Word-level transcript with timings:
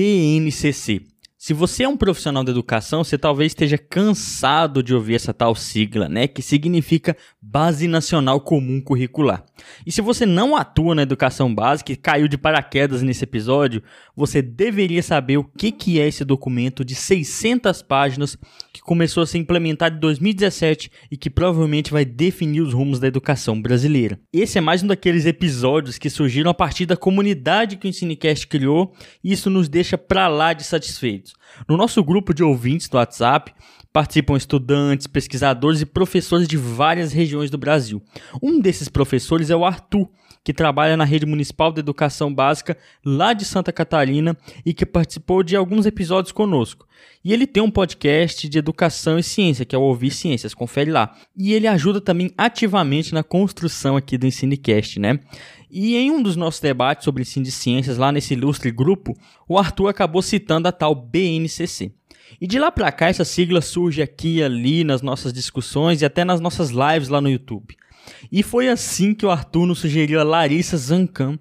BNCC. 0.00 1.02
Se 1.42 1.54
você 1.54 1.84
é 1.84 1.88
um 1.88 1.96
profissional 1.96 2.44
da 2.44 2.50
educação, 2.50 3.02
você 3.02 3.16
talvez 3.16 3.52
esteja 3.52 3.78
cansado 3.78 4.82
de 4.82 4.94
ouvir 4.94 5.14
essa 5.14 5.32
tal 5.32 5.54
sigla, 5.54 6.06
né, 6.06 6.28
que 6.28 6.42
significa 6.42 7.16
Base 7.40 7.88
Nacional 7.88 8.42
Comum 8.42 8.78
Curricular. 8.78 9.42
E 9.86 9.90
se 9.90 10.02
você 10.02 10.26
não 10.26 10.54
atua 10.54 10.94
na 10.94 11.00
educação 11.00 11.54
básica 11.54 11.92
e 11.92 11.96
caiu 11.96 12.28
de 12.28 12.36
paraquedas 12.36 13.00
nesse 13.00 13.24
episódio, 13.24 13.82
você 14.14 14.42
deveria 14.42 15.02
saber 15.02 15.38
o 15.38 15.44
que, 15.44 15.72
que 15.72 15.98
é 15.98 16.06
esse 16.06 16.26
documento 16.26 16.84
de 16.84 16.94
600 16.94 17.80
páginas 17.80 18.36
que 18.70 18.82
começou 18.82 19.22
a 19.22 19.26
ser 19.26 19.38
implementado 19.38 19.96
em 19.96 20.00
2017 20.00 20.90
e 21.10 21.16
que 21.16 21.30
provavelmente 21.30 21.90
vai 21.90 22.04
definir 22.04 22.60
os 22.60 22.74
rumos 22.74 23.00
da 23.00 23.08
educação 23.08 23.60
brasileira. 23.60 24.20
Esse 24.30 24.58
é 24.58 24.60
mais 24.60 24.82
um 24.82 24.88
daqueles 24.88 25.24
episódios 25.24 25.96
que 25.96 26.10
surgiram 26.10 26.50
a 26.50 26.54
partir 26.54 26.84
da 26.84 26.98
comunidade 26.98 27.78
que 27.78 27.86
o 27.86 27.88
Ensinecast 27.88 28.46
criou 28.46 28.92
e 29.24 29.32
isso 29.32 29.48
nos 29.48 29.70
deixa 29.70 29.96
para 29.96 30.28
lá 30.28 30.52
de 30.52 30.64
satisfeitos. 30.64 31.29
No 31.68 31.76
nosso 31.76 32.02
grupo 32.02 32.32
de 32.32 32.42
ouvintes 32.42 32.88
do 32.88 32.96
WhatsApp, 32.96 33.52
participam 33.92 34.36
estudantes, 34.36 35.06
pesquisadores 35.06 35.80
e 35.80 35.86
professores 35.86 36.46
de 36.46 36.56
várias 36.56 37.12
regiões 37.12 37.50
do 37.50 37.58
Brasil. 37.58 38.02
Um 38.42 38.60
desses 38.60 38.88
professores 38.88 39.50
é 39.50 39.56
o 39.56 39.64
Arthur, 39.64 40.08
que 40.42 40.54
trabalha 40.54 40.96
na 40.96 41.04
rede 41.04 41.26
municipal 41.26 41.72
de 41.72 41.80
educação 41.80 42.32
básica 42.32 42.76
lá 43.04 43.32
de 43.32 43.44
Santa 43.44 43.72
Catarina 43.72 44.36
e 44.64 44.72
que 44.72 44.86
participou 44.86 45.42
de 45.42 45.54
alguns 45.54 45.86
episódios 45.86 46.32
conosco. 46.32 46.86
E 47.22 47.32
ele 47.32 47.46
tem 47.46 47.62
um 47.62 47.70
podcast 47.70 48.48
de 48.48 48.58
educação 48.58 49.18
e 49.18 49.22
ciência, 49.22 49.64
que 49.64 49.74
é 49.74 49.78
o 49.78 49.82
Ouvir 49.82 50.10
Ciências, 50.10 50.54
confere 50.54 50.90
lá. 50.90 51.14
E 51.36 51.52
ele 51.52 51.66
ajuda 51.66 52.00
também 52.00 52.32
ativamente 52.36 53.12
na 53.12 53.22
construção 53.22 53.96
aqui 53.96 54.16
do 54.16 54.26
Ensinecast, 54.26 54.98
né? 54.98 55.20
E 55.70 55.96
em 55.96 56.10
um 56.10 56.22
dos 56.22 56.34
nossos 56.34 56.60
debates 56.60 57.04
sobre 57.04 57.22
ensino 57.22 57.44
de 57.44 57.52
ciências 57.52 57.96
lá 57.96 58.10
nesse 58.10 58.34
ilustre 58.34 58.70
grupo, 58.70 59.16
o 59.48 59.56
Arthur 59.56 59.88
acabou 59.88 60.20
citando 60.20 60.66
a 60.66 60.72
tal 60.72 60.94
BNCC. 60.94 61.92
E 62.40 62.46
de 62.46 62.58
lá 62.58 62.70
para 62.70 62.90
cá 62.90 63.08
essa 63.08 63.24
sigla 63.24 63.60
surge 63.60 64.02
aqui 64.02 64.36
e 64.36 64.42
ali 64.42 64.84
nas 64.84 65.02
nossas 65.02 65.32
discussões 65.32 66.02
e 66.02 66.04
até 66.04 66.24
nas 66.24 66.40
nossas 66.40 66.70
lives 66.70 67.08
lá 67.08 67.20
no 67.20 67.30
YouTube. 67.30 67.76
E 68.30 68.42
foi 68.42 68.68
assim 68.68 69.14
que 69.14 69.26
o 69.26 69.30
Arthur 69.30 69.66
nos 69.66 69.78
sugeriu 69.78 70.20
a 70.20 70.24
Larissa 70.24 70.76
Zancan 70.76 71.38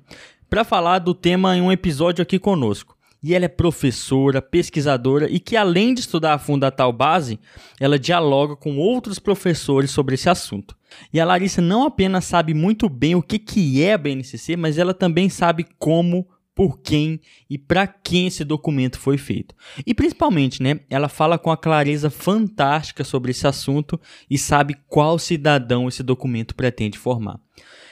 para 0.50 0.64
falar 0.64 1.00
do 1.00 1.14
tema 1.14 1.56
em 1.56 1.62
um 1.62 1.72
episódio 1.72 2.22
aqui 2.22 2.40
conosco. 2.40 2.98
E 3.22 3.36
ela 3.36 3.46
é 3.46 3.50
professora, 3.50 4.42
pesquisadora 4.42 5.30
e 5.30 5.40
que 5.40 5.56
além 5.56 5.94
de 5.94 6.02
estudar 6.02 6.36
a 6.36 6.40
fundo 6.40 6.64
a 6.64 6.72
tal 6.72 6.94
base, 6.94 7.40
ela 7.80 8.00
dialoga 8.00 8.56
com 8.56 8.78
outros 8.78 9.20
professores 9.20 9.92
sobre 9.92 10.16
esse 10.16 10.30
assunto. 10.30 10.78
E 11.14 11.20
a 11.20 11.26
Larissa 11.26 11.62
não 11.62 11.84
apenas 11.84 12.26
sabe 12.26 12.54
muito 12.54 12.88
bem 12.90 13.16
o 13.16 13.22
que, 13.22 13.40
que 13.40 13.84
é 13.84 13.94
a 13.94 13.98
BNCC, 13.98 14.56
mas 14.56 14.78
ela 14.78 14.94
também 14.94 15.30
sabe 15.30 15.66
como 15.78 16.28
por 16.59 16.81
quem 16.81 17.22
e 17.50 17.58
para 17.58 17.88
quem 17.88 18.28
esse 18.28 18.44
documento 18.44 19.00
foi 19.00 19.18
feito. 19.18 19.56
E 19.88 19.94
principalmente, 19.94 20.62
né, 20.62 20.81
ela 20.90 21.08
fala 21.08 21.40
com 21.40 21.50
a 21.50 21.56
clareza 21.56 22.09
fantástica 22.09 23.06
sobre 23.06 23.31
esse 23.31 23.48
assunto 23.48 23.98
e 24.30 24.38
sabe 24.38 24.76
qual 24.88 25.18
cidadão 25.18 25.88
esse 25.88 26.04
documento 26.04 26.54
pretende 26.54 26.98
formar. 26.98 27.40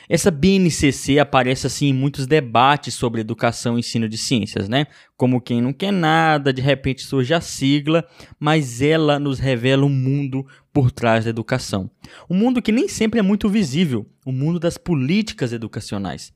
Essa 0.10 0.32
BNCC 0.32 1.20
aparece 1.20 1.68
assim 1.68 1.88
em 1.88 1.94
muitos 1.94 2.26
debates 2.26 2.94
sobre 2.94 3.22
educação 3.22 3.76
e 3.76 3.80
ensino 3.80 4.08
de 4.08 4.18
ciências, 4.18 4.70
né? 4.70 4.88
Como 5.18 5.42
quem 5.42 5.62
não 5.62 5.74
quer 5.74 5.92
nada, 5.92 6.54
de 6.54 6.62
repente 6.62 7.04
surge 7.04 7.34
a 7.34 7.42
sigla, 7.42 8.08
mas 8.40 8.82
ela 8.82 9.20
nos 9.20 9.38
revela 9.38 9.86
um 9.86 9.90
mundo 9.90 10.46
por 10.72 10.92
trás 10.92 11.26
da 11.26 11.30
educação. 11.30 11.90
Um 12.30 12.38
mundo 12.38 12.62
que 12.62 12.72
nem 12.72 12.88
sempre 12.88 13.20
é 13.20 13.24
muito 13.24 13.50
visível, 13.50 14.06
o 14.26 14.30
um 14.30 14.34
mundo 14.34 14.60
das 14.60 14.78
políticas 14.78 15.52
educacionais. 15.52 16.32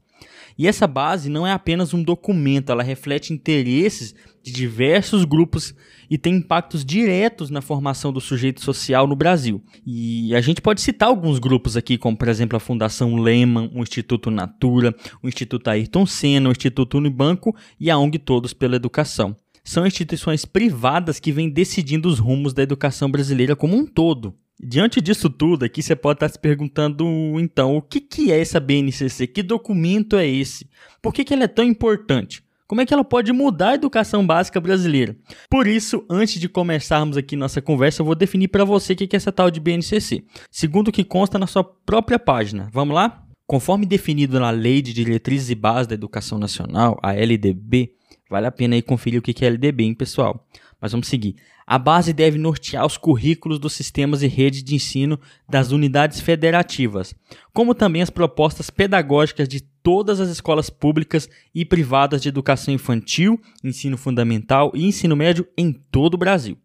E 0.58 0.68
essa 0.68 0.88
base 0.88 1.30
não 1.30 1.46
é 1.46 1.52
apenas 1.52 1.94
um 1.94 2.04
documento, 2.04 2.72
ela 2.72 2.84
reflete 2.84 3.34
interesses 3.34 4.14
de 4.44 4.52
diversos 4.52 5.24
grupos 5.24 5.74
e 6.10 6.18
tem 6.18 6.36
impactos 6.36 6.84
diretos 6.84 7.50
na 7.50 7.62
formação 7.62 8.12
do 8.12 8.20
sujeito 8.20 8.62
social 8.62 9.08
no 9.08 9.16
Brasil. 9.16 9.64
E 9.86 10.36
a 10.36 10.42
gente 10.42 10.62
pode 10.62 10.82
citar 10.82 11.10
alguns 11.10 11.40
grupos 11.40 11.78
aqui, 11.78 11.98
como 11.98 12.18
por 12.18 12.28
exemplo 12.28 12.58
a 12.58 12.60
Fundação 12.60 13.16
Lehman, 13.16 13.72
o 13.74 13.82
Instituto 13.82 14.30
Natura, 14.30 14.96
o 15.22 15.28
Instituto 15.28 15.70
Ayrton 15.70 16.06
Senna, 16.06 16.50
o 16.50 16.52
Instituto 16.52 16.98
Unibanco 16.98 17.56
e 17.80 17.90
a 17.90 17.98
ONG 17.98 18.20
Todos 18.20 18.54
pela 18.54 18.76
Educação. 18.76 19.36
São 19.64 19.86
instituições 19.86 20.44
privadas 20.44 21.20
que 21.20 21.32
vêm 21.32 21.50
decidindo 21.50 22.10
os 22.10 22.18
rumos 22.18 22.54
da 22.54 22.64
educação 22.64 23.10
brasileira 23.10 23.56
como 23.56 23.78
um 23.78 23.86
todo. 23.86 24.36
Diante 24.64 25.02
disso 25.02 25.28
tudo, 25.28 25.66
aqui 25.66 25.82
você 25.82 25.96
pode 25.96 26.18
estar 26.18 26.30
se 26.30 26.38
perguntando, 26.38 27.04
então, 27.40 27.76
o 27.78 27.82
que, 27.82 28.00
que 28.00 28.32
é 28.32 28.40
essa 28.40 28.60
BNCC? 28.60 29.26
Que 29.26 29.42
documento 29.42 30.16
é 30.16 30.28
esse? 30.28 30.70
Por 31.02 31.12
que, 31.12 31.24
que 31.24 31.34
ela 31.34 31.46
é 31.46 31.48
tão 31.48 31.66
importante? 31.66 32.44
Como 32.68 32.80
é 32.80 32.86
que 32.86 32.94
ela 32.94 33.04
pode 33.04 33.34
mudar 33.34 33.72
a 33.72 33.76
educação 33.76 34.26
básica 34.26 34.62
brasileira? 34.62 35.18
Por 35.50 35.66
isso, 35.66 36.06
antes 36.08 36.40
de 36.40 36.48
começarmos 36.48 37.18
aqui 37.18 37.36
nossa 37.36 37.60
conversa, 37.60 38.02
eu 38.02 38.06
vou 38.06 38.14
definir 38.14 38.50
para 38.50 38.64
você 38.64 38.94
o 38.94 38.96
que 38.96 39.10
é 39.12 39.18
essa 39.18 39.32
tal 39.32 39.50
de 39.50 39.60
BNCC, 39.60 40.24
segundo 40.52 40.90
o 40.90 40.92
que 40.92 41.04
consta 41.04 41.40
na 41.40 41.48
sua 41.48 41.64
própria 41.64 42.20
página. 42.20 42.70
Vamos 42.72 42.94
lá? 42.94 43.26
Conforme 43.48 43.86
definido 43.86 44.40
na 44.40 44.52
Lei 44.52 44.82
de 44.82 44.94
Diretrizes 44.94 45.50
e 45.50 45.56
Bases 45.56 45.88
da 45.88 45.96
Educação 45.96 46.38
Nacional, 46.38 47.00
a 47.02 47.14
LDB, 47.14 47.94
vale 48.30 48.46
a 48.46 48.52
pena 48.52 48.76
aí 48.76 48.82
conferir 48.84 49.20
o 49.20 49.24
que 49.24 49.44
é 49.44 49.48
LDB, 49.48 49.84
hein, 49.86 49.94
pessoal? 49.96 50.48
Mas 50.82 50.92
vamos 50.92 51.08
seguir. 51.08 51.36
A 51.68 51.78
base 51.78 52.12
deve 52.12 52.40
nortear 52.40 52.86
os 52.86 52.98
currículos 52.98 53.60
dos 53.60 53.74
sistemas 53.74 54.24
e 54.24 54.28
redes 54.28 54.64
de 54.64 54.74
ensino 54.74 55.20
das 55.48 55.72
unidades 55.72 56.20
federativas, 56.20 57.14
como 57.54 57.76
também 57.76 58.02
as 58.02 58.10
propostas 58.10 58.72
pedagógicas 58.72 59.48
de 59.48 59.62
todas 59.62 60.20
as 60.20 60.30
escolas 60.30 60.70
públicas 60.70 61.30
e 61.54 61.64
privadas 61.64 62.22
de 62.22 62.30
educação 62.30 62.74
infantil, 62.74 63.40
ensino 63.64 63.96
fundamental 63.96 64.72
e 64.74 64.86
ensino 64.86 65.16
médio 65.16 65.48
em 65.56 65.72
todo 65.72 66.16
o 66.16 66.18
Brasil. 66.18 66.58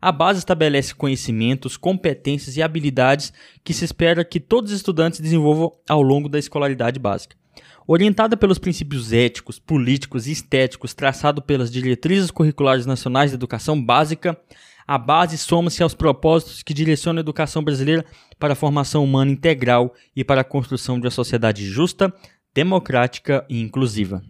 A 0.00 0.10
base 0.10 0.38
estabelece 0.38 0.94
conhecimentos, 0.94 1.76
competências 1.76 2.56
e 2.56 2.62
habilidades 2.62 3.32
que 3.62 3.74
se 3.74 3.84
espera 3.84 4.24
que 4.24 4.40
todos 4.40 4.70
os 4.70 4.76
estudantes 4.76 5.20
desenvolvam 5.20 5.72
ao 5.86 6.00
longo 6.00 6.28
da 6.28 6.38
escolaridade 6.38 6.98
básica. 6.98 7.39
Orientada 7.92 8.36
pelos 8.36 8.56
princípios 8.56 9.12
éticos, 9.12 9.58
políticos 9.58 10.28
e 10.28 10.30
estéticos 10.30 10.94
traçados 10.94 11.44
pelas 11.44 11.72
diretrizes 11.72 12.30
curriculares 12.30 12.86
nacionais 12.86 13.32
de 13.32 13.34
educação 13.34 13.84
básica, 13.84 14.40
a 14.86 14.96
base 14.96 15.36
soma-se 15.36 15.82
aos 15.82 15.92
propósitos 15.92 16.62
que 16.62 16.72
direcionam 16.72 17.18
a 17.18 17.20
educação 17.20 17.64
brasileira 17.64 18.06
para 18.38 18.52
a 18.52 18.56
formação 18.56 19.02
humana 19.02 19.32
integral 19.32 19.92
e 20.14 20.22
para 20.22 20.42
a 20.42 20.44
construção 20.44 21.00
de 21.00 21.06
uma 21.06 21.10
sociedade 21.10 21.66
justa, 21.66 22.14
democrática 22.54 23.44
e 23.50 23.60
inclusiva. 23.60 24.22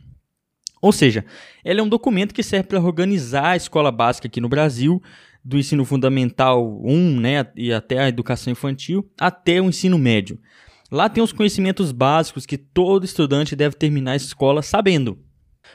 Ou 0.81 0.91
seja, 0.91 1.23
ela 1.63 1.81
é 1.81 1.83
um 1.83 1.89
documento 1.91 2.33
que 2.33 2.43
serve 2.43 2.69
para 2.69 2.81
organizar 2.81 3.51
a 3.51 3.57
escola 3.57 3.93
básica 3.93 4.27
aqui 4.27 4.41
no 4.41 4.49
Brasil, 4.49 5.03
do 5.45 5.59
ensino 5.59 5.85
fundamental 5.85 6.81
1 6.83 7.21
né, 7.21 7.47
e 7.55 7.75
até 7.75 7.99
a 7.99 8.09
educação 8.09 8.51
infantil, 8.51 9.07
até 9.21 9.61
o 9.61 9.69
ensino 9.69 9.99
médio. 9.99 10.41
Lá 10.91 11.09
tem 11.09 11.23
os 11.23 11.33
conhecimentos 11.33 11.93
básicos 11.93 12.45
que 12.45 12.59
todo 12.59 13.05
estudante 13.05 13.55
deve 13.55 13.77
terminar 13.77 14.13
a 14.13 14.17
escola 14.17 14.61
sabendo. 14.61 15.19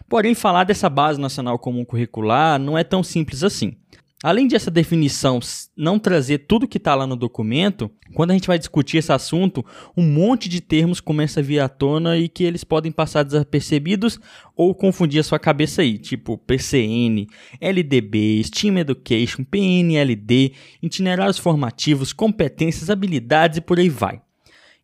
Porém, 0.10 0.36
falar 0.36 0.66
dessa 0.66 0.90
base 0.90 1.20
nacional 1.20 1.58
comum 1.58 1.86
curricular 1.86 2.60
não 2.60 2.78
é 2.78 2.84
tão 2.84 3.02
simples 3.02 3.44
assim. 3.44 3.78
Além 4.24 4.48
dessa 4.48 4.72
definição 4.72 5.40
não 5.78 6.00
trazer 6.00 6.40
tudo 6.40 6.68
que 6.68 6.78
está 6.78 6.96
lá 6.96 7.06
no 7.06 7.16
documento, 7.16 7.92
quando 8.14 8.32
a 8.32 8.34
gente 8.34 8.48
vai 8.48 8.58
discutir 8.58 8.98
esse 8.98 9.12
assunto, 9.12 9.64
um 9.96 10.02
monte 10.02 10.50
de 10.50 10.62
termos 10.62 11.00
começa 11.00 11.42
a 11.42 11.44
vir 11.44 11.60
à 11.60 11.70
tona 11.70 12.18
e 12.18 12.28
que 12.28 12.44
eles 12.44 12.64
podem 12.64 12.92
passar 12.92 13.24
desapercebidos 13.24 14.20
ou 14.56 14.74
confundir 14.74 15.20
a 15.20 15.24
sua 15.24 15.38
cabeça 15.38 15.82
aí, 15.82 15.98
tipo 15.98 16.38
PCN, 16.40 17.28
LDB, 17.62 18.42
Steam 18.46 18.80
Education, 18.80 19.44
PNLD, 19.44 20.54
itinerários 20.82 21.38
formativos, 21.38 22.12
competências, 22.12 22.90
habilidades 22.90 23.60
e 23.60 23.62
por 23.62 23.78
aí 23.78 23.90
vai. 23.90 24.25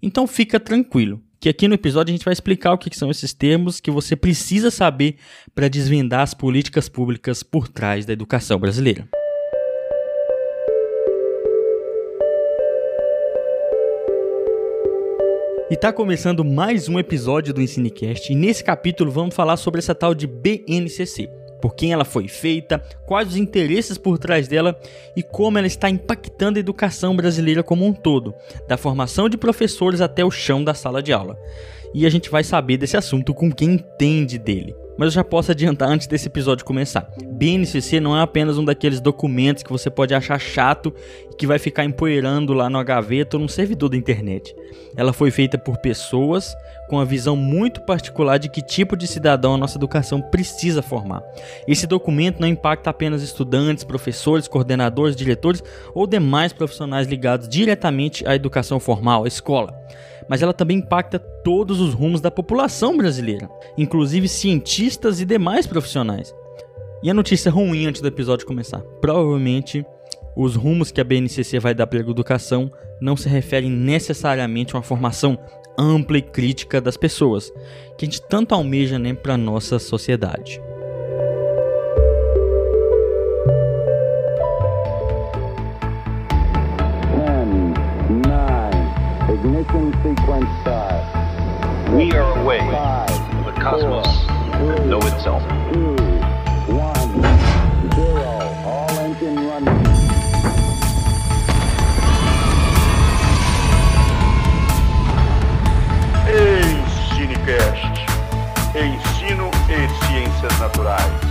Então 0.02 0.26
fica 0.26 0.60
tranquilo, 0.60 1.22
que 1.40 1.48
aqui 1.48 1.68
no 1.68 1.76
episódio 1.76 2.12
a 2.12 2.16
gente 2.16 2.26
vai 2.26 2.34
explicar 2.34 2.74
o 2.74 2.78
que 2.78 2.98
são 2.98 3.12
esses 3.12 3.34
termos 3.34 3.80
que 3.80 3.92
você 3.92 4.16
precisa 4.16 4.72
saber 4.72 5.18
para 5.54 5.68
desvendar 5.68 6.22
as 6.22 6.34
políticas 6.34 6.90
públicas 6.90 7.44
por 7.44 7.68
trás 7.68 8.04
da 8.04 8.14
educação 8.14 8.60
brasileira. 8.60 9.08
E 15.70 15.76
tá 15.78 15.94
começando 15.94 16.44
mais 16.44 16.90
um 16.90 17.00
episódio 17.00 17.54
do 17.54 17.62
Ensinecast 17.62 18.34
e 18.34 18.36
nesse 18.36 18.64
capítulo 18.64 19.12
vamos 19.12 19.36
falar 19.36 19.56
sobre 19.56 19.80
essa 19.80 19.96
tal 19.96 20.14
de 20.14 20.28
BNCC 20.28 21.30
por 21.62 21.76
quem 21.76 21.94
ela 21.94 22.04
foi 22.04 22.28
feita, 22.28 22.80
quais 23.06 23.30
os 23.30 23.38
interesses 23.38 23.98
por 23.98 24.18
trás 24.18 24.48
dela 24.48 24.78
e 25.16 25.22
como 25.22 25.58
ela 25.58 25.68
está 25.68 25.90
impactando 25.90 26.58
a 26.58 26.60
educação 26.60 27.16
brasileira 27.16 27.64
como 27.64 27.86
um 27.86 27.94
todo, 27.94 28.34
da 28.68 28.78
formação 28.78 29.30
de 29.30 29.38
professores 29.38 30.02
até 30.02 30.26
o 30.26 30.32
chão 30.32 30.64
da 30.64 30.74
sala 30.74 31.02
de 31.02 31.14
aula. 31.14 31.38
E 31.94 32.06
a 32.06 32.10
gente 32.10 32.30
vai 32.30 32.44
saber 32.44 32.78
desse 32.78 32.98
assunto 32.98 33.34
com 33.34 33.52
quem 33.52 33.74
entende 33.74 34.38
dele. 34.38 34.76
Mas 35.02 35.08
eu 35.08 35.12
já 35.14 35.24
posso 35.24 35.50
adiantar 35.50 35.90
antes 35.90 36.06
desse 36.06 36.28
episódio 36.28 36.64
começar. 36.64 37.10
BNCC 37.34 38.00
não 38.00 38.16
é 38.16 38.22
apenas 38.22 38.60
um 38.60 38.64
daqueles 38.64 39.02
documentos 39.02 39.64
que 39.64 39.72
você 39.72 39.90
pode 39.90 40.14
achar 40.14 40.38
chato 40.38 40.94
e 41.32 41.36
que 41.36 41.48
vai 41.48 41.58
ficar 41.58 41.84
empoeirando 41.84 42.54
lá 42.54 42.70
no 42.70 42.84
gaveta 42.84 43.36
ou 43.36 43.42
num 43.42 43.48
servidor 43.48 43.90
da 43.90 43.98
internet. 43.98 44.56
Ela 44.96 45.12
foi 45.12 45.32
feita 45.32 45.58
por 45.58 45.78
pessoas 45.78 46.56
com 46.88 47.00
a 47.00 47.04
visão 47.04 47.36
muito 47.36 47.82
particular 47.82 48.38
de 48.38 48.48
que 48.48 48.62
tipo 48.62 48.96
de 48.96 49.08
cidadão 49.08 49.56
a 49.56 49.58
nossa 49.58 49.76
educação 49.76 50.22
precisa 50.22 50.84
formar. 50.84 51.24
Esse 51.68 51.88
documento 51.88 52.40
não 52.40 52.48
impacta 52.48 52.92
apenas 52.92 53.24
estudantes, 53.24 53.84
professores, 53.84 54.48
coordenadores, 54.48 55.16
diretores 55.16 55.64
ou 55.96 56.06
demais 56.06 56.54
profissionais 56.54 57.08
ligados 57.08 57.50
diretamente 57.50 58.24
à 58.28 58.36
educação 58.36 58.80
formal, 58.80 59.24
à 59.24 59.28
escola 59.28 59.82
mas 60.30 60.42
ela 60.42 60.54
também 60.54 60.78
impacta 60.78 61.20
todos 61.20 61.80
os 61.80 61.94
rumos 61.94 62.22
da 62.22 62.32
população 62.32 62.98
brasileira, 62.98 63.50
inclusive 63.78 64.28
cientistas 64.28 65.20
e 65.20 65.26
demais 65.26 65.68
profissionais. 65.68 66.34
E 67.04 67.10
a 67.10 67.14
notícia 67.14 67.52
ruim 67.52 67.86
antes 67.86 68.02
do 68.02 68.08
episódio 68.08 68.46
começar: 68.46 68.82
provavelmente 69.02 69.86
os 70.36 70.56
rumos 70.56 70.92
que 70.92 71.02
a 71.02 71.04
BNCC 71.04 71.60
vai 71.60 71.74
dar 71.74 71.88
para 71.88 72.00
a 72.00 72.02
educação 72.02 72.72
não 73.02 73.18
se 73.18 73.28
referem 73.28 73.70
necessariamente 73.70 74.76
a 74.76 74.78
uma 74.78 74.84
formação 74.84 75.38
ampla 75.78 76.18
e 76.18 76.22
crítica 76.22 76.80
das 76.80 76.96
pessoas, 76.96 77.52
que 77.98 78.06
a 78.06 78.08
gente 78.08 78.22
tanto 78.22 78.54
almeja 78.54 79.00
né, 79.00 79.14
para 79.14 79.38
nossa 79.38 79.80
sociedade. 79.80 80.62
Ignition 89.44 89.92
sequence 90.04 90.46
start. 90.62 91.02
We 91.96 92.12
are 92.12 92.40
away 92.40 92.60
Five, 92.60 93.10
from 93.10 93.44
the 93.44 93.52
cosmos 93.54 94.06
four, 94.06 94.76
that 94.76 94.86
know 94.86 95.00
itself. 95.00 95.42
Two, 95.74 95.96
one, 96.72 97.12
zero. 97.96 98.22
All 98.64 99.00
engine 99.00 99.48
running. 99.48 99.82
Ensinecast. 106.30 107.98
Ensino 108.76 109.50
e 109.68 109.90
Ciências 110.06 110.60
Naturais. 110.60 111.31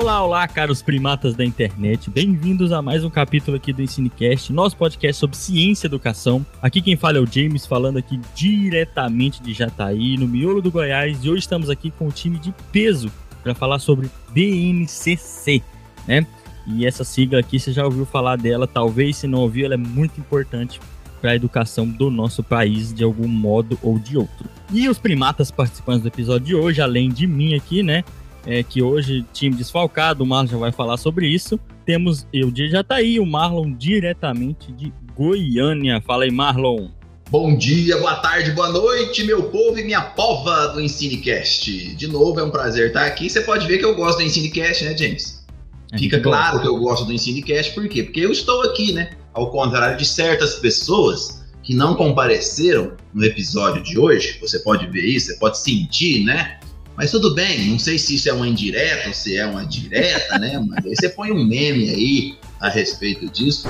Olá, 0.00 0.22
olá, 0.22 0.46
caros 0.46 0.80
primatas 0.80 1.34
da 1.34 1.44
internet. 1.44 2.08
Bem-vindos 2.08 2.70
a 2.70 2.80
mais 2.80 3.02
um 3.02 3.10
capítulo 3.10 3.56
aqui 3.56 3.72
do 3.72 3.82
Ensinecast, 3.82 4.52
nosso 4.52 4.76
podcast 4.76 5.18
sobre 5.18 5.36
ciência 5.36 5.86
e 5.86 5.88
educação. 5.88 6.46
Aqui 6.62 6.80
quem 6.80 6.96
fala 6.96 7.18
é 7.18 7.20
o 7.20 7.26
James, 7.26 7.66
falando 7.66 7.96
aqui 7.96 8.20
diretamente 8.32 9.42
de 9.42 9.52
Jataí, 9.52 10.16
no 10.16 10.28
miolo 10.28 10.62
do 10.62 10.70
Goiás, 10.70 11.24
e 11.24 11.28
hoje 11.28 11.40
estamos 11.40 11.68
aqui 11.68 11.90
com 11.90 12.06
um 12.06 12.10
time 12.10 12.38
de 12.38 12.54
peso 12.70 13.10
para 13.42 13.56
falar 13.56 13.80
sobre 13.80 14.08
BNCC, 14.30 15.64
né? 16.06 16.24
E 16.64 16.86
essa 16.86 17.02
sigla 17.02 17.40
aqui, 17.40 17.58
você 17.58 17.72
já 17.72 17.84
ouviu 17.84 18.06
falar 18.06 18.36
dela, 18.36 18.68
talvez 18.68 19.16
se 19.16 19.26
não 19.26 19.40
ouviu, 19.40 19.64
ela 19.64 19.74
é 19.74 19.76
muito 19.76 20.20
importante 20.20 20.80
para 21.20 21.32
a 21.32 21.34
educação 21.34 21.88
do 21.88 22.08
nosso 22.08 22.44
país 22.44 22.94
de 22.94 23.02
algum 23.02 23.26
modo 23.26 23.76
ou 23.82 23.98
de 23.98 24.16
outro. 24.16 24.48
E 24.72 24.88
os 24.88 24.96
primatas 24.96 25.50
participantes 25.50 26.02
do 26.02 26.08
episódio 26.08 26.46
de 26.46 26.54
hoje, 26.54 26.80
além 26.80 27.08
de 27.08 27.26
mim 27.26 27.54
aqui, 27.54 27.82
né? 27.82 28.04
É, 28.48 28.62
que 28.62 28.80
hoje 28.80 29.26
time 29.30 29.54
desfalcado, 29.54 30.24
o 30.24 30.26
Marlon 30.26 30.48
já 30.48 30.56
vai 30.56 30.72
falar 30.72 30.96
sobre 30.96 31.28
isso. 31.28 31.60
Temos 31.84 32.26
eu 32.32 32.50
de 32.50 32.70
Jataí, 32.70 33.20
o 33.20 33.26
Marlon 33.26 33.70
diretamente 33.74 34.72
de 34.72 34.90
Goiânia. 35.14 36.00
Fala 36.00 36.24
aí, 36.24 36.30
Marlon. 36.30 36.88
Bom 37.30 37.54
dia, 37.54 37.98
boa 37.98 38.16
tarde, 38.16 38.52
boa 38.52 38.70
noite, 38.70 39.22
meu 39.24 39.50
povo 39.50 39.78
e 39.78 39.84
minha 39.84 40.00
pova 40.00 40.68
do 40.68 40.80
Ensinecast. 40.80 41.94
De 41.94 42.06
novo, 42.06 42.40
é 42.40 42.42
um 42.42 42.50
prazer 42.50 42.86
estar 42.86 43.04
aqui. 43.04 43.28
Você 43.28 43.42
pode 43.42 43.66
ver 43.66 43.76
que 43.76 43.84
eu 43.84 43.94
gosto 43.94 44.16
do 44.18 44.24
Ensinecast, 44.24 44.82
né, 44.82 44.96
James? 44.96 45.46
É 45.92 45.98
Fica 45.98 46.18
claro 46.18 46.62
que 46.62 46.66
eu 46.66 46.78
gosto 46.78 47.04
do 47.04 47.12
Ensinecast, 47.12 47.74
por 47.74 47.86
quê? 47.86 48.02
Porque 48.02 48.20
eu 48.20 48.32
estou 48.32 48.62
aqui, 48.62 48.94
né? 48.94 49.10
Ao 49.34 49.50
contrário 49.50 49.98
de 49.98 50.06
certas 50.06 50.54
pessoas 50.54 51.44
que 51.62 51.74
não 51.74 51.94
compareceram 51.94 52.92
no 53.12 53.22
episódio 53.22 53.82
de 53.82 53.98
hoje, 53.98 54.38
você 54.40 54.58
pode 54.60 54.86
ver 54.86 55.04
isso, 55.04 55.26
você 55.26 55.38
pode 55.38 55.58
sentir, 55.58 56.24
né? 56.24 56.58
Mas 56.98 57.12
tudo 57.12 57.32
bem, 57.32 57.68
não 57.68 57.78
sei 57.78 57.96
se 57.96 58.16
isso 58.16 58.28
é 58.28 58.32
uma 58.32 58.48
indireta 58.48 59.06
ou 59.06 59.14
se 59.14 59.36
é 59.36 59.46
uma 59.46 59.64
direta, 59.64 60.36
né? 60.36 60.60
Mas 60.68 60.84
aí 60.84 60.96
você 60.96 61.08
põe 61.08 61.30
um 61.30 61.44
meme 61.44 61.88
aí 61.90 62.36
a 62.58 62.68
respeito 62.68 63.28
disso. 63.28 63.68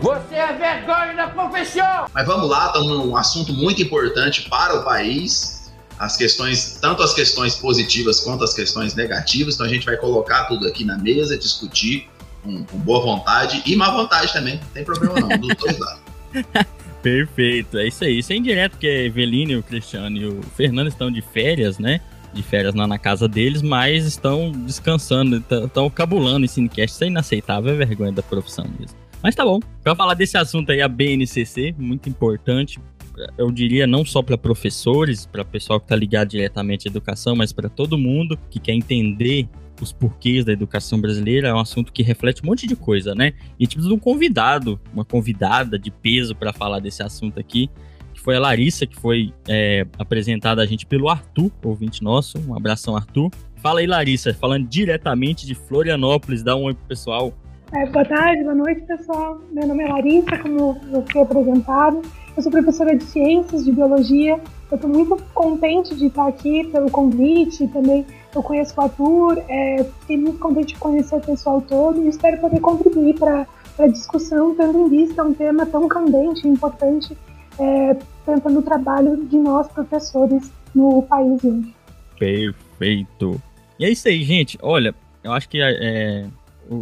Você 0.00 0.34
é 0.34 0.54
vergonha 0.54 1.14
da 1.14 1.28
profissão! 1.28 2.06
Mas 2.14 2.26
vamos 2.26 2.48
lá, 2.48 2.68
estamos 2.68 2.88
num 2.88 3.14
assunto 3.14 3.52
muito 3.52 3.82
importante 3.82 4.48
para 4.48 4.80
o 4.80 4.84
país. 4.84 5.70
As 5.98 6.16
questões, 6.16 6.78
tanto 6.80 7.02
as 7.02 7.12
questões 7.12 7.54
positivas 7.56 8.20
quanto 8.20 8.42
as 8.42 8.54
questões 8.54 8.94
negativas. 8.94 9.56
Então 9.56 9.66
a 9.66 9.68
gente 9.68 9.84
vai 9.84 9.98
colocar 9.98 10.44
tudo 10.44 10.66
aqui 10.66 10.82
na 10.82 10.96
mesa, 10.96 11.36
discutir 11.36 12.08
com, 12.42 12.64
com 12.64 12.78
boa 12.78 13.02
vontade 13.02 13.62
e 13.66 13.76
má 13.76 13.90
vontade 13.90 14.32
também. 14.32 14.54
Não 14.54 14.68
tem 14.68 14.82
problema 14.82 15.20
não, 15.20 15.28
dos 15.28 15.54
dois 15.56 15.78
lados. 15.78 16.00
Perfeito, 17.02 17.76
é 17.76 17.88
isso 17.88 18.02
aí. 18.02 18.18
Isso 18.20 18.32
é 18.32 18.36
indireto, 18.36 18.72
porque 18.72 18.86
a 18.86 19.04
Eveline, 19.04 19.56
o 19.56 19.62
Cristiano 19.62 20.16
e 20.16 20.26
o 20.26 20.42
Fernando 20.56 20.88
estão 20.88 21.10
de 21.10 21.20
férias, 21.20 21.78
né? 21.78 22.00
De 22.32 22.42
férias 22.42 22.74
lá 22.74 22.86
na 22.86 22.98
casa 22.98 23.28
deles, 23.28 23.62
mas 23.62 24.06
estão 24.06 24.50
descansando, 24.50 25.42
estão 25.64 25.88
cabulando 25.90 26.44
esse 26.44 26.54
Cinecast. 26.54 26.94
Isso 26.94 27.04
é 27.04 27.06
inaceitável, 27.08 27.72
é 27.72 27.76
vergonha 27.76 28.12
da 28.12 28.22
profissão 28.22 28.64
mesmo. 28.78 28.96
Mas 29.22 29.34
tá 29.34 29.44
bom. 29.44 29.60
Pra 29.82 29.94
falar 29.94 30.14
desse 30.14 30.36
assunto 30.36 30.72
aí, 30.72 30.80
a 30.80 30.88
BNCC, 30.88 31.74
muito 31.78 32.08
importante, 32.08 32.80
eu 33.38 33.50
diria 33.50 33.86
não 33.86 34.04
só 34.04 34.22
para 34.22 34.36
professores, 34.36 35.26
para 35.26 35.44
pessoal 35.44 35.78
que 35.78 35.84
está 35.84 35.94
ligado 35.94 36.28
diretamente 36.28 36.88
à 36.88 36.90
educação, 36.90 37.36
mas 37.36 37.52
para 37.52 37.68
todo 37.68 37.96
mundo 37.98 38.38
que 38.50 38.58
quer 38.58 38.72
entender 38.72 39.48
os 39.80 39.92
porquês 39.92 40.44
da 40.44 40.52
educação 40.52 41.00
brasileira, 41.00 41.48
é 41.48 41.54
um 41.54 41.58
assunto 41.58 41.92
que 41.92 42.02
reflete 42.02 42.42
um 42.42 42.46
monte 42.46 42.66
de 42.66 42.76
coisa, 42.76 43.14
né? 43.14 43.32
E 43.58 43.62
a 43.62 43.64
gente 43.64 43.74
precisa 43.74 43.88
de 43.88 43.94
um 43.94 43.98
convidado, 43.98 44.80
uma 44.92 45.04
convidada 45.04 45.78
de 45.78 45.90
peso 45.90 46.34
para 46.34 46.52
falar 46.52 46.78
desse 46.78 47.02
assunto 47.02 47.38
aqui 47.38 47.68
foi 48.22 48.36
a 48.36 48.40
Larissa, 48.40 48.86
que 48.86 48.96
foi 48.96 49.32
é, 49.48 49.84
apresentada 49.98 50.62
a 50.62 50.66
gente 50.66 50.86
pelo 50.86 51.08
Arthur, 51.08 51.50
ouvinte 51.64 52.02
nosso. 52.02 52.38
Um 52.48 52.56
abração, 52.56 52.96
Arthur. 52.96 53.30
Fala 53.56 53.80
aí, 53.80 53.86
Larissa, 53.86 54.32
falando 54.32 54.66
diretamente 54.66 55.44
de 55.44 55.54
Florianópolis. 55.54 56.42
Dá 56.42 56.56
um 56.56 56.64
oi 56.64 56.74
pro 56.74 56.86
pessoal. 56.86 57.32
É, 57.72 57.86
boa 57.86 58.04
tarde, 58.04 58.42
boa 58.42 58.54
noite, 58.54 58.82
pessoal. 58.82 59.40
Meu 59.50 59.66
nome 59.66 59.82
é 59.82 59.88
Larissa, 59.88 60.38
como 60.38 60.80
eu 60.92 61.04
fui 61.10 61.20
apresentado. 61.20 62.02
Eu 62.36 62.42
sou 62.42 62.52
professora 62.52 62.96
de 62.96 63.04
Ciências, 63.04 63.64
de 63.64 63.72
Biologia. 63.72 64.40
Eu 64.70 64.76
estou 64.76 64.88
muito 64.88 65.16
contente 65.34 65.94
de 65.94 66.06
estar 66.06 66.28
aqui 66.28 66.64
pelo 66.64 66.90
convite. 66.90 67.66
Também 67.68 68.06
eu 68.34 68.42
conheço 68.42 68.74
o 68.76 68.82
Arthur. 68.82 69.42
É, 69.48 69.84
fiquei 70.00 70.16
muito 70.16 70.38
contente 70.38 70.74
de 70.74 70.78
conhecer 70.78 71.16
o 71.16 71.20
pessoal 71.20 71.60
todo 71.60 72.00
e 72.04 72.08
espero 72.08 72.40
poder 72.40 72.60
contribuir 72.60 73.18
para 73.18 73.46
a 73.78 73.86
discussão, 73.88 74.54
tendo 74.54 74.86
em 74.86 74.88
vista 74.88 75.24
um 75.24 75.34
tema 75.34 75.66
tão 75.66 75.88
candente 75.88 76.46
e 76.46 76.50
importante 76.50 77.16
é, 77.58 77.94
pensando 78.24 78.54
no 78.54 78.62
trabalho 78.62 79.26
de 79.26 79.36
nós, 79.36 79.68
professores, 79.68 80.50
no 80.74 81.02
país 81.02 81.42
hoje. 81.44 81.74
Perfeito. 82.18 83.40
E 83.78 83.84
é 83.84 83.90
isso 83.90 84.08
aí, 84.08 84.22
gente. 84.22 84.58
Olha, 84.62 84.94
eu 85.22 85.32
acho 85.32 85.48
que 85.48 85.60
é, 85.60 86.28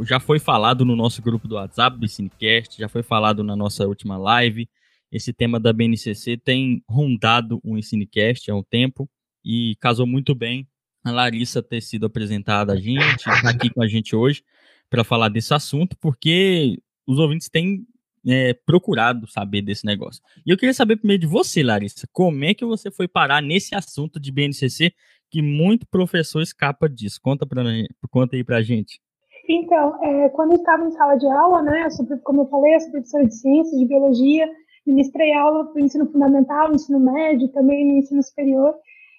já 0.04 0.20
foi 0.20 0.38
falado 0.38 0.84
no 0.84 0.94
nosso 0.94 1.22
grupo 1.22 1.48
do 1.48 1.54
WhatsApp 1.54 1.98
do 1.98 2.08
Cinecast, 2.08 2.78
já 2.78 2.88
foi 2.88 3.02
falado 3.02 3.42
na 3.42 3.56
nossa 3.56 3.86
última 3.86 4.16
live. 4.16 4.68
Esse 5.10 5.32
tema 5.32 5.58
da 5.58 5.72
BNCC 5.72 6.36
tem 6.36 6.82
rondado 6.88 7.60
o 7.64 7.76
Ensinecast 7.76 8.50
há 8.50 8.54
um 8.54 8.62
tempo 8.62 9.08
e 9.44 9.76
casou 9.80 10.06
muito 10.06 10.34
bem 10.34 10.68
a 11.02 11.10
Larissa 11.10 11.62
ter 11.62 11.80
sido 11.80 12.06
apresentada 12.06 12.74
a 12.74 12.76
gente, 12.76 13.28
aqui 13.44 13.70
com 13.70 13.82
a 13.82 13.88
gente 13.88 14.14
hoje, 14.14 14.44
para 14.88 15.02
falar 15.02 15.28
desse 15.28 15.52
assunto, 15.54 15.96
porque 15.98 16.78
os 17.06 17.18
ouvintes 17.18 17.48
têm 17.48 17.86
é, 18.26 18.54
procurado 18.66 19.26
saber 19.26 19.62
desse 19.62 19.84
negócio. 19.86 20.22
E 20.46 20.50
eu 20.50 20.56
queria 20.56 20.74
saber 20.74 20.96
primeiro 20.96 21.22
de 21.22 21.26
você, 21.26 21.62
Larissa, 21.62 22.08
como 22.12 22.44
é 22.44 22.54
que 22.54 22.64
você 22.64 22.90
foi 22.90 23.08
parar 23.08 23.42
nesse 23.42 23.74
assunto 23.74 24.20
de 24.20 24.30
BNCC 24.32 24.92
que 25.30 25.40
muito 25.40 25.86
professor 25.86 26.42
escapa 26.42 26.88
disso? 26.88 27.20
Conta, 27.22 27.46
pra, 27.46 27.62
conta 28.10 28.36
aí 28.36 28.44
pra 28.44 28.62
gente. 28.62 29.00
Então, 29.48 30.02
é, 30.02 30.28
quando 30.30 30.52
eu 30.52 30.58
estava 30.58 30.86
em 30.86 30.92
sala 30.92 31.16
de 31.16 31.26
aula, 31.26 31.62
né, 31.62 31.86
eu 31.86 32.18
como 32.20 32.42
eu 32.42 32.46
falei, 32.48 32.74
eu 32.74 32.80
sou 32.80 32.90
professora 32.92 33.26
de 33.26 33.34
ciências, 33.34 33.78
de 33.78 33.86
biologia, 33.86 34.48
ministrei 34.86 35.32
aula 35.34 35.66
para 35.72 35.82
ensino 35.82 36.06
fundamental, 36.10 36.72
ensino 36.72 37.00
médio, 37.00 37.48
também 37.48 37.84
no 37.84 37.98
ensino 37.98 38.22
superior. 38.22 38.74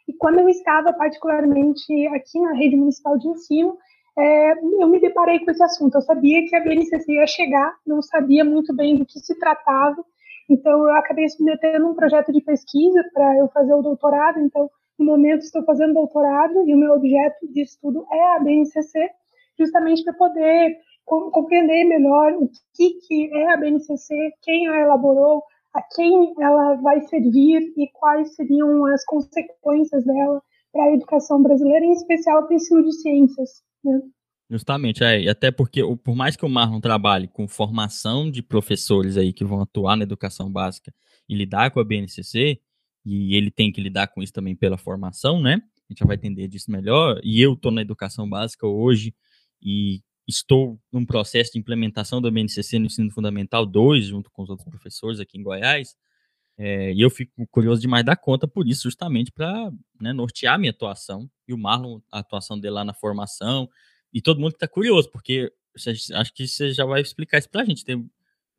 E 0.08 0.14
quando 0.14 0.40
eu 0.40 0.50
estava 0.50 0.94
particularmente 0.94 2.08
aqui 2.08 2.40
na 2.40 2.54
rede 2.54 2.76
municipal 2.76 3.18
de 3.18 3.28
ensino, 3.28 3.78
é, 4.18 4.52
eu 4.52 4.88
me 4.88 5.00
deparei 5.00 5.40
com 5.40 5.52
esse 5.52 5.64
assunto. 5.64 5.96
Eu 5.96 6.02
sabia 6.02 6.46
que 6.48 6.56
a 6.56 6.62
BNCC 6.62 7.14
ia 7.14 7.28
chegar, 7.28 7.74
não 7.86 8.02
sabia 8.02 8.44
muito 8.44 8.76
bem 8.76 8.98
do 8.98 9.06
que 9.06 9.20
se 9.20 9.38
tratava, 9.40 10.04
então 10.50 10.88
eu 10.88 10.96
acabei 10.96 11.30
submetendo 11.30 11.88
um 11.88 11.96
projeto 11.96 12.32
de 12.32 12.42
pesquisa 12.42 13.02
para 13.14 13.38
eu 13.38 13.48
fazer 13.50 13.74
o 13.74 13.82
doutorado. 13.82 14.40
Então, 14.40 14.70
no 15.00 15.06
momento, 15.06 15.42
estou 15.42 15.64
fazendo 15.64 15.94
doutorado 15.94 16.68
e 16.68 16.76
o 16.76 16.78
meu 16.78 16.94
objeto 16.94 17.48
de 17.52 17.62
estudo 17.62 18.06
é 18.12 18.36
a 18.36 18.40
BNCC, 18.40 19.10
justamente 19.58 20.04
para 20.04 20.14
poder 20.14 20.78
compreender 21.06 21.86
melhor 21.86 22.34
o 22.34 22.50
que, 22.76 22.92
que 23.08 23.34
é 23.34 23.54
a 23.54 23.58
BNCC, 23.58 24.14
quem 24.42 24.68
a 24.68 24.82
elaborou, 24.82 25.44
a 25.74 25.82
quem 25.82 26.34
ela 26.40 26.76
vai 26.76 27.02
servir 27.02 27.74
e 27.78 27.90
quais 27.94 28.36
seriam 28.36 28.86
as 28.86 29.04
consequências 29.06 30.06
dela 30.06 30.42
para 30.72 30.84
a 30.84 30.94
educação 30.94 31.42
brasileira, 31.42 31.86
em 31.86 31.94
especial 31.94 32.44
para 32.44 32.54
o 32.54 32.56
ensino 32.56 32.84
de 32.84 32.94
ciências. 32.94 33.64
Né? 33.84 34.00
Justamente, 34.50 35.04
é, 35.04 35.30
até 35.30 35.50
porque 35.50 35.82
por 36.04 36.16
mais 36.16 36.36
que 36.36 36.46
o 36.46 36.50
Marlon 36.50 36.82
trabalhe 36.82 37.28
com 37.28 37.48
formação 37.48 38.30
de 38.30 38.42
professores 38.42 39.16
aí 39.16 39.32
que 39.32 39.46
vão 39.46 39.62
atuar 39.62 39.96
na 39.96 40.04
educação 40.04 40.52
básica 40.52 40.94
e 41.30 41.34
lidar 41.34 41.72
com 41.72 41.80
a 41.80 41.84
BNCC, 41.86 42.60
e 43.06 43.36
ele 43.36 43.50
tem 43.50 43.72
que 43.72 43.82
lidar 43.82 44.08
com 44.08 44.22
isso 44.22 44.34
também 44.34 44.56
pela 44.56 44.78
formação, 44.78 45.42
né? 45.42 45.56
A 45.56 45.94
gente 45.94 46.00
já 46.00 46.06
vai 46.06 46.16
entender 46.16 46.48
disso 46.48 46.72
melhor. 46.72 47.20
E 47.24 47.42
eu 47.42 47.54
estou 47.54 47.72
na 47.72 47.82
educação 47.82 48.30
básica 48.30 48.68
hoje 48.68 49.16
e 49.62 50.02
estou 50.28 50.80
num 50.92 51.06
processo 51.06 51.54
de 51.54 51.60
implementação 51.60 52.22
da 52.22 52.30
BNCC 52.30 52.78
no 52.78 52.86
ensino 52.86 53.12
fundamental 53.12 53.66
2, 53.66 54.06
junto 54.06 54.30
com 54.32 54.44
os 54.44 54.50
outros 54.50 54.68
professores 54.68 55.20
aqui 55.20 55.38
em 55.38 55.44
Goiás. 55.44 55.96
É, 56.64 56.94
e 56.94 57.02
eu 57.02 57.10
fico 57.10 57.48
curioso 57.48 57.82
demais 57.82 58.06
da 58.06 58.16
conta 58.16 58.48
por 58.48 58.68
isso, 58.68 58.84
justamente 58.84 59.32
para 59.32 59.72
né, 60.00 60.14
nortear 60.14 60.54
a 60.54 60.58
minha 60.60 60.70
atuação 60.70 61.28
e 61.48 61.54
o 61.56 61.58
Marlon, 61.58 62.00
a 62.12 62.20
atuação 62.20 62.60
dele 62.60 62.76
lá 62.76 62.86
na 62.86 62.94
formação, 62.94 63.68
e 64.14 64.22
todo 64.22 64.40
mundo 64.40 64.52
que 64.52 64.58
está 64.58 64.68
curioso, 64.68 65.10
porque 65.10 65.52
acho 66.14 66.32
que 66.36 66.48
você 66.48 66.72
já 66.72 66.86
vai 66.86 67.02
explicar 67.02 67.40
isso 67.40 67.50
para 67.50 67.64
a 67.64 67.66
gente. 67.66 67.84
Tem 67.84 68.08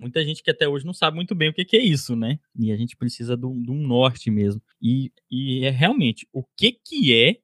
muita 0.01 0.25
gente 0.25 0.43
que 0.43 0.51
até 0.51 0.67
hoje 0.67 0.85
não 0.85 0.93
sabe 0.93 1.15
muito 1.15 1.33
bem 1.33 1.51
o 1.51 1.55
que, 1.55 1.65
que 1.65 1.77
é 1.77 1.81
isso, 1.81 2.17
né? 2.17 2.41
E 2.59 2.73
a 2.73 2.77
gente 2.77 2.97
precisa 2.97 3.37
de 3.37 3.47
um, 3.47 3.87
norte 3.87 4.33
mesmo. 4.33 4.61
E, 4.81 5.13
e 5.31 5.65
é 5.65 5.71
realmente 5.71 6.27
o 6.33 6.43
que, 6.57 6.73
que 6.73 7.15
é 7.15 7.37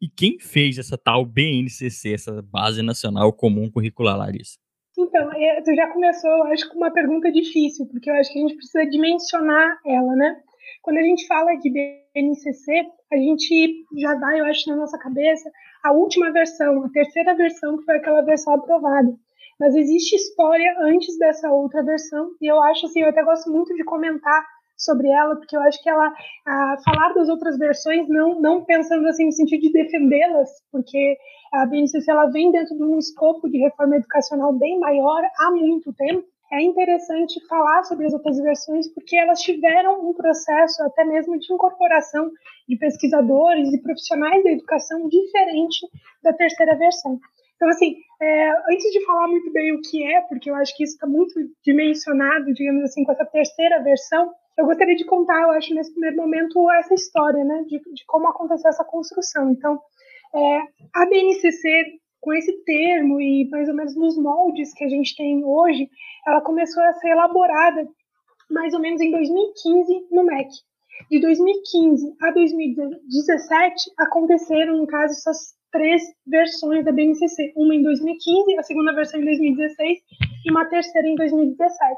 e 0.00 0.08
quem 0.08 0.40
fez 0.40 0.76
essa 0.76 0.98
tal 0.98 1.24
BNCC, 1.24 2.14
essa 2.14 2.42
Base 2.42 2.82
Nacional 2.82 3.32
Comum 3.32 3.70
Curricular, 3.70 4.16
Larissa? 4.16 4.58
Então, 5.00 5.32
é, 5.32 5.62
tu 5.62 5.74
já 5.74 5.88
começou, 5.88 6.44
acho, 6.44 6.68
com 6.68 6.76
uma 6.76 6.90
pergunta 6.90 7.32
difícil, 7.32 7.86
porque 7.86 8.10
eu 8.10 8.14
acho 8.14 8.30
que 8.32 8.38
a 8.38 8.42
gente 8.42 8.56
precisa 8.56 8.84
dimensionar 8.84 9.78
ela, 9.86 10.14
né? 10.14 10.36
Quando 10.82 10.98
a 10.98 11.02
gente 11.02 11.26
fala 11.26 11.54
de 11.56 11.70
BNCC, 11.70 12.86
a 13.10 13.16
gente 13.16 13.84
já 13.98 14.14
dá, 14.14 14.36
eu 14.36 14.44
acho, 14.44 14.68
na 14.68 14.76
nossa 14.76 14.98
cabeça 14.98 15.50
a 15.82 15.92
última 15.92 16.30
versão, 16.30 16.84
a 16.84 16.90
terceira 16.90 17.34
versão, 17.34 17.78
que 17.78 17.84
foi 17.84 17.96
aquela 17.96 18.22
versão 18.22 18.54
aprovada. 18.54 19.16
Mas 19.58 19.74
existe 19.74 20.16
história 20.16 20.76
antes 20.80 21.18
dessa 21.18 21.50
outra 21.50 21.82
versão, 21.82 22.30
e 22.40 22.46
eu 22.46 22.60
acho 22.62 22.86
assim, 22.86 23.00
eu 23.00 23.08
até 23.08 23.22
gosto 23.22 23.50
muito 23.50 23.74
de 23.74 23.84
comentar 23.84 24.44
sobre 24.80 25.08
ela, 25.08 25.36
porque 25.36 25.56
eu 25.56 25.60
acho 25.62 25.82
que 25.82 25.88
ela 25.88 26.12
a, 26.46 26.76
falar 26.84 27.12
das 27.14 27.28
outras 27.28 27.58
versões 27.58 28.08
não 28.08 28.40
não 28.40 28.64
pensando 28.64 29.06
assim 29.06 29.26
no 29.26 29.32
sentido 29.32 29.60
de 29.60 29.72
defendê-las, 29.72 30.50
porque 30.72 31.16
a 31.52 31.66
BNCC 31.66 32.10
ela 32.10 32.26
vem 32.26 32.50
dentro 32.50 32.76
de 32.76 32.82
um 32.82 32.98
escopo 32.98 33.48
de 33.48 33.58
reforma 33.58 33.96
educacional 33.96 34.52
bem 34.52 34.78
maior 34.78 35.22
há 35.38 35.50
muito 35.50 35.92
tempo. 35.92 36.24
É 36.52 36.60
interessante 36.62 37.38
falar 37.46 37.84
sobre 37.84 38.06
as 38.06 38.12
outras 38.12 38.36
versões 38.38 38.92
porque 38.92 39.16
elas 39.16 39.40
tiveram 39.40 40.08
um 40.08 40.12
processo 40.12 40.82
até 40.82 41.04
mesmo 41.04 41.38
de 41.38 41.52
incorporação 41.52 42.28
de 42.68 42.76
pesquisadores 42.76 43.72
e 43.72 43.80
profissionais 43.80 44.42
da 44.42 44.50
educação 44.50 45.08
diferente 45.08 45.86
da 46.24 46.32
terceira 46.32 46.76
versão. 46.76 47.20
Então, 47.60 47.68
assim, 47.68 47.94
é, 48.22 48.50
antes 48.72 48.90
de 48.90 49.04
falar 49.04 49.28
muito 49.28 49.52
bem 49.52 49.74
o 49.74 49.82
que 49.82 50.02
é, 50.02 50.22
porque 50.22 50.50
eu 50.50 50.54
acho 50.54 50.74
que 50.74 50.82
isso 50.82 50.94
está 50.94 51.06
muito 51.06 51.34
dimensionado, 51.62 52.52
digamos 52.54 52.84
assim, 52.84 53.04
com 53.04 53.12
essa 53.12 53.26
terceira 53.26 53.82
versão, 53.82 54.32
eu 54.60 54.66
gostaria 54.66 54.94
de 54.94 55.04
contar, 55.04 55.42
eu 55.42 55.50
acho, 55.52 55.74
nesse 55.74 55.92
primeiro 55.92 56.16
momento, 56.16 56.70
essa 56.72 56.94
história, 56.94 57.42
né, 57.44 57.64
de, 57.66 57.78
de 57.78 58.04
como 58.06 58.28
aconteceu 58.28 58.68
essa 58.68 58.84
construção. 58.84 59.50
Então, 59.50 59.80
é, 60.34 60.60
a 60.94 61.06
BNCC, 61.06 61.98
com 62.20 62.32
esse 62.34 62.52
termo 62.64 63.20
e 63.20 63.48
mais 63.48 63.68
ou 63.68 63.74
menos 63.74 63.96
nos 63.96 64.18
moldes 64.18 64.74
que 64.74 64.84
a 64.84 64.88
gente 64.88 65.16
tem 65.16 65.42
hoje, 65.42 65.88
ela 66.26 66.42
começou 66.42 66.82
a 66.82 66.92
ser 66.94 67.08
elaborada 67.08 67.88
mais 68.50 68.74
ou 68.74 68.80
menos 68.80 69.00
em 69.00 69.10
2015 69.10 70.08
no 70.10 70.24
MEC. 70.24 70.50
De 71.10 71.18
2015 71.20 72.14
a 72.20 72.30
2017 72.30 73.90
aconteceram, 73.98 74.76
no 74.76 74.86
caso, 74.86 75.14
essas 75.14 75.54
três 75.72 76.02
versões 76.26 76.84
da 76.84 76.92
BNCC, 76.92 77.52
uma 77.56 77.74
em 77.74 77.82
2015, 77.82 78.58
a 78.58 78.62
segunda 78.62 78.92
versão 78.92 79.20
em 79.20 79.24
2016 79.24 79.98
e 80.44 80.50
uma 80.50 80.66
terceira 80.66 81.08
em 81.08 81.14
2017. 81.14 81.96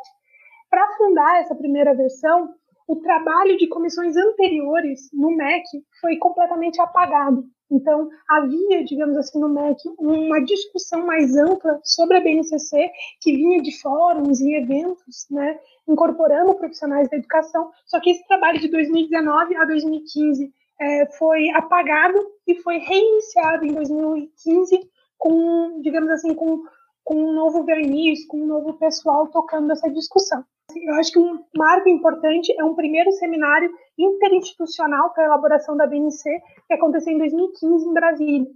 Para 0.73 0.91
fundar 0.97 1.43
essa 1.43 1.55
primeira 1.55 1.95
versão, 1.95 2.55
o 2.89 2.97
trabalho 2.97 3.59
de 3.59 3.69
comissões 3.69 4.17
anteriores 4.17 5.11
no 5.13 5.31
MEC 5.37 5.67
foi 6.01 6.17
completamente 6.17 6.81
apagado. 6.81 7.45
Então, 7.71 8.09
havia, 8.27 8.83
digamos 8.83 9.19
assim, 9.19 9.39
no 9.39 9.51
MEC 9.51 9.77
uma 9.99 10.43
discussão 10.43 11.05
mais 11.05 11.37
ampla 11.37 11.79
sobre 11.85 12.17
a 12.17 12.21
BNCC, 12.23 12.91
que 13.21 13.37
vinha 13.37 13.61
de 13.61 13.79
fóruns 13.83 14.41
e 14.41 14.55
eventos, 14.55 15.27
né, 15.31 15.61
incorporando 15.87 16.55
profissionais 16.55 17.07
da 17.11 17.19
educação. 17.19 17.71
Só 17.85 18.01
que 18.01 18.09
esse 18.09 18.27
trabalho 18.27 18.59
de 18.59 18.69
2019 18.69 19.55
a 19.57 19.67
2015 19.67 20.51
é, 20.81 21.07
foi 21.19 21.51
apagado 21.51 22.19
e 22.47 22.55
foi 22.63 22.79
reiniciado 22.79 23.67
em 23.67 23.75
2015 23.75 24.81
com, 25.19 25.83
digamos 25.83 26.09
assim, 26.09 26.35
com, 26.35 26.63
com 27.05 27.15
um 27.15 27.35
novo 27.35 27.63
verniz, 27.63 28.27
com 28.27 28.39
um 28.39 28.47
novo 28.47 28.73
pessoal 28.79 29.29
tocando 29.29 29.71
essa 29.71 29.91
discussão. 29.91 30.43
Eu 30.75 30.95
acho 30.95 31.13
que 31.13 31.19
um 31.19 31.45
marco 31.57 31.89
importante 31.89 32.55
é 32.59 32.65
um 32.65 32.75
primeiro 32.75 33.11
seminário 33.13 33.71
interinstitucional 33.99 35.13
para 35.13 35.25
a 35.25 35.27
elaboração 35.27 35.77
da 35.77 35.87
BNC, 35.87 36.41
que 36.67 36.75
aconteceu 36.75 37.13
em 37.13 37.19
2015 37.19 37.87
em 37.87 37.93
Brasília. 37.93 38.47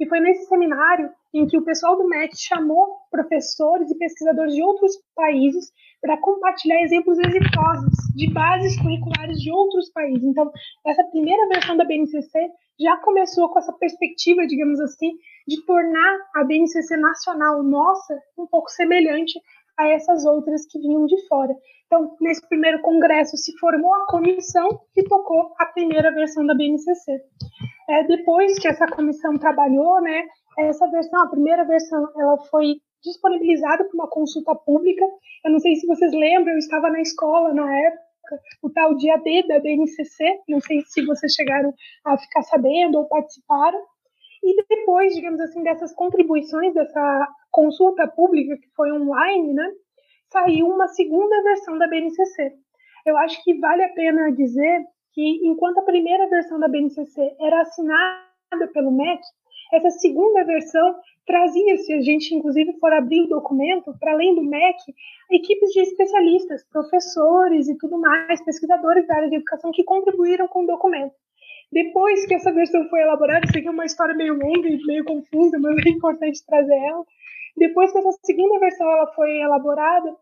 E 0.00 0.06
foi 0.06 0.20
nesse 0.20 0.46
seminário 0.46 1.10
em 1.34 1.46
que 1.46 1.58
o 1.58 1.64
pessoal 1.64 1.96
do 1.96 2.08
MEC 2.08 2.36
chamou 2.36 2.86
professores 3.10 3.90
e 3.90 3.98
pesquisadores 3.98 4.54
de 4.54 4.62
outros 4.62 4.92
países 5.14 5.72
para 6.00 6.16
compartilhar 6.18 6.80
exemplos 6.82 7.18
exitosos 7.18 7.92
de 8.14 8.32
bases 8.32 8.80
curriculares 8.80 9.40
de 9.40 9.50
outros 9.50 9.90
países. 9.90 10.22
Então, 10.22 10.50
essa 10.86 11.02
primeira 11.04 11.48
versão 11.48 11.76
da 11.76 11.84
BNCC 11.84 12.48
já 12.78 12.96
começou 12.98 13.48
com 13.48 13.58
essa 13.58 13.72
perspectiva, 13.72 14.46
digamos 14.46 14.78
assim, 14.78 15.12
de 15.48 15.64
tornar 15.66 16.18
a 16.36 16.44
BNCC 16.44 16.96
nacional 16.96 17.62
nossa 17.64 18.16
um 18.38 18.46
pouco 18.46 18.70
semelhante 18.70 19.40
a 19.78 19.88
essas 19.88 20.24
outras 20.24 20.66
que 20.66 20.78
vinham 20.78 21.06
de 21.06 21.26
fora. 21.28 21.54
Então, 21.86 22.16
nesse 22.20 22.46
primeiro 22.48 22.82
congresso 22.82 23.36
se 23.36 23.56
formou 23.58 23.94
a 23.94 24.06
comissão 24.06 24.68
que 24.92 25.02
tocou 25.04 25.54
a 25.58 25.66
primeira 25.66 26.12
versão 26.12 26.44
da 26.44 26.54
BNCC. 26.54 27.22
É, 27.88 28.04
depois 28.04 28.58
que 28.58 28.68
essa 28.68 28.86
comissão 28.86 29.38
trabalhou, 29.38 30.00
né, 30.02 30.24
essa 30.58 30.86
versão, 30.90 31.22
a 31.22 31.30
primeira 31.30 31.64
versão, 31.64 32.06
ela 32.16 32.36
foi 32.50 32.80
disponibilizada 33.02 33.84
para 33.84 33.94
uma 33.94 34.08
consulta 34.08 34.54
pública. 34.54 35.04
Eu 35.44 35.52
não 35.52 35.58
sei 35.60 35.76
se 35.76 35.86
vocês 35.86 36.12
lembram, 36.12 36.52
eu 36.52 36.58
estava 36.58 36.90
na 36.90 37.00
escola 37.00 37.54
na 37.54 37.74
época, 37.74 38.02
o 38.62 38.68
tal 38.70 38.94
dia 38.96 39.16
D 39.18 39.46
da 39.46 39.58
BNCC, 39.60 40.40
não 40.48 40.60
sei 40.60 40.82
se 40.82 41.04
vocês 41.06 41.32
chegaram 41.32 41.72
a 42.04 42.18
ficar 42.18 42.42
sabendo 42.42 42.98
ou 42.98 43.08
participaram. 43.08 43.80
E 44.42 44.64
depois, 44.68 45.14
digamos 45.14 45.40
assim, 45.40 45.62
dessas 45.62 45.94
contribuições, 45.94 46.74
dessa 46.74 47.28
consulta 47.50 48.06
pública 48.08 48.56
que 48.56 48.68
foi 48.74 48.92
online, 48.92 49.52
né, 49.52 49.70
saiu 50.30 50.68
uma 50.68 50.88
segunda 50.88 51.42
versão 51.42 51.78
da 51.78 51.86
BNCC. 51.86 52.52
Eu 53.06 53.16
acho 53.16 53.42
que 53.42 53.58
vale 53.58 53.82
a 53.84 53.88
pena 53.90 54.30
dizer 54.32 54.84
que, 55.12 55.46
enquanto 55.46 55.78
a 55.78 55.82
primeira 55.82 56.28
versão 56.28 56.60
da 56.60 56.68
BNCC 56.68 57.36
era 57.40 57.62
assinada 57.62 58.68
pelo 58.72 58.90
MEC, 58.90 59.22
essa 59.72 59.90
segunda 59.90 60.44
versão 60.44 60.94
trazia, 61.26 61.76
se 61.78 61.92
a 61.92 62.00
gente 62.00 62.34
inclusive 62.34 62.78
for 62.78 62.92
abrir 62.92 63.22
o 63.22 63.28
documento, 63.28 63.94
para 63.98 64.12
além 64.12 64.34
do 64.34 64.42
MEC, 64.42 64.78
equipes 65.30 65.70
de 65.70 65.80
especialistas, 65.80 66.64
professores 66.70 67.68
e 67.68 67.76
tudo 67.76 67.98
mais, 67.98 68.42
pesquisadores 68.44 69.06
da 69.06 69.16
área 69.16 69.28
de 69.28 69.36
educação 69.36 69.70
que 69.70 69.84
contribuíram 69.84 70.48
com 70.48 70.64
o 70.64 70.66
documento. 70.66 71.14
Depois 71.70 72.24
que 72.24 72.34
essa 72.34 72.50
versão 72.50 72.88
foi 72.88 73.02
elaborada, 73.02 73.44
isso 73.44 73.58
aqui 73.58 73.68
é 73.68 73.70
uma 73.70 73.84
história 73.84 74.14
meio 74.14 74.34
longa 74.34 74.68
e 74.68 74.82
meio 74.86 75.04
confusa, 75.04 75.58
mas 75.58 75.76
é 75.84 75.90
importante 75.90 76.44
trazer 76.46 76.74
ela. 76.74 77.04
Depois 77.58 77.92
que 77.92 77.98
essa 77.98 78.12
segunda 78.24 78.58
versão 78.58 78.90
ela 78.90 79.06
foi 79.14 79.40
elaborada, 79.40 80.16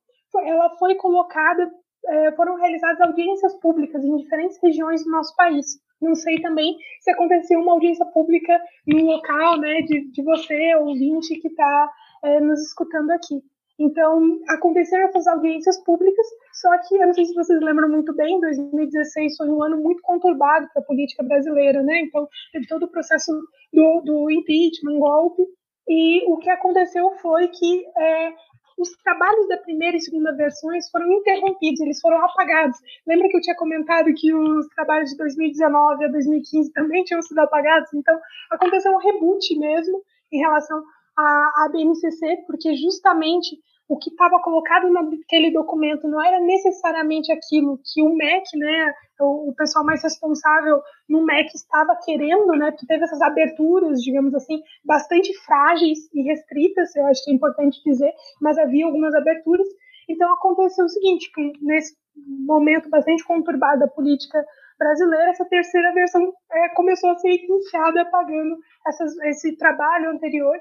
ela 0.45 0.71
foi 0.79 0.95
colocada, 0.97 1.71
é, 2.07 2.33
foram 2.33 2.57
realizadas 2.57 3.01
audiências 3.01 3.55
públicas 3.61 4.05
em 4.05 4.17
diferentes 4.17 4.59
regiões 4.63 5.05
do 5.05 5.11
nosso 5.11 5.35
país. 5.37 5.79
Não 6.01 6.15
sei 6.15 6.41
também 6.41 6.77
se 7.01 7.11
aconteceu 7.11 7.61
uma 7.61 7.73
audiência 7.73 8.05
pública 8.07 8.61
no 8.87 9.05
local, 9.05 9.59
né, 9.59 9.81
de, 9.83 10.11
de 10.11 10.23
você, 10.23 10.75
ouvinte, 10.77 11.41
que 11.41 11.49
está 11.49 11.91
é, 12.25 12.41
nos 12.41 12.61
escutando 12.61 13.11
aqui. 13.11 13.43
Então, 13.79 14.39
aconteceram 14.49 15.05
essas 15.05 15.27
audiências 15.27 15.83
públicas, 15.85 16.27
só 16.55 16.71
que, 16.79 16.95
eu 16.95 17.07
não 17.07 17.13
sei 17.13 17.27
se 17.27 17.35
vocês 17.35 17.61
lembram 17.61 17.91
muito 17.91 18.15
bem, 18.15 18.41
2016 18.41 19.37
foi 19.37 19.49
um 19.51 19.63
ano 19.63 19.77
muito 19.77 20.01
conturbado 20.03 20.67
para 20.73 20.83
a 20.83 20.85
política 20.85 21.23
brasileira, 21.23 21.83
né? 21.83 22.01
Então, 22.01 22.27
teve 22.53 22.67
todo 22.67 22.85
o 22.85 22.91
processo 22.91 23.31
do, 23.73 24.01
do 24.01 24.31
impeachment, 24.31 24.99
golpe, 24.99 25.43
e 25.89 26.25
o 26.31 26.39
que 26.39 26.51
aconteceu 26.51 27.11
foi 27.23 27.49
que 27.49 27.87
é, 27.97 28.33
os 28.79 28.91
trabalhos 29.03 29.49
da 29.49 29.57
primeira 29.57 29.97
e 29.97 30.01
segunda 30.01 30.33
versões 30.33 30.91
foram 30.91 31.11
interrompidos, 31.13 31.81
eles 31.81 32.01
foram 32.01 32.23
apagados. 32.25 32.77
Lembra 33.07 33.29
que 33.29 33.37
eu 33.37 33.41
tinha 33.41 33.57
comentado 33.57 34.13
que 34.15 34.35
os 34.35 34.67
trabalhos 34.69 35.11
de 35.11 35.17
2019 35.17 36.05
a 36.05 36.09
2015 36.09 36.73
também 36.73 37.05
tinham 37.05 37.23
sido 37.23 37.39
apagados? 37.39 37.93
Então, 37.95 38.19
aconteceu 38.51 38.93
um 38.93 38.99
reboot 38.99 39.59
mesmo 39.59 40.03
em 40.31 40.39
relação 40.39 40.83
à, 41.17 41.65
à 41.65 41.69
BNCC, 41.73 42.45
porque 42.47 42.75
justamente 42.75 43.59
o 43.89 43.97
que 43.97 44.11
estava 44.11 44.41
colocado 44.41 44.91
naquele 44.91 45.53
documento 45.53 46.09
não 46.09 46.23
era 46.23 46.41
necessariamente 46.41 47.31
aquilo 47.31 47.79
que 47.85 48.03
o 48.03 48.15
MEC, 48.15 48.59
né, 48.59 48.93
o, 49.21 49.55
pessoal 49.57 49.85
mais 49.85 50.03
responsável 50.03 50.83
no 51.09 51.25
MEC 51.25 51.55
estava 51.55 51.97
querendo, 52.05 52.53
né, 52.53 52.71
porque 52.73 52.87
teve 52.87 53.05
essas 53.05 53.21
aberturas, 53.21 54.01
digamos 54.03 54.35
assim, 54.35 54.61
bastante 54.85 55.33
frágeis 55.45 55.99
e 56.13 56.23
restritas, 56.23 56.95
eu 56.97 57.07
acho 57.07 57.25
que 57.25 57.31
é 57.31 57.35
importante 57.35 57.81
dizer, 57.85 58.13
mas 58.41 58.59
havia 58.59 58.87
algumas 58.87 59.15
aberturas. 59.15 59.67
Então 60.09 60.33
aconteceu 60.33 60.85
o 60.85 60.89
seguinte, 60.89 61.31
que 61.33 61.53
nesse 61.61 61.97
momento 62.45 62.89
bastante 62.89 63.25
conturbado 63.25 63.81
da 63.81 63.89
política 63.89 64.45
brasileira, 64.79 65.31
essa 65.31 65.45
terceira 65.45 65.93
versão 65.93 66.33
é, 66.51 66.69
começou 66.71 67.11
a 67.11 67.19
ser 67.19 67.31
iniciada 67.31 68.03
apagando 68.03 68.57
essas, 68.87 69.17
esse 69.19 69.57
trabalho 69.57 70.11
anterior 70.11 70.57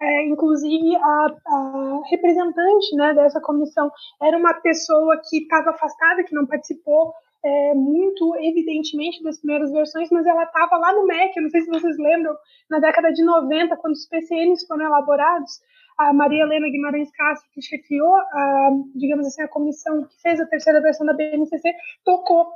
é, 0.00 0.26
inclusive, 0.26 0.96
a, 0.96 1.26
a, 1.46 2.00
representante 2.10 2.94
né, 2.96 3.14
dessa 3.14 3.40
comissão 3.40 3.90
era 4.22 4.36
uma 4.36 4.54
pessoa 4.54 5.20
que 5.28 5.38
estava 5.38 5.70
afastada, 5.70 6.22
que 6.24 6.34
não 6.34 6.46
participou 6.46 7.12
é, 7.44 7.74
muito 7.74 8.34
evidentemente 8.36 9.22
das 9.22 9.38
primeiras 9.38 9.72
versões, 9.72 10.08
mas 10.10 10.26
ela 10.26 10.44
estava 10.44 10.76
lá 10.76 10.92
no 10.92 11.06
MEC, 11.06 11.36
eu 11.36 11.42
não 11.42 11.50
sei 11.50 11.62
se 11.62 11.70
vocês 11.70 11.96
lembram, 11.98 12.34
na 12.70 12.78
década 12.78 13.12
de 13.12 13.24
90, 13.24 13.76
quando 13.76 13.94
os 13.94 14.06
PCNs 14.06 14.66
foram 14.66 14.86
elaborados, 14.86 15.60
a 15.98 16.12
Maria 16.12 16.44
Helena 16.44 16.68
Guimarães 16.68 17.10
Castro, 17.10 17.50
que 17.52 17.60
chefiou, 17.60 18.14
a, 18.14 18.70
digamos 18.94 19.26
assim, 19.26 19.42
a 19.42 19.48
comissão 19.48 20.04
que 20.04 20.20
fez 20.22 20.40
a 20.40 20.46
terceira 20.46 20.80
versão 20.80 21.04
da 21.06 21.12
BNCC, 21.12 21.74
tocou 22.04 22.46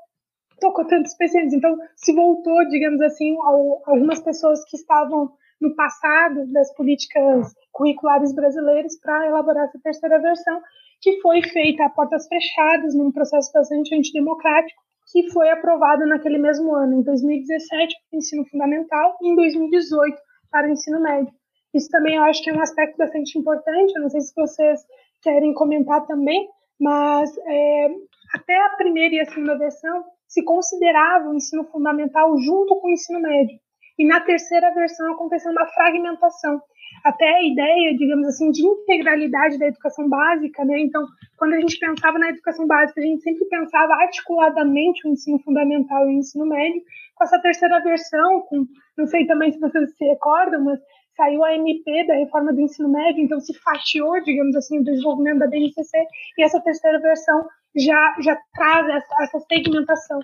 tocou 0.61 0.87
tantos 0.87 1.12
PCNs. 1.14 1.56
Então, 1.56 1.76
se 1.96 2.14
voltou, 2.14 2.64
digamos 2.68 3.00
assim, 3.00 3.37
ao, 3.40 3.82
algumas 3.84 4.20
pessoas 4.20 4.64
que 4.66 4.76
estavam 4.76 5.32
no 5.62 5.75
passado 5.76 6.45
das 6.52 6.75
políticas 6.75 7.54
curriculares 7.71 8.35
brasileiras 8.35 8.99
para 9.00 9.26
elaborar 9.26 9.64
essa 9.64 9.78
terceira 9.81 10.21
versão, 10.21 10.61
que 11.00 11.21
foi 11.21 11.40
feita 11.42 11.85
a 11.85 11.90
portas 11.90 12.26
fechadas, 12.26 12.95
num 12.95 13.12
processo 13.12 13.50
bastante 13.52 13.95
antidemocrático, 13.95 14.83
que 15.11 15.31
foi 15.31 15.49
aprovada 15.50 16.04
naquele 16.04 16.38
mesmo 16.38 16.75
ano, 16.75 17.00
em 17.00 17.02
2017, 17.02 17.95
para 18.11 18.16
o 18.16 18.19
ensino 18.19 18.45
fundamental, 18.47 19.16
e 19.23 19.28
em 19.28 19.37
2018, 19.37 20.16
para 20.50 20.66
o 20.66 20.71
ensino 20.71 21.00
médio. 21.00 21.33
Isso 21.73 21.88
também 21.90 22.16
eu 22.16 22.23
acho 22.25 22.42
que 22.42 22.50
é 22.50 22.54
um 22.54 22.61
aspecto 22.61 22.99
bastante 22.99 23.38
importante, 23.38 23.92
eu 23.95 24.02
não 24.02 24.11
sei 24.11 24.21
se 24.21 24.35
vocês 24.35 24.81
querem 25.23 25.54
comentar 25.54 26.04
também, 26.07 26.49
mas 26.78 27.31
é, 27.47 27.88
até 28.35 28.66
a 28.66 28.71
primeira 28.71 29.14
e 29.14 29.21
a 29.21 29.26
segunda 29.26 29.57
versão 29.57 30.04
se 30.26 30.42
considerava 30.45 31.28
o 31.28 31.35
ensino 31.35 31.64
fundamental 31.64 32.37
junto 32.38 32.76
com 32.81 32.88
o 32.88 32.90
ensino 32.90 33.21
médio. 33.21 33.59
E 33.99 34.06
na 34.06 34.20
terceira 34.20 34.72
versão 34.75 35.12
aconteceu 35.12 35.52
uma 35.52 35.66
fragmentação. 35.66 36.61
Até 37.04 37.26
a 37.26 37.42
ideia, 37.42 37.96
digamos 37.96 38.26
assim, 38.28 38.50
de 38.50 38.64
integralidade 38.64 39.58
da 39.58 39.66
educação 39.66 40.08
básica, 40.08 40.64
né? 40.64 40.78
Então, 40.80 41.04
quando 41.38 41.54
a 41.54 41.61
gente 41.61 41.78
pensava 41.78 42.18
na 42.18 42.28
educação 42.28 42.66
básica, 42.66 43.00
a 43.00 43.04
gente 43.04 43.22
sempre 43.22 43.44
pensava 43.46 43.94
articuladamente 43.94 45.06
o 45.06 45.11
ensino 45.11 45.38
fundamental 45.40 46.04
e 46.04 46.14
o 46.14 46.18
ensino 46.18 46.46
médio. 46.46 46.82
Com 47.16 47.25
essa 47.25 47.40
terceira 47.40 47.80
versão, 47.80 48.42
com, 48.42 48.66
não 48.96 49.06
sei 49.06 49.26
também 49.26 49.50
se 49.50 49.58
vocês 49.58 49.96
se 49.96 50.04
recordam, 50.04 50.64
mas 50.64 50.80
saiu 51.16 51.44
a 51.44 51.54
MP 51.54 52.06
da 52.06 52.14
reforma 52.14 52.52
do 52.52 52.61
ensino 52.61 52.88
médio, 52.88 53.22
então 53.22 53.40
se 53.40 53.52
fatiou, 53.58 54.22
digamos 54.22 54.56
assim, 54.56 54.78
o 54.78 54.84
desenvolvimento 54.84 55.38
da 55.38 55.46
BNCC, 55.46 55.99
e 56.38 56.42
essa 56.42 56.61
terceira 56.61 56.99
versão 57.00 57.46
já, 57.76 58.16
já 58.20 58.38
traz 58.54 58.88
essa, 58.88 59.22
essa 59.22 59.40
segmentação. 59.40 60.20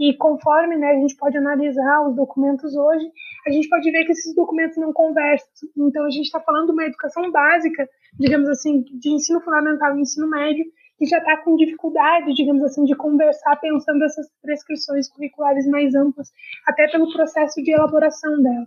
E 0.00 0.16
conforme 0.16 0.78
né, 0.78 0.92
a 0.92 0.94
gente 0.94 1.14
pode 1.14 1.36
analisar 1.36 2.08
os 2.08 2.16
documentos 2.16 2.74
hoje, 2.74 3.06
a 3.46 3.50
gente 3.50 3.68
pode 3.68 3.90
ver 3.90 4.06
que 4.06 4.12
esses 4.12 4.34
documentos 4.34 4.78
não 4.78 4.94
conversam. 4.94 5.68
Então, 5.76 6.06
a 6.06 6.10
gente 6.10 6.24
está 6.24 6.40
falando 6.40 6.68
de 6.68 6.72
uma 6.72 6.86
educação 6.86 7.30
básica, 7.30 7.86
digamos 8.18 8.48
assim, 8.48 8.80
de 8.80 9.10
ensino 9.10 9.42
fundamental 9.42 9.94
e 9.94 10.00
ensino 10.00 10.26
médio, 10.26 10.64
que 10.96 11.04
já 11.04 11.18
está 11.18 11.36
com 11.44 11.54
dificuldade, 11.54 12.32
digamos 12.32 12.62
assim, 12.62 12.84
de 12.84 12.96
conversar 12.96 13.56
pensando 13.56 14.02
essas 14.02 14.26
prescrições 14.40 15.06
curriculares 15.10 15.68
mais 15.68 15.94
amplas, 15.94 16.30
até 16.66 16.88
pelo 16.88 17.12
processo 17.12 17.62
de 17.62 17.70
elaboração 17.70 18.42
dela. 18.42 18.66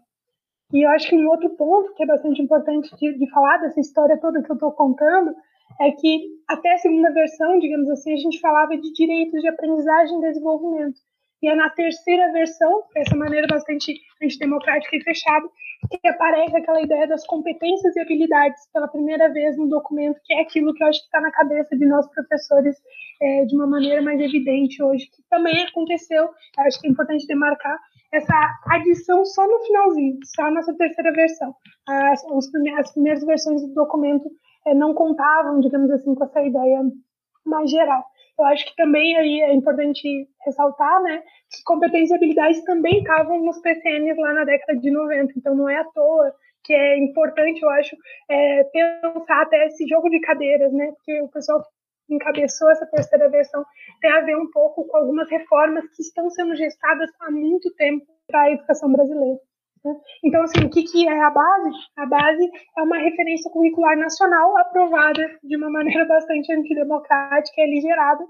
E 0.72 0.86
eu 0.86 0.90
acho 0.92 1.10
que 1.10 1.18
um 1.18 1.28
outro 1.28 1.50
ponto 1.52 1.96
que 1.96 2.04
é 2.04 2.06
bastante 2.06 2.44
importante 2.44 2.96
de, 2.96 3.18
de 3.18 3.30
falar 3.32 3.58
dessa 3.58 3.80
história 3.80 4.20
toda 4.20 4.44
que 4.44 4.52
eu 4.52 4.56
estou 4.56 4.72
contando 4.72 5.34
é 5.82 5.90
que 5.92 6.28
até 6.48 6.74
a 6.74 6.78
segunda 6.78 7.12
versão, 7.12 7.58
digamos 7.58 7.90
assim, 7.90 8.13
a 8.13 8.18
gente 8.18 8.40
falava 8.40 8.78
de 8.78 8.94
direitos 8.94 9.42
de 9.42 9.48
aprendizagem 9.48 10.20
e 10.20 10.22
desenvolvimento. 10.22 11.00
E 11.44 11.48
é 11.50 11.54
na 11.54 11.70
terceira 11.70 12.32
versão, 12.32 12.84
dessa 12.96 13.18
maneira 13.18 13.46
bastante 13.48 13.94
antidemocrática 14.24 14.96
e 14.96 15.04
fechada, 15.04 15.46
que 15.90 16.08
aparece 16.08 16.56
aquela 16.56 16.82
ideia 16.82 17.06
das 17.06 17.28
competências 17.28 17.94
e 17.98 18.00
habilidades 18.00 18.62
pela 18.72 18.88
primeira 18.88 19.27
vez 19.27 19.58
no 19.58 19.68
documento, 19.68 20.18
que 20.24 20.34
é 20.34 20.40
aquilo 20.40 20.74
que 20.74 20.82
eu 20.82 20.88
acho 20.88 21.00
que 21.01 21.06
está 21.06 21.20
na 21.20 21.32
cabeça 21.32 21.75
de 21.77 21.86
nós 21.86 22.10
professores 22.12 22.77
é, 23.22 23.44
de 23.44 23.56
uma 23.58 23.68
maneira 23.68 24.01
mais 24.01 24.22
evidente 24.22 24.82
hoje, 24.82 25.06
que 25.08 25.22
também 25.29 25.64
aconteceu, 25.64 26.29
acho 26.60 26.79
que 26.79 26.88
é 26.88 26.92
importante 26.92 27.27
demarcar, 27.27 27.77
essa 28.14 28.34
adição 28.68 29.25
só 29.25 29.46
no 29.46 29.60
finalzinho, 29.66 30.20
só 30.24 30.50
nessa 30.50 30.74
terceira 30.75 31.12
versão. 31.12 31.53
As, 31.86 32.24
as 32.79 32.94
primeiras 32.94 33.25
versões 33.25 33.62
do 33.68 33.74
documento 33.74 34.29
é, 34.66 34.74
não 34.74 34.94
contavam, 34.94 35.60
digamos 35.60 35.92
assim, 35.92 36.16
com 36.16 36.24
essa 36.24 36.42
ideia 36.42 36.84
mais 37.46 37.70
geral. 37.70 38.01
Eu 38.37 38.46
acho 38.46 38.65
que 38.65 38.75
também 38.75 39.15
aí 39.17 39.41
é 39.41 39.53
importante 39.53 40.27
ressaltar, 40.46 41.03
né, 41.03 41.19
que 41.51 41.63
competências 41.65 42.11
e 42.11 42.15
habilidades 42.15 42.63
também 42.63 43.00
estavam 43.00 43.39
nos 43.43 43.59
PCNs 43.59 44.19
lá 44.19 44.33
na 44.33 44.43
década 44.43 44.79
de 44.79 44.89
90, 44.89 45.33
então 45.37 45.55
não 45.55 45.69
é 45.69 45.77
à 45.77 45.83
toa 45.85 46.33
que 46.63 46.74
é 46.74 46.98
importante, 46.98 47.61
eu 47.61 47.69
acho, 47.69 47.96
é, 48.29 48.63
pensar 48.63 49.41
até 49.41 49.67
esse 49.67 49.85
jogo 49.87 50.09
de 50.09 50.19
cadeiras, 50.22 50.72
né, 50.72 50.93
porque 50.96 51.22
o 51.22 51.27
pessoal 51.27 51.61
que 52.07 52.15
encabeçou 52.15 52.72
essa 52.72 52.85
terceira 52.85 53.29
versão 53.29 53.65
tem 54.01 54.11
a 54.11 54.22
ver 54.22 54.37
um 54.37 54.50
pouco 54.50 54.85
com 54.87 54.98
algumas 54.98 55.29
reformas 55.29 55.85
que 55.96 56.01
estão 56.01 56.29
sendo 56.29 56.55
gestadas 56.55 57.09
há 57.19 57.29
muito 57.29 57.74
tempo 57.75 58.05
para 58.27 58.43
a 58.43 58.51
educação 58.51 58.91
brasileira. 58.91 59.39
Então, 60.24 60.41
assim, 60.43 60.65
o 60.65 60.69
que, 60.69 60.83
que 60.83 61.07
é 61.07 61.22
a 61.22 61.29
base? 61.29 61.69
A 61.98 62.05
base 62.05 62.50
é 62.77 62.81
uma 62.81 62.98
referência 62.98 63.51
curricular 63.51 63.98
nacional 63.98 64.57
aprovada 64.57 65.39
de 65.43 65.57
uma 65.57 65.69
maneira 65.72 66.05
bastante 66.05 66.53
antidemocrática 66.53 67.61
e 67.61 67.63
aligerada, 67.63 68.24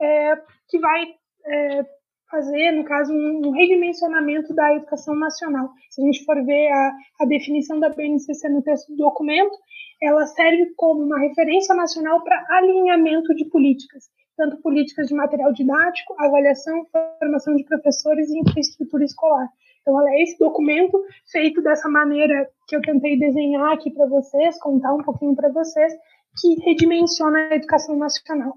é, 0.00 0.36
que 0.68 0.78
vai 0.78 1.06
é, 1.46 1.84
fazer, 2.30 2.72
no 2.72 2.84
caso, 2.84 3.12
um, 3.12 3.46
um, 3.46 3.50
redimensionamento 3.52 4.52
da 4.54 4.74
educação 4.74 5.14
nacional. 5.14 5.70
Se 5.90 6.02
a 6.02 6.04
gente 6.04 6.24
for 6.24 6.44
ver 6.44 6.68
a, 6.72 6.92
a 7.20 7.26
definição 7.26 7.78
da 7.78 7.88
BNCC 7.88 8.48
no 8.48 8.62
texto 8.62 8.88
do 8.88 8.96
documento, 8.96 9.56
ela 10.02 10.26
serve 10.26 10.74
como 10.76 11.02
uma 11.02 11.20
referência 11.20 11.74
nacional 11.74 12.22
para 12.22 12.44
alinhamento 12.50 13.34
de 13.34 13.44
políticas, 13.46 14.04
tanto 14.36 14.60
políticas 14.60 15.06
de 15.06 15.14
material 15.14 15.52
didático, 15.52 16.14
avaliação, 16.18 16.84
formação 17.18 17.54
de 17.54 17.64
professores 17.64 18.28
e 18.28 18.40
infraestrutura 18.40 19.04
escolar. 19.04 19.48
Então, 19.86 20.00
ela 20.00 20.10
é 20.10 20.22
esse 20.24 20.36
documento 20.36 20.98
feito 21.30 21.62
dessa 21.62 21.88
maneira 21.88 22.48
que 22.66 22.74
eu 22.74 22.80
tentei 22.80 23.16
desenhar 23.16 23.72
aqui 23.72 23.88
para 23.92 24.04
vocês, 24.08 24.58
contar 24.58 24.92
um 24.92 25.04
pouquinho 25.04 25.36
para 25.36 25.48
vocês, 25.52 25.92
que 26.40 26.56
redimensiona 26.64 27.50
a 27.52 27.54
educação 27.54 27.96
nacional. 27.96 28.54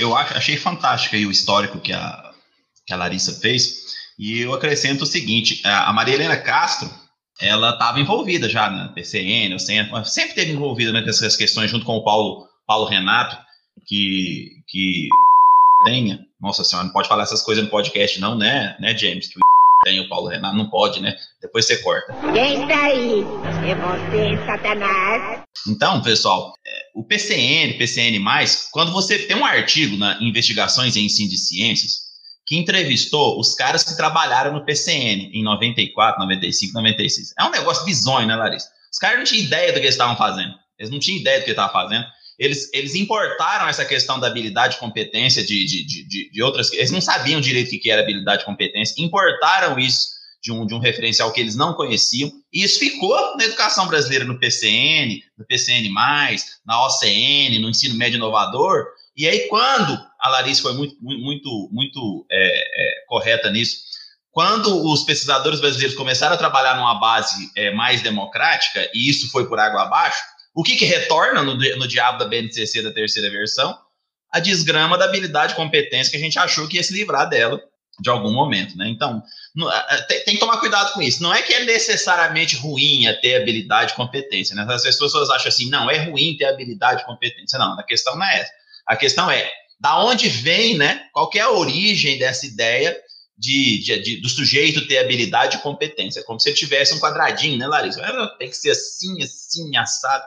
Eu 0.00 0.16
achei 0.16 0.56
fantástico 0.56 1.16
aí 1.16 1.26
o 1.26 1.30
histórico 1.30 1.78
que 1.80 1.92
a, 1.92 2.32
que 2.86 2.94
a 2.94 2.96
Larissa 2.96 3.38
fez, 3.38 3.94
e 4.18 4.40
eu 4.40 4.54
acrescento 4.54 5.02
o 5.02 5.06
seguinte, 5.06 5.60
a 5.66 5.92
Maria 5.92 6.14
Helena 6.14 6.38
Castro, 6.38 6.88
ela 7.38 7.70
estava 7.70 8.00
envolvida 8.00 8.48
já 8.48 8.70
na 8.70 8.88
PCN, 8.88 9.58
sempre, 9.58 10.04
sempre 10.06 10.34
teve 10.34 10.52
envolvida 10.52 10.92
nessas 10.92 11.36
questões 11.36 11.70
junto 11.70 11.84
com 11.84 11.96
o 11.96 12.04
Paulo, 12.04 12.48
Paulo 12.66 12.86
Renato, 12.86 13.36
que, 13.86 14.48
que 14.66 15.08
tenha, 15.84 16.24
nossa 16.40 16.64
senhora, 16.64 16.86
não 16.86 16.92
pode 16.94 17.08
falar 17.08 17.24
essas 17.24 17.42
coisas 17.42 17.62
no 17.62 17.70
podcast 17.70 18.18
não, 18.18 18.34
né, 18.38 18.76
né 18.80 18.96
James, 18.96 19.28
que 19.28 19.38
tem 19.84 20.00
o 20.00 20.08
Paulo 20.08 20.28
Renato, 20.28 20.56
não 20.56 20.68
pode, 20.68 21.00
né? 21.00 21.14
Depois 21.40 21.66
você 21.66 21.76
corta. 21.82 22.14
Quem 22.32 22.62
está 22.62 22.84
aí? 22.84 23.20
É 23.68 23.74
você, 23.74 24.46
Satanás. 24.46 25.42
Então, 25.68 26.02
pessoal, 26.02 26.54
é, 26.66 26.70
o 26.94 27.04
PCN, 27.04 27.74
PCN+, 27.74 28.18
quando 28.72 28.92
você 28.92 29.18
tem 29.18 29.36
um 29.36 29.44
artigo 29.44 29.96
na 29.96 30.20
Investigações 30.20 30.96
em 30.96 31.04
Ensino 31.04 31.28
de 31.28 31.38
Ciências, 31.38 32.04
que 32.46 32.56
entrevistou 32.56 33.38
os 33.38 33.54
caras 33.54 33.84
que 33.84 33.96
trabalharam 33.96 34.52
no 34.52 34.64
PCN 34.64 35.30
em 35.32 35.42
94, 35.42 36.20
95, 36.20 36.74
96. 36.74 37.34
É 37.38 37.44
um 37.44 37.50
negócio 37.50 37.84
bizonho, 37.84 38.26
né, 38.26 38.34
Larissa? 38.34 38.68
Os 38.92 38.98
caras 38.98 39.18
não 39.18 39.24
tinham 39.24 39.44
ideia 39.44 39.72
do 39.72 39.74
que 39.74 39.86
eles 39.86 39.94
estavam 39.94 40.16
fazendo. 40.16 40.54
Eles 40.78 40.90
não 40.90 40.98
tinham 40.98 41.20
ideia 41.20 41.40
do 41.40 41.44
que 41.44 41.50
estavam 41.50 41.72
fazendo 41.72 42.04
eles, 42.38 42.70
eles 42.72 42.94
importaram 42.94 43.68
essa 43.68 43.84
questão 43.84 44.18
da 44.18 44.26
habilidade 44.26 44.76
e 44.76 44.78
competência 44.80 45.44
de, 45.44 45.64
de, 45.64 45.84
de, 45.84 46.30
de, 46.30 46.42
outras. 46.42 46.72
Eles 46.72 46.90
não 46.90 47.00
sabiam 47.00 47.40
direito 47.40 47.74
o 47.74 47.80
que 47.80 47.90
era 47.90 48.02
habilidade 48.02 48.42
e 48.42 48.46
competência, 48.46 49.02
importaram 49.02 49.78
isso 49.78 50.14
de 50.42 50.52
um, 50.52 50.66
de 50.66 50.74
um 50.74 50.78
referencial 50.78 51.32
que 51.32 51.40
eles 51.40 51.56
não 51.56 51.72
conheciam, 51.72 52.30
e 52.52 52.62
isso 52.62 52.78
ficou 52.78 53.34
na 53.36 53.44
educação 53.44 53.86
brasileira, 53.88 54.26
no 54.26 54.38
PCN, 54.38 55.22
no 55.38 55.46
PCN, 55.46 55.90
na 56.66 56.86
OCN, 56.86 57.58
no 57.60 57.70
ensino 57.70 57.94
médio 57.94 58.16
inovador. 58.16 58.84
E 59.16 59.26
aí, 59.26 59.48
quando 59.48 59.98
a 60.20 60.28
Larissa 60.28 60.60
foi 60.60 60.74
muito, 60.74 60.96
muito, 61.00 61.70
muito 61.72 62.26
é, 62.30 62.36
é, 62.36 63.04
correta 63.06 63.50
nisso, 63.50 63.78
quando 64.30 64.84
os 64.92 65.04
pesquisadores 65.04 65.60
brasileiros 65.60 65.96
começaram 65.96 66.34
a 66.34 66.38
trabalhar 66.38 66.76
numa 66.76 66.98
base 66.98 67.50
é, 67.56 67.70
mais 67.72 68.02
democrática, 68.02 68.90
e 68.92 69.08
isso 69.08 69.30
foi 69.30 69.48
por 69.48 69.58
água 69.58 69.84
abaixo, 69.84 70.22
O 70.54 70.62
que, 70.62 70.76
que 70.76 70.84
retorna 70.84 71.42
no, 71.42 71.54
no 71.54 71.88
diabo 71.88 72.18
da 72.18 72.26
BNCC 72.26 72.82
da 72.82 72.92
terceira 72.92 73.30
versão? 73.30 73.76
A 74.32 74.40
desgrama 74.40 74.96
da 74.96 75.04
habilidade 75.04 75.54
competência 75.54 76.10
que 76.10 76.16
a 76.16 76.20
gente 76.20 76.38
achou 76.38 76.68
que 76.68 76.76
ia 76.76 76.82
se 76.82 76.92
livrar 76.92 77.28
dela 77.28 77.60
de 78.00 78.10
algum 78.10 78.32
momento, 78.32 78.76
né? 78.76 78.88
Então, 78.88 79.22
tem, 80.08 80.24
tem, 80.24 80.34
que 80.34 80.40
tomar 80.40 80.58
cuidado 80.58 80.92
com 80.92 81.02
isso. 81.02 81.22
Não 81.22 81.32
é 81.32 81.42
que 81.42 81.52
é 81.52 81.64
necessariamente 81.64 82.56
ruim 82.56 83.04
ter 83.20 83.36
habilidade 83.36 83.92
e 83.92 83.96
competência, 83.96 84.54
né? 84.54 84.66
As 84.68 84.82
pessoas 84.82 85.30
acham 85.30 85.48
assim, 85.48 85.70
não, 85.70 85.88
é 85.88 85.98
ruim 85.98 86.36
ter 86.36 86.46
habilidade 86.46 87.02
e 87.02 87.04
competência. 87.04 87.58
Não, 87.58 87.78
a 87.78 87.82
questão 87.84 88.16
não 88.16 88.26
é 88.26 88.40
essa. 88.40 88.52
A 88.86 88.96
questão 88.96 89.30
é, 89.30 89.48
da 89.80 90.02
onde 90.04 90.28
vem, 90.28 90.76
né? 90.76 91.06
Qual 91.12 91.30
é 91.34 91.40
a 91.40 91.50
origem 91.50 92.18
dessa 92.18 92.46
ideia 92.46 92.96
de, 93.38 93.78
de, 93.82 94.02
de, 94.02 94.20
do 94.20 94.28
sujeito 94.28 94.86
ter 94.88 94.98
habilidade 94.98 95.56
e 95.56 95.60
competência? 95.60 96.24
Como 96.24 96.40
se 96.40 96.48
ele 96.48 96.56
tivesse 96.56 96.94
um 96.94 97.00
quadradinho, 97.00 97.58
né, 97.58 97.66
Larissa? 97.66 98.02
Tem 98.38 98.48
que 98.48 98.56
ser 98.56 98.70
assim, 98.70 99.22
assim, 99.22 99.76
assado. 99.76 100.24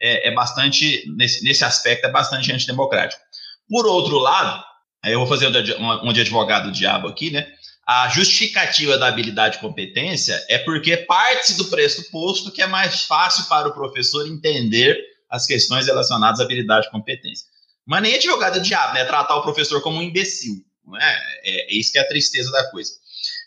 É, 0.00 0.28
é 0.28 0.34
bastante, 0.34 1.04
nesse, 1.16 1.44
nesse 1.44 1.64
aspecto, 1.64 2.06
é 2.06 2.10
bastante 2.10 2.52
antidemocrático. 2.52 3.20
Por 3.68 3.86
outro 3.86 4.18
lado, 4.18 4.64
eu 5.04 5.18
vou 5.18 5.28
fazer 5.28 5.46
um, 5.46 6.12
de 6.12 6.20
advogado 6.20 6.72
diabo 6.72 7.08
aqui, 7.08 7.30
né? 7.30 7.46
A 7.86 8.08
justificativa 8.08 8.96
da 8.96 9.08
habilidade 9.08 9.56
e 9.56 9.60
competência 9.60 10.44
é 10.48 10.58
porque 10.58 10.96
parte 10.96 11.54
do 11.54 11.64
pressuposto 11.64 12.52
que 12.52 12.62
é 12.62 12.66
mais 12.66 13.02
fácil 13.02 13.44
para 13.46 13.68
o 13.68 13.74
professor 13.74 14.26
entender 14.28 14.96
as 15.28 15.46
questões 15.46 15.86
relacionadas 15.86 16.40
à 16.40 16.44
habilidade 16.44 16.86
e 16.86 16.90
competência. 16.90 17.46
Mas 17.86 18.02
nem 18.02 18.14
advogado 18.14 18.60
diabo, 18.60 18.94
né? 18.94 19.04
Tratar 19.04 19.36
o 19.36 19.42
professor 19.42 19.80
como 19.80 19.98
um 19.98 20.02
imbecil. 20.02 20.64
Não 20.84 20.96
é? 20.96 21.40
é, 21.44 21.72
é 21.72 21.78
isso 21.78 21.92
que 21.92 21.98
é 21.98 22.02
a 22.02 22.08
tristeza 22.08 22.50
da 22.50 22.70
coisa. 22.70 22.92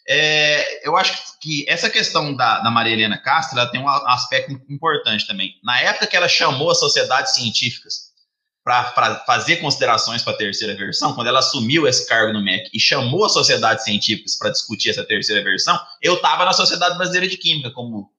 É, 0.07 0.87
eu 0.87 0.97
acho 0.97 1.39
que 1.39 1.65
essa 1.67 1.89
questão 1.89 2.35
da, 2.35 2.59
da 2.59 2.69
Maria 2.69 2.93
Helena 2.93 3.17
Castro 3.17 3.57
ela 3.57 3.69
tem 3.69 3.79
um 3.79 3.87
aspecto 3.87 4.51
importante 4.69 5.25
também. 5.25 5.55
Na 5.63 5.79
época 5.79 6.07
que 6.07 6.15
ela 6.15 6.27
chamou 6.27 6.71
as 6.71 6.79
sociedades 6.79 7.33
científicas 7.33 8.11
para 8.63 9.23
fazer 9.25 9.57
considerações 9.57 10.21
para 10.23 10.33
a 10.33 10.37
terceira 10.37 10.73
versão, 10.73 11.13
quando 11.13 11.27
ela 11.27 11.39
assumiu 11.39 11.85
esse 11.85 12.07
cargo 12.07 12.31
no 12.31 12.41
MEC 12.41 12.69
e 12.73 12.79
chamou 12.79 13.25
as 13.25 13.33
sociedades 13.33 13.83
científicas 13.83 14.37
para 14.37 14.51
discutir 14.51 14.89
essa 14.89 15.03
terceira 15.03 15.43
versão, 15.43 15.77
eu 16.01 16.15
estava 16.15 16.45
na 16.45 16.53
Sociedade 16.53 16.97
Brasileira 16.97 17.27
de 17.27 17.37
Química 17.37 17.71
como, 17.71 18.09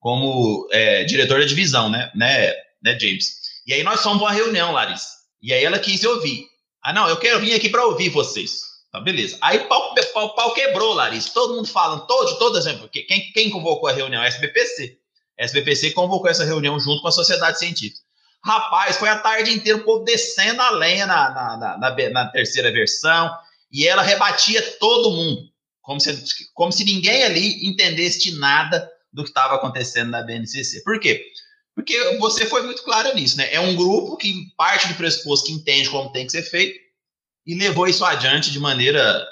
como 0.00 0.68
é, 0.72 1.04
diretor 1.04 1.38
da 1.38 1.46
divisão, 1.46 1.88
né, 1.88 2.10
né, 2.16 2.52
né, 2.82 2.98
James? 2.98 3.42
E 3.64 3.72
aí 3.72 3.84
nós 3.84 4.02
fomos 4.02 4.18
para 4.18 4.28
uma 4.28 4.34
reunião, 4.34 4.72
Larissa. 4.72 5.08
E 5.40 5.52
aí 5.52 5.64
ela 5.64 5.78
quis 5.78 6.02
ouvir. 6.02 6.46
Ah, 6.82 6.92
não, 6.92 7.08
eu 7.08 7.16
quero 7.16 7.38
vir 7.38 7.54
aqui 7.54 7.68
para 7.68 7.86
ouvir 7.86 8.08
vocês. 8.08 8.71
Tá, 8.92 9.00
beleza. 9.00 9.38
Aí 9.40 9.56
o 9.56 9.68
pau, 9.68 9.94
pau, 10.12 10.34
pau, 10.34 10.54
quebrou, 10.54 10.92
Larissa. 10.92 11.30
Todo 11.32 11.54
mundo 11.54 11.66
falando, 11.66 12.06
todo, 12.06 12.38
todas. 12.38 12.66
Quem, 12.90 13.32
quem 13.32 13.50
convocou 13.50 13.88
a 13.88 13.92
reunião? 13.92 14.20
A 14.20 14.26
SBPC. 14.26 14.98
SBPC 15.38 15.92
convocou 15.92 16.30
essa 16.30 16.44
reunião 16.44 16.78
junto 16.78 17.00
com 17.00 17.08
a 17.08 17.12
sociedade 17.12 17.58
científica. 17.58 18.02
Rapaz, 18.44 18.96
foi 18.96 19.08
a 19.08 19.18
tarde 19.18 19.50
inteira 19.50 19.78
o 19.78 19.84
povo 19.84 20.04
descendo 20.04 20.60
a 20.60 20.70
lenha 20.72 21.06
na, 21.06 21.30
na, 21.30 21.56
na, 21.56 21.78
na, 21.78 22.10
na 22.10 22.28
terceira 22.28 22.70
versão 22.70 23.30
e 23.72 23.86
ela 23.86 24.02
rebatia 24.02 24.60
todo 24.78 25.12
mundo, 25.12 25.48
como 25.80 25.98
se, 25.98 26.22
como 26.52 26.72
se 26.72 26.84
ninguém 26.84 27.22
ali 27.22 27.66
entendesse 27.66 28.18
de 28.18 28.38
nada 28.38 28.90
do 29.12 29.22
que 29.22 29.30
estava 29.30 29.54
acontecendo 29.54 30.10
na 30.10 30.22
BNCC. 30.22 30.82
Por 30.82 31.00
quê? 31.00 31.24
Porque 31.74 32.18
você 32.18 32.44
foi 32.44 32.62
muito 32.62 32.82
clara 32.82 33.14
nisso, 33.14 33.38
né? 33.38 33.54
É 33.54 33.60
um 33.60 33.74
grupo 33.74 34.16
que 34.16 34.52
parte 34.56 34.88
do 34.88 34.94
pressuposto 34.94 35.46
que 35.46 35.52
entende 35.52 35.88
como 35.88 36.12
tem 36.12 36.26
que 36.26 36.32
ser 36.32 36.42
feito 36.42 36.78
e 37.46 37.54
levou 37.54 37.86
isso 37.86 38.04
adiante 38.04 38.50
de 38.50 38.60
maneira 38.60 39.26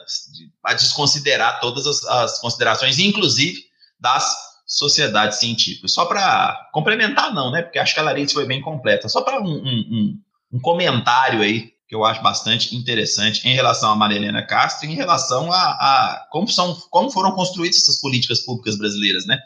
a 0.65 0.75
desconsiderar 0.75 1.61
todas 1.61 1.87
as, 1.87 2.05
as 2.05 2.41
considerações, 2.41 2.99
inclusive 2.99 3.65
das 3.99 4.51
sociedade 4.71 5.37
científica. 5.37 5.89
Só 5.89 6.05
para 6.05 6.69
complementar, 6.73 7.35
não, 7.35 7.51
né? 7.51 7.63
Porque 7.63 7.79
acho 7.79 7.93
que 7.93 8.01
a 8.01 8.05
Larissa 8.05 8.35
foi 8.35 8.47
bem 8.47 8.61
completa. 8.61 9.09
Só 9.09 9.21
para 9.21 9.41
um, 9.41 9.49
um, 9.49 9.59
um, 9.91 10.21
um, 10.53 10.61
comentário 10.61 11.43
aí 11.43 11.73
que 11.89 11.95
eu 11.95 12.05
acho 12.05 12.23
bastante 12.23 12.77
interessante 12.77 13.47
em 13.49 13.53
relação 13.53 13.91
a 13.91 13.97
Marilena 13.97 14.47
Castro, 14.47 14.89
em 14.89 14.95
relação 14.95 15.53
a, 15.53 15.59
a, 15.59 16.27
como, 16.31 16.47
são, 16.47 16.73
como 16.89 17.11
foram 17.11 17.33
construídas 17.33 17.79
essas 17.79 18.01
políticas 18.01 18.41
públicas 18.45 18.79
brasileiras, 18.79 19.27
né? 19.27 19.41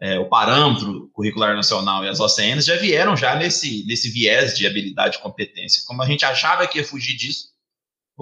É, 0.00 0.18
o 0.18 0.28
parâmetro 0.28 1.10
curricular 1.12 1.54
nacional 1.54 2.04
e 2.04 2.08
as 2.08 2.20
OCNs 2.20 2.64
já 2.64 2.76
vieram 2.76 3.16
já 3.16 3.36
nesse, 3.36 3.84
nesse 3.86 4.10
viés 4.10 4.56
de 4.56 4.66
habilidade 4.66 5.16
e 5.16 5.20
competência. 5.20 5.82
Como 5.86 6.02
a 6.02 6.06
gente 6.06 6.24
achava 6.24 6.66
que 6.66 6.78
ia 6.78 6.84
fugir 6.84 7.16
disso, 7.16 7.51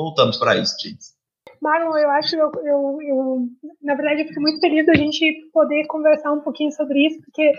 voltamos 0.03 0.37
para 0.39 0.57
isso, 0.57 0.77
gente. 0.83 1.21
Marlon, 1.61 1.97
eu 1.99 2.11
acho, 2.11 2.37
eu, 2.37 2.51
eu, 2.65 2.99
eu, 3.03 3.49
na 3.83 3.95
verdade, 3.95 4.23
eu 4.23 4.29
fico 4.29 4.41
muito 4.41 4.61
feliz 4.61 4.87
da 4.87 4.95
gente 4.95 5.51
poder 5.53 5.87
conversar 5.89 6.33
um 6.33 6.41
pouquinho 6.41 6.73
sobre 6.73 7.07
isso, 7.07 7.21
porque 7.23 7.53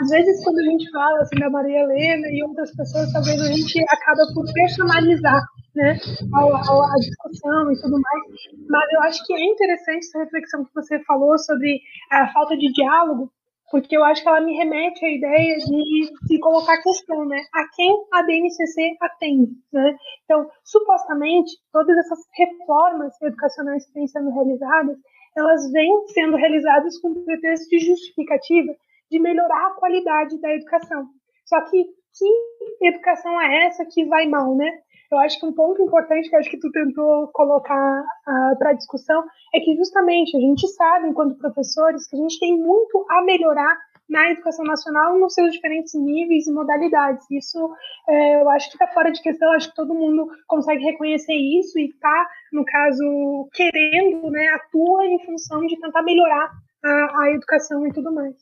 às 0.00 0.10
vezes 0.10 0.44
quando 0.44 0.58
a 0.58 0.62
gente 0.62 0.88
fala 0.92 1.20
assim 1.20 1.40
da 1.40 1.50
Maria 1.50 1.80
Helena 1.80 2.28
e 2.30 2.44
outras 2.44 2.74
pessoas, 2.76 3.12
talvez 3.12 3.40
a 3.40 3.52
gente 3.52 3.84
acaba 3.88 4.22
por 4.32 4.44
personalizar 4.52 5.42
né, 5.74 5.98
a, 6.34 6.40
a, 6.40 6.94
discussão 7.00 7.72
e 7.72 7.80
tudo 7.80 8.00
mais. 8.00 8.22
Mas 8.68 8.92
eu 8.92 9.02
acho 9.02 9.26
que 9.26 9.32
é 9.32 9.44
interessante 9.44 10.06
essa 10.06 10.18
reflexão 10.20 10.64
que 10.64 10.74
você 10.74 11.00
falou 11.04 11.36
sobre 11.38 11.80
a 12.12 12.28
falta 12.32 12.56
de 12.56 12.72
diálogo, 12.72 13.30
porque 13.70 13.96
eu 13.96 14.04
acho 14.04 14.22
que 14.22 14.28
ela 14.28 14.40
me 14.40 14.56
remete 14.56 15.04
à 15.04 15.10
ideia 15.10 15.56
de 15.58 16.10
se 16.26 16.38
colocar 16.38 16.82
questão, 16.82 17.24
né? 17.26 17.40
A 17.54 17.64
quem 17.74 18.04
a 18.12 18.22
BNCC 18.22 18.96
atende, 19.00 19.52
né? 19.72 19.96
Então, 20.24 20.48
supostamente, 20.64 21.52
todas 21.72 21.96
essas 21.98 22.20
reformas 22.36 23.20
educacionais 23.22 23.86
que 23.86 23.94
vêm 23.94 24.06
sendo 24.06 24.30
realizadas, 24.30 24.96
elas 25.36 25.70
vêm 25.72 26.06
sendo 26.08 26.36
realizadas 26.36 26.98
com 27.00 27.24
pretexto 27.24 27.68
de 27.68 27.78
justificativa 27.78 28.72
de 29.10 29.18
melhorar 29.18 29.68
a 29.68 29.74
qualidade 29.74 30.40
da 30.40 30.54
educação. 30.54 31.06
Só 31.46 31.60
que 31.62 31.86
que 32.18 32.88
educação 32.88 33.40
é 33.40 33.66
essa 33.66 33.84
que 33.86 34.04
vai 34.06 34.26
mal, 34.26 34.54
né? 34.56 34.70
Eu 35.10 35.18
acho 35.18 35.40
que 35.40 35.46
um 35.46 35.54
ponto 35.54 35.80
importante 35.82 36.28
que 36.28 36.36
acho 36.36 36.50
que 36.50 36.58
tu 36.58 36.70
tentou 36.70 37.28
colocar 37.28 38.02
uh, 38.02 38.58
para 38.58 38.74
discussão 38.74 39.24
é 39.54 39.60
que 39.60 39.74
justamente 39.74 40.36
a 40.36 40.40
gente 40.40 40.68
sabe, 40.68 41.08
enquanto 41.08 41.38
professores, 41.38 42.06
que 42.06 42.16
a 42.16 42.18
gente 42.18 42.38
tem 42.38 42.58
muito 42.58 43.06
a 43.10 43.22
melhorar 43.22 43.76
na 44.08 44.30
educação 44.30 44.64
nacional 44.64 45.18
nos 45.18 45.34
seus 45.34 45.52
diferentes 45.52 45.94
níveis 45.94 46.46
e 46.46 46.52
modalidades. 46.52 47.30
Isso 47.30 47.70
é, 48.08 48.40
eu 48.40 48.48
acho 48.50 48.70
que 48.70 48.76
está 48.76 48.86
fora 48.88 49.12
de 49.12 49.20
questão, 49.22 49.52
acho 49.52 49.68
que 49.68 49.76
todo 49.76 49.94
mundo 49.94 50.28
consegue 50.46 50.82
reconhecer 50.82 51.34
isso 51.34 51.78
e 51.78 51.90
está, 51.90 52.28
no 52.52 52.64
caso, 52.64 53.48
querendo, 53.52 54.30
né, 54.30 54.48
atua 54.48 55.06
em 55.06 55.24
função 55.24 55.60
de 55.66 55.78
tentar 55.78 56.02
melhorar 56.02 56.50
a, 56.82 57.22
a 57.22 57.30
educação 57.32 57.86
e 57.86 57.92
tudo 57.92 58.12
mais. 58.12 58.34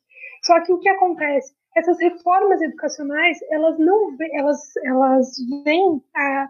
Só 0.44 0.60
que 0.60 0.72
o 0.72 0.78
que 0.78 0.88
acontece? 0.88 1.52
Essas 1.76 2.00
reformas 2.00 2.60
educacionais 2.62 3.38
elas 3.50 3.78
não 3.78 4.16
elas 4.32 4.58
elas 4.84 5.36
vêm 5.64 6.02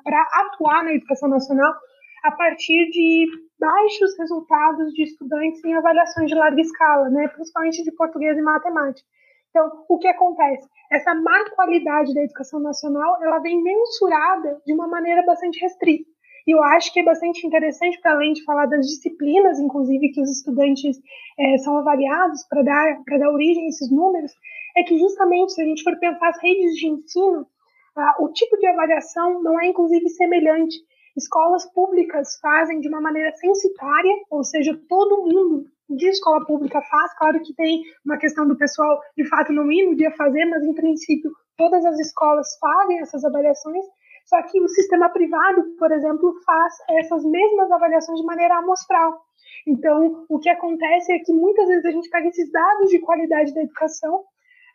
para 0.04 0.22
atuar 0.32 0.84
na 0.84 0.94
educação 0.94 1.28
nacional 1.28 1.74
a 2.22 2.30
partir 2.32 2.88
de 2.90 3.26
baixos 3.58 4.16
resultados 4.18 4.92
de 4.92 5.02
estudantes 5.02 5.64
em 5.64 5.74
avaliações 5.74 6.28
de 6.28 6.34
larga 6.34 6.60
escala, 6.60 7.08
né, 7.08 7.28
principalmente 7.28 7.84
de 7.84 7.92
português 7.92 8.36
e 8.36 8.42
matemática. 8.42 9.06
Então, 9.50 9.84
o 9.88 9.98
que 9.98 10.08
acontece? 10.08 10.68
Essa 10.92 11.14
má 11.14 11.50
qualidade 11.54 12.14
da 12.14 12.22
educação 12.22 12.60
nacional, 12.60 13.22
ela 13.22 13.38
vem 13.38 13.62
mensurada 13.62 14.60
de 14.66 14.72
uma 14.74 14.86
maneira 14.86 15.24
bastante 15.24 15.58
restrita. 15.60 16.10
E 16.46 16.50
eu 16.54 16.62
acho 16.62 16.92
que 16.92 17.00
é 17.00 17.04
bastante 17.04 17.46
interessante, 17.46 17.98
para 18.00 18.12
além 18.12 18.32
de 18.32 18.44
falar 18.44 18.66
das 18.66 18.86
disciplinas, 18.86 19.58
inclusive, 19.58 20.10
que 20.10 20.20
os 20.20 20.30
estudantes 20.30 20.96
é, 21.38 21.58
são 21.58 21.78
avaliados 21.78 22.44
para 22.48 22.62
dar, 22.62 23.02
dar 23.18 23.30
origem 23.30 23.64
a 23.64 23.68
esses 23.68 23.90
números, 23.90 24.32
é 24.76 24.82
que 24.82 24.98
justamente 24.98 25.52
se 25.52 25.62
a 25.62 25.64
gente 25.64 25.82
for 25.82 25.98
pensar 25.98 26.28
as 26.28 26.42
redes 26.42 26.74
de 26.76 26.88
ensino, 26.88 27.46
ah, 27.96 28.16
o 28.20 28.28
tipo 28.28 28.56
de 28.58 28.66
avaliação 28.66 29.42
não 29.42 29.58
é 29.58 29.66
inclusive 29.66 30.08
semelhante. 30.10 30.76
Escolas 31.16 31.64
públicas 31.72 32.38
fazem 32.42 32.78
de 32.80 32.88
uma 32.88 33.00
maneira 33.00 33.32
censitária, 33.32 34.14
ou 34.30 34.44
seja, 34.44 34.78
todo 34.86 35.22
mundo 35.22 35.64
de 35.88 36.08
escola 36.08 36.44
pública 36.44 36.82
faz. 36.82 37.16
Claro 37.16 37.40
que 37.40 37.54
tem 37.54 37.82
uma 38.04 38.18
questão 38.18 38.46
do 38.46 38.56
pessoal 38.56 39.00
de 39.16 39.26
fato 39.26 39.52
não 39.52 39.70
ir 39.72 39.86
no 39.86 39.96
dia 39.96 40.10
fazer, 40.12 40.44
mas 40.44 40.62
em 40.62 40.74
princípio 40.74 41.30
todas 41.56 41.84
as 41.86 41.98
escolas 41.98 42.46
fazem 42.60 43.00
essas 43.00 43.24
avaliações. 43.24 43.84
Só 44.26 44.42
que 44.42 44.60
o 44.60 44.68
sistema 44.68 45.08
privado, 45.08 45.62
por 45.78 45.90
exemplo, 45.90 46.34
faz 46.44 46.74
essas 46.90 47.24
mesmas 47.24 47.70
avaliações 47.70 48.20
de 48.20 48.26
maneira 48.26 48.58
amostral. 48.58 49.22
Então, 49.66 50.26
o 50.28 50.38
que 50.38 50.48
acontece 50.48 51.12
é 51.12 51.18
que 51.20 51.32
muitas 51.32 51.66
vezes 51.68 51.84
a 51.84 51.90
gente 51.92 52.10
pega 52.10 52.28
esses 52.28 52.50
dados 52.50 52.90
de 52.90 52.98
qualidade 52.98 53.54
da 53.54 53.62
educação 53.62 54.24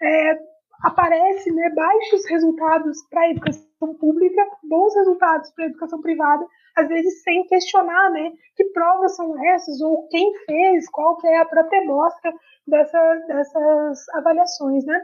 é, 0.01 0.39
aparece 0.83 1.51
né, 1.51 1.69
baixos 1.75 2.25
resultados 2.27 2.97
para 3.09 3.21
a 3.21 3.29
educação 3.29 3.95
pública, 3.99 4.41
bons 4.63 4.95
resultados 4.95 5.51
para 5.51 5.65
a 5.65 5.67
educação 5.67 6.01
privada, 6.01 6.45
às 6.75 6.87
vezes 6.87 7.21
sem 7.23 7.45
questionar 7.47 8.11
né, 8.11 8.31
que 8.55 8.65
provas 8.65 9.15
são 9.15 9.43
essas, 9.45 9.81
ou 9.81 10.07
quem 10.07 10.31
fez, 10.45 10.89
qual 10.89 11.17
que 11.17 11.27
é 11.27 11.37
a 11.37 11.45
própria 11.45 11.85
mostra 11.85 12.33
dessa, 12.67 13.15
dessas 13.27 14.09
avaliações. 14.15 14.85
Né? 14.85 14.99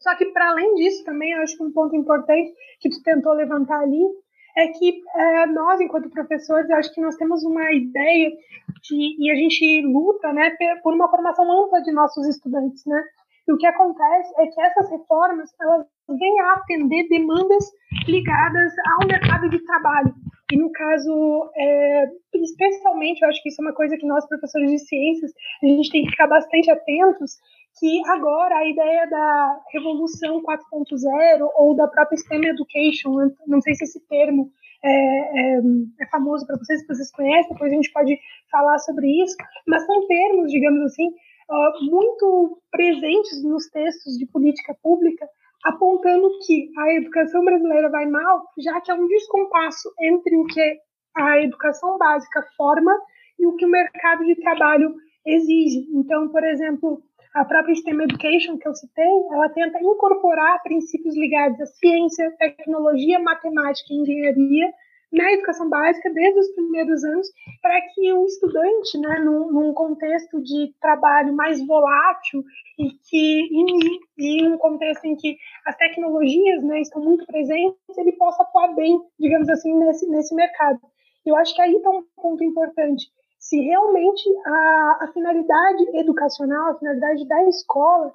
Só 0.00 0.14
que, 0.16 0.26
para 0.26 0.50
além 0.50 0.74
disso, 0.74 1.04
também 1.04 1.34
acho 1.34 1.56
que 1.56 1.62
um 1.62 1.72
ponto 1.72 1.96
importante 1.96 2.52
que 2.80 2.90
tu 2.90 3.02
tentou 3.02 3.32
levantar 3.32 3.80
ali 3.80 4.04
é 4.56 4.68
que 4.68 5.00
é, 5.14 5.46
nós, 5.46 5.80
enquanto 5.80 6.10
professores, 6.10 6.68
acho 6.70 6.92
que 6.92 7.00
nós 7.00 7.16
temos 7.16 7.44
uma 7.44 7.72
ideia 7.72 8.30
de, 8.82 9.16
e 9.18 9.30
a 9.30 9.34
gente 9.36 9.82
luta 9.82 10.32
né, 10.32 10.50
por 10.82 10.92
uma 10.92 11.08
formação 11.08 11.44
ampla 11.64 11.80
de 11.80 11.92
nossos 11.92 12.26
estudantes, 12.26 12.84
né? 12.84 13.02
E 13.48 13.52
o 13.52 13.56
que 13.56 13.66
acontece 13.66 14.32
é 14.38 14.46
que 14.46 14.60
essas 14.60 14.90
reformas 14.90 15.50
elas 15.58 15.86
vêm 16.08 16.40
a 16.40 16.52
atender 16.52 17.08
demandas 17.08 17.64
ligadas 18.06 18.72
ao 18.92 19.08
mercado 19.08 19.48
de 19.48 19.58
trabalho. 19.64 20.14
E 20.52 20.56
no 20.56 20.70
caso, 20.72 21.50
é, 21.56 22.06
especialmente, 22.34 23.22
eu 23.22 23.28
acho 23.28 23.42
que 23.42 23.48
isso 23.48 23.62
é 23.62 23.64
uma 23.66 23.74
coisa 23.74 23.96
que 23.96 24.06
nós, 24.06 24.26
professores 24.26 24.70
de 24.70 24.78
ciências, 24.78 25.32
a 25.62 25.66
gente 25.66 25.90
tem 25.90 26.04
que 26.04 26.10
ficar 26.10 26.26
bastante 26.26 26.70
atentos, 26.70 27.36
que 27.78 28.02
agora 28.10 28.56
a 28.56 28.68
ideia 28.68 29.06
da 29.08 29.60
revolução 29.72 30.42
4.0 30.42 31.48
ou 31.56 31.74
da 31.74 31.86
própria 31.88 32.16
STEM 32.16 32.46
Education, 32.46 33.30
não 33.46 33.60
sei 33.60 33.74
se 33.74 33.84
esse 33.84 34.00
termo 34.08 34.50
é, 34.82 34.90
é, 34.90 35.60
é 36.00 36.06
famoso 36.10 36.46
para 36.46 36.56
vocês, 36.56 36.80
se 36.80 36.86
vocês 36.86 37.10
conhecem, 37.12 37.52
depois 37.52 37.72
a 37.72 37.76
gente 37.76 37.92
pode 37.92 38.18
falar 38.50 38.78
sobre 38.78 39.22
isso, 39.22 39.36
mas 39.66 39.84
são 39.84 40.06
termos, 40.06 40.50
digamos 40.50 40.82
assim, 40.82 41.10
uh, 41.50 41.84
muito 41.90 42.60
presentes 42.70 43.42
nos 43.42 43.68
textos 43.68 44.16
de 44.18 44.26
política 44.26 44.76
pública, 44.82 45.26
apontando 45.64 46.30
que 46.46 46.70
a 46.78 46.94
educação 46.94 47.44
brasileira 47.44 47.88
vai 47.90 48.06
mal, 48.06 48.44
já 48.58 48.80
que 48.80 48.90
há 48.90 48.94
um 48.94 49.08
descompasso 49.08 49.92
entre 50.00 50.36
o 50.36 50.44
que 50.46 50.80
a 51.16 51.42
educação 51.42 51.98
básica 51.98 52.44
forma 52.56 52.92
e 53.38 53.46
o 53.46 53.56
que 53.56 53.66
o 53.66 53.70
mercado 53.70 54.24
de 54.24 54.36
trabalho 54.36 54.94
exige. 55.26 55.86
Então, 55.92 56.28
por 56.28 56.44
exemplo, 56.44 57.02
a 57.34 57.44
própria 57.44 57.74
STEM 57.74 58.02
Education 58.02 58.56
que 58.58 58.68
eu 58.68 58.74
citei, 58.74 59.04
ela 59.32 59.48
tenta 59.50 59.78
incorporar 59.80 60.62
princípios 60.62 61.16
ligados 61.16 61.60
à 61.60 61.66
ciência, 61.66 62.34
tecnologia, 62.38 63.18
matemática 63.18 63.92
e 63.92 63.96
engenharia 63.96 64.72
na 65.12 65.32
educação 65.32 65.68
básica 65.68 66.10
desde 66.12 66.38
os 66.40 66.48
primeiros 66.52 67.02
anos, 67.02 67.28
para 67.62 67.80
que 67.94 68.12
o 68.12 68.26
estudante, 68.26 68.98
né, 68.98 69.18
num, 69.20 69.50
num, 69.50 69.72
contexto 69.72 70.40
de 70.42 70.74
trabalho 70.80 71.32
mais 71.34 71.66
volátil 71.66 72.44
e 72.78 72.90
que 72.90 73.48
em, 73.50 74.00
em, 74.18 74.52
um 74.52 74.58
contexto 74.58 75.04
em 75.06 75.16
que 75.16 75.36
as 75.66 75.76
tecnologias, 75.76 76.62
né, 76.62 76.80
estão 76.80 77.02
muito 77.02 77.26
presentes, 77.26 77.76
ele 77.96 78.12
possa 78.12 78.42
atuar 78.42 78.74
bem, 78.74 79.00
digamos 79.18 79.48
assim, 79.48 79.74
nesse, 79.78 80.08
nesse 80.08 80.34
mercado. 80.34 80.80
Eu 81.24 81.36
acho 81.36 81.54
que 81.54 81.62
aí 81.62 81.74
está 81.74 81.90
um 81.90 82.04
ponto 82.16 82.44
importante. 82.44 83.06
Se 83.38 83.60
realmente 83.60 84.28
a, 84.46 84.98
a 85.02 85.10
finalidade 85.12 85.96
educacional, 85.96 86.72
a 86.72 86.78
finalidade 86.78 87.26
da 87.26 87.42
escola 87.48 88.12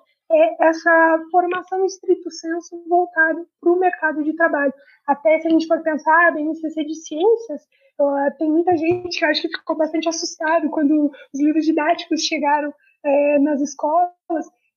essa 0.60 1.20
formação 1.32 1.86
estrito 1.86 2.30
senso 2.32 2.84
voltada 2.88 3.46
para 3.60 3.72
o 3.72 3.80
mercado 3.80 4.24
de 4.24 4.36
trabalho. 4.36 4.74
Até 5.08 5.40
se 5.40 5.48
a 5.48 5.52
gente 5.52 5.68
for 5.68 5.82
pensar 5.82 6.34
bem 6.34 6.46
no 6.46 6.56
CC 6.56 6.84
de 6.84 6.96
ciências, 6.96 7.62
uh, 8.00 8.38
tem 8.38 8.50
muita 8.50 8.76
gente 8.78 9.20
que 9.20 9.26
acho 9.26 9.42
que 9.42 9.58
ficou 9.58 9.78
bastante 9.78 10.10
assustado 10.10 10.70
quando 10.70 11.12
os 11.34 11.40
livros 11.40 11.66
didáticos 11.66 12.22
chegaram 12.22 12.70
uh, 12.70 13.44
nas 13.44 13.62
escolas, 13.62 14.14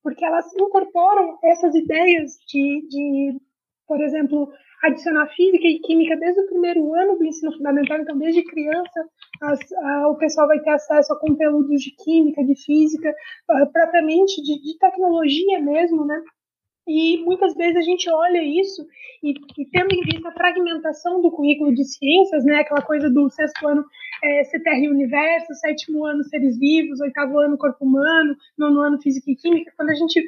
porque 0.03 0.25
elas 0.25 0.47
incorporam 0.55 1.39
essas 1.43 1.75
ideias 1.75 2.33
de, 2.49 2.87
de 2.89 3.41
por 3.87 4.01
exemplo, 4.01 4.53
adicionar 4.87 5.27
física 5.35 5.67
e 5.67 5.79
química 5.81 6.17
desde 6.17 6.41
o 6.41 6.47
primeiro 6.47 6.95
ano 6.95 7.19
do 7.19 7.25
ensino 7.25 7.53
fundamental, 7.53 7.99
então 7.99 8.19
desde 8.19 8.45
criança 8.45 9.09
as, 9.43 9.61
a, 9.73 10.09
o 10.09 10.17
pessoal 10.17 10.47
vai 10.47 10.61
ter 10.61 10.71
acesso 10.71 11.13
a 11.13 11.21
conteúdos 11.21 11.83
de 11.83 11.91
química, 11.93 12.45
de 12.45 12.55
física, 12.65 13.11
uh, 13.51 13.73
propriamente 13.73 14.43
de, 14.43 14.61
de, 14.63 14.79
tecnologia 14.79 15.61
mesmo, 15.61 16.05
né? 16.07 16.21
E 16.89 17.19
muitas 17.25 17.55
vezes 17.55 17.77
a 17.77 17.83
gente 17.83 18.09
olha 18.09 18.41
isso 18.43 18.87
e, 19.23 19.35
e, 19.59 19.67
tendo 19.67 19.93
em 19.93 20.03
vista 20.03 20.29
a 20.29 20.33
fragmentação 20.33 21.21
do 21.21 21.33
currículo 21.33 21.75
de 21.75 21.85
ciências, 21.85 22.45
né, 22.45 22.61
aquela 22.61 22.81
coisa 22.81 23.11
do 23.11 23.29
sexto 23.29 23.67
ano 23.67 23.85
é, 24.23 24.45
CTR 24.45 24.89
Universo, 24.89 25.53
sétimo 25.55 26.07
ano 26.07 26.23
Seres 26.23 26.57
Vivos, 26.57 27.01
oitavo 27.01 27.41
ano 27.41 27.59
Corpo 27.59 27.85
Humano, 27.85 28.37
nono 28.57 28.81
ano 28.81 29.03
Física 29.03 29.29
e 29.29 29.35
Química, 29.35 29.73
quando 29.77 29.91
a 29.91 29.95
gente 29.95 30.25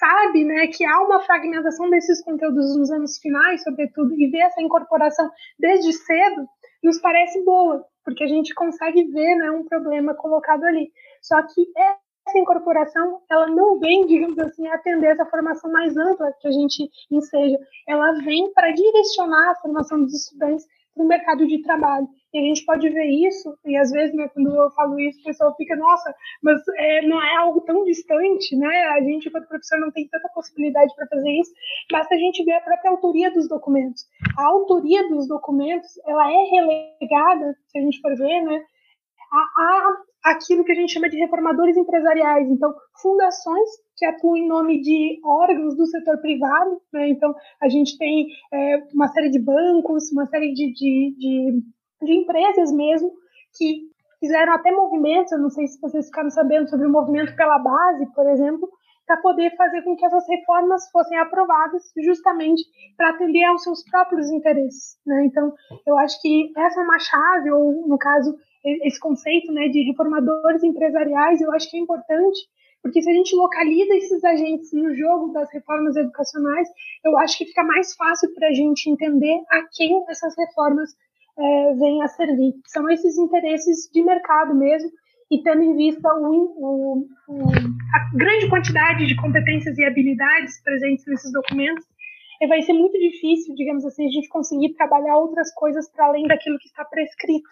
sabe 0.00 0.44
né, 0.44 0.66
que 0.68 0.84
há 0.84 1.00
uma 1.00 1.20
fragmentação 1.20 1.90
desses 1.90 2.24
conteúdos 2.24 2.76
nos 2.76 2.90
anos 2.90 3.18
finais, 3.18 3.62
sobretudo, 3.62 4.14
e 4.14 4.26
ver 4.28 4.40
essa 4.40 4.62
incorporação 4.62 5.30
desde 5.58 5.92
cedo, 5.92 6.48
nos 6.82 6.98
parece 7.00 7.44
boa, 7.44 7.84
porque 8.02 8.24
a 8.24 8.26
gente 8.26 8.54
consegue 8.54 9.04
ver 9.04 9.36
né, 9.36 9.50
um 9.50 9.64
problema 9.64 10.14
colocado 10.14 10.64
ali. 10.64 10.90
Só 11.20 11.40
que 11.42 11.70
essa 11.76 12.38
incorporação, 12.38 13.20
ela 13.30 13.46
não 13.48 13.78
vem, 13.78 14.06
digamos 14.08 14.38
assim, 14.38 14.66
atender 14.68 15.08
essa 15.08 15.26
formação 15.26 15.70
mais 15.70 15.94
ampla 15.96 16.32
que 16.40 16.48
a 16.48 16.52
gente 16.52 16.90
enseja. 17.10 17.58
Ela 17.86 18.12
vem 18.24 18.50
para 18.54 18.72
direcionar 18.72 19.50
a 19.50 19.56
formação 19.56 20.02
dos 20.02 20.14
estudantes 20.14 20.66
para 20.94 21.04
o 21.04 21.06
mercado 21.06 21.46
de 21.46 21.62
trabalho. 21.62 22.08
E 22.32 22.38
a 22.38 22.42
gente 22.42 22.64
pode 22.64 22.88
ver 22.88 23.06
isso, 23.06 23.58
e 23.64 23.76
às 23.76 23.90
vezes, 23.90 24.14
né, 24.14 24.28
quando 24.32 24.54
eu 24.54 24.70
falo 24.70 24.98
isso, 25.00 25.20
o 25.20 25.24
pessoal 25.24 25.54
fica, 25.56 25.74
nossa, 25.74 26.14
mas 26.42 26.60
é, 26.76 27.02
não 27.02 27.20
é 27.20 27.36
algo 27.36 27.60
tão 27.62 27.84
distante, 27.84 28.56
né? 28.56 28.84
A 28.96 29.00
gente, 29.02 29.28
enquanto 29.28 29.48
professor, 29.48 29.80
não 29.80 29.90
tem 29.90 30.08
tanta 30.08 30.28
possibilidade 30.34 30.94
para 30.94 31.08
fazer 31.08 31.30
isso, 31.40 31.52
basta 31.90 32.14
a 32.14 32.18
gente 32.18 32.44
ver 32.44 32.52
a 32.52 32.60
própria 32.60 32.90
autoria 32.92 33.32
dos 33.32 33.48
documentos. 33.48 34.04
A 34.38 34.46
autoria 34.46 35.08
dos 35.08 35.26
documentos, 35.26 35.90
ela 36.06 36.30
é 36.30 36.44
relegada, 36.50 37.56
se 37.66 37.78
a 37.78 37.82
gente 37.82 38.00
for 38.00 38.16
ver, 38.16 38.42
né, 38.42 38.64
a, 39.32 39.62
a 39.62 39.96
aquilo 40.22 40.64
que 40.64 40.72
a 40.72 40.74
gente 40.74 40.92
chama 40.92 41.08
de 41.08 41.16
reformadores 41.16 41.76
empresariais. 41.76 42.48
Então, 42.48 42.72
fundações 43.00 43.68
que 43.96 44.04
atuam 44.04 44.36
em 44.36 44.48
nome 44.48 44.80
de 44.80 45.20
órgãos 45.24 45.76
do 45.76 45.86
setor 45.86 46.18
privado. 46.20 46.80
Né? 46.92 47.08
Então, 47.08 47.34
a 47.60 47.68
gente 47.68 47.96
tem 47.98 48.26
é, 48.52 48.82
uma 48.94 49.08
série 49.08 49.30
de 49.30 49.38
bancos, 49.38 50.10
uma 50.12 50.26
série 50.26 50.52
de, 50.52 50.72
de, 50.72 51.14
de, 51.18 51.62
de 52.02 52.12
empresas 52.12 52.72
mesmo 52.72 53.12
que 53.56 53.90
fizeram 54.18 54.52
até 54.52 54.70
movimentos, 54.70 55.32
eu 55.32 55.38
não 55.38 55.50
sei 55.50 55.66
se 55.66 55.80
vocês 55.80 56.06
ficaram 56.06 56.30
sabendo 56.30 56.68
sobre 56.68 56.86
o 56.86 56.90
movimento 56.90 57.34
pela 57.34 57.58
base, 57.58 58.06
por 58.14 58.28
exemplo, 58.28 58.68
para 59.06 59.16
poder 59.16 59.56
fazer 59.56 59.82
com 59.82 59.96
que 59.96 60.04
essas 60.04 60.24
reformas 60.28 60.88
fossem 60.90 61.18
aprovadas 61.18 61.82
justamente 62.04 62.62
para 62.96 63.10
atender 63.10 63.42
aos 63.44 63.64
seus 63.64 63.82
próprios 63.82 64.30
interesses. 64.30 64.96
Né? 65.04 65.24
Então, 65.24 65.52
eu 65.84 65.98
acho 65.98 66.20
que 66.22 66.52
essa 66.56 66.80
é 66.80 66.84
uma 66.84 66.98
chave, 66.98 67.50
ou 67.50 67.88
no 67.88 67.98
caso, 67.98 68.38
esse 68.64 69.00
conceito 69.00 69.52
né, 69.52 69.68
de 69.68 69.82
reformadores 69.82 70.62
empresariais, 70.62 71.40
eu 71.40 71.50
acho 71.52 71.68
que 71.68 71.76
é 71.76 71.80
importante, 71.80 72.38
porque 72.82 73.02
se 73.02 73.10
a 73.10 73.12
gente 73.12 73.34
localiza 73.34 73.96
esses 73.96 74.22
agentes 74.22 74.72
no 74.72 74.94
jogo 74.94 75.32
das 75.32 75.50
reformas 75.52 75.96
educacionais, 75.96 76.68
eu 77.04 77.18
acho 77.18 77.38
que 77.38 77.46
fica 77.46 77.64
mais 77.64 77.94
fácil 77.94 78.32
para 78.34 78.48
a 78.48 78.52
gente 78.52 78.88
entender 78.88 79.42
a 79.50 79.62
quem 79.74 80.04
essas 80.08 80.36
reformas 80.36 80.90
é, 81.40 81.74
vêm 81.74 82.02
a 82.02 82.08
servir. 82.08 82.52
São 82.66 82.88
esses 82.90 83.16
interesses 83.18 83.90
de 83.92 84.02
mercado 84.02 84.54
mesmo, 84.54 84.90
e 85.30 85.42
tendo 85.42 85.62
em 85.62 85.76
vista 85.76 86.12
o, 86.14 86.26
o, 86.26 87.06
o, 87.28 87.48
a 87.94 88.16
grande 88.16 88.48
quantidade 88.48 89.06
de 89.06 89.16
competências 89.16 89.78
e 89.78 89.84
habilidades 89.84 90.60
presentes 90.62 91.06
nesses 91.06 91.32
documentos, 91.32 91.84
vai 92.48 92.62
ser 92.62 92.72
muito 92.72 92.98
difícil, 92.98 93.54
digamos 93.54 93.84
assim, 93.84 94.06
a 94.06 94.10
gente 94.10 94.28
conseguir 94.28 94.74
trabalhar 94.74 95.16
outras 95.18 95.52
coisas 95.54 95.90
para 95.92 96.06
além 96.06 96.26
daquilo 96.26 96.58
que 96.58 96.66
está 96.66 96.84
prescrito. 96.84 97.48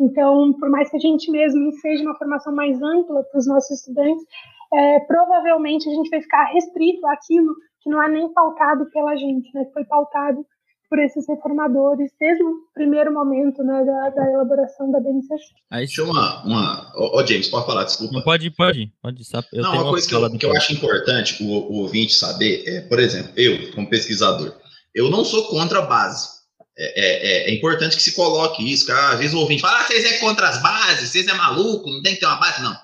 Então, 0.00 0.52
por 0.58 0.68
mais 0.68 0.90
que 0.90 0.96
a 0.96 1.00
gente 1.00 1.30
mesmo 1.30 1.70
seja 1.74 2.02
uma 2.02 2.16
formação 2.16 2.54
mais 2.54 2.80
ampla 2.82 3.22
para 3.24 3.38
os 3.38 3.46
nossos 3.46 3.78
estudantes, 3.78 4.24
é, 4.72 5.00
provavelmente 5.00 5.88
a 5.88 5.92
gente 5.92 6.10
vai 6.10 6.20
ficar 6.20 6.44
restrito 6.46 7.06
àquilo 7.06 7.54
que 7.80 7.90
não 7.90 8.02
é 8.02 8.08
nem 8.08 8.32
pautado 8.32 8.90
pela 8.90 9.14
gente, 9.16 9.52
né? 9.54 9.64
Foi 9.72 9.84
pautado 9.84 10.44
por 10.92 10.98
esses 10.98 11.26
reformadores 11.26 12.10
desde 12.20 12.44
o 12.44 12.54
primeiro 12.74 13.14
momento 13.14 13.62
né, 13.62 13.82
da, 13.82 14.10
da 14.10 14.30
elaboração 14.30 14.92
da 14.92 15.00
BNCC. 15.00 15.42
Aí, 15.70 15.86
Deixa 15.86 16.04
uma. 16.04 16.44
uma... 16.44 16.92
Ô, 16.94 17.16
oh, 17.18 17.26
James, 17.26 17.48
pode 17.48 17.64
falar, 17.64 17.84
desculpa. 17.84 18.12
Não, 18.12 18.20
pode, 18.20 18.50
pode, 18.50 18.92
pode. 19.00 19.22
Eu 19.54 19.62
Não, 19.62 19.72
uma 19.72 19.88
coisa 19.88 20.06
que 20.06 20.14
eu, 20.14 20.38
que 20.38 20.44
eu 20.44 20.54
acho 20.54 20.74
importante 20.74 21.42
o, 21.42 21.46
o 21.46 21.76
ouvinte 21.78 22.12
saber 22.12 22.62
é, 22.66 22.82
por 22.82 22.98
exemplo, 22.98 23.32
eu, 23.36 23.72
como 23.72 23.88
pesquisador, 23.88 24.54
eu 24.94 25.08
não 25.08 25.24
sou 25.24 25.46
contra 25.46 25.78
a 25.78 25.86
base. 25.86 26.28
É, 26.76 27.00
é, 27.00 27.50
é, 27.50 27.54
importante 27.54 27.96
que 27.96 28.02
se 28.02 28.12
coloque 28.12 28.70
isso, 28.70 28.84
que 28.84 28.92
às 28.92 29.18
vezes 29.18 29.32
o 29.32 29.38
ouvinte 29.38 29.62
fala, 29.62 29.80
ah, 29.80 29.84
vocês 29.84 30.04
é 30.04 30.18
contra 30.18 30.46
as 30.46 30.60
bases, 30.60 31.08
vocês 31.08 31.26
é 31.26 31.32
maluco, 31.32 31.88
não 31.88 32.02
tem 32.02 32.12
que 32.12 32.20
ter 32.20 32.26
uma 32.26 32.36
base. 32.36 32.62
Não. 32.62 32.76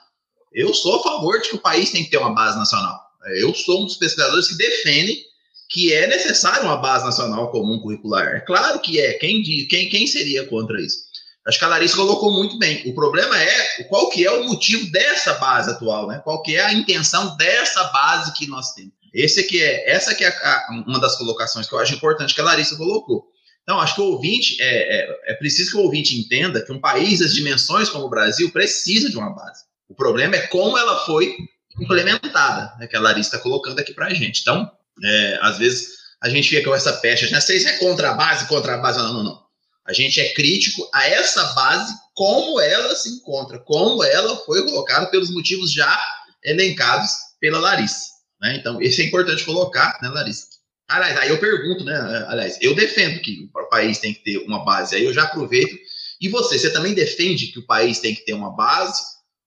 Eu 0.55 0.73
sou 0.73 0.97
a 0.97 1.03
favor 1.03 1.39
de 1.43 1.51
que 1.51 1.57
o 1.57 1.61
país 1.61 1.91
tem 1.91 2.05
que 2.05 2.11
ter 2.11 2.17
uma 2.17 2.35
base 2.35 2.57
nacional. 2.57 2.99
Eu 3.37 3.55
sou 3.55 3.83
um 3.83 3.85
dos 3.85 3.97
pesquisadores 3.97 4.49
que 4.49 4.57
defendem 4.57 5.29
que 5.69 5.93
é 5.93 6.07
necessário 6.07 6.65
uma 6.65 6.79
base 6.79 7.05
nacional 7.05 7.51
comum 7.51 7.81
curricular. 7.81 8.37
É 8.37 8.41
claro 8.41 8.81
que 8.81 9.01
é. 9.01 9.15
Quem, 9.15 9.43
quem, 9.43 9.89
quem 9.89 10.07
seria 10.07 10.47
contra 10.47 10.81
isso? 10.81 11.09
Acho 11.47 11.59
que 11.59 11.65
a 11.65 11.69
Larissa 11.69 11.97
colocou 11.97 12.33
muito 12.33 12.59
bem. 12.59 12.83
O 12.87 12.95
problema 12.95 13.41
é 13.41 13.85
qual 13.85 14.11
que 14.11 14.25
é 14.25 14.31
o 14.31 14.45
motivo 14.45 14.91
dessa 14.91 15.35
base 15.35 15.71
atual, 15.71 16.07
né? 16.07 16.21
Qual 16.25 16.43
que 16.43 16.57
é 16.57 16.65
a 16.65 16.73
intenção 16.73 17.37
dessa 17.37 17.85
base 17.85 18.33
que 18.35 18.47
nós 18.47 18.73
temos. 18.73 18.93
Esse 19.15 19.43
que 19.45 19.63
é, 19.63 19.91
essa 19.91 20.15
que 20.15 20.25
é 20.25 20.29
a, 20.29 20.85
uma 20.87 21.01
das 21.01 21.17
colocações 21.17 21.67
que 21.67 21.75
eu 21.75 21.79
acho 21.79 21.95
importante 21.95 22.35
que 22.35 22.41
a 22.41 22.45
Larissa 22.45 22.77
colocou. 22.77 23.27
Então, 23.63 23.81
acho 23.81 23.95
que 23.95 24.01
o 24.01 24.13
ouvinte, 24.13 24.57
é, 24.61 25.01
é, 25.01 25.33
é 25.33 25.35
preciso 25.35 25.73
que 25.73 25.77
o 25.77 25.81
ouvinte 25.81 26.19
entenda 26.19 26.65
que 26.65 26.73
um 26.73 26.81
país 26.81 27.19
das 27.21 27.35
dimensões 27.35 27.91
como 27.91 28.05
o 28.05 28.11
Brasil 28.11 28.51
precisa 28.51 29.11
de 29.11 29.17
uma 29.17 29.35
base. 29.35 29.65
O 29.89 29.95
problema 29.95 30.37
é 30.37 30.47
como 30.47 30.77
ela 30.77 31.05
foi 31.05 31.37
implementada, 31.79 32.75
né, 32.79 32.87
que 32.87 32.97
a 32.97 33.01
Larissa 33.01 33.37
está 33.37 33.39
colocando 33.39 33.79
aqui 33.79 33.93
para 33.93 34.07
a 34.07 34.15
gente. 34.15 34.41
Então, 34.41 34.71
é, 35.05 35.39
às 35.43 35.59
vezes 35.59 35.99
a 36.21 36.29
gente 36.29 36.49
fica 36.49 36.69
com 36.69 36.75
essa 36.75 36.93
pecha, 36.95 37.31
né? 37.31 37.41
Vocês 37.41 37.65
é 37.65 37.79
contra 37.79 38.11
a 38.11 38.15
base, 38.15 38.49
contra 38.49 38.75
a 38.75 38.79
base. 38.79 38.99
Não, 38.99 39.13
não, 39.13 39.23
não. 39.23 39.49
A 39.87 39.93
gente 39.93 40.21
é 40.21 40.35
crítico 40.35 40.89
a 40.93 41.09
essa 41.09 41.43
base, 41.55 41.95
como 42.15 42.61
ela 42.61 42.95
se 42.95 43.09
encontra, 43.09 43.59
como 43.61 44.03
ela 44.05 44.37
foi 44.45 44.63
colocada 44.65 45.07
pelos 45.07 45.31
motivos 45.31 45.73
já 45.73 45.99
elencados 46.45 47.11
pela 47.41 47.59
Larissa. 47.59 48.07
Né? 48.41 48.57
Então, 48.57 48.81
isso 48.83 49.01
é 49.01 49.05
importante 49.05 49.45
colocar, 49.45 49.99
né, 50.03 50.09
Larissa? 50.09 50.47
Aliás, 50.89 51.17
aí 51.19 51.29
eu 51.29 51.39
pergunto, 51.39 51.85
né? 51.85 52.27
Aliás, 52.29 52.59
eu 52.61 52.75
defendo 52.75 53.21
que 53.21 53.51
o 53.55 53.69
país 53.69 53.99
tem 53.99 54.15
que 54.15 54.25
ter 54.25 54.39
uma 54.39 54.65
base. 54.65 54.97
Aí 54.97 55.05
eu 55.05 55.13
já 55.13 55.25
aproveito. 55.25 55.77
E 56.21 56.29
você, 56.29 56.59
você 56.59 56.73
também 56.73 56.95
defende 56.95 57.49
que 57.49 57.59
o 57.59 57.67
país 57.67 58.01
tem 58.01 58.15
que 58.15 58.25
ter 58.25 58.33
uma 58.33 58.55
base? 58.55 59.01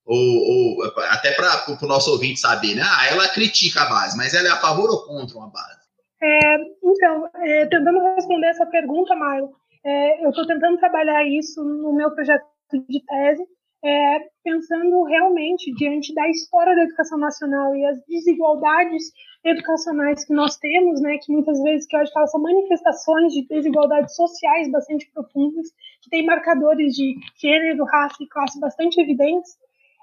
Ou, 0.06 0.18
ou 0.18 0.84
até 1.12 1.32
para 1.32 1.66
o 1.82 1.88
nosso 1.88 2.12
ouvinte 2.12 2.40
saber, 2.40 2.76
né? 2.76 2.82
Ah, 2.84 3.08
ela 3.12 3.30
critica 3.30 3.82
a 3.82 3.90
base, 3.90 4.18
mas 4.18 4.34
ela 4.34 4.48
é 4.48 4.52
a 4.52 4.58
favor 4.58 4.90
ou 4.90 5.06
contra 5.06 5.38
uma 5.38 5.50
base? 5.50 5.82
É, 6.22 6.56
então, 6.84 7.30
é, 7.36 7.66
tentando 7.66 8.00
responder 8.16 8.48
essa 8.48 8.66
pergunta, 8.66 9.16
Maio, 9.16 9.50
é, 9.84 10.24
eu 10.24 10.30
estou 10.30 10.46
tentando 10.46 10.78
trabalhar 10.78 11.26
isso 11.26 11.64
no 11.64 11.94
meu 11.94 12.12
projeto 12.12 12.46
de 12.88 13.04
tese, 13.04 13.44
é, 13.84 14.20
pensando 14.44 15.04
realmente 15.04 15.74
diante 15.74 16.14
da 16.14 16.30
história 16.30 16.76
da 16.76 16.84
educação 16.84 17.18
nacional 17.18 17.76
e 17.76 17.84
as 17.86 18.00
desigualdades 18.06 19.12
educacionais 19.44 20.24
que 20.24 20.34
nós 20.34 20.56
temos, 20.58 21.02
né, 21.02 21.18
que 21.18 21.32
muitas 21.32 21.60
vezes 21.64 21.88
que 21.88 21.96
eu 21.96 22.02
acho 22.02 22.12
que 22.12 22.18
elas 22.18 22.30
são 22.30 22.42
manifestações 22.42 23.34
de 23.34 23.48
desigualdades 23.48 24.16
sociais 24.16 24.70
bastante 24.70 25.10
profundas, 25.12 25.68
que 26.04 26.12
têm 26.12 26.26
marcadores 26.26 26.94
de 26.94 27.16
gênero, 27.40 27.84
raça 27.86 28.18
e 28.22 28.28
classe 28.28 28.60
bastante 28.60 29.02
evidentes, 29.02 29.58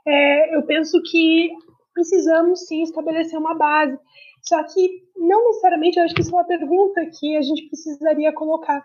é, 0.08 0.56
eu 0.56 0.62
penso 0.62 1.00
que 1.02 1.50
precisamos 1.92 2.66
sim 2.66 2.82
estabelecer 2.82 3.38
uma 3.38 3.54
base. 3.54 3.98
Só 4.42 4.62
que 4.64 5.02
não 5.16 5.44
necessariamente, 5.48 5.98
eu 5.98 6.04
acho 6.04 6.14
que 6.14 6.22
isso 6.22 6.30
é 6.30 6.38
uma 6.38 6.46
pergunta 6.46 7.04
que 7.18 7.36
a 7.36 7.42
gente 7.42 7.68
precisaria 7.68 8.32
colocar. 8.32 8.82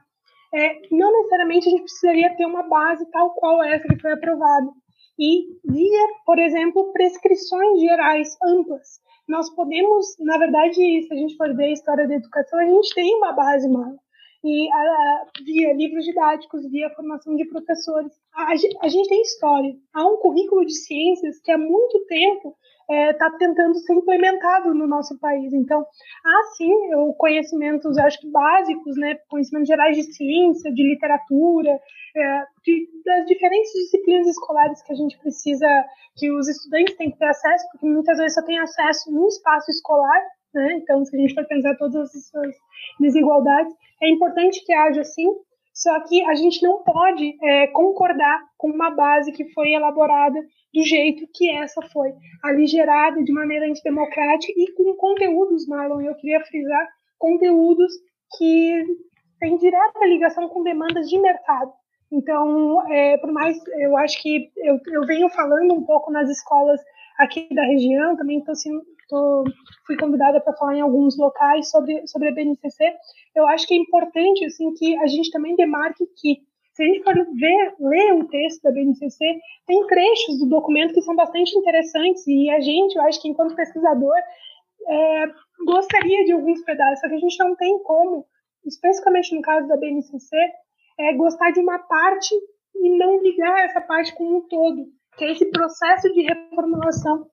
É, 0.54 0.82
não 0.92 1.12
necessariamente 1.12 1.68
a 1.68 1.72
gente 1.72 1.84
precisaria 1.84 2.36
ter 2.36 2.46
uma 2.46 2.64
base 2.64 3.10
tal 3.12 3.34
qual 3.36 3.64
essa 3.64 3.88
que 3.88 4.00
foi 4.00 4.12
aprovada 4.12 4.68
e 5.18 5.46
via, 5.66 6.08
por 6.26 6.38
exemplo, 6.40 6.92
prescrições 6.92 7.80
gerais 7.80 8.36
amplas. 8.44 9.00
Nós 9.28 9.50
podemos, 9.56 10.16
na 10.20 10.38
verdade, 10.38 10.76
se 10.76 11.08
a 11.12 11.16
gente 11.16 11.38
for 11.38 11.56
ver 11.56 11.66
a 11.66 11.72
história 11.72 12.08
da 12.08 12.16
educação, 12.16 12.60
a 12.60 12.66
gente 12.66 12.94
tem 12.94 13.16
uma 13.16 13.32
base 13.32 13.70
maior. 13.70 13.96
E 14.44 14.70
a, 14.72 15.26
via 15.44 15.74
livros 15.74 16.04
didáticos, 16.04 16.70
via 16.70 16.90
formação 16.90 17.36
de 17.36 17.46
professores. 17.46 18.12
A, 18.34 18.52
a, 18.52 18.56
gente 18.90 19.08
tem 19.08 19.22
história. 19.22 19.74
Há 19.94 20.06
um 20.06 20.18
currículo 20.18 20.66
de 20.66 20.74
ciências 20.74 21.40
que 21.40 21.52
há 21.52 21.58
muito 21.58 22.06
tempo 22.08 22.56
está 22.90 23.28
é, 23.28 23.38
tentando 23.38 23.76
ser 23.76 23.94
implementado 23.94 24.74
no 24.74 24.86
nosso 24.86 25.18
país. 25.20 25.54
Então, 25.54 25.86
há 26.26 26.44
sim 26.58 26.72
conhecimentos, 27.18 27.98
acho 27.98 28.20
que 28.20 28.30
básicos, 28.30 28.98
né, 28.98 29.16
conhecimentos 29.30 29.68
gerais 29.68 29.96
de 29.96 30.04
ciência, 30.04 30.74
de 30.74 30.84
literatura, 30.84 31.80
é, 32.16 32.44
de, 32.66 32.90
das 33.06 33.26
diferentes 33.26 33.72
disciplinas 33.72 34.28
escolares 34.28 34.82
que 34.84 34.92
a 34.92 34.96
gente 34.96 35.18
precisa, 35.20 35.68
que 36.18 36.32
os 36.32 36.48
estudantes 36.48 36.96
têm 36.96 37.12
que 37.12 37.18
ter 37.18 37.26
acesso, 37.26 37.66
porque 37.72 37.88
muitas 37.88 38.18
vezes 38.18 38.34
só 38.34 38.44
tem 38.44 38.60
acesso 38.60 39.12
no 39.12 39.28
espaço 39.28 39.72
escolar, 39.72 40.22
né? 40.54 40.74
Então, 40.74 41.04
se 41.06 41.16
a 41.16 41.20
gente 41.20 41.34
for 41.34 41.46
pensar 41.46 41.76
todas 41.76 42.14
essas 42.14 42.56
desigualdades, 43.00 43.74
é 44.02 44.10
importante 44.10 44.64
que 44.66 44.74
haja 44.74 45.04
sim 45.04 45.28
só 45.74 46.00
que 46.02 46.24
a 46.26 46.36
gente 46.36 46.62
não 46.62 46.84
pode 46.84 47.36
é, 47.42 47.68
concordar 47.68 48.44
com 48.58 48.70
uma 48.70 48.92
base 48.92 49.32
que 49.32 49.52
foi 49.54 49.72
elaborada 49.72 50.40
do 50.74 50.84
jeito 50.84 51.28
que 51.34 51.50
essa 51.50 51.82
foi, 51.92 52.14
aligerada 52.44 53.24
de 53.24 53.34
maneira 53.34 53.68
antidemocrática 53.68 54.54
e 54.56 54.72
com 54.74 54.96
conteúdos, 54.96 55.68
Marlon, 55.68 56.02
eu 56.02 56.16
queria 56.16 56.40
frisar, 56.46 56.88
conteúdos 57.18 57.92
que 58.38 58.86
têm 59.40 59.58
direta 59.58 60.06
ligação 60.06 60.48
com 60.48 60.64
demandas 60.64 61.10
de 61.10 61.20
mercado. 61.20 61.72
Então, 62.12 62.88
é, 62.92 63.18
por 63.18 63.32
mais, 63.32 63.58
eu 63.80 63.98
acho 63.98 64.22
que 64.22 64.52
eu, 64.58 64.80
eu 64.92 65.06
venho 65.08 65.28
falando 65.30 65.74
um 65.74 65.84
pouco 65.84 66.12
nas 66.12 66.30
escolas 66.30 66.80
aqui 67.18 67.48
da 67.54 67.64
região, 67.64 68.16
também 68.16 68.40
estou 68.40 68.54
tô, 69.10 69.44
fui 69.86 69.98
convidada 69.98 70.40
para 70.42 70.54
falar 70.54 70.76
em 70.76 70.82
alguns 70.82 71.18
locais 71.18 71.70
sobre, 71.70 72.06
sobre 72.08 72.30
a 72.30 72.32
BNCC. 72.32 72.94
Eu 73.36 73.48
acho 73.48 73.68
que 73.68 73.74
é 73.74 73.78
importante 73.78 74.46
assim 74.46 74.74
que 74.74 74.98
a 74.98 75.08
gente 75.08 75.32
também 75.32 75.56
demarque 75.56 76.06
que 76.18 76.42
se 76.74 76.84
a 76.84 76.86
gente 76.88 77.04
for 77.04 77.14
ver, 77.14 77.76
ler 77.80 78.14
o 78.14 78.28
texto 78.28 78.64
da 78.64 78.72
BNCC, 78.72 79.40
tem 79.68 79.88
trechos 79.88 80.40
do 80.40 80.50
documento 80.50 80.94
que 80.94 81.02
são 81.02 81.16
bastante 81.16 81.56
interessantes 81.56 82.26
e 82.28 82.50
a 82.50 82.60
gente, 82.60 82.96
eu 82.96 83.04
acho 83.04 83.22
que 83.22 83.30
enquanto 83.30 83.56
pesquisador, 83.56 84.16
é, 84.88 85.26
gostaria 85.66 86.26
de 86.26 86.32
alguns 86.32 86.62
pedaços, 86.64 87.00
só 87.00 87.08
que 87.08 87.16
a 87.16 87.20
gente 87.20 87.38
não 87.40 87.56
tem 87.56 87.78
como, 87.84 88.26
especificamente 88.66 89.36
no 89.36 89.42
caso 89.42 89.68
da 89.68 89.78
BNCC, 89.78 90.36
é, 91.00 91.14
gostar 91.14 91.52
de 91.52 91.60
uma 91.60 91.78
parte 91.78 92.34
e 92.76 92.98
não 92.98 93.22
ligar 93.22 93.66
essa 93.66 93.82
parte 93.82 94.14
com 94.16 94.38
um 94.38 94.42
todo, 94.42 94.88
que 95.16 95.26
é 95.26 95.32
esse 95.32 95.46
processo 95.52 96.12
de 96.12 96.22
reformulação 96.22 97.28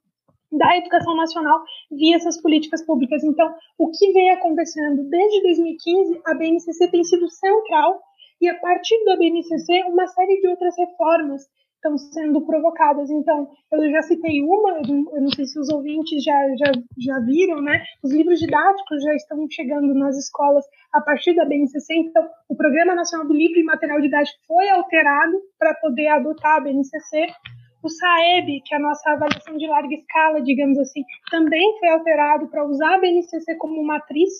da 0.52 0.76
educação 0.76 1.16
nacional 1.16 1.62
via 1.90 2.16
essas 2.16 2.40
políticas 2.40 2.84
públicas. 2.84 3.22
Então, 3.22 3.54
o 3.78 3.90
que 3.90 4.12
vem 4.12 4.30
acontecendo 4.30 5.02
desde 5.08 5.42
2015, 5.42 6.20
a 6.26 6.34
BNCC 6.34 6.90
tem 6.90 7.04
sido 7.04 7.28
central 7.28 8.00
e 8.40 8.48
a 8.48 8.58
partir 8.58 9.04
da 9.04 9.16
BNCC, 9.16 9.84
uma 9.86 10.06
série 10.06 10.40
de 10.40 10.48
outras 10.48 10.74
reformas 10.76 11.42
estão 11.80 11.96
sendo 11.96 12.42
provocadas. 12.42 13.10
Então, 13.10 13.48
eu 13.72 13.90
já 13.90 14.02
citei 14.02 14.42
uma, 14.42 14.80
eu 14.86 15.22
não 15.22 15.30
sei 15.30 15.46
se 15.46 15.58
os 15.58 15.68
ouvintes 15.70 16.22
já, 16.22 16.38
já, 16.56 16.72
já 16.98 17.18
viram, 17.20 17.60
né? 17.60 17.82
Os 18.02 18.12
livros 18.12 18.38
didáticos 18.38 19.02
já 19.02 19.14
estão 19.14 19.46
chegando 19.50 19.94
nas 19.94 20.16
escolas 20.16 20.64
a 20.92 21.00
partir 21.00 21.34
da 21.34 21.44
BNCC. 21.44 21.94
Então, 21.94 22.28
o 22.48 22.56
Programa 22.56 22.94
Nacional 22.94 23.26
do 23.26 23.34
Livro 23.34 23.58
e 23.58 23.64
Material 23.64 24.00
Didático 24.00 24.38
foi 24.46 24.68
alterado 24.68 25.40
para 25.58 25.74
poder 25.74 26.08
adotar 26.08 26.56
a 26.56 26.60
BNCC. 26.60 27.26
O 27.82 27.88
SAEB, 27.88 28.60
que 28.64 28.74
é 28.74 28.76
a 28.76 28.80
nossa 28.80 29.10
avaliação 29.10 29.56
de 29.56 29.66
larga 29.66 29.94
escala, 29.94 30.42
digamos 30.42 30.78
assim, 30.78 31.02
também 31.30 31.78
foi 31.78 31.88
alterado 31.88 32.48
para 32.48 32.64
usar 32.66 32.94
a 32.94 32.98
BNCC 32.98 33.56
como 33.56 33.82
matriz 33.82 34.30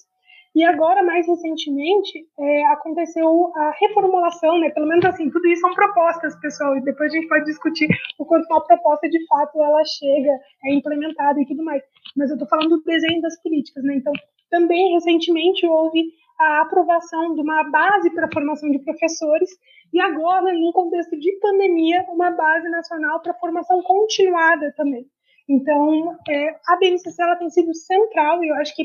e 0.54 0.64
agora, 0.64 1.02
mais 1.02 1.28
recentemente, 1.28 2.26
é, 2.38 2.66
aconteceu 2.66 3.52
a 3.54 3.70
reformulação, 3.78 4.58
né? 4.58 4.68
Pelo 4.70 4.88
menos 4.88 5.04
assim, 5.04 5.30
tudo 5.30 5.46
isso 5.46 5.60
são 5.60 5.72
propostas, 5.74 6.34
pessoal, 6.40 6.76
e 6.76 6.82
depois 6.82 7.12
a 7.12 7.16
gente 7.16 7.28
pode 7.28 7.44
discutir 7.44 7.88
o 8.18 8.24
quanto 8.24 8.46
uma 8.50 8.64
proposta 8.66 9.08
de 9.08 9.24
fato 9.26 9.62
ela 9.62 9.84
chega, 9.84 10.32
é 10.64 10.74
implementada 10.74 11.40
e 11.40 11.46
tudo 11.46 11.62
mais. 11.64 11.82
Mas 12.16 12.30
eu 12.30 12.34
estou 12.34 12.48
falando 12.48 12.70
do 12.70 12.82
desenho 12.82 13.22
das 13.22 13.40
políticas, 13.40 13.84
né? 13.84 13.94
Então, 13.94 14.12
também 14.50 14.92
recentemente 14.94 15.64
houve 15.64 16.02
a 16.40 16.62
aprovação 16.62 17.34
de 17.34 17.42
uma 17.42 17.64
base 17.64 18.10
para 18.14 18.26
a 18.26 18.32
formação 18.32 18.70
de 18.70 18.78
professores 18.78 19.50
e 19.92 20.00
agora, 20.00 20.52
num 20.52 20.72
contexto 20.72 21.18
de 21.18 21.32
pandemia, 21.40 22.06
uma 22.08 22.30
base 22.30 22.68
nacional 22.70 23.20
para 23.20 23.34
formação 23.34 23.82
continuada 23.82 24.72
também. 24.76 25.04
Então, 25.48 26.16
é, 26.28 26.54
a 26.66 26.76
BNCC 26.76 27.20
ela 27.20 27.36
tem 27.36 27.50
sido 27.50 27.74
central 27.74 28.42
e 28.42 28.48
eu 28.48 28.54
acho 28.54 28.74
que 28.74 28.84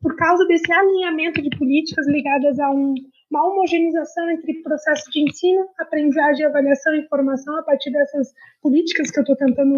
por 0.00 0.16
causa 0.16 0.46
desse 0.46 0.70
alinhamento 0.72 1.42
de 1.42 1.50
políticas 1.58 2.06
ligadas 2.06 2.58
a 2.60 2.70
um, 2.70 2.94
uma 3.30 3.48
homogeneização 3.48 4.30
entre 4.30 4.62
processo 4.62 5.10
de 5.10 5.20
ensino, 5.20 5.66
aprendizagem, 5.78 6.46
avaliação 6.46 6.94
e 6.94 7.08
formação 7.08 7.56
a 7.58 7.62
partir 7.62 7.90
dessas 7.90 8.32
políticas 8.62 9.10
que 9.10 9.18
eu 9.18 9.22
estou 9.22 9.36
tentando 9.36 9.76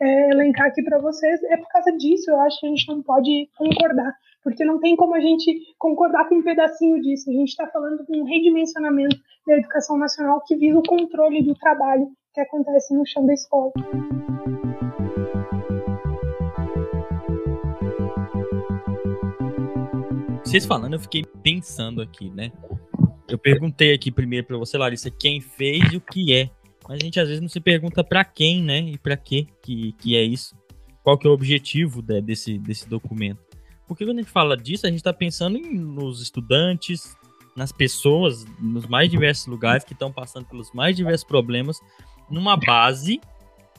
é, 0.00 0.30
elencar 0.30 0.68
aqui 0.68 0.82
para 0.82 0.98
vocês. 0.98 1.42
É 1.44 1.56
por 1.56 1.68
causa 1.68 1.92
disso, 1.92 2.30
eu 2.30 2.40
acho 2.40 2.60
que 2.60 2.66
a 2.66 2.70
gente 2.70 2.88
não 2.88 3.02
pode 3.02 3.48
concordar, 3.56 4.14
porque 4.44 4.64
não 4.64 4.78
tem 4.78 4.94
como 4.94 5.14
a 5.14 5.20
gente 5.20 5.74
concordar 5.78 6.28
com 6.28 6.36
um 6.36 6.42
pedacinho 6.42 7.00
disso. 7.00 7.30
A 7.30 7.32
gente 7.32 7.48
está 7.48 7.66
falando 7.66 8.04
de 8.04 8.20
um 8.20 8.24
redimensionamento 8.24 9.16
da 9.46 9.56
educação 9.56 9.96
nacional 9.96 10.42
que 10.46 10.54
visa 10.54 10.78
o 10.78 10.82
controle 10.82 11.42
do 11.42 11.54
trabalho 11.54 12.06
que 12.34 12.40
acontece 12.40 12.94
no 12.94 13.06
chão 13.06 13.24
da 13.26 13.32
escola. 13.32 13.72
vocês 20.44 20.66
falando, 20.66 20.92
eu 20.92 21.00
fiquei 21.00 21.24
pensando 21.42 22.00
aqui, 22.00 22.30
né? 22.30 22.52
Eu 23.28 23.36
perguntei 23.36 23.92
aqui 23.92 24.12
primeiro 24.12 24.46
para 24.46 24.56
você, 24.56 24.78
Larissa, 24.78 25.10
quem 25.10 25.40
fez 25.40 25.92
e 25.92 25.96
o 25.96 26.00
que 26.00 26.32
é. 26.32 26.48
Mas 26.88 27.00
a 27.00 27.04
gente 27.04 27.18
às 27.18 27.26
vezes 27.26 27.40
não 27.40 27.48
se 27.48 27.58
pergunta 27.58 28.04
para 28.04 28.24
quem, 28.24 28.62
né? 28.62 28.78
E 28.78 28.96
para 28.96 29.16
que 29.16 29.48
que 29.62 30.14
é 30.14 30.22
isso? 30.22 30.54
Qual 31.02 31.18
que 31.18 31.26
é 31.26 31.30
o 31.30 31.34
objetivo 31.34 32.00
de, 32.00 32.20
desse, 32.20 32.56
desse 32.56 32.88
documento? 32.88 33.43
Porque 33.86 34.04
quando 34.04 34.18
a 34.18 34.22
gente 34.22 34.32
fala 34.32 34.56
disso, 34.56 34.86
a 34.86 34.88
gente 34.88 34.98
está 34.98 35.12
pensando 35.12 35.56
em, 35.58 35.74
nos 35.74 36.22
estudantes, 36.22 37.16
nas 37.54 37.70
pessoas, 37.70 38.44
nos 38.58 38.86
mais 38.86 39.10
diversos 39.10 39.46
lugares 39.46 39.84
que 39.84 39.92
estão 39.92 40.12
passando 40.12 40.46
pelos 40.46 40.72
mais 40.72 40.96
diversos 40.96 41.26
problemas, 41.26 41.80
numa 42.30 42.56
base 42.56 43.20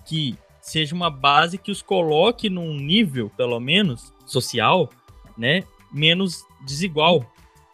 que 0.05 0.37
seja 0.61 0.95
uma 0.95 1.09
base 1.09 1.57
que 1.57 1.71
os 1.71 1.81
coloque 1.81 2.49
num 2.49 2.75
nível, 2.75 3.29
pelo 3.35 3.59
menos, 3.59 4.13
social, 4.25 4.89
né? 5.37 5.63
Menos 5.91 6.43
desigual, 6.65 7.25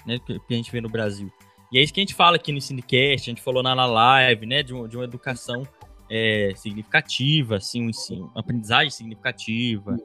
né, 0.05 0.19
que 0.19 0.53
a 0.53 0.53
gente 0.53 0.71
vê 0.71 0.81
no 0.81 0.89
Brasil. 0.89 1.31
E 1.71 1.79
é 1.79 1.81
isso 1.81 1.93
que 1.93 2.01
a 2.01 2.03
gente 2.03 2.13
fala 2.13 2.35
aqui 2.35 2.51
no 2.51 2.59
Cinecast, 2.59 3.29
a 3.29 3.31
gente 3.31 3.41
falou 3.41 3.63
na, 3.63 3.73
live, 3.85 4.45
né, 4.45 4.61
de, 4.61 4.73
uma, 4.73 4.87
de 4.87 4.97
uma 4.97 5.05
educação 5.05 5.65
é, 6.09 6.51
significativa, 6.55 7.55
assim, 7.55 7.85
um 7.85 7.89
ensino, 7.89 8.29
uma 8.33 8.41
aprendizagem 8.41 8.89
significativa. 8.89 9.97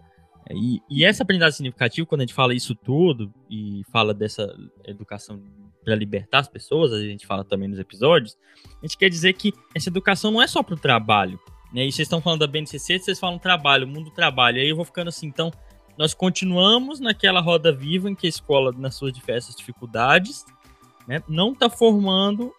É, 0.48 0.54
e, 0.54 0.80
e, 0.88 1.04
essa 1.04 1.22
aprendizagem 1.22 1.56
significativa, 1.56 2.06
quando 2.06 2.20
a 2.20 2.24
gente 2.24 2.34
fala 2.34 2.54
isso 2.54 2.74
tudo 2.74 3.32
e 3.50 3.82
fala 3.90 4.14
dessa 4.14 4.54
educação 4.84 5.42
para 5.84 5.94
libertar 5.94 6.40
as 6.40 6.48
pessoas, 6.48 6.92
a 6.92 7.00
gente 7.00 7.26
fala 7.26 7.44
também 7.44 7.68
nos 7.68 7.78
episódios, 7.78 8.36
a 8.82 8.86
gente 8.86 8.96
quer 8.96 9.08
dizer 9.08 9.32
que 9.34 9.52
essa 9.74 9.88
educação 9.88 10.30
não 10.30 10.42
é 10.42 10.46
só 10.46 10.62
para 10.62 10.74
o 10.74 10.78
trabalho. 10.78 11.38
Né? 11.72 11.86
E 11.86 11.92
vocês 11.92 12.06
estão 12.06 12.20
falando 12.20 12.40
da 12.40 12.46
BNCC, 12.46 12.98
vocês 12.98 13.18
falam 13.18 13.38
trabalho, 13.38 13.86
mundo 13.86 14.04
do 14.04 14.10
trabalho. 14.10 14.58
Aí 14.58 14.68
eu 14.68 14.76
vou 14.76 14.84
ficando 14.84 15.08
assim, 15.08 15.26
então, 15.26 15.50
nós 15.98 16.14
continuamos 16.14 17.00
naquela 17.00 17.40
roda 17.40 17.72
viva 17.72 18.08
em 18.10 18.14
que 18.14 18.26
a 18.26 18.30
escola, 18.30 18.72
nas 18.72 18.94
suas 18.94 19.12
diversas 19.12 19.54
dificuldades, 19.54 20.44
né, 21.06 21.22
não 21.28 21.52
está 21.52 21.68
formando 21.68 22.52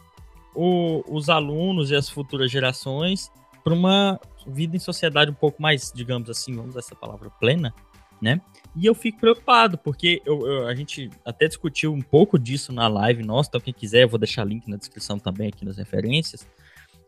o, 0.56 1.04
os 1.08 1.30
alunos 1.30 1.92
e 1.92 1.96
as 1.96 2.10
futuras 2.10 2.52
gerações 2.52 3.30
para 3.68 3.74
uma 3.74 4.18
vida 4.48 4.78
em 4.78 4.80
sociedade 4.80 5.30
um 5.30 5.34
pouco 5.34 5.62
mais, 5.62 5.92
digamos 5.94 6.30
assim, 6.30 6.56
vamos 6.56 6.70
usar 6.70 6.80
essa 6.80 6.96
palavra, 6.96 7.30
plena, 7.30 7.74
né? 8.22 8.40
E 8.74 8.86
eu 8.86 8.96
fico 8.96 9.20
preocupado, 9.20 9.78
porque 9.78 10.22
eu, 10.26 10.48
eu, 10.48 10.68
a 10.68 10.74
gente 10.74 11.10
até 11.26 11.50
discutiu 11.50 11.92
um 11.92 12.02
pouco 12.02 12.40
disso 12.40 12.72
na 12.72 12.88
live 12.88 13.24
nossa, 13.26 13.50
então 13.50 13.60
quem 13.60 13.74
quiser, 13.74 14.04
eu 14.04 14.08
vou 14.08 14.18
deixar 14.18 14.46
link 14.46 14.70
na 14.70 14.78
descrição 14.78 15.20
também 15.20 15.50
aqui 15.50 15.66
nas 15.66 15.76
referências, 15.76 16.48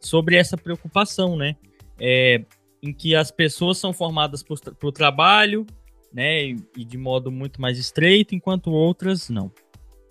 sobre 0.01 0.36
essa 0.36 0.57
preocupação, 0.57 1.38
né? 1.38 1.55
É, 1.97 2.43
em 2.84 2.91
que 2.91 3.16
as 3.16 3.32
pessoas 3.32 3.78
são 3.78 3.93
formadas 3.93 4.43
para 4.43 4.55
o 4.84 4.91
trabalho, 4.91 5.66
né? 6.12 6.43
E, 6.43 6.57
e, 6.76 6.84
de 6.84 6.97
modo 6.97 7.32
muito 7.32 7.62
mais 7.62 7.80
estreito, 7.80 8.36
enquanto 8.36 8.70
outras 8.70 9.30
não. 9.30 9.49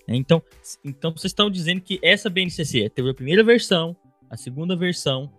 Então, 0.08 0.42
então 0.82 1.10
vocês 1.10 1.30
estão 1.30 1.50
dizendo 1.50 1.82
que 1.82 2.00
essa 2.02 2.30
BNCC 2.30 2.88
teve 2.88 3.10
a 3.10 3.14
primeira 3.14 3.44
versão, 3.44 3.94
a 4.30 4.36
segunda 4.38 4.74
versão, 4.74 5.30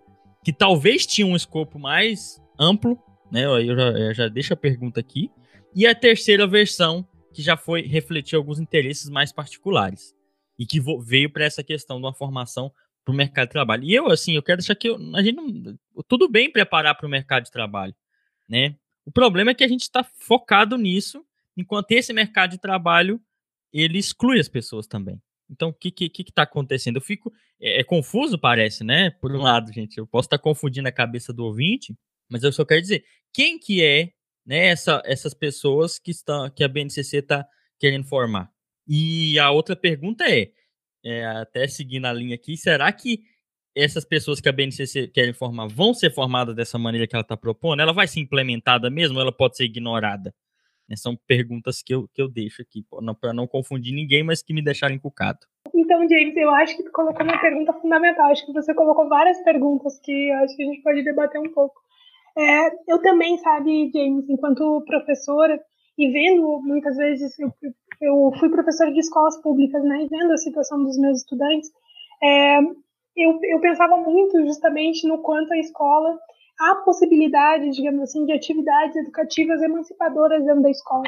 que 0.44 0.52
talvez 0.52 1.06
tinha 1.06 1.26
um 1.26 1.36
escopo 1.36 1.78
mais 1.78 2.40
amplo, 2.58 2.98
né? 3.30 3.44
Eu 3.44 3.76
já, 3.76 3.90
eu 3.90 4.14
já 4.14 4.28
deixo 4.28 4.52
a 4.52 4.56
pergunta 4.56 5.00
aqui. 5.00 5.30
E 5.74 5.86
a 5.86 5.94
terceira 5.94 6.46
versão, 6.46 7.06
que 7.32 7.42
já 7.42 7.56
foi 7.56 7.82
refletir 7.82 8.36
alguns 8.36 8.58
interesses 8.58 9.08
mais 9.08 9.32
particulares. 9.32 10.14
E 10.58 10.66
que 10.66 10.80
veio 11.02 11.30
para 11.30 11.44
essa 11.44 11.62
questão 11.62 11.98
de 11.98 12.06
uma 12.06 12.14
formação 12.14 12.72
para 13.04 13.12
o 13.12 13.16
mercado 13.16 13.48
de 13.48 13.52
trabalho. 13.52 13.84
E 13.84 13.94
eu, 13.94 14.08
assim, 14.08 14.34
eu 14.34 14.42
quero 14.42 14.58
deixar 14.58 14.74
que 14.74 14.88
eu, 14.88 14.96
a 15.14 15.22
gente 15.22 15.36
não, 15.36 15.78
tudo 16.06 16.28
bem 16.28 16.50
preparar 16.50 16.94
para 16.94 17.06
o 17.06 17.10
mercado 17.10 17.44
de 17.44 17.50
trabalho, 17.50 17.94
né? 18.48 18.76
O 19.04 19.10
problema 19.10 19.50
é 19.50 19.54
que 19.54 19.64
a 19.64 19.68
gente 19.68 19.82
está 19.82 20.04
focado 20.04 20.76
nisso, 20.76 21.24
enquanto 21.56 21.92
esse 21.92 22.12
mercado 22.12 22.50
de 22.50 22.58
trabalho 22.58 23.20
ele 23.72 23.98
exclui 23.98 24.38
as 24.38 24.48
pessoas 24.48 24.86
também. 24.86 25.20
Então, 25.50 25.70
o 25.70 25.74
que 25.74 25.90
que, 25.90 26.08
que 26.08 26.32
tá 26.32 26.42
acontecendo? 26.42 26.96
Eu 26.96 27.02
fico. 27.02 27.32
É, 27.60 27.80
é, 27.80 27.84
confuso, 27.84 28.38
parece, 28.38 28.84
né? 28.84 29.10
Por 29.10 29.32
um 29.32 29.42
lado, 29.42 29.72
gente, 29.72 29.98
eu 29.98 30.06
posso 30.06 30.26
estar 30.26 30.38
tá 30.38 30.42
confundindo 30.42 30.88
a 30.88 30.92
cabeça 30.92 31.32
do 31.32 31.44
ouvinte, 31.44 31.94
mas 32.30 32.42
eu 32.42 32.52
só 32.52 32.64
quero 32.64 32.80
dizer: 32.80 33.04
quem 33.32 33.58
que 33.58 33.82
é 33.82 34.12
né, 34.46 34.66
essa, 34.68 35.02
essas 35.04 35.34
pessoas 35.34 35.98
que, 35.98 36.10
estão, 36.10 36.48
que 36.50 36.64
a 36.64 36.68
BNCC 36.68 37.18
está 37.18 37.46
querendo 37.78 38.04
formar? 38.04 38.50
E 38.86 39.38
a 39.38 39.50
outra 39.50 39.76
pergunta 39.76 40.24
é, 40.28 40.50
é, 41.04 41.26
até 41.26 41.66
seguindo 41.68 42.06
a 42.06 42.12
linha 42.12 42.34
aqui, 42.34 42.56
será 42.56 42.90
que 42.92 43.22
essas 43.74 44.04
pessoas 44.04 44.40
que 44.40 44.48
a 44.48 44.52
BNCC 44.52 45.08
querem 45.08 45.32
formar 45.32 45.68
vão 45.68 45.94
ser 45.94 46.10
formadas 46.12 46.54
dessa 46.54 46.78
maneira 46.78 47.06
que 47.06 47.14
ela 47.14 47.22
está 47.22 47.36
propondo? 47.36 47.80
Ela 47.80 47.92
vai 47.92 48.06
ser 48.06 48.20
implementada 48.20 48.90
mesmo 48.90 49.16
ou 49.16 49.22
ela 49.22 49.32
pode 49.32 49.56
ser 49.56 49.64
ignorada? 49.64 50.34
Né, 50.90 50.96
são 50.96 51.16
perguntas 51.28 51.80
que 51.80 51.94
eu, 51.94 52.08
que 52.12 52.20
eu 52.20 52.28
deixo 52.28 52.62
aqui, 52.62 52.84
para 53.20 53.32
não 53.32 53.46
confundir 53.46 53.94
ninguém, 53.94 54.24
mas 54.24 54.42
que 54.42 54.52
me 54.52 54.60
deixaram 54.62 54.92
encucado. 54.92 55.38
Então, 55.72 56.00
James, 56.08 56.36
eu 56.36 56.50
acho 56.50 56.76
que 56.76 56.82
tu 56.82 56.90
colocou 56.90 57.22
uma 57.22 57.40
pergunta 57.40 57.72
fundamental. 57.74 58.28
Acho 58.30 58.44
que 58.44 58.52
você 58.52 58.74
colocou 58.74 59.08
várias 59.08 59.40
perguntas 59.44 60.00
que 60.00 60.30
acho 60.32 60.56
que 60.56 60.62
a 60.64 60.66
gente 60.66 60.82
pode 60.82 61.04
debater 61.04 61.40
um 61.40 61.52
pouco. 61.52 61.80
É, 62.36 62.70
eu 62.88 63.00
também, 63.02 63.38
sabe, 63.38 63.90
James, 63.94 64.28
enquanto 64.28 64.82
professora, 64.84 65.60
e 65.96 66.10
vendo 66.10 66.60
muitas 66.62 66.96
vezes, 66.96 67.38
eu, 67.38 67.52
eu 68.00 68.32
fui 68.40 68.48
professora 68.48 68.92
de 68.92 68.98
escolas 68.98 69.40
públicas, 69.42 69.84
né, 69.84 70.02
e 70.02 70.08
vendo 70.08 70.32
a 70.32 70.38
situação 70.38 70.82
dos 70.82 70.98
meus 70.98 71.18
estudantes, 71.18 71.70
é, 72.22 72.58
eu, 73.16 73.38
eu 73.42 73.60
pensava 73.60 73.96
muito 73.96 74.40
justamente 74.46 75.06
no 75.06 75.18
quanto 75.18 75.52
a 75.52 75.58
escola 75.58 76.18
há 76.60 76.74
possibilidade, 76.84 77.70
digamos 77.70 78.02
assim, 78.02 78.26
de 78.26 78.32
atividades 78.32 78.94
educativas 78.94 79.62
emancipadoras 79.62 80.44
dentro 80.44 80.62
da 80.62 80.70
escola. 80.70 81.04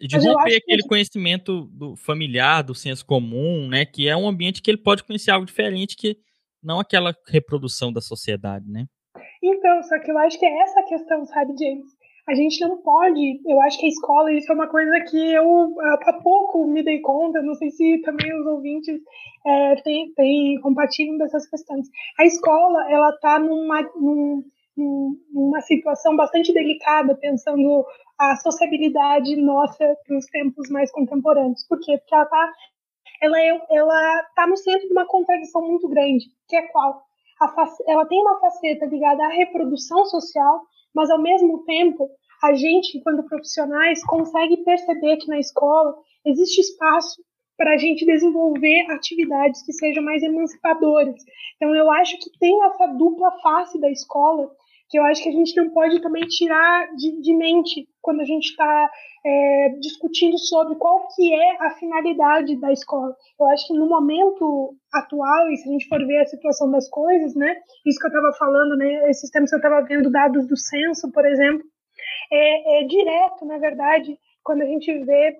E 0.00 0.08
de 0.08 0.16
romper 0.16 0.56
aquele 0.56 0.82
que... 0.82 0.88
conhecimento 0.88 1.66
do 1.66 1.94
familiar, 1.96 2.62
do 2.62 2.74
senso 2.74 3.06
comum, 3.06 3.68
né? 3.68 3.86
Que 3.86 4.08
é 4.08 4.16
um 4.16 4.28
ambiente 4.28 4.60
que 4.60 4.70
ele 4.70 4.82
pode 4.82 5.04
conhecer 5.04 5.30
algo 5.30 5.46
diferente 5.46 5.96
que 5.96 6.18
não 6.62 6.80
aquela 6.80 7.14
reprodução 7.28 7.92
da 7.92 8.00
sociedade, 8.00 8.68
né? 8.68 8.86
Então, 9.42 9.82
só 9.84 9.98
que 10.00 10.10
eu 10.10 10.18
acho 10.18 10.38
que 10.38 10.44
é 10.44 10.62
essa 10.62 10.80
a 10.80 10.88
questão, 10.88 11.24
sabe, 11.26 11.52
James? 11.56 11.86
A 12.28 12.34
gente 12.34 12.60
não 12.60 12.78
pode, 12.78 13.40
eu 13.46 13.60
acho 13.60 13.78
que 13.78 13.86
a 13.86 13.88
escola, 13.88 14.32
isso 14.32 14.50
é 14.50 14.54
uma 14.56 14.66
coisa 14.66 14.98
que 15.08 15.32
eu 15.32 15.72
há 15.80 16.12
pouco 16.14 16.66
me 16.66 16.82
dei 16.82 16.98
conta, 17.00 17.40
não 17.40 17.54
sei 17.54 17.70
se 17.70 17.98
também 17.98 18.36
os 18.40 18.44
ouvintes 18.46 18.98
é, 19.46 19.76
têm, 19.82 20.12
têm, 20.12 20.60
compartilham 20.60 21.16
dessas 21.18 21.48
questões. 21.48 21.86
A 22.18 22.24
escola, 22.24 22.90
ela 22.90 23.10
está 23.10 23.38
numa, 23.38 23.80
num, 23.94 24.42
numa 24.76 25.60
situação 25.62 26.16
bastante 26.16 26.52
delicada, 26.52 27.16
pensando 27.16 27.84
a 28.18 28.36
sociabilidade 28.36 29.36
nossa 29.36 29.96
para 30.06 30.16
os 30.18 30.26
tempos 30.26 30.68
mais 30.70 30.90
contemporâneos. 30.92 31.66
Por 31.68 31.78
quê? 31.80 31.98
Porque 31.98 32.14
ela 32.14 32.24
está 32.24 32.52
ela 33.22 33.40
é, 33.40 33.66
ela 33.70 34.22
tá 34.34 34.46
no 34.46 34.56
centro 34.56 34.86
de 34.86 34.92
uma 34.92 35.06
contradição 35.06 35.62
muito 35.62 35.88
grande, 35.88 36.26
que 36.48 36.56
é 36.56 36.62
qual? 36.68 37.02
ela 37.86 38.06
tem 38.06 38.20
uma 38.20 38.40
faceta 38.40 38.86
ligada 38.86 39.24
à 39.24 39.28
reprodução 39.28 40.06
social, 40.06 40.62
mas 40.94 41.10
ao 41.10 41.20
mesmo 41.20 41.64
tempo 41.64 42.08
a 42.42 42.54
gente, 42.54 42.96
enquanto 42.96 43.26
profissionais, 43.26 44.04
consegue 44.04 44.58
perceber 44.64 45.16
que 45.18 45.28
na 45.28 45.38
escola 45.38 45.94
existe 46.24 46.60
espaço 46.60 47.22
para 47.56 47.74
a 47.74 47.76
gente 47.76 48.04
desenvolver 48.04 48.86
atividades 48.90 49.62
que 49.64 49.72
sejam 49.72 50.02
mais 50.02 50.22
emancipadoras. 50.22 51.14
Então, 51.56 51.74
eu 51.74 51.90
acho 51.90 52.18
que 52.18 52.38
tem 52.38 52.62
essa 52.64 52.86
dupla 52.88 53.32
face 53.40 53.80
da 53.80 53.90
escola 53.90 54.50
que 54.88 54.98
eu 54.98 55.04
acho 55.04 55.22
que 55.22 55.28
a 55.28 55.32
gente 55.32 55.56
não 55.56 55.70
pode 55.70 56.00
também 56.00 56.22
tirar 56.26 56.94
de, 56.94 57.20
de 57.20 57.34
mente 57.34 57.88
quando 58.00 58.20
a 58.20 58.24
gente 58.24 58.50
está 58.50 58.90
é, 59.24 59.68
discutindo 59.80 60.38
sobre 60.38 60.76
qual 60.76 61.08
que 61.14 61.34
é 61.34 61.66
a 61.66 61.70
finalidade 61.70 62.58
da 62.60 62.72
escola. 62.72 63.14
Eu 63.38 63.46
acho 63.46 63.66
que 63.66 63.74
no 63.74 63.88
momento 63.88 64.76
atual, 64.92 65.50
e 65.50 65.56
se 65.56 65.68
a 65.68 65.72
gente 65.72 65.88
for 65.88 66.04
ver 66.06 66.18
a 66.20 66.26
situação 66.26 66.70
das 66.70 66.88
coisas, 66.88 67.34
né, 67.34 67.56
isso 67.84 67.98
que 67.98 68.06
eu 68.06 68.10
estava 68.10 68.32
falando, 68.38 68.76
né, 68.76 69.10
esses 69.10 69.30
tempos 69.30 69.52
eu 69.52 69.58
estava 69.58 69.82
vendo 69.82 70.10
dados 70.10 70.46
do 70.46 70.56
censo, 70.56 71.10
por 71.10 71.26
exemplo, 71.26 71.64
é, 72.32 72.80
é 72.80 72.84
direto, 72.86 73.44
na 73.44 73.58
verdade, 73.58 74.16
quando 74.44 74.62
a 74.62 74.66
gente 74.66 74.92
vê 75.04 75.36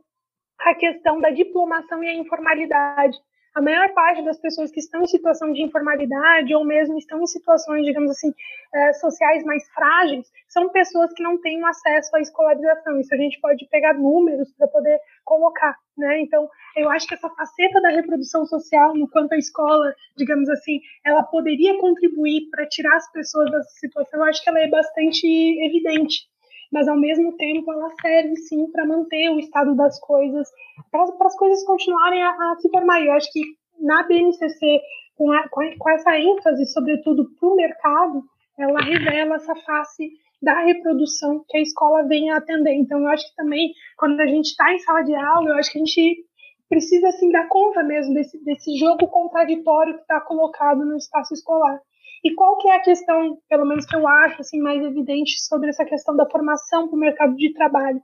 a 0.58 0.74
questão 0.74 1.20
da 1.20 1.30
diplomação 1.30 2.02
e 2.02 2.08
a 2.08 2.14
informalidade 2.14 3.16
a 3.56 3.62
maior 3.62 3.90
parte 3.94 4.22
das 4.22 4.38
pessoas 4.38 4.70
que 4.70 4.80
estão 4.80 5.02
em 5.02 5.06
situação 5.06 5.50
de 5.50 5.62
informalidade 5.62 6.54
ou 6.54 6.62
mesmo 6.62 6.98
estão 6.98 7.22
em 7.22 7.26
situações, 7.26 7.86
digamos 7.86 8.10
assim, 8.10 8.30
é, 8.74 8.92
sociais 8.92 9.42
mais 9.44 9.66
frágeis, 9.70 10.30
são 10.46 10.68
pessoas 10.68 11.10
que 11.14 11.22
não 11.22 11.40
têm 11.40 11.64
acesso 11.64 12.14
à 12.14 12.20
escolarização. 12.20 13.00
Isso 13.00 13.14
a 13.14 13.16
gente 13.16 13.40
pode 13.40 13.66
pegar 13.70 13.94
números 13.94 14.52
para 14.58 14.68
poder 14.68 15.00
colocar, 15.24 15.74
né? 15.96 16.20
Então, 16.20 16.46
eu 16.76 16.90
acho 16.90 17.06
que 17.06 17.14
essa 17.14 17.30
faceta 17.30 17.80
da 17.80 17.88
reprodução 17.88 18.44
social, 18.44 18.94
no 18.94 19.08
quanto 19.08 19.32
a 19.32 19.38
escola, 19.38 19.94
digamos 20.18 20.50
assim, 20.50 20.78
ela 21.02 21.22
poderia 21.22 21.78
contribuir 21.78 22.50
para 22.50 22.66
tirar 22.66 22.94
as 22.96 23.10
pessoas 23.10 23.50
dessa 23.50 23.70
situação, 23.70 24.20
eu 24.20 24.26
acho 24.26 24.44
que 24.44 24.50
ela 24.50 24.60
é 24.60 24.68
bastante 24.68 25.26
evidente 25.64 26.26
mas 26.72 26.88
ao 26.88 26.96
mesmo 26.96 27.36
tempo 27.36 27.72
ela 27.72 27.90
serve 28.00 28.36
sim 28.36 28.70
para 28.70 28.86
manter 28.86 29.30
o 29.30 29.38
estado 29.38 29.74
das 29.74 29.98
coisas, 30.00 30.48
para 30.90 31.02
as 31.02 31.36
coisas 31.36 31.64
continuarem 31.64 32.22
a, 32.22 32.30
a, 32.30 32.56
se 32.58 32.68
formar. 32.70 33.04
Eu 33.04 33.12
acho 33.12 33.30
que 33.32 33.40
na 33.80 34.02
BNCC, 34.04 34.80
com, 35.16 35.32
a, 35.32 35.48
com 35.48 35.90
essa 35.90 36.18
ênfase, 36.18 36.66
sobretudo 36.66 37.28
para 37.38 37.48
o 37.48 37.56
mercado, 37.56 38.22
ela 38.58 38.80
revela 38.80 39.36
essa 39.36 39.54
face 39.54 40.10
da 40.42 40.60
reprodução 40.64 41.44
que 41.48 41.56
a 41.56 41.62
escola 41.62 42.06
vem 42.06 42.30
a 42.30 42.38
atender. 42.38 42.74
Então, 42.74 43.00
eu 43.00 43.08
acho 43.08 43.28
que 43.28 43.36
também, 43.36 43.72
quando 43.96 44.20
a 44.20 44.26
gente 44.26 44.46
está 44.46 44.72
em 44.72 44.78
sala 44.78 45.02
de 45.02 45.14
aula, 45.14 45.48
eu 45.48 45.54
acho 45.54 45.72
que 45.72 45.78
a 45.78 45.84
gente 45.84 46.24
precisa 46.68 47.08
assim 47.08 47.30
dar 47.30 47.48
conta 47.48 47.82
mesmo 47.82 48.14
desse, 48.14 48.42
desse 48.44 48.76
jogo 48.76 49.06
contraditório 49.08 49.94
que 49.94 50.00
está 50.00 50.20
colocado 50.20 50.84
no 50.84 50.96
espaço 50.96 51.34
escolar. 51.34 51.80
E 52.24 52.34
qual 52.34 52.58
que 52.58 52.68
é 52.68 52.76
a 52.76 52.82
questão, 52.82 53.38
pelo 53.48 53.66
menos 53.66 53.86
que 53.86 53.96
eu 53.96 54.06
acho 54.06 54.40
assim 54.40 54.60
mais 54.60 54.82
evidente 54.82 55.40
sobre 55.46 55.68
essa 55.70 55.84
questão 55.84 56.16
da 56.16 56.28
formação 56.28 56.88
para 56.88 56.96
o 56.96 57.00
mercado 57.00 57.36
de 57.36 57.52
trabalho? 57.52 58.00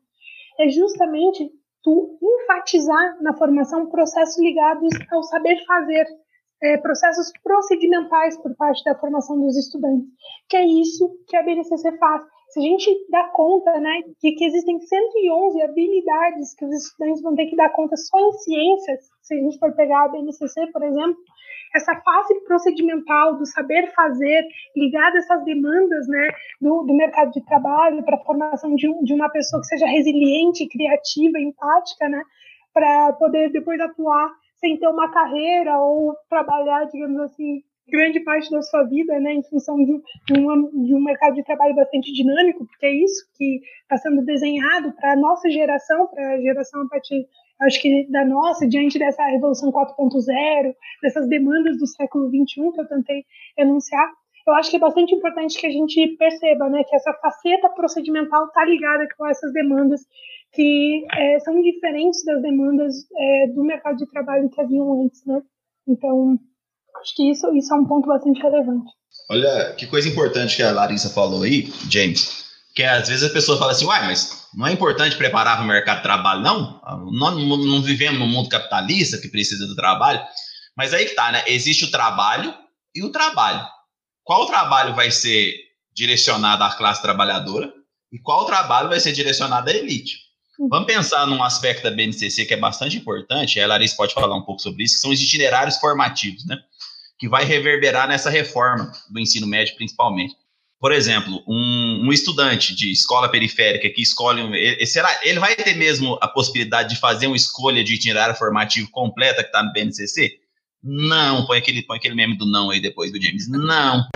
É 0.59 0.69
justamente 0.69 1.51
tu 1.83 2.19
enfatizar 2.23 3.23
na 3.23 3.37
formação 3.37 3.87
processos 3.87 4.39
ligados 4.41 4.91
ao 5.11 5.23
saber 5.25 5.65
fazer, 5.67 6.07
é, 6.63 6.77
processos 6.79 7.33
procedimentais 7.43 8.37
por 8.41 8.55
parte 8.55 8.85
da 8.85 8.95
formação 8.95 9.41
dos 9.41 9.57
estudantes, 9.57 10.07
que 10.49 10.57
é 10.57 10.65
isso 10.65 11.11
que 11.27 11.37
a 11.37 11.43
BNCC 11.43 11.99
faz. 11.99 12.23
Se 12.51 12.61
a 12.61 12.63
gente 12.63 13.07
dá 13.11 13.29
conta, 13.31 13.81
né, 13.81 14.03
de 14.23 14.33
que 14.33 14.45
existem 14.45 14.79
111 14.79 15.63
habilidades 15.63 16.55
que 16.55 16.65
os 16.65 16.75
estudantes 16.75 17.23
vão 17.23 17.35
ter 17.35 17.47
que 17.47 17.57
dar 17.57 17.71
conta 17.71 17.97
só 17.97 18.21
em 18.21 18.33
ciências, 18.33 19.01
se 19.23 19.35
a 19.35 19.39
gente 19.39 19.59
for 19.59 19.73
pegar 19.75 20.05
a 20.05 20.09
BNCC, 20.09 20.67
por 20.71 20.83
exemplo, 20.83 21.17
essa 21.75 21.95
fase 22.01 22.41
procedimental 22.45 23.37
do 23.37 23.47
saber 23.47 23.93
fazer, 23.95 24.47
ligada 24.77 25.17
a 25.17 25.19
essas 25.19 25.45
demandas 25.45 26.07
né, 26.09 26.31
do, 26.61 26.83
do 26.83 26.95
mercado 26.95 27.31
de 27.33 27.45
trabalho, 27.45 28.03
para 28.05 28.17
a 28.17 28.25
formação 28.25 28.75
de, 28.75 28.89
um, 28.89 29.03
de 29.03 29.15
uma 29.15 29.31
pessoa 29.31 29.61
que 29.61 29.69
seja 29.69 29.87
resiliente, 29.87 30.69
criativa, 30.69 31.39
empática, 31.39 32.09
né, 32.09 32.23
para 32.73 33.13
poder 33.15 33.51
depois 33.51 33.81
atuar 33.81 34.31
sem 34.57 34.79
ter 34.79 34.89
uma 34.89 35.11
carreira 35.11 35.79
ou 35.79 36.15
trabalhar, 36.29 36.85
digamos 36.85 37.21
assim, 37.21 37.63
grande 37.89 38.21
parte 38.21 38.51
da 38.51 38.63
sua 38.63 38.85
vida, 38.85 39.19
né, 39.19 39.35
em 39.35 39.43
função 39.43 39.77
de, 39.77 40.01
de, 40.29 40.41
uma, 40.41 40.57
de 40.57 40.95
um 40.95 41.03
mercado 41.03 41.35
de 41.35 41.45
trabalho 41.45 41.75
bastante 41.75 42.13
dinâmico, 42.13 42.65
porque 42.67 42.87
é 42.87 42.93
isso 42.93 43.27
que 43.37 43.61
está 43.83 43.97
sendo 43.97 44.25
desenhado 44.25 44.93
para 44.93 45.13
a 45.13 45.17
nossa 45.17 45.51
geração, 45.51 46.07
para 46.07 46.35
a 46.35 46.41
geração 46.41 46.83
a 46.83 46.89
partir, 46.89 47.27
acho 47.63 47.81
que 47.81 48.07
da 48.11 48.25
nossa, 48.25 48.67
diante 48.67 48.99
dessa 48.99 49.25
revolução 49.27 49.71
4.0, 49.71 50.75
dessas 51.03 51.29
demandas 51.29 51.79
do 51.79 51.87
século 51.87 52.31
21 52.31 52.73
que 52.73 52.81
eu 52.81 52.89
tentei 52.89 53.25
enunciar. 53.57 54.11
Eu 54.47 54.55
acho 54.55 54.71
que 54.71 54.77
é 54.77 54.81
bastante 54.81 55.15
importante 55.15 55.59
que 55.59 55.67
a 55.67 55.71
gente 55.71 56.17
perceba, 56.19 56.69
né, 56.69 56.83
que 56.83 56.97
essa 56.97 57.13
faceta 57.15 57.69
procedimental 57.71 58.47
está 58.47 58.65
ligada 58.65 59.07
com 59.17 59.27
essas 59.27 59.53
demandas 59.53 60.01
que 60.53 61.07
é, 61.17 61.39
são 61.41 61.61
diferentes 61.63 62.25
das 62.25 62.43
demandas 62.43 62.95
é, 63.17 63.47
do 63.49 63.63
mercado 63.65 63.97
de 63.97 64.07
trabalho 64.07 64.51
que 64.51 64.61
haviam 64.61 65.05
antes, 65.05 65.25
né? 65.25 65.41
Então, 65.87 66.39
Acho 67.01 67.15
que 67.17 67.31
isso, 67.31 67.53
isso 67.55 67.73
é 67.73 67.77
um 67.77 67.85
ponto 67.85 68.07
bastante 68.07 68.41
relevante. 68.41 68.91
Olha, 69.31 69.75
que 69.77 69.87
coisa 69.87 70.09
importante 70.09 70.57
que 70.57 70.63
a 70.63 70.73
Larissa 70.73 71.09
falou 71.09 71.43
aí, 71.43 71.73
James, 71.91 72.52
que 72.75 72.83
às 72.83 73.09
vezes 73.09 73.25
a 73.25 73.33
pessoa 73.33 73.59
fala 73.59 73.73
assim, 73.73 73.85
uai, 73.85 74.07
mas 74.07 74.49
não 74.55 74.67
é 74.67 74.73
importante 74.73 75.17
preparar 75.17 75.57
para 75.57 75.65
o 75.65 75.69
mercado 75.69 75.99
de 75.99 76.03
trabalho, 76.03 76.41
não? 76.41 76.81
Nós 77.13 77.37
não, 77.37 77.57
não 77.57 77.83
vivemos 77.83 78.19
num 78.19 78.27
mundo 78.27 78.49
capitalista 78.49 79.19
que 79.19 79.29
precisa 79.29 79.67
do 79.67 79.75
trabalho. 79.75 80.21
Mas 80.77 80.95
aí 80.95 81.07
que 81.07 81.15
tá, 81.15 81.31
né? 81.31 81.45
Existe 81.47 81.85
o 81.85 81.91
trabalho 81.91 82.55
e 82.95 83.03
o 83.03 83.11
trabalho. 83.11 83.67
Qual 84.25 84.47
trabalho 84.47 84.95
vai 84.95 85.11
ser 85.11 85.55
direcionado 85.95 86.65
à 86.65 86.71
classe 86.71 87.03
trabalhadora 87.03 87.73
e 88.11 88.19
qual 88.19 88.47
trabalho 88.47 88.89
vai 88.89 89.01
ser 89.01 89.13
direcionado 89.13 89.69
à 89.69 89.73
elite? 89.73 90.19
Uhum. 90.59 90.69
Vamos 90.69 90.87
pensar 90.87 91.27
num 91.27 91.43
aspecto 91.43 91.83
da 91.83 91.91
BNCC 91.91 92.47
que 92.47 92.55
é 92.55 92.59
bastante 92.59 92.97
importante, 92.97 93.61
a 93.61 93.67
Larissa 93.67 93.97
pode 93.97 94.15
falar 94.15 94.37
um 94.37 94.45
pouco 94.45 94.63
sobre 94.63 94.85
isso, 94.85 94.95
que 94.95 95.01
são 95.01 95.11
os 95.11 95.21
itinerários 95.21 95.77
formativos, 95.77 96.47
né? 96.47 96.59
que 97.19 97.29
vai 97.29 97.45
reverberar 97.45 98.09
nessa 98.09 98.29
reforma 98.29 98.91
do 99.09 99.21
ensino 99.21 99.47
médio, 99.47 99.77
principalmente. 99.77 100.35
Por 100.83 100.91
exemplo, 100.91 101.45
um, 101.47 102.09
um 102.09 102.13
estudante 102.13 102.75
de 102.75 102.91
escola 102.91 103.29
periférica 103.29 103.89
que 103.89 104.03
escolhe, 104.03 104.43
ele, 104.53 104.85
será, 104.85 105.09
ele 105.23 105.39
vai 105.39 105.55
ter 105.55 105.77
mesmo 105.77 106.19
a 106.21 106.27
possibilidade 106.27 106.89
de 106.89 107.01
fazer 107.01 107.29
uma 107.29 107.37
escolha 107.37 107.85
de 107.85 107.95
itinerário 107.95 108.35
formativo 108.35 108.91
completa 108.91 109.45
que 109.45 109.49
está 109.49 109.63
no 109.63 109.73
BNCC? 109.73 110.41
Não, 110.83 111.47
põe 111.47 111.59
aquele, 111.59 111.83
põe 111.83 111.99
aquele 111.99 112.17
meme 112.17 112.37
do 112.37 112.45
não 112.45 112.71
aí 112.71 112.81
depois 112.81 113.13
do 113.13 113.23
James. 113.23 113.47
Não. 113.49 114.09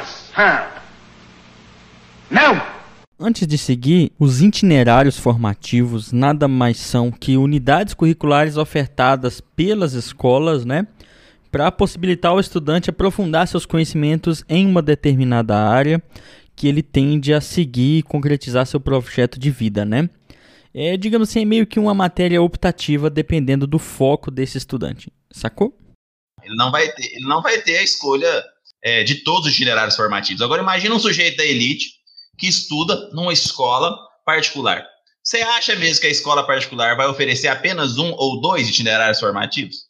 Não! 2.28 2.60
Antes 3.16 3.46
de 3.46 3.56
seguir, 3.56 4.10
os 4.18 4.42
itinerários 4.42 5.16
formativos 5.16 6.10
nada 6.10 6.48
mais 6.48 6.78
são 6.78 7.12
que 7.12 7.36
unidades 7.36 7.94
curriculares 7.94 8.56
ofertadas 8.56 9.40
pelas 9.40 9.92
escolas, 9.92 10.64
né, 10.64 10.84
para 11.48 11.70
possibilitar 11.70 12.32
ao 12.32 12.40
estudante 12.40 12.90
aprofundar 12.90 13.46
seus 13.46 13.64
conhecimentos 13.64 14.44
em 14.48 14.66
uma 14.66 14.82
determinada 14.82 15.56
área 15.56 16.02
que 16.56 16.66
ele 16.66 16.82
tende 16.82 17.34
a 17.34 17.40
seguir 17.40 17.98
e 17.98 18.02
concretizar 18.02 18.66
seu 18.66 18.80
projeto 18.80 19.38
de 19.38 19.50
vida, 19.50 19.84
né? 19.84 20.08
É, 20.74 20.96
digamos 20.96 21.28
assim, 21.28 21.42
é 21.42 21.44
meio 21.44 21.66
que 21.66 21.78
uma 21.78 21.94
matéria 21.94 22.42
optativa 22.42 23.08
dependendo 23.08 23.66
do 23.66 23.78
foco 23.78 24.30
desse 24.30 24.58
estudante, 24.58 25.12
sacou? 25.30 25.78
Ele 26.42 26.56
não 26.56 26.70
vai 26.70 26.90
ter, 26.92 27.14
ele 27.14 27.26
não 27.26 27.42
vai 27.42 27.60
ter 27.60 27.78
a 27.78 27.82
escolha 27.82 28.44
é, 28.82 29.04
de 29.04 29.16
todos 29.16 29.46
os 29.46 29.52
itinerários 29.52 29.96
formativos. 29.96 30.42
Agora 30.42 30.62
imagina 30.62 30.94
um 30.94 30.98
sujeito 30.98 31.36
da 31.36 31.44
elite 31.44 31.90
que 32.38 32.46
estuda 32.46 33.10
numa 33.12 33.32
escola 33.32 33.96
particular. 34.24 34.86
Você 35.22 35.38
acha 35.38 35.74
mesmo 35.76 36.00
que 36.00 36.06
a 36.06 36.10
escola 36.10 36.46
particular 36.46 36.96
vai 36.96 37.06
oferecer 37.06 37.48
apenas 37.48 37.98
um 37.98 38.12
ou 38.12 38.40
dois 38.40 38.68
itinerários 38.68 39.18
formativos? 39.18 39.85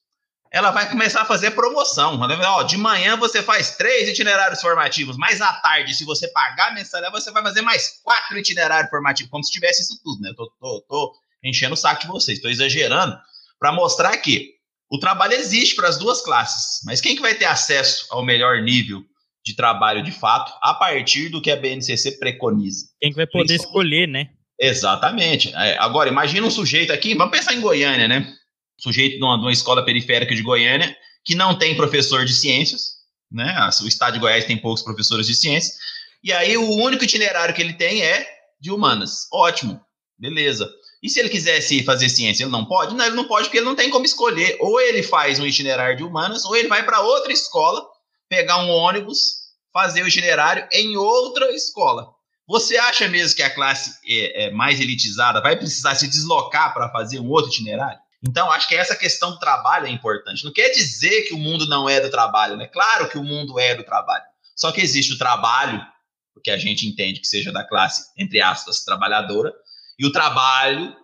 Ela 0.57 0.71
vai 0.71 0.89
começar 0.89 1.21
a 1.21 1.27
fazer 1.27 1.51
promoção. 1.51 2.19
Ó, 2.19 2.63
de 2.63 2.79
manhã 2.79 3.15
você 3.15 3.43
faz 3.43 3.77
três 3.77 4.09
itinerários 4.09 4.63
formativos, 4.63 5.19
mas 5.19 5.43
à 5.43 5.53
tarde, 5.53 5.93
se 5.95 6.03
você 6.03 6.29
pagar 6.29 6.69
a 6.69 6.75
mensalidade, 6.75 7.13
você 7.13 7.31
vai 7.31 7.43
fazer 7.43 7.61
mais 7.61 8.01
quatro 8.03 8.39
itinerários 8.39 8.89
formativos, 8.89 9.31
como 9.31 9.45
se 9.45 9.53
tivesse 9.53 9.83
isso 9.83 10.01
tudo, 10.03 10.23
né? 10.23 10.31
Eu 10.31 10.35
tô, 10.35 10.51
tô, 10.59 10.81
tô 10.89 11.13
enchendo 11.45 11.75
o 11.75 11.77
saco 11.77 12.01
de 12.01 12.07
vocês, 12.07 12.39
estou 12.39 12.51
exagerando, 12.51 13.19
para 13.59 13.71
mostrar 13.71 14.17
que 14.17 14.55
o 14.91 14.99
trabalho 14.99 15.35
existe 15.35 15.77
para 15.77 15.89
as 15.89 15.99
duas 15.99 16.23
classes, 16.23 16.81
mas 16.87 17.03
quem 17.03 17.15
que 17.15 17.21
vai 17.21 17.35
ter 17.35 17.45
acesso 17.45 18.07
ao 18.09 18.25
melhor 18.25 18.63
nível 18.63 19.03
de 19.45 19.55
trabalho 19.55 20.03
de 20.03 20.11
fato 20.11 20.55
a 20.63 20.73
partir 20.73 21.29
do 21.29 21.43
que 21.43 21.51
a 21.51 21.57
BNCC 21.57 22.13
preconiza? 22.13 22.87
Quem 22.99 23.11
que 23.11 23.17
vai 23.17 23.27
poder 23.27 23.57
escolher, 23.57 24.09
né? 24.09 24.31
Exatamente. 24.59 25.55
É, 25.55 25.77
agora, 25.77 26.09
imagina 26.09 26.47
um 26.47 26.51
sujeito 26.51 26.95
aqui, 26.95 27.15
vamos 27.15 27.37
pensar 27.37 27.53
em 27.53 27.61
Goiânia, 27.61 28.09
né? 28.09 28.35
Sujeito 28.79 29.19
de 29.19 29.25
uma, 29.25 29.37
de 29.37 29.45
uma 29.45 29.53
escola 29.53 29.85
periférica 29.85 30.35
de 30.35 30.43
Goiânia, 30.43 30.97
que 31.25 31.35
não 31.35 31.59
tem 31.59 31.77
professor 31.77 32.25
de 32.25 32.35
ciências, 32.35 32.97
né? 33.31 33.55
O 33.83 33.89
estado 33.89 34.15
de 34.15 34.21
Goiás 34.21 34.45
tem 34.45 34.57
poucos 34.57 34.83
professores 34.83 35.27
de 35.27 35.35
ciências, 35.35 35.77
e 36.23 36.33
aí 36.33 36.57
o 36.57 36.71
único 36.71 37.05
itinerário 37.05 37.55
que 37.55 37.63
ele 37.63 37.75
tem 37.75 38.03
é 38.03 38.27
de 38.61 38.71
humanas. 38.71 39.27
Ótimo, 39.33 39.81
beleza. 40.19 40.69
E 41.03 41.09
se 41.09 41.21
ele 41.21 41.29
quisesse 41.29 41.85
fazer 41.85 42.09
ciência, 42.09 42.45
ele 42.45 42.51
não 42.51 42.65
pode? 42.65 42.95
Não, 42.95 43.05
ele 43.05 43.15
não 43.15 43.27
pode 43.27 43.45
porque 43.45 43.59
ele 43.59 43.67
não 43.67 43.77
tem 43.77 43.91
como 43.91 44.05
escolher. 44.05 44.57
Ou 44.61 44.81
ele 44.81 45.03
faz 45.03 45.39
um 45.39 45.47
itinerário 45.47 45.97
de 45.97 46.03
humanas, 46.03 46.45
ou 46.45 46.57
ele 46.57 46.69
vai 46.69 46.85
para 46.85 47.01
outra 47.01 47.33
escola, 47.33 47.87
pegar 48.29 48.59
um 48.59 48.71
ônibus, 48.71 49.47
fazer 49.73 50.03
o 50.03 50.09
itinerário 50.09 50.67
em 50.73 50.97
outra 50.97 51.53
escola. 51.53 52.09
Você 52.49 52.77
acha 52.77 53.09
mesmo 53.09 53.37
que 53.37 53.43
a 53.43 53.55
classe 53.55 53.93
é, 54.09 54.47
é 54.47 54.51
mais 54.51 54.81
elitizada 54.81 55.41
vai 55.41 55.57
precisar 55.57 55.95
se 55.95 56.09
deslocar 56.09 56.73
para 56.73 56.91
fazer 56.91 57.21
um 57.21 57.29
outro 57.29 57.51
itinerário? 57.51 57.99
Então, 58.23 58.51
acho 58.51 58.69
que 58.69 58.75
essa 58.75 58.97
questão 58.97 59.31
do 59.31 59.39
trabalho 59.39 59.87
é 59.87 59.91
importante. 59.91 60.45
Não 60.45 60.53
quer 60.53 60.71
dizer 60.71 61.23
que 61.23 61.35
o 61.35 61.39
mundo 61.39 61.67
não 61.67 61.89
é 61.89 62.01
do 62.01 62.11
trabalho, 62.11 62.57
né? 62.57 62.67
Claro 62.67 63.09
que 63.09 63.19
o 63.19 63.25
mundo 63.25 63.59
é 63.59 63.75
do 63.75 63.85
trabalho. 63.85 64.25
Só 64.55 64.73
que 64.73 64.81
existe 64.81 65.13
o 65.13 65.19
trabalho, 65.19 65.85
porque 66.33 66.51
a 66.51 66.57
gente 66.57 66.87
entende 66.87 67.21
que 67.21 67.27
seja 67.27 67.53
da 67.53 67.65
classe, 67.65 68.11
entre 68.17 68.41
aspas, 68.41 68.85
trabalhadora, 68.85 69.53
e 69.99 70.07
o 70.07 70.13
trabalho 70.13 70.95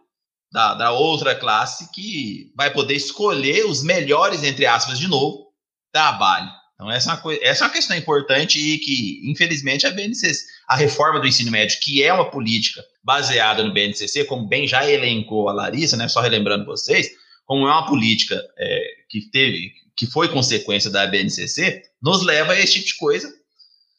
da, 0.50 0.74
da 0.74 0.90
outra 0.92 1.34
classe 1.34 1.90
que 1.92 2.52
vai 2.56 2.70
poder 2.70 2.94
escolher 2.94 3.64
os 3.66 3.82
melhores, 3.82 4.42
entre 4.44 4.66
aspas, 4.66 4.98
de 4.98 5.08
novo, 5.08 5.52
trabalho. 5.92 6.50
Então, 6.82 6.90
essa 6.90 7.10
é, 7.10 7.14
uma 7.14 7.20
coisa, 7.20 7.40
essa 7.44 7.64
é 7.64 7.66
uma 7.68 7.72
questão 7.72 7.96
importante 7.96 8.58
e 8.58 8.78
que, 8.78 9.20
infelizmente, 9.30 9.86
a 9.86 9.90
BNCC, 9.90 10.44
a 10.66 10.74
reforma 10.74 11.20
do 11.20 11.28
ensino 11.28 11.50
médio, 11.50 11.78
que 11.80 12.02
é 12.02 12.12
uma 12.12 12.28
política 12.28 12.82
baseada 13.04 13.62
no 13.62 13.72
BNCC, 13.72 14.24
como 14.24 14.48
bem 14.48 14.66
já 14.66 14.88
elencou 14.90 15.48
a 15.48 15.52
Larissa, 15.52 15.96
né, 15.96 16.08
só 16.08 16.20
relembrando 16.20 16.64
vocês, 16.64 17.10
como 17.46 17.68
é 17.68 17.70
uma 17.70 17.86
política 17.86 18.40
é, 18.58 18.84
que 19.08 19.30
teve, 19.30 19.72
que 19.96 20.06
foi 20.06 20.28
consequência 20.28 20.90
da 20.90 21.06
BNCC, 21.06 21.82
nos 22.02 22.24
leva 22.24 22.52
a 22.52 22.58
esse 22.60 22.74
tipo 22.74 22.86
de 22.86 22.96
coisa, 22.96 23.32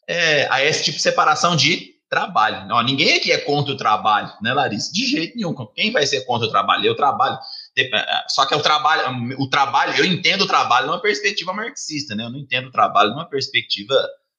é, 0.06 0.46
a 0.50 0.62
esse 0.62 0.84
tipo 0.84 0.98
de 0.98 1.02
separação 1.02 1.56
de 1.56 1.94
trabalho. 2.10 2.68
Não, 2.68 2.82
ninguém 2.82 3.16
aqui 3.16 3.32
é 3.32 3.38
contra 3.38 3.72
o 3.72 3.76
trabalho, 3.76 4.30
né, 4.42 4.52
Larissa? 4.52 4.92
De 4.92 5.06
jeito 5.06 5.36
nenhum. 5.36 5.54
Quem 5.74 5.90
vai 5.90 6.06
ser 6.06 6.20
contra 6.26 6.46
o 6.46 6.50
trabalho? 6.50 6.84
Eu 6.84 6.94
trabalho. 6.94 7.38
É, 7.76 7.88
só 8.28 8.46
que 8.46 8.54
é 8.54 8.56
o 8.56 8.62
trabalho, 8.62 9.34
o 9.38 9.48
trabalho, 9.48 9.94
eu 9.98 10.04
entendo 10.04 10.42
o 10.42 10.46
trabalho 10.46 10.86
numa 10.86 11.02
perspectiva 11.02 11.52
marxista, 11.52 12.14
né? 12.14 12.24
Eu 12.24 12.30
não 12.30 12.38
entendo 12.38 12.68
o 12.68 12.72
trabalho 12.72 13.10
numa 13.10 13.28
perspectiva 13.28 13.94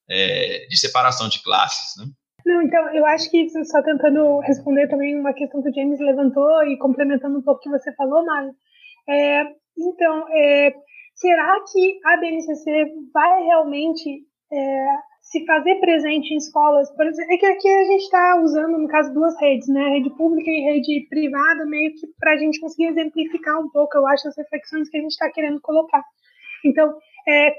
é, 0.08 0.66
de 0.68 0.78
separação 0.78 1.28
de 1.28 1.42
classes, 1.42 1.94
né? 1.98 2.10
Não, 2.46 2.62
então, 2.62 2.94
eu 2.94 3.04
acho 3.04 3.28
que 3.28 3.48
só 3.64 3.82
tentando 3.82 4.38
responder 4.38 4.88
também 4.88 5.18
uma 5.18 5.34
questão 5.34 5.60
que 5.60 5.68
o 5.68 5.74
James 5.74 5.98
levantou 5.98 6.62
e 6.64 6.78
complementando 6.78 7.38
um 7.38 7.42
pouco 7.42 7.58
o 7.58 7.62
que 7.62 7.68
você 7.68 7.92
falou, 7.94 8.24
Mário. 8.24 8.52
É, 9.08 9.42
então, 9.76 10.28
é, 10.32 10.72
será 11.14 11.56
que 11.72 11.98
a 12.04 12.16
BNCC 12.16 12.86
vai 13.12 13.42
realmente 13.42 14.22
é, 14.52 14.86
se 15.26 15.44
fazer 15.44 15.74
presente 15.80 16.32
em 16.32 16.36
escolas, 16.36 16.88
por 16.92 17.04
exemplo, 17.04 17.34
é 17.34 17.36
que 17.36 17.46
aqui 17.46 17.68
a 17.68 17.84
gente 17.84 18.02
está 18.02 18.40
usando, 18.40 18.78
no 18.78 18.86
caso, 18.86 19.12
duas 19.12 19.38
redes, 19.40 19.66
né? 19.66 19.88
Rede 19.88 20.10
pública 20.10 20.48
e 20.48 20.60
rede 20.60 21.06
privada, 21.08 21.66
meio 21.66 21.92
que 21.94 22.06
para 22.18 22.34
a 22.34 22.36
gente 22.36 22.60
conseguir 22.60 22.86
exemplificar 22.86 23.60
um 23.60 23.68
pouco, 23.68 23.96
eu 23.96 24.06
acho, 24.06 24.28
as 24.28 24.36
reflexões 24.36 24.88
que 24.88 24.96
a 24.96 25.00
gente 25.00 25.10
está 25.10 25.28
querendo 25.30 25.60
colocar. 25.60 26.04
Então, 26.64 26.96
é, 27.28 27.52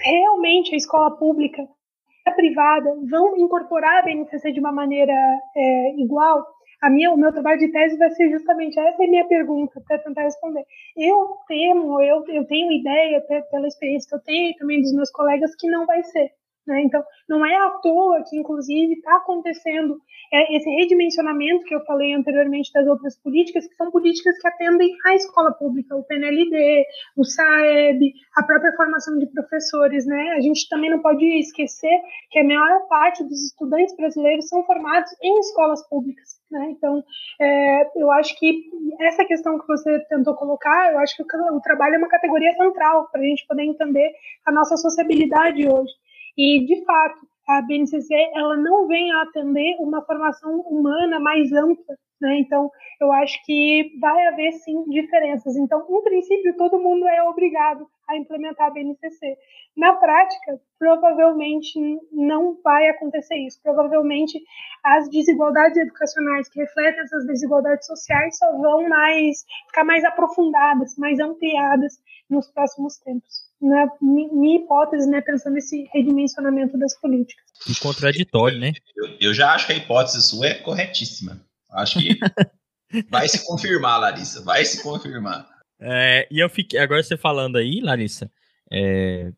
realmente 0.00 0.72
a 0.74 0.76
escola 0.76 1.10
pública 1.16 1.60
e 1.60 2.30
a 2.30 2.32
privada 2.32 2.88
vão 3.10 3.36
incorporar 3.36 3.98
a 3.98 4.02
BNCC 4.02 4.52
de 4.52 4.60
uma 4.60 4.70
maneira 4.70 5.12
é, 5.56 5.94
igual? 6.00 6.46
A 6.80 6.88
minha, 6.88 7.10
o 7.12 7.16
meu 7.16 7.32
trabalho 7.32 7.58
de 7.58 7.72
tese 7.72 7.98
vai 7.98 8.10
ser 8.10 8.30
justamente 8.30 8.78
essa 8.78 9.02
é 9.02 9.06
a 9.06 9.10
minha 9.10 9.26
pergunta 9.26 9.82
para 9.88 9.98
tentar 9.98 10.22
responder. 10.22 10.64
Eu 10.96 11.30
temo, 11.48 12.00
eu, 12.00 12.24
eu 12.28 12.46
tenho 12.46 12.70
ideia, 12.70 13.20
pela 13.50 13.66
experiência 13.66 14.08
que 14.08 14.14
eu 14.14 14.22
tenho 14.22 14.50
e 14.50 14.56
também 14.56 14.80
dos 14.80 14.92
meus 14.94 15.10
colegas, 15.10 15.56
que 15.56 15.68
não 15.68 15.84
vai 15.84 16.04
ser. 16.04 16.30
Né? 16.68 16.82
Então, 16.82 17.02
não 17.26 17.44
é 17.46 17.56
à 17.56 17.70
toa 17.70 18.22
que, 18.28 18.36
inclusive, 18.36 18.92
está 18.92 19.16
acontecendo 19.16 19.98
é, 20.30 20.54
esse 20.54 20.68
redimensionamento 20.68 21.64
que 21.64 21.74
eu 21.74 21.82
falei 21.86 22.12
anteriormente 22.12 22.70
das 22.74 22.86
outras 22.86 23.18
políticas, 23.18 23.66
que 23.66 23.74
são 23.74 23.90
políticas 23.90 24.38
que 24.38 24.46
atendem 24.46 24.94
à 25.06 25.14
escola 25.14 25.50
pública, 25.52 25.96
o 25.96 26.04
PNLD, 26.04 26.84
o 27.16 27.24
SAEB, 27.24 28.12
a 28.36 28.42
própria 28.42 28.76
formação 28.76 29.18
de 29.18 29.26
professores. 29.28 30.04
Né? 30.04 30.34
A 30.36 30.40
gente 30.40 30.68
também 30.68 30.90
não 30.90 31.00
pode 31.00 31.24
esquecer 31.38 32.02
que 32.30 32.38
a 32.38 32.44
maior 32.44 32.86
parte 32.86 33.24
dos 33.24 33.46
estudantes 33.46 33.96
brasileiros 33.96 34.46
são 34.48 34.62
formados 34.64 35.10
em 35.22 35.40
escolas 35.40 35.88
públicas. 35.88 36.38
Né? 36.50 36.74
Então, 36.76 37.02
é, 37.40 37.90
eu 37.96 38.12
acho 38.12 38.38
que 38.38 38.64
essa 39.00 39.24
questão 39.24 39.58
que 39.58 39.66
você 39.66 40.00
tentou 40.10 40.34
colocar, 40.34 40.92
eu 40.92 40.98
acho 40.98 41.16
que 41.16 41.22
o, 41.22 41.56
o 41.56 41.62
trabalho 41.62 41.94
é 41.94 41.98
uma 41.98 42.08
categoria 42.08 42.52
central 42.52 43.08
para 43.10 43.22
a 43.22 43.24
gente 43.24 43.46
poder 43.46 43.62
entender 43.62 44.12
a 44.44 44.52
nossa 44.52 44.76
sociabilidade 44.76 45.66
hoje. 45.66 45.92
E, 46.38 46.64
de 46.64 46.84
fato, 46.84 47.26
a 47.48 47.60
BNCC 47.62 48.14
ela 48.34 48.56
não 48.56 48.86
vem 48.86 49.10
a 49.10 49.22
atender 49.22 49.76
uma 49.80 50.04
formação 50.04 50.60
humana 50.60 51.18
mais 51.18 51.50
ampla, 51.50 51.96
né? 52.20 52.38
Então, 52.38 52.70
eu 53.00 53.10
acho 53.10 53.44
que 53.44 53.98
vai 54.00 54.26
haver 54.28 54.52
sim 54.52 54.84
diferenças. 54.84 55.56
Então, 55.56 55.84
em 55.90 56.02
princípio, 56.04 56.56
todo 56.56 56.78
mundo 56.78 57.08
é 57.08 57.22
obrigado 57.24 57.88
a 58.08 58.16
implementar 58.16 58.68
a 58.68 58.70
BNCC. 58.70 59.36
Na 59.76 59.94
prática, 59.94 60.60
provavelmente 60.78 61.78
não 62.12 62.56
vai 62.62 62.88
acontecer 62.88 63.36
isso. 63.38 63.60
Provavelmente 63.62 64.40
as 64.84 65.08
desigualdades 65.10 65.76
educacionais 65.76 66.48
que 66.48 66.60
refletem 66.60 67.00
essas 67.00 67.26
desigualdades 67.26 67.86
sociais 67.86 68.38
só 68.38 68.56
vão 68.58 68.88
mais 68.88 69.44
ficar 69.66 69.84
mais 69.84 70.04
aprofundadas, 70.04 70.96
mais 70.96 71.18
ampliadas 71.18 71.94
nos 72.30 72.48
próximos 72.52 72.96
tempos. 72.98 73.47
Na 73.60 73.90
minha 74.00 74.60
hipótese, 74.60 75.08
né, 75.10 75.20
pensando 75.20 75.54
nesse 75.54 75.88
redimensionamento 75.92 76.78
das 76.78 76.98
políticas. 77.00 77.44
E 77.68 77.74
contraditório, 77.80 78.58
né? 78.58 78.72
Eu, 78.96 79.16
eu 79.20 79.34
já 79.34 79.52
acho 79.52 79.66
que 79.66 79.72
a 79.72 79.76
hipótese 79.76 80.22
sua 80.22 80.46
é 80.46 80.54
corretíssima. 80.54 81.40
Acho 81.70 81.98
que 81.98 82.18
vai 83.10 83.28
se 83.28 83.44
confirmar, 83.44 84.00
Larissa, 84.00 84.42
vai 84.42 84.64
se 84.64 84.82
confirmar. 84.82 85.48
É, 85.80 86.26
e 86.30 86.38
eu 86.38 86.48
fiquei, 86.48 86.78
agora 86.78 87.02
você 87.02 87.16
falando 87.16 87.56
aí, 87.56 87.80
Larissa, 87.80 88.30
é, 88.70 89.32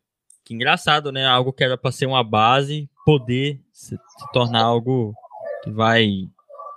que 0.45 0.55
engraçado, 0.55 1.13
né? 1.13 1.27
Algo 1.27 1.53
que 1.53 1.65
era 1.65 1.77
para 1.77 1.93
ser 1.93 2.07
uma 2.07 2.25
base, 2.25 2.91
poder 3.05 3.61
se, 3.73 3.97
se, 3.97 4.33
tornar 4.33 4.63
algo 4.63 5.15
que 5.63 5.71
vai 5.71 6.29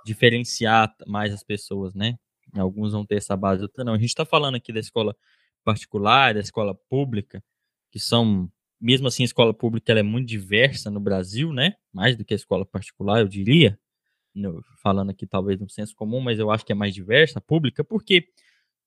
diferenciar 0.04 0.94
mais 1.06 1.32
as 1.32 1.42
pessoas, 1.42 1.94
né? 1.94 2.16
Alguns 2.56 2.92
vão 2.92 3.04
ter 3.04 3.16
essa 3.16 3.36
base, 3.36 3.62
outros 3.62 3.84
não. 3.84 3.94
A 3.94 3.98
gente 3.98 4.08
está 4.08 4.24
falando 4.24 4.54
aqui 4.54 4.72
da 4.72 4.80
escola 4.80 5.16
particular, 5.64 6.34
da 6.34 6.40
escola 6.40 6.74
pública, 6.88 7.42
que 7.90 7.98
são, 7.98 8.50
mesmo 8.80 9.08
assim, 9.08 9.22
a 9.22 9.26
escola 9.26 9.54
pública 9.54 9.92
ela 9.92 10.00
é 10.00 10.02
muito 10.02 10.28
diversa 10.28 10.90
no 10.90 11.00
Brasil, 11.00 11.52
né? 11.52 11.74
Mais 11.92 12.16
do 12.16 12.24
que 12.24 12.34
a 12.34 12.36
escola 12.36 12.66
particular, 12.66 13.20
eu 13.20 13.28
diria. 13.28 13.78
Falando 14.82 15.10
aqui 15.10 15.26
talvez 15.26 15.60
no 15.60 15.68
senso 15.70 15.94
comum, 15.94 16.20
mas 16.20 16.38
eu 16.38 16.50
acho 16.50 16.64
que 16.64 16.72
é 16.72 16.74
mais 16.74 16.92
diversa 16.92 17.38
a 17.38 17.42
pública, 17.42 17.84
porque 17.84 18.28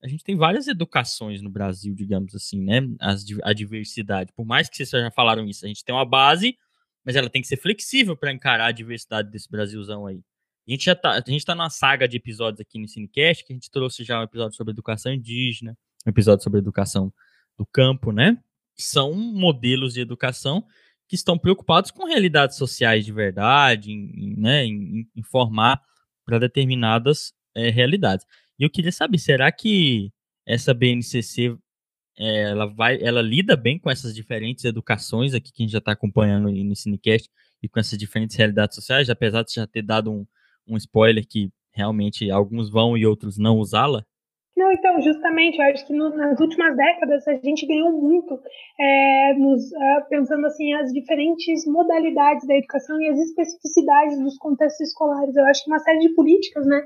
a 0.01 0.07
gente 0.07 0.23
tem 0.23 0.35
várias 0.35 0.67
educações 0.67 1.41
no 1.41 1.49
Brasil, 1.49 1.95
digamos 1.95 2.35
assim, 2.35 2.61
né? 2.61 2.81
As, 2.99 3.25
a 3.43 3.53
diversidade. 3.53 4.31
Por 4.33 4.45
mais 4.45 4.69
que 4.69 4.75
vocês 4.75 4.89
já 4.89 5.11
falaram 5.11 5.45
isso, 5.45 5.65
a 5.65 5.67
gente 5.67 5.83
tem 5.83 5.95
uma 5.95 6.05
base, 6.05 6.57
mas 7.03 7.15
ela 7.15 7.29
tem 7.29 7.41
que 7.41 7.47
ser 7.47 7.57
flexível 7.57 8.15
para 8.15 8.31
encarar 8.31 8.67
a 8.67 8.71
diversidade 8.71 9.31
desse 9.31 9.49
Brasilzão 9.49 10.05
aí. 10.05 10.21
A 10.67 10.71
gente 10.71 10.83
já 10.83 10.95
tá, 10.95 11.11
a 11.13 11.31
gente 11.31 11.45
tá 11.45 11.55
numa 11.55 11.69
saga 11.69 12.07
de 12.07 12.17
episódios 12.17 12.59
aqui 12.59 12.77
no 12.77 12.87
Cinecast, 12.87 13.45
que 13.45 13.53
a 13.53 13.55
gente 13.55 13.71
trouxe 13.71 14.03
já 14.03 14.19
um 14.19 14.23
episódio 14.23 14.55
sobre 14.55 14.71
educação 14.71 15.13
indígena, 15.13 15.77
um 16.07 16.11
episódio 16.11 16.43
sobre 16.43 16.59
educação 16.59 17.13
do 17.57 17.65
campo, 17.65 18.11
né? 18.11 18.37
São 18.75 19.13
modelos 19.13 19.93
de 19.93 20.01
educação 20.01 20.65
que 21.07 21.15
estão 21.15 21.37
preocupados 21.37 21.91
com 21.91 22.05
realidades 22.05 22.57
sociais 22.57 23.05
de 23.05 23.11
verdade, 23.11 23.91
em, 23.91 24.35
né, 24.37 24.65
em, 24.65 25.07
em 25.15 25.23
formar 25.23 25.81
para 26.25 26.39
determinadas 26.39 27.33
é, 27.55 27.69
realidades. 27.69 28.25
E 28.59 28.63
eu 28.63 28.69
queria 28.69 28.91
saber, 28.91 29.17
será 29.17 29.51
que 29.51 30.11
essa 30.45 30.73
BNCC 30.73 31.57
é, 32.17 32.49
ela 32.49 32.65
vai, 32.65 33.01
ela 33.01 33.21
lida 33.21 33.55
bem 33.55 33.79
com 33.79 33.89
essas 33.89 34.13
diferentes 34.13 34.65
educações 34.65 35.33
aqui 35.33 35.51
que 35.51 35.63
a 35.63 35.65
gente 35.65 35.71
já 35.71 35.77
está 35.77 35.91
acompanhando 35.91 36.51
no 36.51 36.75
Cinecast 36.75 37.29
e 37.61 37.69
com 37.69 37.79
essas 37.79 37.97
diferentes 37.97 38.35
realidades 38.35 38.75
sociais, 38.75 39.09
apesar 39.09 39.43
de 39.43 39.53
já 39.53 39.67
ter 39.67 39.81
dado 39.81 40.11
um, 40.11 40.25
um 40.67 40.77
spoiler 40.77 41.25
que 41.25 41.51
realmente 41.71 42.29
alguns 42.31 42.69
vão 42.69 42.97
e 42.97 43.05
outros 43.05 43.37
não 43.37 43.57
usá-la? 43.57 44.05
Não, 44.57 44.71
então, 44.71 44.99
justamente, 44.99 45.59
eu 45.59 45.65
acho 45.65 45.85
que 45.85 45.93
no, 45.93 46.09
nas 46.09 46.39
últimas 46.39 46.75
décadas 46.75 47.27
a 47.27 47.35
gente 47.35 47.67
ganhou 47.67 47.91
muito 47.91 48.39
é, 48.79 49.35
nos, 49.35 49.71
uh, 49.71 50.09
pensando 50.09 50.47
assim 50.47 50.73
as 50.73 50.91
diferentes 50.91 51.63
modalidades 51.67 52.47
da 52.47 52.55
educação 52.55 52.99
e 52.99 53.07
as 53.07 53.19
especificidades 53.19 54.19
dos 54.19 54.35
contextos 54.39 54.87
escolares. 54.87 55.35
Eu 55.35 55.45
acho 55.45 55.63
que 55.63 55.69
uma 55.69 55.77
série 55.77 55.99
de 55.99 56.09
políticas, 56.15 56.65
né, 56.65 56.81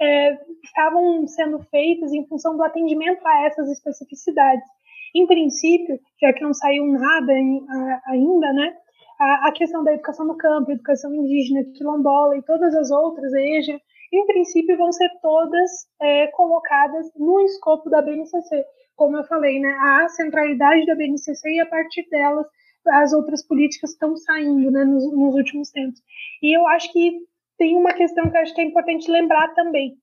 é, 0.00 0.38
estavam 0.62 1.26
sendo 1.26 1.58
feitas 1.64 2.12
em 2.12 2.24
função 2.28 2.56
do 2.56 2.62
atendimento 2.62 3.26
a 3.26 3.46
essas 3.46 3.68
especificidades. 3.72 4.64
Em 5.12 5.26
princípio, 5.26 5.98
já 6.22 6.32
que 6.32 6.44
não 6.44 6.54
saiu 6.54 6.86
nada 6.86 7.32
em, 7.32 7.66
a, 7.68 8.02
ainda, 8.12 8.52
né, 8.52 8.72
a, 9.18 9.48
a, 9.48 9.52
questão 9.52 9.82
da 9.82 9.94
educação 9.94 10.24
no 10.28 10.36
campo, 10.36 10.70
educação 10.70 11.12
indígena, 11.12 11.64
quilombola 11.76 12.36
e 12.36 12.42
todas 12.42 12.72
as 12.72 12.88
outras, 12.92 13.32
EJA, 13.32 13.80
em 14.12 14.26
princípio, 14.26 14.76
vão 14.76 14.92
ser 14.92 15.10
todas 15.20 15.70
é, 16.00 16.26
colocadas 16.28 17.06
no 17.16 17.40
escopo 17.40 17.90
da 17.90 18.02
BNCC. 18.02 18.64
Como 18.94 19.16
eu 19.16 19.24
falei, 19.24 19.60
né, 19.60 19.76
a 19.80 20.08
centralidade 20.08 20.86
da 20.86 20.94
BNCC 20.94 21.50
e 21.50 21.60
a 21.60 21.66
partir 21.66 22.08
delas 22.08 22.46
as 22.88 23.12
outras 23.12 23.44
políticas 23.44 23.90
estão 23.90 24.16
saindo 24.16 24.70
né, 24.70 24.84
nos, 24.84 25.04
nos 25.12 25.34
últimos 25.34 25.70
tempos. 25.70 26.00
E 26.42 26.56
eu 26.56 26.66
acho 26.68 26.92
que 26.92 27.18
tem 27.58 27.76
uma 27.76 27.92
questão 27.92 28.30
que 28.30 28.36
eu 28.36 28.40
acho 28.40 28.54
que 28.54 28.60
é 28.60 28.64
importante 28.64 29.10
lembrar 29.10 29.54
também. 29.54 29.96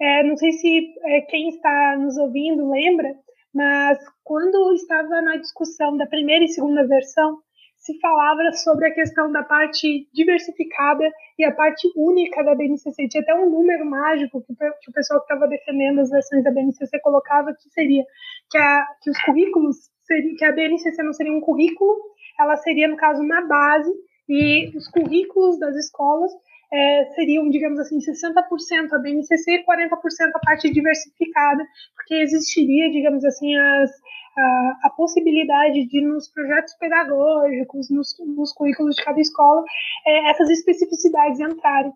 É, 0.00 0.22
não 0.22 0.36
sei 0.36 0.52
se 0.52 0.94
é, 1.04 1.20
quem 1.22 1.50
está 1.50 1.96
nos 1.98 2.16
ouvindo 2.16 2.70
lembra, 2.70 3.14
mas 3.52 3.98
quando 4.24 4.72
estava 4.74 5.20
na 5.20 5.36
discussão 5.36 5.96
da 5.96 6.06
primeira 6.06 6.44
e 6.44 6.48
segunda 6.48 6.86
versão, 6.86 7.38
se 7.80 7.98
falava 7.98 8.52
sobre 8.52 8.86
a 8.86 8.94
questão 8.94 9.32
da 9.32 9.42
parte 9.42 10.06
diversificada 10.12 11.10
e 11.38 11.44
a 11.44 11.52
parte 11.52 11.90
única 11.96 12.44
da 12.44 12.54
BNCC. 12.54 13.08
Tinha 13.08 13.22
até 13.22 13.34
um 13.34 13.48
número 13.48 13.86
mágico 13.86 14.42
que, 14.42 14.52
o 14.52 14.92
pessoal 14.92 15.20
que 15.20 15.32
estava 15.32 15.48
defendendo 15.48 16.00
as 16.00 16.10
versões 16.10 16.44
da 16.44 16.50
BNCC 16.50 17.00
colocava, 17.00 17.54
que 17.54 17.70
seria 17.70 18.04
que, 18.50 18.58
a, 18.58 18.86
que 19.02 19.10
os 19.10 19.18
currículos, 19.22 19.76
seria, 20.02 20.36
que 20.36 20.44
a 20.44 20.52
BNCC 20.52 21.02
não 21.02 21.14
seria 21.14 21.32
um 21.32 21.40
currículo, 21.40 21.96
ela 22.38 22.56
seria, 22.56 22.86
no 22.86 22.96
caso, 22.96 23.22
uma 23.22 23.40
base, 23.46 23.90
e 24.28 24.70
os 24.76 24.86
currículos 24.88 25.58
das 25.58 25.74
escolas 25.74 26.30
é, 26.72 27.04
seriam, 27.14 27.48
digamos 27.50 27.78
assim, 27.78 27.98
60% 27.98 28.92
a 28.92 28.98
BNCC 28.98 29.52
e 29.52 29.64
40% 29.64 30.30
a 30.34 30.38
parte 30.38 30.70
diversificada, 30.70 31.66
porque 31.96 32.14
existiria, 32.14 32.90
digamos 32.90 33.24
assim, 33.24 33.56
as 33.56 33.90
a, 34.36 34.78
a 34.84 34.90
possibilidade 34.90 35.86
de 35.86 36.00
nos 36.00 36.28
projetos 36.28 36.74
pedagógicos, 36.74 37.90
nos, 37.90 38.14
nos 38.36 38.52
currículos 38.52 38.96
de 38.96 39.04
cada 39.04 39.20
escola, 39.20 39.64
é, 40.06 40.30
essas 40.30 40.48
especificidades 40.50 41.40
entrarem. 41.40 41.92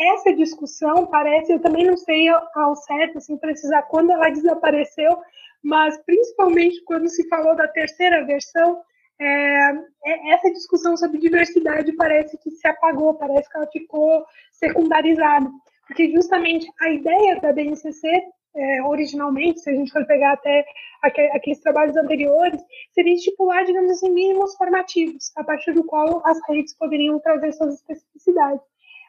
Essa 0.00 0.32
discussão 0.32 1.06
parece, 1.06 1.52
eu 1.52 1.60
também 1.60 1.84
não 1.84 1.96
sei 1.96 2.28
ao 2.28 2.76
certo, 2.76 3.18
assim, 3.18 3.36
precisar 3.36 3.82
quando 3.82 4.12
ela 4.12 4.30
desapareceu, 4.30 5.18
mas 5.62 5.98
principalmente 6.04 6.82
quando 6.84 7.08
se 7.08 7.28
falou 7.28 7.56
da 7.56 7.66
terceira 7.66 8.24
versão, 8.24 8.80
é, 9.20 9.70
é 10.04 10.30
essa 10.32 10.50
discussão 10.52 10.96
sobre 10.96 11.18
diversidade 11.18 11.92
parece 11.92 12.38
que 12.38 12.50
se 12.50 12.66
apagou, 12.66 13.14
parece 13.14 13.50
que 13.50 13.56
ela 13.56 13.66
ficou 13.66 14.24
secundarizada, 14.52 15.50
porque 15.86 16.10
justamente 16.10 16.70
a 16.80 16.90
ideia 16.90 17.40
da 17.40 17.52
BNCC 17.52 18.08
é, 18.54 18.82
originalmente, 18.82 19.60
se 19.60 19.70
a 19.70 19.74
gente 19.74 19.92
for 19.92 20.04
pegar 20.06 20.32
até 20.32 20.64
aqueles 21.02 21.60
trabalhos 21.60 21.96
anteriores, 21.96 22.60
seria 22.92 23.14
estipular, 23.14 23.64
digamos 23.64 23.92
assim, 23.92 24.10
mínimos 24.10 24.56
formativos, 24.56 25.30
a 25.36 25.44
partir 25.44 25.72
do 25.72 25.84
qual 25.84 26.22
as 26.26 26.38
redes 26.48 26.76
poderiam 26.76 27.20
trazer 27.20 27.52
suas 27.52 27.74
especificidades. 27.74 28.60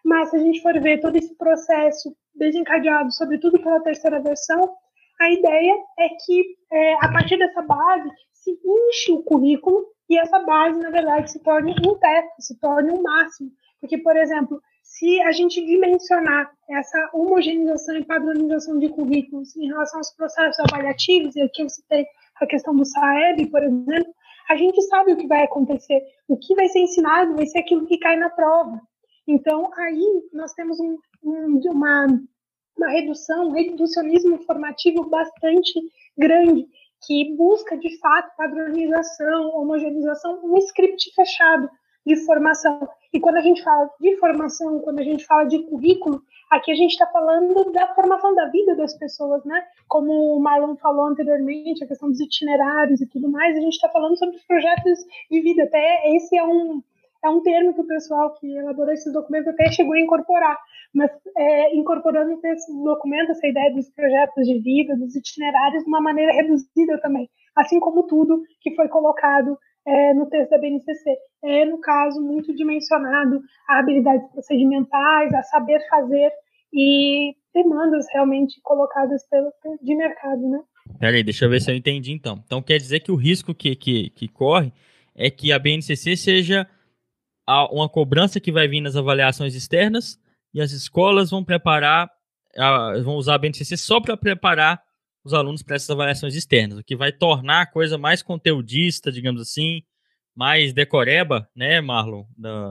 Mas 0.03 0.29
se 0.29 0.35
a 0.35 0.39
gente 0.39 0.61
for 0.61 0.79
ver 0.79 0.99
todo 0.99 1.15
esse 1.15 1.35
processo 1.35 2.15
desencadeado, 2.35 3.11
sobretudo 3.11 3.59
pela 3.59 3.81
terceira 3.81 4.19
versão, 4.19 4.75
a 5.19 5.31
ideia 5.31 5.75
é 5.99 6.09
que, 6.25 6.55
é, 6.71 6.93
a 6.95 7.11
partir 7.11 7.37
dessa 7.37 7.61
base, 7.61 8.09
se 8.31 8.51
enche 8.51 9.11
o 9.11 9.23
currículo 9.23 9.85
e 10.09 10.17
essa 10.17 10.39
base, 10.39 10.79
na 10.79 10.89
verdade, 10.89 11.31
se 11.31 11.39
torne 11.39 11.75
um 11.85 11.95
teto, 11.95 12.29
se 12.39 12.59
torne 12.59 12.91
um 12.91 13.01
máximo. 13.01 13.51
Porque, 13.79 13.97
por 13.99 14.17
exemplo, 14.17 14.61
se 14.81 15.21
a 15.21 15.31
gente 15.31 15.63
dimensionar 15.63 16.51
essa 16.67 17.09
homogeneização 17.13 17.95
e 17.95 18.03
padronização 18.03 18.79
de 18.79 18.89
currículos 18.89 19.55
em 19.55 19.67
relação 19.67 19.99
aos 19.99 20.11
processos 20.15 20.59
avaliativos, 20.59 21.35
e 21.35 21.41
aqui 21.41 21.61
eu 21.61 21.69
citei 21.69 22.07
a 22.41 22.47
questão 22.47 22.75
do 22.75 22.83
SAEB, 22.83 23.47
por 23.51 23.63
exemplo, 23.63 24.13
a 24.49 24.55
gente 24.55 24.81
sabe 24.83 25.13
o 25.13 25.17
que 25.17 25.27
vai 25.27 25.43
acontecer. 25.43 26.01
O 26.27 26.35
que 26.35 26.55
vai 26.55 26.67
ser 26.69 26.79
ensinado 26.79 27.35
vai 27.35 27.45
ser 27.45 27.59
aquilo 27.59 27.85
que 27.85 27.99
cai 27.99 28.17
na 28.17 28.29
prova. 28.29 28.81
Então, 29.27 29.71
aí 29.77 30.23
nós 30.33 30.53
temos 30.53 30.79
um, 30.79 30.97
um, 31.23 31.61
uma, 31.65 32.07
uma 32.75 32.89
redução, 32.89 33.49
um 33.49 33.51
reducionismo 33.51 34.39
formativo 34.39 35.07
bastante 35.07 35.79
grande, 36.17 36.65
que 37.05 37.35
busca, 37.35 37.77
de 37.77 37.97
fato, 37.99 38.35
padronização, 38.37 39.55
homogeneização, 39.55 40.39
um 40.43 40.57
script 40.57 41.13
fechado 41.15 41.69
de 42.05 42.15
formação. 42.25 42.87
E 43.13 43.19
quando 43.19 43.37
a 43.37 43.41
gente 43.41 43.63
fala 43.63 43.89
de 43.99 44.17
formação, 44.17 44.79
quando 44.79 44.99
a 44.99 45.03
gente 45.03 45.25
fala 45.25 45.45
de 45.45 45.59
currículo, 45.63 46.21
aqui 46.49 46.71
a 46.71 46.75
gente 46.75 46.91
está 46.91 47.05
falando 47.07 47.71
da 47.71 47.93
formação 47.93 48.33
da 48.35 48.45
vida 48.47 48.75
das 48.75 48.97
pessoas, 48.97 49.43
né? 49.45 49.63
Como 49.87 50.35
o 50.35 50.39
Marlon 50.39 50.75
falou 50.77 51.05
anteriormente, 51.05 51.83
a 51.83 51.87
questão 51.87 52.09
dos 52.09 52.19
itinerários 52.19 53.01
e 53.01 53.07
tudo 53.07 53.29
mais, 53.29 53.57
a 53.57 53.61
gente 53.61 53.73
está 53.73 53.89
falando 53.89 54.17
sobre 54.17 54.35
os 54.35 54.43
projetos 54.43 54.99
de 55.29 55.41
vida. 55.41 55.63
Até 55.63 56.15
esse 56.15 56.37
é 56.37 56.43
um, 56.43 56.81
é 57.23 57.29
um 57.29 57.41
termo 57.41 57.73
que 57.73 57.81
o 57.81 57.87
pessoal 57.87 58.33
que 58.35 58.47
elaborou 58.47 58.93
esses 58.93 59.11
documentos 59.11 59.47
até 59.49 59.71
chegou 59.71 59.93
a 59.93 59.99
incorporar, 59.99 60.57
mas 60.93 61.11
é, 61.37 61.75
incorporando 61.75 62.39
esses 62.43 62.83
documentos, 62.83 63.31
essa 63.31 63.47
ideia 63.47 63.73
dos 63.73 63.89
projetos 63.89 64.47
de 64.47 64.59
vida, 64.59 64.95
dos 64.95 65.15
itinerários, 65.15 65.83
de 65.83 65.89
uma 65.89 66.01
maneira 66.01 66.31
reduzida 66.33 66.99
também, 67.01 67.29
assim 67.55 67.79
como 67.79 68.07
tudo 68.07 68.41
que 68.61 68.73
foi 68.75 68.87
colocado 68.87 69.57
é, 69.85 70.13
no 70.13 70.27
texto 70.27 70.51
da 70.51 70.57
BNCC. 70.57 71.17
É, 71.43 71.65
no 71.65 71.79
caso, 71.79 72.21
muito 72.21 72.55
dimensionado 72.55 73.41
a 73.67 73.79
habilidades 73.79 74.29
procedimentais, 74.31 75.33
a 75.33 75.43
saber 75.43 75.79
fazer 75.89 76.31
e 76.73 77.33
demandas 77.53 78.05
realmente 78.13 78.59
colocadas 78.61 79.27
pelo, 79.27 79.51
de 79.81 79.95
mercado, 79.95 80.47
né? 80.49 80.59
Peraí, 80.99 81.23
deixa 81.23 81.45
eu 81.45 81.49
ver 81.49 81.61
se 81.61 81.71
eu 81.71 81.75
entendi 81.75 82.11
então. 82.11 82.41
Então 82.45 82.61
quer 82.61 82.77
dizer 82.77 82.99
que 82.99 83.11
o 83.11 83.15
risco 83.15 83.53
que, 83.53 83.75
que, 83.75 84.09
que 84.11 84.27
corre 84.27 84.71
é 85.15 85.29
que 85.29 85.51
a 85.51 85.59
BNCC 85.59 86.15
seja 86.15 86.67
uma 87.71 87.89
cobrança 87.89 88.39
que 88.39 88.51
vai 88.51 88.67
vir 88.67 88.81
nas 88.81 88.95
avaliações 88.95 89.55
externas 89.55 90.19
e 90.53 90.61
as 90.61 90.71
escolas 90.71 91.29
vão 91.29 91.43
preparar, 91.43 92.09
vão 93.03 93.15
usar 93.15 93.35
a 93.35 93.37
BNCC 93.37 93.77
só 93.77 93.99
para 93.99 94.17
preparar 94.17 94.81
os 95.23 95.33
alunos 95.33 95.61
para 95.61 95.75
essas 95.75 95.89
avaliações 95.89 96.35
externas, 96.35 96.79
o 96.79 96.83
que 96.83 96.95
vai 96.95 97.11
tornar 97.11 97.61
a 97.61 97.65
coisa 97.65 97.97
mais 97.97 98.23
conteudista, 98.23 99.11
digamos 99.11 99.41
assim, 99.41 99.81
mais 100.35 100.73
decoreba, 100.73 101.49
né, 101.55 101.81
Marlon, 101.81 102.23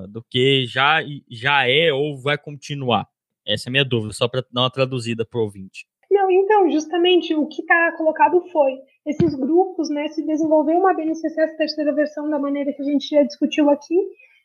do, 0.09 0.24
que 0.31 0.64
já, 0.66 1.01
já 1.31 1.68
é 1.68 1.93
ou 1.93 2.20
vai 2.20 2.39
continuar. 2.39 3.07
Essa 3.47 3.68
é 3.68 3.70
a 3.70 3.72
minha 3.72 3.85
dúvida, 3.85 4.12
só 4.12 4.29
para 4.29 4.45
dar 4.51 4.62
uma 4.62 4.70
traduzida 4.70 5.26
para 5.26 5.39
o 5.39 5.43
ouvinte. 5.45 5.87
Não, 6.11 6.31
então, 6.31 6.70
justamente 6.70 7.35
o 7.35 7.47
que 7.47 7.61
está 7.61 7.93
colocado 7.97 8.41
foi 8.51 8.79
esses 9.07 9.35
grupos, 9.35 9.91
né, 9.91 10.09
se 10.09 10.24
desenvolveu 10.24 10.79
uma 10.79 10.95
BNCC, 10.95 11.41
essa 11.41 11.57
terceira 11.57 11.95
versão 11.95 12.29
da 12.31 12.39
maneira 12.39 12.72
que 12.72 12.83
a 12.83 12.85
gente 12.85 13.09
já 13.09 13.22
discutiu 13.22 13.68
aqui, 13.68 13.95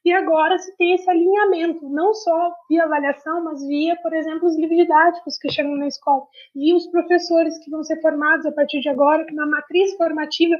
e 0.05 0.11
agora 0.11 0.57
se 0.57 0.75
tem 0.75 0.93
esse 0.95 1.09
alinhamento, 1.09 1.87
não 1.89 2.13
só 2.13 2.53
via 2.69 2.83
avaliação, 2.83 3.43
mas 3.43 3.65
via, 3.65 3.95
por 4.01 4.13
exemplo, 4.13 4.47
os 4.47 4.57
livros 4.57 4.77
didáticos 4.77 5.37
que 5.37 5.49
chegam 5.49 5.77
na 5.77 5.87
escola, 5.87 6.23
via 6.53 6.75
os 6.75 6.87
professores 6.87 7.57
que 7.63 7.71
vão 7.71 7.83
ser 7.83 8.01
formados 8.01 8.45
a 8.45 8.51
partir 8.51 8.81
de 8.81 8.89
agora, 8.89 9.25
na 9.31 9.45
matriz 9.45 9.95
formativa, 9.95 10.55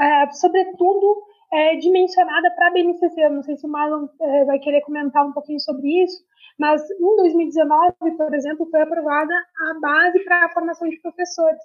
é, 0.00 0.30
sobretudo 0.32 1.22
é, 1.52 1.76
dimensionada 1.76 2.50
para 2.56 2.66
a 2.66 2.70
BNCC. 2.72 3.28
Não 3.28 3.42
sei 3.44 3.56
se 3.56 3.64
o 3.64 3.70
Marlon 3.70 4.08
é, 4.20 4.44
vai 4.44 4.58
querer 4.58 4.80
comentar 4.80 5.24
um 5.24 5.32
pouquinho 5.32 5.60
sobre 5.60 6.02
isso, 6.02 6.24
mas 6.58 6.82
em 6.90 7.16
2019, 7.16 7.92
por 8.16 8.34
exemplo, 8.34 8.68
foi 8.68 8.80
aprovada 8.80 9.34
a 9.68 9.80
base 9.80 10.18
para 10.24 10.46
a 10.46 10.52
formação 10.52 10.88
de 10.88 11.00
professores. 11.00 11.62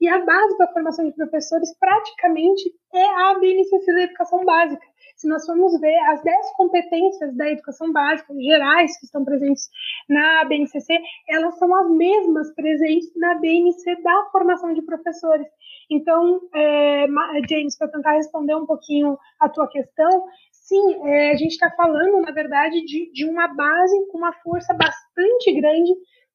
E 0.00 0.08
a 0.08 0.24
base 0.24 0.56
para 0.56 0.66
a 0.66 0.72
formação 0.72 1.04
de 1.04 1.14
professores 1.14 1.76
praticamente 1.78 2.72
é 2.94 3.04
a 3.04 3.38
BNCC 3.38 3.92
da 3.94 4.02
educação 4.02 4.44
básica 4.44 4.91
se 5.22 5.28
nós 5.28 5.46
formos 5.46 5.80
ver 5.80 5.96
as 6.10 6.20
10 6.22 6.52
competências 6.56 7.36
da 7.36 7.48
educação 7.48 7.92
básica 7.92 8.34
gerais 8.34 8.98
que 8.98 9.06
estão 9.06 9.24
presentes 9.24 9.70
na 10.08 10.44
BNCC, 10.44 10.98
elas 11.28 11.56
são 11.58 11.72
as 11.74 11.90
mesmas 11.92 12.52
presentes 12.54 13.08
na 13.16 13.36
BNC 13.36 14.02
da 14.02 14.28
formação 14.32 14.74
de 14.74 14.82
professores. 14.82 15.46
Então, 15.88 16.40
é, 16.52 17.06
James, 17.48 17.78
para 17.78 17.88
tentar 17.88 18.12
responder 18.14 18.56
um 18.56 18.66
pouquinho 18.66 19.16
a 19.38 19.48
tua 19.48 19.68
questão, 19.68 20.26
sim, 20.50 21.06
é, 21.06 21.30
a 21.30 21.36
gente 21.36 21.52
está 21.52 21.70
falando, 21.70 22.20
na 22.20 22.32
verdade, 22.32 22.84
de, 22.84 23.12
de 23.12 23.24
uma 23.24 23.46
base 23.46 24.06
com 24.10 24.18
uma 24.18 24.32
força 24.32 24.74
bastante 24.74 25.52
grande 25.52 25.92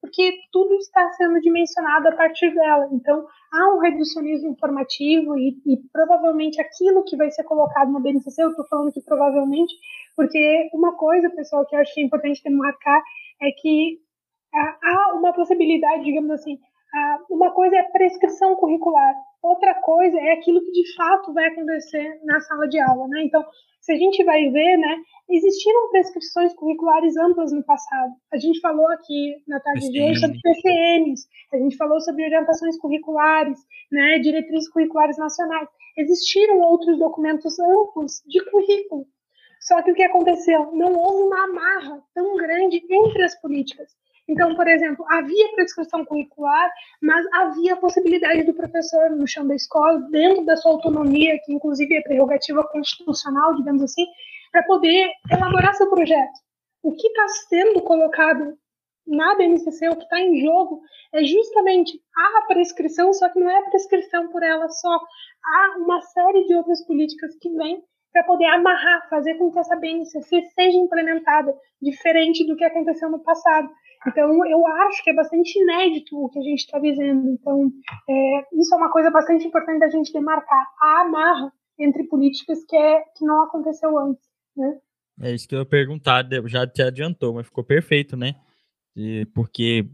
porque 0.08 0.40
tudo 0.54 0.74
está 0.76 1.12
sendo 1.12 1.40
dimensionado 1.42 2.08
a 2.08 2.12
partir 2.14 2.54
dela. 2.54 2.88
Então, 2.94 3.26
há 3.52 3.76
um 3.76 3.80
reducionismo 3.80 4.52
informativo 4.52 5.38
e, 5.38 5.50
e 5.66 5.78
provavelmente 5.92 6.62
aquilo 6.62 7.04
que 7.04 7.18
vai 7.18 7.30
ser 7.30 7.44
colocado 7.44 7.92
no 7.92 8.00
BNCC, 8.00 8.42
eu 8.42 8.52
estou 8.52 8.66
falando 8.68 8.94
que 8.94 9.02
provavelmente, 9.02 9.74
porque 10.16 10.70
uma 10.74 10.96
coisa, 10.96 11.30
pessoal, 11.30 11.66
que 11.66 11.76
eu 11.76 11.82
acho 11.82 11.94
que 11.94 12.02
é 12.02 12.06
importante 12.06 12.42
demarcar 12.42 13.02
é 13.42 13.52
que 13.52 14.00
há 14.56 15.14
uma 15.14 15.34
possibilidade, 15.34 16.06
digamos 16.06 16.32
assim, 16.32 16.58
uma 17.30 17.52
coisa 17.52 17.76
é 17.76 17.84
prescrição 17.84 18.56
curricular, 18.56 19.14
outra 19.44 19.76
coisa 19.76 20.18
é 20.18 20.34
aquilo 20.34 20.62
que 20.62 20.72
de 20.72 20.96
fato 20.96 21.34
vai 21.34 21.48
acontecer 21.48 22.20
na 22.24 22.40
sala 22.40 22.68
de 22.68 22.80
aula, 22.80 23.08
né? 23.10 23.24
Então, 23.24 23.46
se 23.88 23.94
a 23.94 23.96
gente 23.96 24.22
vai 24.26 24.50
ver, 24.50 24.78
né, 24.78 24.98
existiram 25.30 25.90
prescrições 25.92 26.54
curriculares 26.56 27.16
amplas 27.16 27.54
no 27.54 27.64
passado. 27.64 28.12
A 28.34 28.38
gente 28.38 28.60
falou 28.60 28.86
aqui 28.92 29.42
na 29.48 29.62
tarde 29.62 29.90
de 29.90 30.02
hoje 30.02 30.20
sobre 30.20 30.42
PCNs, 30.42 31.26
a 31.54 31.58
gente 31.58 31.78
falou 31.78 32.02
sobre 32.02 32.26
orientações 32.26 32.78
curriculares, 32.78 33.58
né, 33.90 34.20
diretrizes 34.20 34.70
curriculares 34.70 35.18
nacionais. 35.18 35.70
Existiram 35.98 36.60
outros 36.60 37.00
documentos 37.00 37.58
amplos 37.60 38.22
de 38.28 38.44
currículo. 38.52 39.06
Só 39.62 39.82
que 39.82 39.92
o 39.92 39.96
que 39.96 40.04
aconteceu? 40.04 40.70
Não 40.74 40.94
houve 40.94 41.24
uma 41.24 41.46
amarra 41.46 42.04
tão 42.14 42.36
grande 42.36 42.84
entre 42.90 43.24
as 43.24 43.40
políticas. 43.40 43.96
Então, 44.28 44.56
por 44.56 44.68
exemplo, 44.68 45.06
havia 45.10 45.54
prescrição 45.56 46.04
curricular, 46.04 46.70
mas 47.02 47.26
havia 47.34 47.74
a 47.74 47.78
possibilidade 47.78 48.44
do 48.44 48.54
professor 48.54 49.10
no 49.12 49.28
chão 49.28 49.48
da 49.48 49.56
escola, 49.56 50.02
dentro 50.10 50.46
da 50.46 50.58
sua 50.58 50.72
autonomia, 50.72 51.40
que 51.46 51.54
inclusive 51.54 51.96
é 51.96 52.02
prerrogativa 52.02 52.64
constitucional, 52.68 53.56
digamos 53.56 53.82
assim, 53.84 54.06
para 54.52 54.64
poder 54.64 55.12
elaborar 55.32 55.74
seu 55.76 55.90
projeto. 55.90 56.40
O 56.84 56.94
que 56.94 57.08
está 57.08 57.28
sendo 57.50 57.82
colocado 57.82 58.58
na 59.08 59.36
BNCC, 59.36 59.88
o 59.88 59.96
que 59.96 60.04
está 60.04 60.20
em 60.20 60.42
jogo, 60.42 60.82
é 61.14 61.24
justamente 61.24 62.00
a 62.16 62.42
prescrição, 62.48 63.14
só 63.14 63.30
que 63.30 63.40
não 63.40 63.50
é 63.50 63.58
a 63.60 63.70
prescrição 63.70 64.28
por 64.28 64.44
ela 64.44 64.68
só. 64.68 65.00
Há 65.44 65.78
uma 65.78 66.02
série 66.02 66.46
de 66.46 66.56
outras 66.56 66.86
políticas 66.86 67.36
que 67.38 67.50
vêm 67.52 67.82
para 68.18 68.24
poder 68.24 68.46
amarrar, 68.46 69.08
fazer 69.10 69.36
com 69.36 69.52
que 69.52 69.60
essa 69.60 69.76
BNCC 69.76 70.42
seja 70.56 70.78
implementada, 70.78 71.54
diferente 71.80 72.46
do 72.48 72.56
que 72.56 72.64
aconteceu 72.64 73.12
no 73.12 73.20
passado. 73.20 73.70
Então, 74.08 74.44
eu 74.48 74.66
acho 74.66 75.04
que 75.04 75.12
é 75.12 75.14
bastante 75.14 75.60
inédito 75.60 76.18
o 76.18 76.30
que 76.30 76.40
a 76.40 76.42
gente 76.42 76.60
está 76.60 76.80
vivendo. 76.80 77.30
Então, 77.30 77.70
é, 78.10 78.60
isso 78.60 78.74
é 78.74 78.78
uma 78.78 78.92
coisa 78.92 79.12
bastante 79.12 79.46
importante 79.46 79.80
da 79.80 79.90
gente 79.90 80.12
demarcar. 80.12 80.66
A 80.82 81.02
amarra 81.02 81.52
entre 81.78 82.06
políticas 82.06 82.64
que, 82.66 82.76
é, 82.76 83.02
que 83.16 83.24
não 83.24 83.44
aconteceu 83.44 83.96
antes, 84.00 84.24
né? 84.56 84.80
É 85.22 85.32
isso 85.34 85.48
que 85.48 85.54
eu 85.54 85.60
ia 85.60 85.66
perguntar, 85.66 86.28
já 86.46 86.66
te 86.66 86.82
adiantou, 86.82 87.34
mas 87.34 87.46
ficou 87.46 87.64
perfeito, 87.64 88.16
né? 88.18 88.36
E, 88.96 89.26
porque 89.28 89.88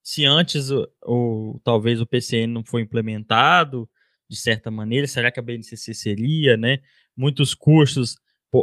se 0.00 0.24
antes 0.24 0.70
o, 0.70 1.60
talvez 1.64 2.00
o 2.00 2.06
PCN 2.06 2.52
não 2.52 2.64
foi 2.64 2.82
implementado 2.82 3.88
de 4.28 4.36
certa 4.36 4.70
maneira, 4.70 5.06
será 5.06 5.30
que 5.30 5.38
a 5.38 5.42
BNCC 5.42 5.94
seria, 5.94 6.56
né? 6.56 6.78
Muitos 7.16 7.54
cursos, 7.54 8.16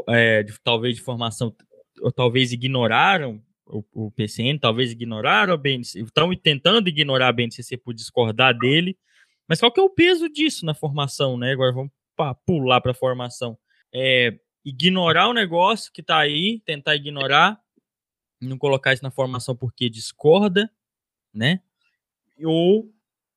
é, 0.10 0.44
de, 0.44 0.54
talvez 0.64 0.96
de 0.96 1.02
formação, 1.02 1.56
talvez 2.16 2.52
ignoraram 2.52 3.42
o, 3.66 3.84
o 3.94 4.12
PCN, 4.12 4.60
talvez 4.60 4.92
ignoraram 4.92 5.54
a 5.54 5.58
BNCC, 5.58 6.02
estão 6.02 6.36
tentando 6.36 6.90
ignorar 6.90 7.30
a 7.30 7.34
BNCC 7.34 7.78
por 7.78 7.94
discordar 7.94 8.58
dele, 8.58 8.98
mas 9.48 9.60
qual 9.60 9.72
que 9.72 9.80
é 9.80 9.84
o 9.84 9.90
peso 9.90 10.30
disso 10.30 10.66
na 10.66 10.74
formação, 10.74 11.38
né? 11.38 11.52
Agora 11.52 11.74
vamos 11.74 11.92
pular 12.46 12.82
para 12.82 12.92
a 12.92 12.96
formação. 12.96 13.58
É, 13.94 14.38
ignorar 14.64 15.28
o 15.28 15.34
negócio 15.34 15.92
que 15.92 16.02
está 16.02 16.20
aí, 16.20 16.62
tentar 16.66 16.96
ignorar, 16.96 17.60
não 18.40 18.58
colocar 18.58 18.94
isso 18.94 19.04
na 19.04 19.12
formação 19.12 19.56
porque 19.56 19.90
discorda, 19.90 20.72
né? 21.34 21.62
Ou 22.44 22.92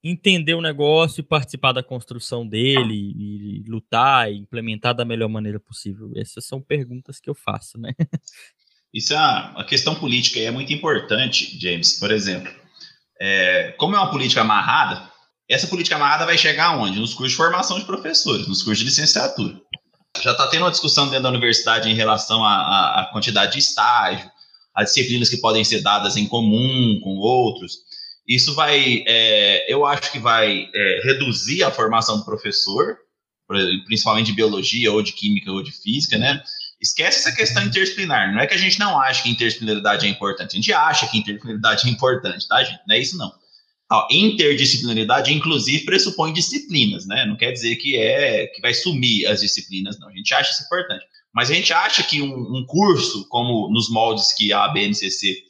entender 0.04 0.52
o 0.52 0.60
negócio 0.60 1.20
e 1.20 1.24
participar 1.24 1.72
da 1.72 1.82
construção 1.82 2.46
dele 2.46 2.94
e, 2.94 3.62
e 3.62 3.64
lutar 3.66 4.30
e 4.30 4.36
implementar 4.36 4.94
da 4.94 5.04
melhor 5.04 5.30
maneira 5.30 5.58
possível. 5.58 6.12
Essas 6.14 6.44
são 6.44 6.60
perguntas 6.60 7.18
que 7.18 7.30
eu 7.30 7.34
faço, 7.34 7.78
né? 7.78 7.94
Isso 8.92 9.14
é 9.14 9.16
uma, 9.16 9.64
questão 9.64 9.94
política 9.94 10.38
e 10.38 10.44
é 10.44 10.50
muito 10.50 10.72
importante, 10.72 11.58
James. 11.58 11.98
Por 11.98 12.12
exemplo, 12.12 12.52
é, 13.18 13.74
como 13.78 13.96
é 13.96 13.98
uma 13.98 14.10
política 14.10 14.42
amarrada, 14.42 15.10
essa 15.48 15.66
política 15.66 15.96
amarrada 15.96 16.26
vai 16.26 16.36
chegar 16.38 16.66
aonde? 16.66 17.00
Nos 17.00 17.14
cursos 17.14 17.32
de 17.32 17.36
formação 17.36 17.78
de 17.78 17.86
professores, 17.86 18.46
nos 18.46 18.62
cursos 18.62 18.78
de 18.78 18.84
licenciatura. 18.84 19.58
Já 20.22 20.32
está 20.32 20.46
tendo 20.46 20.62
uma 20.62 20.70
discussão 20.70 21.06
dentro 21.06 21.24
da 21.24 21.30
universidade 21.30 21.88
em 21.88 21.94
relação 21.94 22.44
à, 22.44 23.00
à 23.00 23.10
quantidade 23.10 23.54
de 23.54 23.58
estágio, 23.58 24.30
as 24.74 24.92
disciplinas 24.92 25.28
que 25.28 25.38
podem 25.38 25.64
ser 25.64 25.80
dadas 25.80 26.16
em 26.16 26.26
comum 26.26 27.00
com 27.02 27.16
outros. 27.16 27.78
Isso 28.26 28.54
vai, 28.54 29.04
é, 29.06 29.72
eu 29.72 29.84
acho 29.84 30.10
que 30.10 30.18
vai 30.18 30.68
é, 30.74 31.00
reduzir 31.04 31.62
a 31.62 31.70
formação 31.70 32.18
do 32.18 32.24
professor, 32.24 32.96
principalmente 33.86 34.26
de 34.26 34.32
biologia, 34.32 34.90
ou 34.90 35.02
de 35.02 35.12
química, 35.12 35.52
ou 35.52 35.62
de 35.62 35.70
física, 35.70 36.16
né? 36.16 36.42
Esquece 36.80 37.18
essa 37.18 37.36
questão 37.36 37.62
interdisciplinar. 37.62 38.32
Não 38.32 38.40
é 38.40 38.46
que 38.46 38.54
a 38.54 38.58
gente 38.58 38.78
não 38.78 38.98
acha 38.98 39.22
que 39.22 39.30
interdisciplinaridade 39.30 40.06
é 40.06 40.08
importante. 40.08 40.52
A 40.52 40.56
gente 40.56 40.72
acha 40.72 41.06
que 41.06 41.18
interdisciplinaridade 41.18 41.86
é 41.86 41.90
importante, 41.90 42.48
tá, 42.48 42.64
gente? 42.64 42.80
Não 42.86 42.94
é 42.94 42.98
isso, 42.98 43.16
não. 43.18 43.30
A 43.90 44.08
interdisciplinaridade, 44.10 45.32
inclusive, 45.32 45.84
pressupõe 45.84 46.32
disciplinas, 46.32 47.06
né? 47.06 47.26
Não 47.26 47.36
quer 47.36 47.52
dizer 47.52 47.76
que 47.76 47.96
é 47.96 48.46
que 48.46 48.62
vai 48.62 48.72
sumir 48.72 49.26
as 49.26 49.40
disciplinas, 49.40 49.98
não. 50.00 50.08
A 50.08 50.12
gente 50.12 50.32
acha 50.32 50.50
isso 50.52 50.64
importante. 50.64 51.04
Mas 51.34 51.50
a 51.50 51.54
gente 51.54 51.72
acha 51.72 52.02
que 52.02 52.22
um, 52.22 52.32
um 52.32 52.64
curso, 52.66 53.28
como 53.28 53.70
nos 53.70 53.90
moldes 53.90 54.32
que 54.32 54.52
a 54.52 54.68
BNCC 54.68 55.42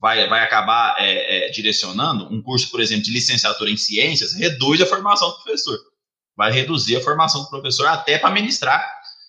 vai, 0.00 0.28
vai 0.28 0.42
acabar 0.42 0.94
é, 0.98 1.48
é, 1.48 1.50
direcionando, 1.50 2.32
um 2.32 2.42
curso, 2.42 2.70
por 2.70 2.80
exemplo, 2.80 3.04
de 3.04 3.12
licenciatura 3.12 3.70
em 3.70 3.76
ciências, 3.76 4.34
reduz 4.34 4.80
a 4.80 4.86
formação 4.86 5.28
do 5.28 5.42
professor. 5.42 5.78
Vai 6.36 6.52
reduzir 6.52 6.96
a 6.96 7.00
formação 7.00 7.42
do 7.42 7.50
professor 7.50 7.86
até 7.86 8.18
para 8.18 8.30
ministrar 8.30 8.86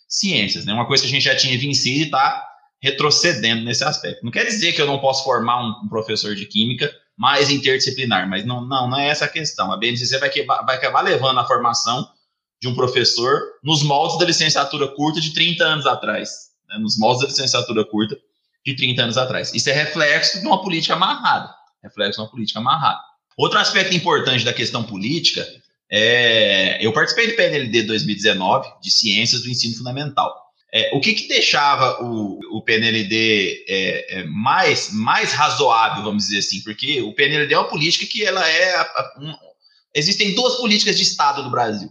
ciências, 0.07 0.65
né? 0.65 0.73
Uma 0.73 0.85
coisa 0.85 1.03
que 1.03 1.09
a 1.09 1.11
gente 1.11 1.23
já 1.23 1.35
tinha 1.35 1.57
vencido 1.57 1.99
e 1.99 2.03
está 2.03 2.45
retrocedendo 2.81 3.63
nesse 3.63 3.83
aspecto. 3.83 4.23
Não 4.23 4.31
quer 4.31 4.45
dizer 4.45 4.73
que 4.73 4.81
eu 4.81 4.85
não 4.85 4.99
posso 4.99 5.23
formar 5.23 5.63
um, 5.63 5.85
um, 5.85 5.89
professor 5.89 6.35
de 6.35 6.45
química 6.45 6.91
mais 7.17 7.49
interdisciplinar, 7.49 8.29
mas 8.29 8.45
não, 8.45 8.61
não, 8.61 8.89
não 8.89 8.97
é 8.97 9.07
essa 9.07 9.25
a 9.25 9.29
questão. 9.29 9.71
A 9.71 9.77
BNCC 9.77 10.19
vai, 10.19 10.29
vai 10.29 10.75
acabar 10.75 11.01
levando 11.01 11.39
a 11.39 11.45
formação 11.45 12.07
de 12.61 12.67
um 12.67 12.75
professor 12.75 13.41
nos 13.63 13.83
moldes 13.83 14.17
da 14.19 14.25
licenciatura 14.25 14.87
curta 14.87 15.19
de 15.19 15.33
30 15.33 15.63
anos 15.63 15.85
atrás. 15.85 16.29
Né? 16.69 16.77
Nos 16.77 16.97
moldes 16.97 17.21
da 17.21 17.27
licenciatura 17.27 17.83
curta 17.85 18.17
de 18.67 18.75
30 18.75 19.01
anos 19.01 19.17
atrás. 19.17 19.53
Isso 19.53 19.69
é 19.69 19.73
reflexo 19.73 20.41
de 20.41 20.45
uma 20.45 20.61
política 20.61 20.95
amarrada. 20.95 21.53
Reflexo 21.81 22.19
de 22.19 22.25
uma 22.25 22.29
política 22.29 22.59
amarrada. 22.59 22.99
Outro 23.37 23.57
aspecto 23.59 23.95
importante 23.95 24.43
da 24.43 24.51
questão 24.51 24.83
política 24.83 25.47
é. 25.89 26.85
Eu 26.85 26.91
participei 26.91 27.27
do 27.27 27.35
PNLD 27.35 27.83
2019 27.83 28.67
de 28.81 28.91
Ciências 28.91 29.43
do 29.43 29.49
Ensino 29.49 29.75
Fundamental. 29.75 30.35
É, 30.73 30.93
o 30.93 30.99
que, 30.99 31.13
que 31.13 31.29
deixava 31.29 32.03
o, 32.03 32.39
o 32.57 32.61
PNLD 32.61 33.65
é, 33.69 34.19
é, 34.19 34.23
mais, 34.25 34.91
mais 34.91 35.31
razoável, 35.31 36.03
vamos 36.03 36.25
dizer 36.25 36.39
assim? 36.39 36.61
Porque 36.61 37.01
o 37.01 37.13
PNLD 37.13 37.53
é 37.53 37.57
uma 37.57 37.69
política 37.69 38.05
que 38.05 38.25
ela 38.25 38.45
é. 38.45 38.75
A, 38.75 38.81
a, 38.81 39.15
um, 39.21 39.33
existem 39.95 40.35
duas 40.35 40.55
políticas 40.55 40.97
de 40.97 41.03
Estado 41.03 41.41
no 41.41 41.51
Brasil: 41.51 41.89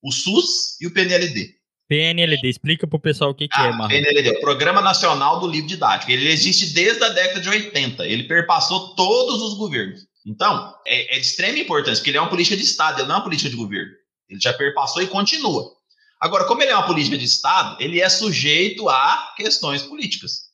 o 0.00 0.12
SUS 0.12 0.80
e 0.80 0.86
o 0.86 0.92
PNLD. 0.92 1.61
PNLD, 1.92 2.48
explica 2.48 2.86
para 2.86 2.96
o 2.96 3.00
pessoal 3.00 3.32
o 3.32 3.34
que, 3.34 3.46
que 3.46 3.60
ah, 3.60 3.66
é, 3.66 3.70
Marlon. 3.70 3.88
PNLD, 3.88 4.40
Programa 4.40 4.80
Nacional 4.80 5.38
do 5.40 5.46
Livro 5.46 5.68
Didático. 5.68 6.10
Ele 6.10 6.32
existe 6.32 6.72
desde 6.72 7.04
a 7.04 7.10
década 7.10 7.38
de 7.38 7.50
80. 7.50 8.06
Ele 8.06 8.22
perpassou 8.22 8.94
todos 8.94 9.42
os 9.42 9.58
governos. 9.58 10.06
Então, 10.24 10.74
é, 10.86 11.16
é 11.16 11.20
de 11.20 11.26
extrema 11.26 11.58
importância, 11.58 11.96
porque 11.96 12.08
ele 12.08 12.16
é 12.16 12.20
uma 12.22 12.30
política 12.30 12.56
de 12.56 12.62
Estado, 12.62 13.00
ele 13.00 13.08
não 13.08 13.16
é 13.16 13.18
uma 13.18 13.24
política 13.24 13.50
de 13.50 13.56
governo. 13.56 13.92
Ele 14.26 14.40
já 14.40 14.54
perpassou 14.54 15.02
e 15.02 15.06
continua. 15.06 15.70
Agora, 16.18 16.44
como 16.44 16.62
ele 16.62 16.70
é 16.70 16.74
uma 16.74 16.86
política 16.86 17.18
de 17.18 17.26
Estado, 17.26 17.76
ele 17.78 18.00
é 18.00 18.08
sujeito 18.08 18.88
a 18.88 19.34
questões 19.36 19.82
políticas. 19.82 20.44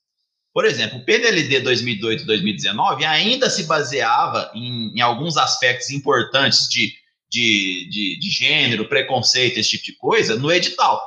Por 0.53 0.65
exemplo, 0.65 0.99
o 0.99 1.05
PNLD 1.05 1.63
2018-2019 1.63 3.05
ainda 3.05 3.49
se 3.49 3.63
baseava 3.63 4.51
em, 4.57 4.93
em, 4.97 5.01
alguns 5.01 5.37
aspectos 5.37 5.91
importantes 5.91 6.69
de, 6.69 6.93
de, 7.31 7.89
de, 7.89 8.19
de 8.19 8.29
gênero, 8.29 8.89
preconceito, 8.89 9.59
esse 9.59 9.71
tipo 9.71 9.85
de 9.85 9.93
coisa, 9.93 10.35
no 10.35 10.51
edital, 10.51 11.01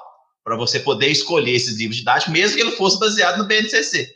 para 0.43 0.55
você 0.55 0.79
poder 0.79 1.07
escolher 1.07 1.55
esses 1.55 1.77
livros 1.77 1.97
didáticos, 1.97 2.33
mesmo 2.33 2.57
que 2.57 2.63
ele 2.63 2.71
fosse 2.71 2.99
baseado 2.99 3.37
no 3.37 3.45
BNCC. 3.45 4.09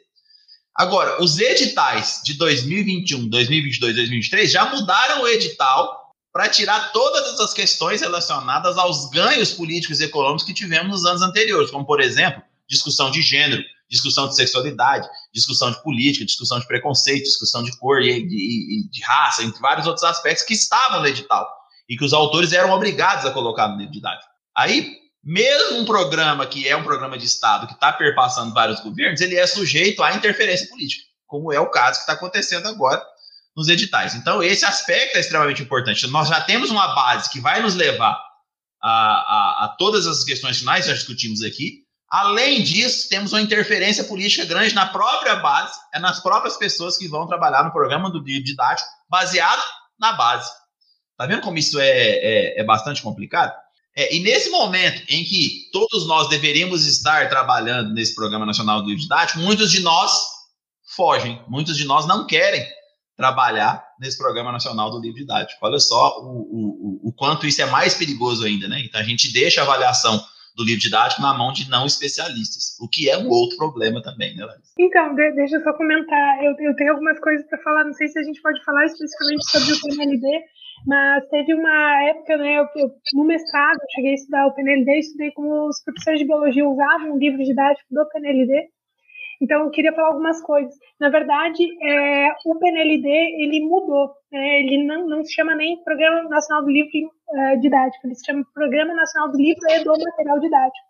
Agora, 0.76 1.23
os 1.23 1.39
editais 1.39 2.21
de 2.23 2.34
2021, 2.34 3.30
2022, 3.30 3.95
2023 3.95 4.51
já 4.51 4.65
mudaram 4.65 5.23
o 5.23 5.28
edital 5.28 6.05
para 6.34 6.49
tirar 6.49 6.91
todas 6.91 7.34
essas 7.34 7.53
questões 7.53 8.01
relacionadas 8.01 8.78
aos 8.78 9.09
ganhos 9.09 9.53
políticos 9.53 10.01
e 10.01 10.03
econômicos 10.03 10.43
que 10.43 10.53
tivemos 10.53 10.91
nos 10.91 11.05
anos 11.05 11.21
anteriores, 11.21 11.71
como, 11.71 11.86
por 11.86 12.01
exemplo, 12.01 12.43
discussão 12.67 13.09
de 13.09 13.21
gênero, 13.21 13.63
discussão 13.89 14.28
de 14.28 14.36
sexualidade, 14.36 15.07
discussão 15.34 15.71
de 15.71 15.82
política, 15.82 16.26
discussão 16.26 16.59
de 16.59 16.67
preconceito, 16.67 17.23
discussão 17.23 17.63
de 17.63 17.78
cor 17.78 18.01
e 18.01 18.21
de, 18.21 18.28
de, 18.28 18.89
de 18.91 19.01
raça, 19.01 19.43
entre 19.43 19.61
vários 19.61 19.88
outros 19.88 20.03
aspectos 20.03 20.43
que 20.43 20.53
estavam 20.53 20.99
no 20.99 21.07
edital 21.07 21.47
e 21.88 21.95
que 21.95 22.03
os 22.03 22.11
autores 22.11 22.51
eram 22.51 22.71
obrigados 22.71 23.26
a 23.26 23.32
colocar 23.32 23.69
no 23.69 23.78
livro 23.78 23.93
didático. 23.93 24.30
Aí, 24.57 25.05
mesmo 25.26 25.80
um 25.80 25.86
programa 25.86 26.45
que 26.45 26.67
é 26.67 26.78
um 26.78 26.84
programa 26.84 27.17
de 27.17 27.26
Estado, 27.26 27.65
que 27.65 27.73
está 27.73 27.91
perpassando 27.91 28.53
vários 28.53 28.80
governos, 28.80 29.19
ele 29.21 29.36
é 29.36 29.47
sujeito 29.47 30.03
à 30.03 30.13
interferência 30.13 30.67
política, 30.67 31.03
como 31.26 31.51
é 31.51 31.59
o 31.59 31.71
caso 31.71 31.97
que 31.97 32.01
está 32.01 32.13
acontecendo 32.13 32.67
agora 32.67 33.03
nos 33.57 33.67
editais. 33.67 34.13
Então, 34.13 34.43
esse 34.43 34.63
aspecto 34.65 35.17
é 35.17 35.19
extremamente 35.19 35.63
importante. 35.63 36.05
Nós 36.07 36.28
já 36.28 36.41
temos 36.41 36.69
uma 36.69 36.93
base 36.93 37.30
que 37.32 37.39
vai 37.39 37.59
nos 37.59 37.73
levar 37.73 38.21
a, 38.84 38.91
a, 38.91 39.65
a 39.65 39.76
todas 39.80 40.05
as 40.05 40.23
questões 40.23 40.59
que 40.59 40.65
nós 40.65 40.86
já 40.86 40.93
discutimos 40.93 41.41
aqui. 41.41 41.84
Além 42.07 42.61
disso, 42.61 43.09
temos 43.09 43.34
uma 43.34 43.41
interferência 43.41 44.03
política 44.03 44.45
grande 44.45 44.76
na 44.76 44.86
própria 44.86 45.38
base, 45.38 45.73
é 45.91 45.99
nas 45.99 46.19
próprias 46.19 46.55
pessoas 46.55 46.97
que 46.97 47.07
vão 47.07 47.26
trabalhar 47.26 47.63
no 47.63 47.71
programa 47.71 48.11
do 48.11 48.19
livro 48.19 48.43
didático, 48.43 48.88
baseado 49.09 49.63
na 49.99 50.13
base. 50.13 50.51
Tá 51.17 51.26
vendo 51.26 51.41
como 51.41 51.57
isso 51.57 51.80
é, 51.80 51.89
é, 51.89 52.61
é 52.61 52.63
bastante 52.63 53.01
complicado? 53.01 53.64
É, 53.98 54.14
e 54.14 54.20
nesse 54.20 54.50
momento 54.50 55.02
em 55.08 55.24
que 55.24 55.70
todos 55.72 56.06
nós 56.08 56.28
deveríamos 56.28 56.86
estar 56.86 57.30
trabalhando 57.30 57.93
nesse 57.93 58.14
Programa 58.14 58.46
Nacional 58.46 58.82
do 58.82 58.89
Livro 58.89 59.02
Didático, 59.02 59.39
muitos 59.39 59.72
de 59.72 59.82
nós 59.82 60.12
fogem, 60.96 61.41
muitos 61.48 61.78
de 61.78 61.86
nós 61.86 62.06
não 62.06 62.28
querem 62.28 62.66
trabalhar 63.16 63.86
nesse 64.00 64.18
Programa 64.18 64.52
Nacional 64.52 64.91
do 64.91 65.00
Livro 65.00 65.20
Didático. 65.20 65.66
Olha 65.66 65.80
só 65.80 66.20
o, 66.22 67.00
o, 67.06 67.10
o 67.10 67.14
quanto 67.14 67.48
isso 67.48 67.62
é 67.62 67.66
mais 67.66 67.93
perigoso 67.93 68.46
ainda, 68.46 68.68
né? 68.68 68.82
Então 68.82 69.00
a 69.00 69.04
gente 69.04 69.32
deixa 69.32 69.62
a 69.62 69.64
avaliação 69.64 70.22
do 70.56 70.64
livro 70.64 70.80
didático 70.80 71.22
na 71.22 71.34
mão 71.34 71.52
de 71.52 71.70
não 71.70 71.86
especialistas, 71.86 72.78
o 72.80 72.88
que 72.88 73.10
é 73.10 73.18
um 73.18 73.28
outro 73.28 73.58
problema 73.58 74.02
também, 74.02 74.34
né, 74.36 74.46
Larissa? 74.46 74.72
Então, 74.80 75.14
de, 75.14 75.32
deixa 75.34 75.58
eu 75.58 75.64
só 75.64 75.74
comentar. 75.74 76.43
Eu, 76.43 76.56
eu 76.60 76.76
tenho 76.78 76.91
algumas 76.91 77.20
coisas 77.20 77.46
para 77.48 77.62
falar, 77.62 77.84
não 77.84 77.93
sei 77.93 78.08
se 78.08 78.18
a 78.18 78.24
gente 78.24 78.41
pode 78.41 78.64
falar 78.64 78.86
especificamente 78.86 79.50
sobre 79.50 79.74
o 79.74 79.82
PNLD, 79.82 80.28
mas 80.86 81.27
teve 81.29 81.53
uma 81.53 82.03
época, 82.03 82.38
né, 82.38 82.59
eu, 82.59 82.65
no 83.13 83.23
mestrado, 83.23 83.77
eu 83.81 83.89
cheguei 83.95 84.11
a 84.11 84.15
estudar 84.15 84.47
o 84.47 84.53
PNLD 84.53 84.91
e 84.91 84.99
estudei 84.99 85.31
como 85.31 85.67
os 85.67 85.83
professores 85.83 86.19
de 86.19 86.25
biologia 86.25 86.67
usavam 86.67 87.13
um 87.13 87.17
livro 87.17 87.43
didático 87.43 87.88
do 87.91 88.07
PNLD, 88.09 88.69
então, 89.41 89.63
eu 89.63 89.69
queria 89.69 89.93
falar 89.93 90.09
algumas 90.09 90.41
coisas. 90.41 90.73
Na 90.99 91.09
verdade, 91.09 91.63
é, 91.83 92.29
o 92.45 92.57
PNLD 92.57 93.07
ele 93.07 93.65
mudou. 93.65 94.11
Né? 94.31 94.61
Ele 94.61 94.86
não, 94.86 95.07
não 95.07 95.23
se 95.23 95.33
chama 95.33 95.55
nem 95.55 95.83
Programa 95.83 96.29
Nacional 96.29 96.63
do 96.63 96.71
Livro 96.71 96.89
uh, 97.29 97.59
Didático, 97.59 98.07
ele 98.07 98.15
se 98.15 98.25
chama 98.25 98.45
Programa 98.53 98.93
Nacional 98.93 99.31
do 99.31 99.38
Livro 99.38 99.61
e 99.69 99.83
do 99.83 99.91
Material 99.91 100.39
Didático. 100.39 100.86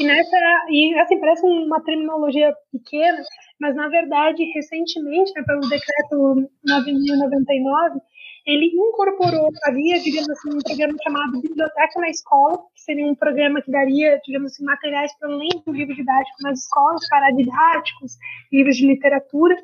E 0.00 0.04
nessa, 0.04 0.36
e 0.70 0.98
assim, 0.98 1.20
parece 1.20 1.44
uma 1.44 1.82
terminologia 1.82 2.54
pequena, 2.72 3.22
mas 3.60 3.76
na 3.76 3.86
verdade, 3.88 4.42
recentemente, 4.54 5.30
né, 5.36 5.42
pelo 5.46 5.60
decreto 5.60 6.50
9099, 6.66 8.00
ele 8.46 8.66
incorporou, 8.66 9.48
havia, 9.64 9.98
digamos 10.00 10.28
assim, 10.28 10.50
um 10.54 10.58
programa 10.58 10.94
chamado 11.02 11.40
Biblioteca 11.40 12.00
na 12.00 12.10
Escola, 12.10 12.58
que 12.74 12.82
seria 12.82 13.06
um 13.06 13.14
programa 13.14 13.62
que 13.62 13.70
daria, 13.70 14.20
digamos 14.24 14.52
assim, 14.52 14.64
materiais 14.64 15.16
para 15.18 15.32
além 15.32 15.48
do 15.64 15.72
livro 15.72 15.94
didático 15.94 16.36
nas 16.42 16.60
escolas, 16.60 17.08
paradidáticos, 17.08 18.18
livros 18.52 18.76
de 18.76 18.86
literatura. 18.86 19.56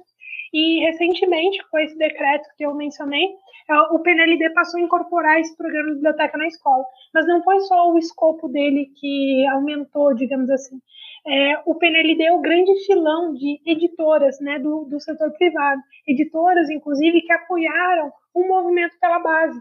E 0.53 0.81
recentemente, 0.81 1.63
com 1.71 1.79
esse 1.79 1.97
decreto 1.97 2.49
que 2.57 2.65
eu 2.65 2.75
mencionei, 2.75 3.29
é, 3.69 3.75
o 3.93 4.01
PNLD 4.01 4.51
passou 4.51 4.81
a 4.81 4.83
incorporar 4.83 5.39
esse 5.39 5.57
programa 5.57 5.91
de 5.91 5.95
biblioteca 5.97 6.39
na 6.39 6.47
escola. 6.47 6.85
Mas 7.15 7.27
não 7.27 7.43
foi 7.43 7.61
só 7.61 7.93
o 7.93 7.99
escopo 7.99 8.49
dele 8.49 8.91
que 8.97 9.47
aumentou, 9.53 10.15
digamos 10.15 10.51
assim. 10.51 10.81
É, 11.27 11.61
o 11.67 11.75
PNLD 11.75 12.23
é 12.25 12.33
o 12.33 12.41
grande 12.41 12.75
filão 12.87 13.35
de 13.35 13.61
editoras 13.67 14.41
né, 14.41 14.59
do, 14.59 14.87
do 14.87 14.99
setor 14.99 15.31
privado. 15.33 15.81
Editoras, 16.09 16.71
inclusive, 16.71 17.21
que 17.21 17.33
apoiaram 17.33 18.11
um 18.35 18.47
movimento 18.49 18.99
pela 19.01 19.19
base. 19.19 19.61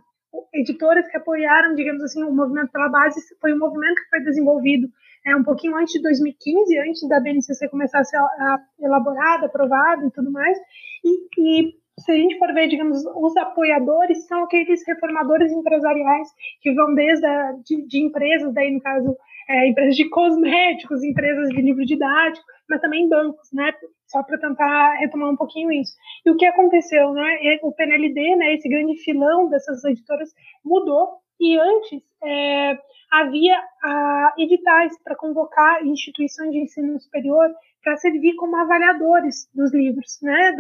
Editoras 0.54 1.08
que 1.08 1.18
apoiaram, 1.18 1.74
digamos 1.74 2.04
assim, 2.04 2.24
o 2.24 2.32
movimento 2.32 2.72
pela 2.72 2.90
base 2.90 3.20
foi 3.42 3.54
um 3.54 3.60
movimento 3.60 3.96
que 3.96 4.10
foi 4.10 4.24
desenvolvido 4.24 4.88
é, 5.26 5.36
um 5.36 5.44
pouquinho 5.44 5.76
antes 5.76 5.94
de 5.94 6.02
2015, 6.02 6.78
antes 6.80 7.10
da 7.10 7.20
BNCC 7.20 7.68
começar 7.70 8.00
a 8.00 8.04
ser 8.04 8.18
elaborada, 8.80 9.48
aprovada 9.48 10.06
e 10.06 10.12
tudo 10.12 10.32
mais. 10.32 10.58
E, 11.04 11.28
e 11.38 11.74
se 12.00 12.12
a 12.12 12.16
gente 12.16 12.38
for 12.38 12.54
ver, 12.54 12.68
digamos, 12.68 13.04
os 13.16 13.38
apoiadores 13.38 14.26
são 14.28 14.44
aqueles 14.44 14.86
reformadores 14.88 15.52
empresariais 15.52 16.28
que 16.62 16.74
vão 16.74 16.94
desde 16.94 17.26
a, 17.26 17.54
de, 17.66 17.86
de 17.88 18.04
empresas, 18.04 18.54
daí 18.54 18.72
no 18.72 18.82
caso, 18.82 19.18
é, 19.50 19.68
empresas 19.68 19.96
de 19.96 20.08
cosméticos, 20.10 21.04
empresas 21.04 21.50
de 21.50 21.62
livro 21.62 21.86
didático, 21.86 22.46
mas 22.70 22.80
também 22.80 23.10
bancos, 23.10 23.50
né? 23.52 23.74
Só 24.10 24.24
para 24.24 24.40
tentar 24.40 24.96
retomar 24.96 25.30
um 25.30 25.36
pouquinho 25.36 25.72
isso. 25.72 25.94
E 26.26 26.32
o 26.32 26.36
que 26.36 26.46
aconteceu, 26.46 27.14
né? 27.14 27.60
O 27.62 27.72
PNLD, 27.72 28.36
né? 28.36 28.56
Esse 28.56 28.68
grande 28.68 28.96
filão 29.04 29.50
dessas 29.50 29.84
editoras 29.86 30.30
mudou 30.66 31.20
e 31.40 31.58
antes 31.58 32.02
é, 32.24 32.78
havia 33.12 33.56
a, 33.84 34.34
editais 34.38 34.98
para 35.04 35.16
convocar 35.16 35.86
instituições 35.86 36.52
de 36.52 36.60
ensino 36.60 37.00
superior 37.00 37.50
para 37.84 37.96
servir 37.98 38.36
como 38.36 38.58
avaliadores 38.58 39.48
dos 39.54 39.74
livros, 39.74 40.20
né? 40.22 40.54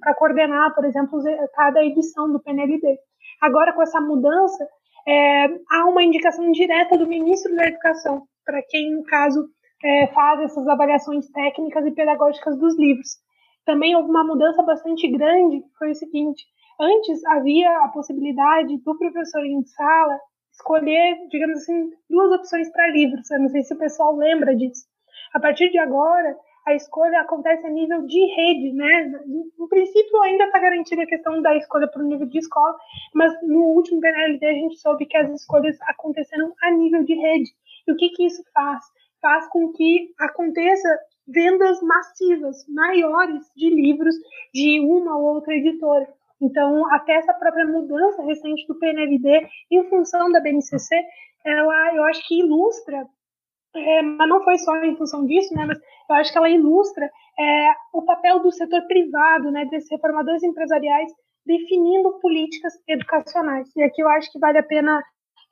Para 0.00 0.14
coordenar, 0.14 0.74
por 0.74 0.84
exemplo, 0.84 1.20
cada 1.54 1.84
edição 1.84 2.32
do 2.32 2.40
PNLD. 2.40 2.98
Agora, 3.40 3.72
com 3.72 3.82
essa 3.82 4.00
mudança, 4.00 4.66
é, 5.06 5.46
há 5.70 5.86
uma 5.86 6.02
indicação 6.02 6.50
direta 6.52 6.96
do 6.96 7.06
ministro 7.06 7.54
da 7.54 7.66
Educação, 7.66 8.22
para 8.44 8.62
quem, 8.62 8.94
no 8.94 9.04
caso, 9.04 9.48
é, 9.82 10.06
faz 10.08 10.40
essas 10.40 10.66
avaliações 10.66 11.28
técnicas 11.30 11.86
e 11.86 11.92
pedagógicas 11.92 12.58
dos 12.58 12.76
livros. 12.78 13.16
Também 13.64 13.94
houve 13.94 14.10
uma 14.10 14.24
mudança 14.24 14.62
bastante 14.62 15.06
grande, 15.08 15.60
que 15.60 15.78
foi 15.78 15.90
o 15.90 15.94
seguinte, 15.94 16.44
antes 16.80 17.24
havia 17.26 17.84
a 17.84 17.88
possibilidade 17.88 18.78
do 18.78 18.96
professor 18.96 19.44
em 19.44 19.62
sala 19.64 20.18
escolher, 20.52 21.16
digamos 21.30 21.58
assim, 21.58 21.90
duas 22.10 22.32
opções 22.32 22.70
para 22.72 22.90
livros, 22.90 23.30
eu 23.30 23.40
não 23.40 23.48
sei 23.48 23.62
se 23.62 23.72
o 23.74 23.78
pessoal 23.78 24.16
lembra 24.16 24.56
disso. 24.56 24.86
A 25.32 25.38
partir 25.38 25.70
de 25.70 25.78
agora, 25.78 26.36
a 26.66 26.74
escolha 26.74 27.20
acontece 27.20 27.66
a 27.66 27.70
nível 27.70 28.06
de 28.06 28.20
rede, 28.34 28.72
né? 28.72 29.10
No 29.56 29.68
princípio 29.68 30.20
ainda 30.22 30.44
está 30.44 30.58
garantida 30.58 31.02
a 31.02 31.06
questão 31.06 31.40
da 31.40 31.56
escolha 31.56 31.88
para 31.88 32.02
o 32.02 32.06
nível 32.06 32.26
de 32.26 32.38
escola, 32.38 32.76
mas 33.14 33.32
no 33.42 33.60
último 33.74 34.00
PNLD 34.00 34.46
a 34.46 34.52
gente 34.52 34.78
soube 34.78 35.06
que 35.06 35.16
as 35.16 35.30
escolhas 35.30 35.76
aconteceram 35.82 36.52
a 36.62 36.70
nível 36.70 37.04
de 37.04 37.14
rede. 37.14 37.50
E 37.86 37.92
o 37.92 37.96
que, 37.96 38.10
que 38.10 38.26
isso 38.26 38.42
faz? 38.52 38.84
Faz 39.20 39.48
com 39.48 39.72
que 39.72 40.12
aconteça 40.18 40.88
vendas 41.26 41.80
massivas, 41.82 42.64
maiores 42.68 43.44
de 43.54 43.68
livros 43.68 44.14
de 44.54 44.80
uma 44.80 45.16
ou 45.18 45.34
outra 45.34 45.54
editora. 45.54 46.08
Então, 46.40 46.90
até 46.94 47.14
essa 47.14 47.34
própria 47.34 47.66
mudança 47.66 48.22
recente 48.22 48.66
do 48.66 48.78
PNLD 48.78 49.48
em 49.70 49.88
função 49.88 50.30
da 50.30 50.40
BNCC, 50.40 50.94
ela, 51.44 51.96
eu 51.96 52.04
acho 52.04 52.26
que 52.26 52.40
ilustra, 52.40 53.06
é, 53.74 54.02
mas 54.02 54.28
não 54.28 54.42
foi 54.42 54.56
só 54.58 54.76
em 54.84 54.96
função 54.96 55.26
disso, 55.26 55.54
né, 55.54 55.66
mas 55.66 55.78
eu 55.78 56.16
acho 56.16 56.32
que 56.32 56.38
ela 56.38 56.48
ilustra 56.48 57.10
é, 57.38 57.70
o 57.92 58.02
papel 58.02 58.40
do 58.40 58.52
setor 58.52 58.82
privado, 58.86 59.50
né, 59.50 59.64
desses 59.66 59.90
reformadores 59.90 60.42
empresariais, 60.42 61.10
definindo 61.44 62.18
políticas 62.20 62.74
educacionais. 62.86 63.68
E 63.76 63.82
aqui 63.82 64.02
eu 64.02 64.08
acho 64.08 64.30
que 64.30 64.38
vale 64.38 64.58
a 64.58 64.62
pena 64.62 65.02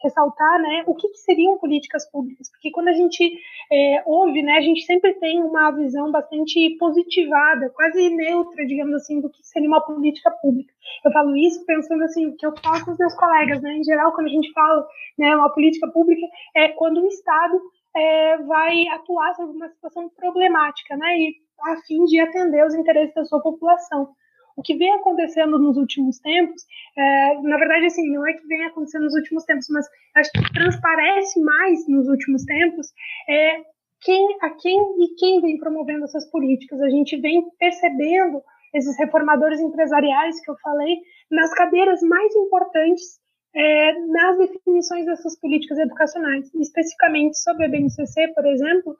ressaltar, 0.02 0.60
né, 0.60 0.84
o 0.86 0.94
que, 0.94 1.08
que, 1.08 1.18
seriam 1.18 1.58
políticas 1.58 2.10
públicas, 2.10 2.50
porque 2.50 2.70
quando 2.70 2.88
a 2.88 2.92
gente 2.92 3.38
é, 3.72 4.02
ouve, 4.04 4.42
né, 4.42 4.58
a 4.58 4.60
gente 4.60 4.82
sempre 4.82 5.14
tem 5.14 5.42
uma 5.42 5.70
visão 5.70 6.10
bastante 6.10 6.76
positivada, 6.78 7.70
quase 7.70 8.10
neutra, 8.10 8.66
digamos 8.66 8.94
assim, 8.94 9.20
do 9.20 9.30
que 9.30 9.42
seria 9.42 9.68
uma 9.68 9.80
política 9.80 10.30
pública. 10.30 10.72
Eu 11.04 11.12
falo 11.12 11.36
isso 11.36 11.64
pensando 11.64 12.04
assim, 12.04 12.36
que 12.36 12.46
eu 12.46 12.52
falo 12.62 12.84
com 12.84 12.90
os 12.92 12.98
meus 12.98 13.14
colegas, 13.14 13.62
né, 13.62 13.76
em 13.76 13.84
geral, 13.84 14.12
quando 14.12 14.26
a 14.26 14.30
gente 14.30 14.52
fala, 14.52 14.86
né, 15.18 15.34
uma 15.34 15.52
política 15.52 15.88
pública 15.88 16.26
é 16.54 16.68
quando 16.68 17.02
o 17.02 17.06
Estado 17.06 17.60
é, 17.96 18.36
vai 18.38 18.86
atuar 18.88 19.34
sobre 19.34 19.56
uma 19.56 19.68
situação 19.68 20.08
problemática, 20.10 20.96
né, 20.96 21.18
e 21.18 21.34
a 21.62 21.76
fim 21.86 22.04
de 22.04 22.20
atender 22.20 22.64
os 22.66 22.74
interesses 22.74 23.14
da 23.14 23.24
sua 23.24 23.40
população 23.40 24.10
o 24.56 24.62
que 24.62 24.76
vem 24.76 24.90
acontecendo 24.94 25.58
nos 25.58 25.76
últimos 25.76 26.18
tempos, 26.18 26.62
é, 26.96 27.40
na 27.42 27.58
verdade, 27.58 27.86
assim, 27.86 28.10
não 28.10 28.26
é 28.26 28.32
que 28.32 28.46
vem 28.46 28.64
acontecendo 28.64 29.04
nos 29.04 29.14
últimos 29.14 29.44
tempos, 29.44 29.66
mas 29.70 29.86
acho 30.16 30.32
que 30.32 30.52
transparece 30.52 31.38
mais 31.40 31.86
nos 31.86 32.08
últimos 32.08 32.44
tempos 32.44 32.88
é, 33.28 33.60
quem, 34.00 34.36
a 34.40 34.50
quem 34.50 34.78
e 35.04 35.14
quem 35.16 35.40
vem 35.40 35.58
promovendo 35.58 36.04
essas 36.04 36.30
políticas. 36.30 36.80
A 36.80 36.88
gente 36.88 37.16
vem 37.18 37.44
percebendo 37.58 38.42
esses 38.74 38.96
reformadores 38.98 39.60
empresariais 39.60 40.40
que 40.40 40.50
eu 40.50 40.56
falei 40.62 40.98
nas 41.30 41.52
cadeiras 41.54 42.00
mais 42.02 42.34
importantes 42.34 43.20
é, 43.54 43.92
nas 44.06 44.36
definições 44.36 45.06
dessas 45.06 45.38
políticas 45.40 45.78
educacionais. 45.78 46.52
Especificamente 46.54 47.38
sobre 47.38 47.64
a 47.64 47.68
BNCC, 47.68 48.28
por 48.34 48.44
exemplo, 48.46 48.96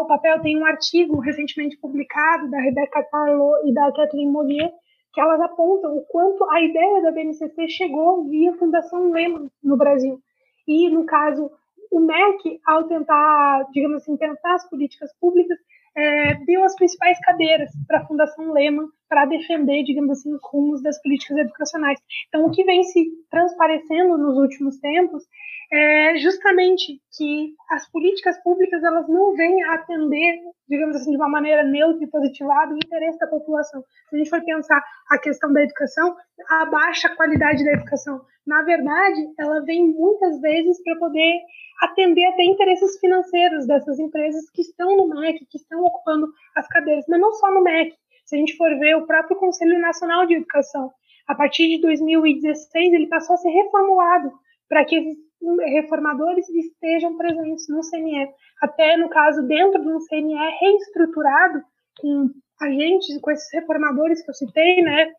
o 0.00 0.06
papel 0.06 0.40
tem 0.40 0.56
um 0.56 0.64
artigo 0.64 1.18
recentemente 1.20 1.76
publicado 1.78 2.48
da 2.48 2.60
Rebecca 2.60 3.02
Carlo 3.10 3.52
e 3.66 3.74
da 3.74 3.92
Kathleen 3.92 4.30
Mollier, 4.30 4.72
que 5.18 5.22
elas 5.22 5.40
apontam 5.40 5.96
o 5.96 6.02
quanto 6.02 6.48
a 6.48 6.62
ideia 6.62 7.02
da 7.02 7.10
BNCC 7.10 7.68
chegou 7.68 8.22
via 8.28 8.54
Fundação 8.54 9.10
Lehman 9.10 9.50
no 9.60 9.76
Brasil. 9.76 10.20
E, 10.64 10.88
no 10.88 11.04
caso, 11.06 11.50
o 11.90 11.98
MEC, 11.98 12.60
ao 12.64 12.84
tentar, 12.84 13.66
digamos 13.72 13.96
assim, 13.96 14.16
pensar 14.16 14.54
as 14.54 14.70
políticas 14.70 15.12
públicas, 15.20 15.58
é, 15.96 16.34
deu 16.44 16.62
as 16.62 16.76
principais 16.76 17.18
cadeiras 17.18 17.68
para 17.88 17.98
a 17.98 18.06
Fundação 18.06 18.52
Lehman 18.52 18.86
para 19.08 19.24
defender, 19.24 19.82
digamos 19.82 20.10
assim, 20.10 20.32
os 20.32 20.40
rumos 20.44 20.80
das 20.84 21.02
políticas 21.02 21.36
educacionais. 21.38 21.98
Então, 22.28 22.46
o 22.46 22.52
que 22.52 22.62
vem 22.62 22.84
se 22.84 23.10
transparecendo 23.28 24.16
nos 24.16 24.36
últimos 24.36 24.78
tempos 24.78 25.24
é 25.70 26.16
justamente 26.18 27.00
que 27.16 27.54
as 27.70 27.90
políticas 27.90 28.42
públicas 28.42 28.82
elas 28.82 29.06
não 29.08 29.34
vêm 29.34 29.62
atender, 29.64 30.40
digamos 30.68 30.96
assim, 30.96 31.10
de 31.10 31.16
uma 31.16 31.28
maneira 31.28 31.62
neutra 31.62 32.02
e 32.02 32.10
positivada 32.10 32.72
o 32.72 32.76
interesse 32.76 33.18
da 33.18 33.26
população. 33.26 33.82
Se 34.08 34.16
a 34.16 34.18
gente 34.18 34.30
for 34.30 34.42
pensar 34.42 34.82
a 35.10 35.18
questão 35.18 35.52
da 35.52 35.62
educação, 35.62 36.16
a 36.48 36.64
baixa 36.66 37.14
qualidade 37.14 37.64
da 37.64 37.72
educação, 37.72 38.20
na 38.46 38.62
verdade, 38.62 39.28
ela 39.38 39.60
vem 39.60 39.92
muitas 39.92 40.40
vezes 40.40 40.82
para 40.82 40.96
poder 40.96 41.38
atender 41.82 42.24
até 42.24 42.44
interesses 42.44 42.98
financeiros 42.98 43.66
dessas 43.66 43.98
empresas 43.98 44.48
que 44.50 44.62
estão 44.62 44.96
no 44.96 45.08
MEC, 45.08 45.44
que 45.50 45.58
estão 45.58 45.84
ocupando 45.84 46.26
as 46.56 46.66
cadeiras, 46.66 47.04
mas 47.08 47.20
não 47.20 47.32
só 47.32 47.50
no 47.52 47.62
MEC. 47.62 47.94
Se 48.24 48.36
a 48.36 48.38
gente 48.38 48.56
for 48.56 48.70
ver 48.78 48.96
o 48.96 49.06
próprio 49.06 49.38
Conselho 49.38 49.78
Nacional 49.78 50.26
de 50.26 50.34
Educação, 50.34 50.90
a 51.26 51.34
partir 51.34 51.68
de 51.68 51.80
2016 51.82 52.94
ele 52.94 53.06
passou 53.06 53.34
a 53.34 53.36
ser 53.36 53.50
reformulado 53.50 54.32
para 54.66 54.84
que 54.84 55.14
reformadores 55.40 56.48
estejam 56.48 57.16
presentes 57.16 57.68
no 57.68 57.80
CNE. 57.82 58.28
Até, 58.60 58.96
no 58.96 59.08
caso, 59.08 59.46
dentro 59.46 59.80
de 59.82 59.88
um 59.88 60.00
CNE 60.00 60.34
reestruturado, 60.60 61.62
com 62.00 62.30
agentes, 62.60 63.20
com 63.20 63.30
esses 63.30 63.48
reformadores 63.52 64.22
que 64.22 64.30
eu 64.30 64.34
citei, 64.34 64.82
né, 64.82 65.12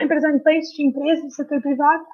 representantes 0.00 0.70
de 0.70 0.86
empresas 0.86 1.24
do 1.24 1.30
setor 1.30 1.60
privado, 1.62 2.04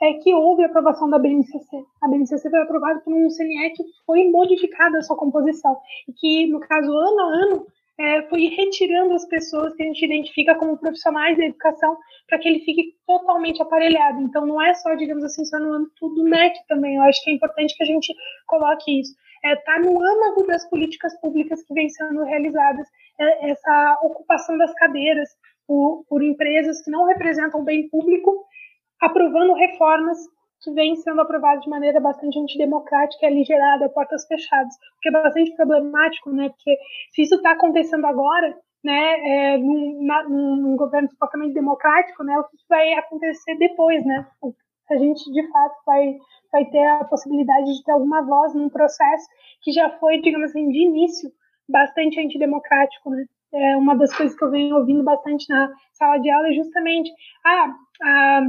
é 0.00 0.12
que 0.14 0.32
houve 0.32 0.62
a 0.62 0.66
aprovação 0.66 1.10
da 1.10 1.18
BNCC. 1.18 1.76
A 2.02 2.08
BNCC 2.08 2.48
foi 2.48 2.60
aprovada 2.60 3.00
por 3.00 3.12
um 3.12 3.28
CNE 3.28 3.70
que 3.70 3.82
foi 4.06 4.30
modificada 4.30 4.98
a 4.98 5.02
sua 5.02 5.16
composição, 5.16 5.76
e 6.08 6.12
que, 6.12 6.46
no 6.46 6.60
caso, 6.60 6.90
ano 6.90 7.20
a 7.20 7.24
ano, 7.24 7.66
é, 7.98 8.22
foi 8.28 8.46
retirando 8.46 9.12
as 9.14 9.26
pessoas 9.26 9.74
que 9.74 9.82
a 9.82 9.86
gente 9.86 10.04
identifica 10.04 10.54
como 10.54 10.78
profissionais 10.78 11.36
da 11.36 11.44
educação 11.44 11.96
para 12.28 12.38
que 12.38 12.48
ele 12.48 12.60
fique 12.60 12.94
totalmente 13.06 13.60
aparelhado. 13.60 14.20
Então, 14.22 14.46
não 14.46 14.62
é 14.62 14.72
só, 14.74 14.94
digamos 14.94 15.24
assim, 15.24 15.44
só 15.44 15.58
no 15.58 15.72
âmbito 15.72 16.08
do 16.10 16.24
MEC 16.24 16.54
também. 16.68 16.96
Eu 16.96 17.02
acho 17.02 17.22
que 17.24 17.30
é 17.30 17.34
importante 17.34 17.74
que 17.76 17.82
a 17.82 17.86
gente 17.86 18.14
coloque 18.46 19.00
isso. 19.00 19.14
Está 19.44 19.50
é, 19.50 19.56
tá 19.56 19.80
no 19.80 20.00
âmago 20.00 20.46
das 20.46 20.68
políticas 20.70 21.18
públicas 21.20 21.62
que 21.64 21.74
vêm 21.74 21.88
sendo 21.88 22.22
realizadas, 22.24 22.86
é, 23.20 23.50
essa 23.50 23.98
ocupação 24.02 24.56
das 24.56 24.72
cadeiras 24.74 25.28
por, 25.66 26.04
por 26.08 26.22
empresas 26.22 26.82
que 26.82 26.90
não 26.90 27.06
representam 27.06 27.60
o 27.60 27.64
bem 27.64 27.88
público, 27.88 28.44
aprovando 29.00 29.54
reformas 29.54 30.18
que 30.60 30.72
vem 30.72 30.96
sendo 30.96 31.20
aprovado 31.20 31.60
de 31.60 31.68
maneira 31.68 32.00
bastante 32.00 32.38
antidemocrática 32.38 33.24
e 33.24 33.28
aligerada, 33.28 33.86
a 33.86 33.88
portas 33.88 34.26
fechadas, 34.26 34.74
o 34.74 35.00
que 35.00 35.08
é 35.08 35.12
bastante 35.12 35.54
problemático, 35.56 36.30
né? 36.32 36.48
Porque 36.48 36.76
se 37.12 37.22
isso 37.22 37.36
está 37.36 37.52
acontecendo 37.52 38.06
agora, 38.06 38.56
né, 38.82 39.54
é, 39.54 39.58
num, 39.58 40.04
na, 40.04 40.28
num, 40.28 40.76
governo 40.76 41.08
supostamente 41.10 41.54
democrático, 41.54 42.22
né, 42.22 42.38
o 42.38 42.44
que 42.44 42.56
vai 42.68 42.92
acontecer 42.94 43.56
depois, 43.56 44.04
né? 44.04 44.26
A 44.90 44.96
gente 44.96 45.30
de 45.32 45.46
fato 45.50 45.76
vai 45.84 46.16
vai 46.50 46.64
ter 46.64 46.86
a 46.86 47.04
possibilidade 47.04 47.66
de 47.76 47.84
ter 47.84 47.92
alguma 47.92 48.22
voz 48.22 48.54
num 48.54 48.70
processo 48.70 49.26
que 49.62 49.70
já 49.70 49.90
foi, 49.98 50.20
digamos 50.20 50.50
assim, 50.50 50.70
de 50.70 50.78
início 50.78 51.30
bastante 51.68 52.18
antidemocrático, 52.20 53.10
né? 53.10 53.26
É 53.52 53.76
uma 53.76 53.94
das 53.94 54.14
coisas 54.14 54.36
que 54.36 54.44
eu 54.44 54.50
venho 54.50 54.76
ouvindo 54.76 55.02
bastante 55.02 55.48
na 55.48 55.70
sala 55.92 56.18
de 56.18 56.30
aula 56.30 56.48
é 56.48 56.52
justamente 56.52 57.10
ah, 57.44 57.74
a 58.02 58.42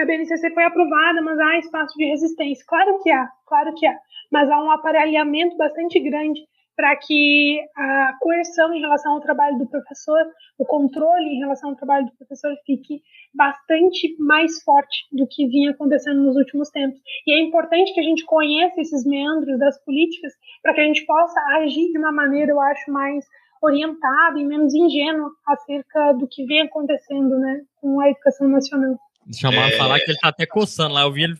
a 0.00 0.06
BNCC 0.06 0.50
foi 0.52 0.64
aprovada, 0.64 1.20
mas 1.22 1.38
há 1.38 1.58
espaço 1.58 1.96
de 1.96 2.06
resistência. 2.06 2.64
Claro 2.66 2.98
que 3.02 3.10
há, 3.10 3.28
claro 3.46 3.74
que 3.74 3.86
há, 3.86 3.96
mas 4.30 4.50
há 4.50 4.62
um 4.62 4.70
aparelhamento 4.70 5.56
bastante 5.56 6.00
grande 6.00 6.40
para 6.80 6.96
que 6.96 7.60
a 7.76 8.14
coerção 8.20 8.72
em 8.72 8.80
relação 8.80 9.12
ao 9.12 9.20
trabalho 9.20 9.58
do 9.58 9.68
professor, 9.68 10.24
o 10.58 10.64
controle 10.64 11.26
em 11.26 11.38
relação 11.38 11.70
ao 11.70 11.76
trabalho 11.76 12.06
do 12.06 12.16
professor 12.16 12.54
fique 12.64 13.02
bastante 13.34 14.16
mais 14.18 14.62
forte 14.62 15.06
do 15.12 15.26
que 15.26 15.46
vinha 15.46 15.72
acontecendo 15.72 16.22
nos 16.22 16.36
últimos 16.36 16.70
tempos. 16.70 16.98
E 17.26 17.34
é 17.34 17.40
importante 17.40 17.92
que 17.92 18.00
a 18.00 18.02
gente 18.02 18.24
conheça 18.24 18.80
esses 18.80 19.04
meandros 19.04 19.58
das 19.58 19.78
políticas 19.84 20.32
para 20.62 20.72
que 20.72 20.80
a 20.80 20.84
gente 20.84 21.04
possa 21.04 21.38
agir 21.58 21.92
de 21.92 21.98
uma 21.98 22.12
maneira, 22.12 22.50
eu 22.50 22.60
acho, 22.60 22.90
mais 22.90 23.26
orientada 23.62 24.38
e 24.38 24.44
menos 24.44 24.72
ingênua 24.72 25.30
acerca 25.46 26.12
do 26.14 26.26
que 26.26 26.46
vem 26.46 26.62
acontecendo 26.62 27.38
né, 27.38 27.60
com 27.78 28.00
a 28.00 28.08
educação 28.08 28.48
nacional. 28.48 28.98
Chamar 29.38 29.72
é... 29.72 29.76
falar 29.76 30.00
que 30.00 30.10
ele 30.10 30.18
tá 30.18 30.28
até 30.28 30.46
coçando 30.46 30.94
lá, 30.94 31.02
eu 31.02 31.12
vi 31.12 31.24
ele. 31.24 31.38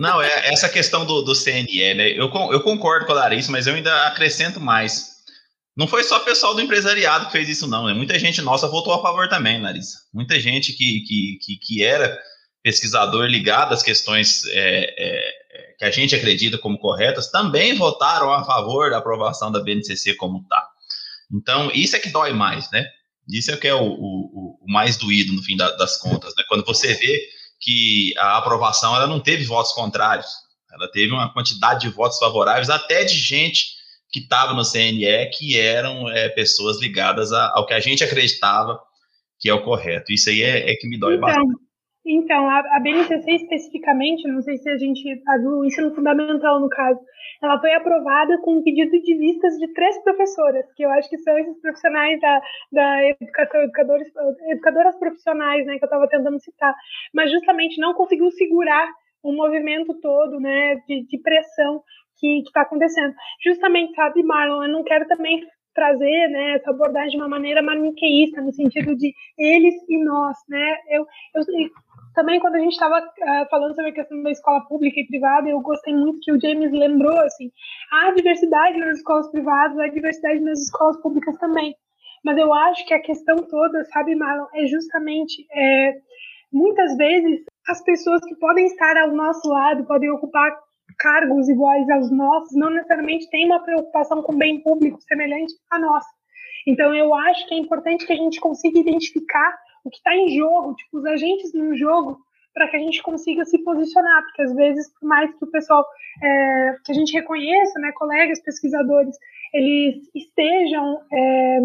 Não, 0.00 0.20
é 0.20 0.52
essa 0.52 0.68
questão 0.68 1.04
do, 1.04 1.22
do 1.22 1.34
CNE, 1.34 1.94
né? 1.94 2.08
Eu, 2.10 2.30
eu 2.52 2.60
concordo 2.62 3.04
com 3.06 3.12
a 3.12 3.16
Larissa, 3.16 3.52
mas 3.52 3.66
eu 3.66 3.74
ainda 3.74 4.06
acrescento 4.06 4.58
mais. 4.58 5.14
Não 5.76 5.86
foi 5.86 6.04
só 6.04 6.18
o 6.18 6.24
pessoal 6.24 6.54
do 6.54 6.60
empresariado 6.60 7.26
que 7.26 7.32
fez 7.32 7.48
isso, 7.48 7.66
não. 7.66 7.86
Né? 7.86 7.92
Muita 7.92 8.18
gente 8.18 8.40
nossa 8.40 8.68
votou 8.68 8.94
a 8.94 9.02
favor 9.02 9.28
também, 9.28 9.60
Larissa. 9.60 9.98
Muita 10.12 10.40
gente 10.40 10.72
que, 10.72 11.00
que, 11.00 11.38
que, 11.42 11.56
que 11.56 11.84
era 11.84 12.18
pesquisador 12.62 13.26
ligado 13.26 13.74
às 13.74 13.82
questões 13.82 14.46
é, 14.46 14.94
é, 14.96 15.74
que 15.78 15.84
a 15.84 15.90
gente 15.90 16.14
acredita 16.14 16.56
como 16.56 16.78
corretas, 16.78 17.30
também 17.30 17.76
votaram 17.76 18.32
a 18.32 18.44
favor 18.44 18.90
da 18.90 18.98
aprovação 18.98 19.52
da 19.52 19.60
BNCC 19.60 20.14
como 20.14 20.40
está. 20.40 20.66
Então, 21.32 21.70
isso 21.74 21.94
é 21.96 21.98
que 21.98 22.08
dói 22.08 22.32
mais, 22.32 22.70
né? 22.70 22.88
Isso 23.28 23.50
é 23.50 23.54
o 23.54 23.60
que 23.60 23.68
é 23.68 23.74
o, 23.74 23.84
o, 23.84 24.58
o 24.60 24.72
mais 24.72 24.96
doído 24.96 25.32
no 25.32 25.42
fim 25.42 25.56
da, 25.56 25.70
das 25.76 25.98
contas, 25.98 26.34
né? 26.36 26.44
Quando 26.48 26.64
você 26.64 26.94
vê 26.94 27.28
que 27.60 28.12
a 28.18 28.38
aprovação 28.38 28.94
ela 28.94 29.06
não 29.06 29.20
teve 29.20 29.44
votos 29.44 29.72
contrários, 29.72 30.26
ela 30.72 30.90
teve 30.90 31.12
uma 31.12 31.32
quantidade 31.32 31.80
de 31.80 31.88
votos 31.88 32.18
favoráveis, 32.18 32.68
até 32.68 33.04
de 33.04 33.14
gente 33.14 33.74
que 34.12 34.20
estava 34.20 34.52
no 34.52 34.64
CNE, 34.64 35.30
que 35.36 35.58
eram 35.58 36.08
é, 36.08 36.28
pessoas 36.28 36.80
ligadas 36.80 37.32
a, 37.32 37.52
ao 37.54 37.66
que 37.66 37.74
a 37.74 37.80
gente 37.80 38.04
acreditava 38.04 38.78
que 39.40 39.48
é 39.48 39.54
o 39.54 39.62
correto. 39.62 40.12
Isso 40.12 40.30
aí 40.30 40.42
é, 40.42 40.70
é 40.70 40.74
que 40.76 40.88
me 40.88 40.98
dói 40.98 41.16
então, 41.16 41.28
bastante. 41.28 41.63
Então, 42.06 42.46
a, 42.48 42.58
a 42.58 42.80
BNCC 42.80 43.30
especificamente, 43.32 44.28
não 44.28 44.42
sei 44.42 44.58
se 44.58 44.68
a 44.68 44.76
gente, 44.76 45.22
a 45.26 45.38
do 45.38 45.64
ensino 45.64 45.94
fundamental 45.94 46.60
no 46.60 46.68
caso, 46.68 47.00
ela 47.42 47.58
foi 47.58 47.72
aprovada 47.72 48.38
com 48.42 48.58
um 48.58 48.62
pedido 48.62 48.90
de 48.90 49.14
vistas 49.16 49.56
de 49.56 49.72
três 49.72 50.02
professoras, 50.02 50.70
que 50.74 50.84
eu 50.84 50.90
acho 50.90 51.08
que 51.08 51.16
são 51.18 51.38
esses 51.38 51.58
profissionais 51.62 52.20
da, 52.20 52.42
da 52.70 53.08
educação, 53.08 53.62
educadores, 53.62 54.12
educadoras 54.50 54.96
profissionais, 54.96 55.64
né, 55.64 55.78
que 55.78 55.84
eu 55.84 55.86
estava 55.86 56.06
tentando 56.06 56.38
citar, 56.40 56.74
mas 57.14 57.30
justamente 57.30 57.80
não 57.80 57.94
conseguiu 57.94 58.30
segurar 58.32 58.86
o 59.22 59.32
movimento 59.32 59.98
todo, 60.00 60.38
né, 60.38 60.76
de, 60.86 61.06
de 61.06 61.18
pressão 61.18 61.82
que 62.18 62.40
está 62.40 62.60
acontecendo. 62.60 63.14
Justamente, 63.42 63.94
sabe, 63.94 64.22
Marlon, 64.22 64.64
eu 64.64 64.70
não 64.70 64.84
quero 64.84 65.06
também 65.08 65.42
trazer 65.74 66.28
né, 66.28 66.54
essa 66.56 66.70
abordagem 66.70 67.10
de 67.10 67.16
uma 67.16 67.28
maneira 67.28 67.62
maniqueísta, 67.62 68.40
no 68.40 68.52
sentido 68.52 68.94
de 68.94 69.12
eles 69.36 69.74
e 69.88 70.04
nós. 70.04 70.36
Né? 70.48 70.76
Eu, 70.90 71.06
eu 71.34 71.42
também, 72.14 72.38
quando 72.38 72.54
a 72.54 72.60
gente 72.60 72.72
estava 72.72 73.00
uh, 73.00 73.22
ah, 73.22 73.46
falando 73.50 73.74
sobre 73.74 73.90
a 73.90 73.94
questão 73.94 74.22
da 74.22 74.30
escola 74.30 74.60
pública 74.66 75.00
e 75.00 75.06
privada, 75.06 75.48
eu 75.48 75.60
gostei 75.60 75.94
muito 75.94 76.20
que 76.22 76.32
o 76.32 76.40
James 76.40 76.72
lembrou, 76.72 77.18
assim, 77.18 77.50
há 77.92 78.12
diversidade 78.12 78.78
nas 78.78 78.98
escolas 78.98 79.30
privadas, 79.30 79.78
há 79.78 79.88
diversidade 79.88 80.40
nas 80.40 80.60
escolas 80.60 80.96
públicas 81.02 81.36
também. 81.38 81.74
Mas 82.24 82.38
eu 82.38 82.54
acho 82.54 82.86
que 82.86 82.94
a 82.94 83.02
questão 83.02 83.36
toda, 83.36 83.84
sabe, 83.86 84.14
Marlon, 84.14 84.46
é 84.54 84.66
justamente, 84.66 85.44
é, 85.52 85.94
muitas 86.52 86.96
vezes, 86.96 87.44
as 87.68 87.82
pessoas 87.82 88.20
que 88.24 88.36
podem 88.36 88.66
estar 88.66 88.96
ao 88.96 89.12
nosso 89.12 89.48
lado, 89.48 89.84
podem 89.84 90.10
ocupar 90.10 90.56
cargos 90.98 91.48
iguais 91.48 91.88
aos 91.90 92.10
nossos, 92.10 92.56
não 92.56 92.70
necessariamente 92.70 93.28
têm 93.30 93.46
uma 93.46 93.62
preocupação 93.62 94.22
com 94.22 94.32
o 94.32 94.38
bem 94.38 94.62
público 94.62 95.00
semelhante 95.02 95.52
à 95.70 95.78
nossa. 95.78 96.08
Então, 96.66 96.94
eu 96.94 97.12
acho 97.12 97.46
que 97.48 97.54
é 97.54 97.58
importante 97.58 98.06
que 98.06 98.12
a 98.12 98.16
gente 98.16 98.40
consiga 98.40 98.78
identificar 98.78 99.58
o 99.84 99.90
que 99.90 99.98
está 99.98 100.16
em 100.16 100.28
jogo, 100.36 100.74
tipo, 100.74 100.98
os 100.98 101.04
agentes 101.04 101.52
no 101.52 101.76
jogo, 101.76 102.18
para 102.52 102.68
que 102.68 102.76
a 102.76 102.80
gente 102.80 103.02
consiga 103.02 103.44
se 103.44 103.58
posicionar, 103.58 104.22
porque 104.22 104.42
às 104.42 104.54
vezes, 104.54 104.92
por 104.98 105.06
mais 105.06 105.32
que 105.36 105.44
o 105.44 105.50
pessoal, 105.50 105.84
é, 106.22 106.76
que 106.84 106.92
a 106.92 106.94
gente 106.94 107.12
reconheça, 107.12 107.78
né, 107.80 107.92
colegas 107.92 108.40
pesquisadores, 108.42 109.16
eles 109.52 110.08
estejam 110.14 111.00
é, 111.12 111.58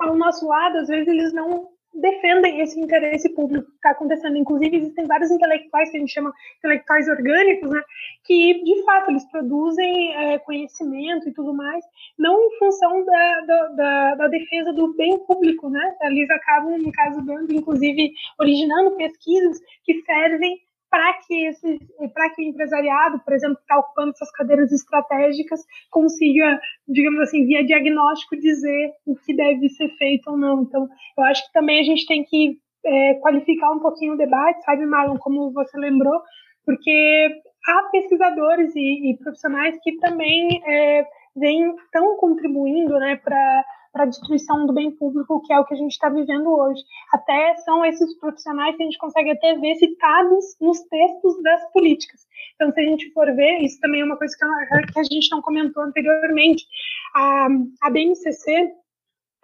ao 0.00 0.16
nosso 0.16 0.46
lado, 0.46 0.78
às 0.78 0.88
vezes 0.88 1.08
eles 1.08 1.32
não 1.32 1.68
defendem 2.00 2.60
esse 2.60 2.78
interesse 2.78 3.28
público 3.30 3.68
que 3.70 3.76
está 3.76 3.90
acontecendo. 3.90 4.36
Inclusive, 4.36 4.76
existem 4.76 5.06
vários 5.06 5.30
intelectuais 5.30 5.90
que 5.90 5.96
a 5.96 6.00
gente 6.00 6.12
chama 6.12 6.32
intelectuais 6.58 7.08
orgânicos, 7.08 7.70
né, 7.70 7.82
que, 8.24 8.62
de 8.62 8.82
fato, 8.84 9.10
eles 9.10 9.24
produzem 9.30 10.14
é, 10.14 10.38
conhecimento 10.38 11.28
e 11.28 11.32
tudo 11.32 11.54
mais, 11.54 11.84
não 12.18 12.40
em 12.40 12.58
função 12.58 13.04
da, 13.04 13.40
da, 13.40 13.68
da, 13.68 14.14
da, 14.14 14.28
defesa 14.28 14.72
do 14.72 14.94
bem 14.94 15.18
público, 15.26 15.68
né? 15.68 15.96
Eles 16.02 16.30
acabam, 16.30 16.78
no 16.78 16.92
caso, 16.92 17.24
dando, 17.24 17.52
inclusive, 17.52 18.12
originando 18.38 18.96
pesquisas 18.96 19.58
que 19.84 20.02
servem 20.02 20.58
para 20.90 21.12
que 21.26 21.46
esse, 21.46 21.78
que 21.78 22.42
o 22.42 22.44
empresariado, 22.44 23.20
por 23.20 23.34
exemplo, 23.34 23.56
que 23.56 23.62
está 23.62 23.78
ocupando 23.78 24.10
essas 24.10 24.30
cadeiras 24.32 24.72
estratégicas, 24.72 25.60
consiga, 25.90 26.60
digamos 26.86 27.20
assim, 27.20 27.46
via 27.46 27.64
diagnóstico, 27.64 28.36
dizer 28.36 28.92
o 29.06 29.14
que 29.16 29.34
deve 29.34 29.68
ser 29.70 29.88
feito 29.96 30.30
ou 30.30 30.36
não. 30.36 30.62
Então, 30.62 30.88
eu 31.16 31.24
acho 31.24 31.46
que 31.46 31.52
também 31.52 31.80
a 31.80 31.84
gente 31.84 32.06
tem 32.06 32.24
que 32.24 32.58
é, 32.84 33.14
qualificar 33.14 33.70
um 33.70 33.80
pouquinho 33.80 34.14
o 34.14 34.18
debate, 34.18 34.64
sabe, 34.64 34.86
Marlon, 34.86 35.18
como 35.18 35.52
você 35.52 35.76
lembrou, 35.78 36.20
porque 36.64 37.28
há 37.66 37.82
pesquisadores 37.90 38.74
e, 38.74 39.10
e 39.10 39.18
profissionais 39.18 39.76
que 39.82 39.96
também 39.98 40.62
é, 40.66 41.04
vêm 41.36 41.74
estão 41.76 42.16
contribuindo, 42.16 42.98
né, 42.98 43.16
para 43.16 43.64
para 43.92 44.04
a 44.04 44.06
destruição 44.06 44.66
do 44.66 44.72
bem 44.72 44.90
público, 44.90 45.42
que 45.42 45.52
é 45.52 45.58
o 45.58 45.64
que 45.64 45.74
a 45.74 45.76
gente 45.76 45.92
está 45.92 46.08
vivendo 46.08 46.50
hoje. 46.50 46.82
Até 47.12 47.56
são 47.56 47.84
esses 47.84 48.18
profissionais 48.18 48.76
que 48.76 48.82
a 48.82 48.86
gente 48.86 48.98
consegue 48.98 49.30
até 49.30 49.54
ver 49.54 49.74
citados 49.76 50.56
nos 50.60 50.80
textos 50.82 51.42
das 51.42 51.72
políticas. 51.72 52.26
Então, 52.54 52.72
se 52.72 52.80
a 52.80 52.84
gente 52.84 53.10
for 53.12 53.26
ver, 53.34 53.58
isso 53.58 53.80
também 53.80 54.00
é 54.00 54.04
uma 54.04 54.16
coisa 54.16 54.36
que 54.36 54.98
a, 54.98 55.02
gente 55.04 55.30
não 55.30 55.40
comentou 55.40 55.82
anteriormente, 55.82 56.66
a, 57.14 57.48
a 57.82 57.90
BNCC, 57.90 58.72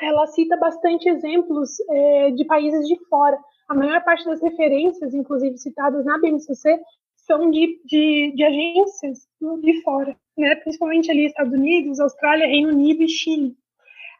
ela 0.01 0.27
cita 0.27 0.57
bastante 0.57 1.09
exemplos 1.09 1.71
é, 1.89 2.31
de 2.33 2.45
países 2.45 2.87
de 2.87 2.99
fora. 3.09 3.39
A 3.69 3.75
maior 3.75 4.03
parte 4.05 4.25
das 4.25 4.43
referências, 4.43 5.15
inclusive 5.15 5.57
citadas 5.59 6.05
na 6.05 6.19
BNCC, 6.19 6.81
são 7.27 7.51
de, 7.51 7.81
de, 7.85 8.33
de 8.35 8.45
agências 8.45 9.27
de 9.63 9.83
fora, 9.83 10.17
né? 10.37 10.55
principalmente 10.57 11.11
ali 11.11 11.27
Estados 11.27 11.53
Unidos, 11.53 12.01
Austrália, 12.01 12.47
Reino 12.47 12.71
Unido 12.71 13.03
e 13.03 13.09
Chile. 13.09 13.57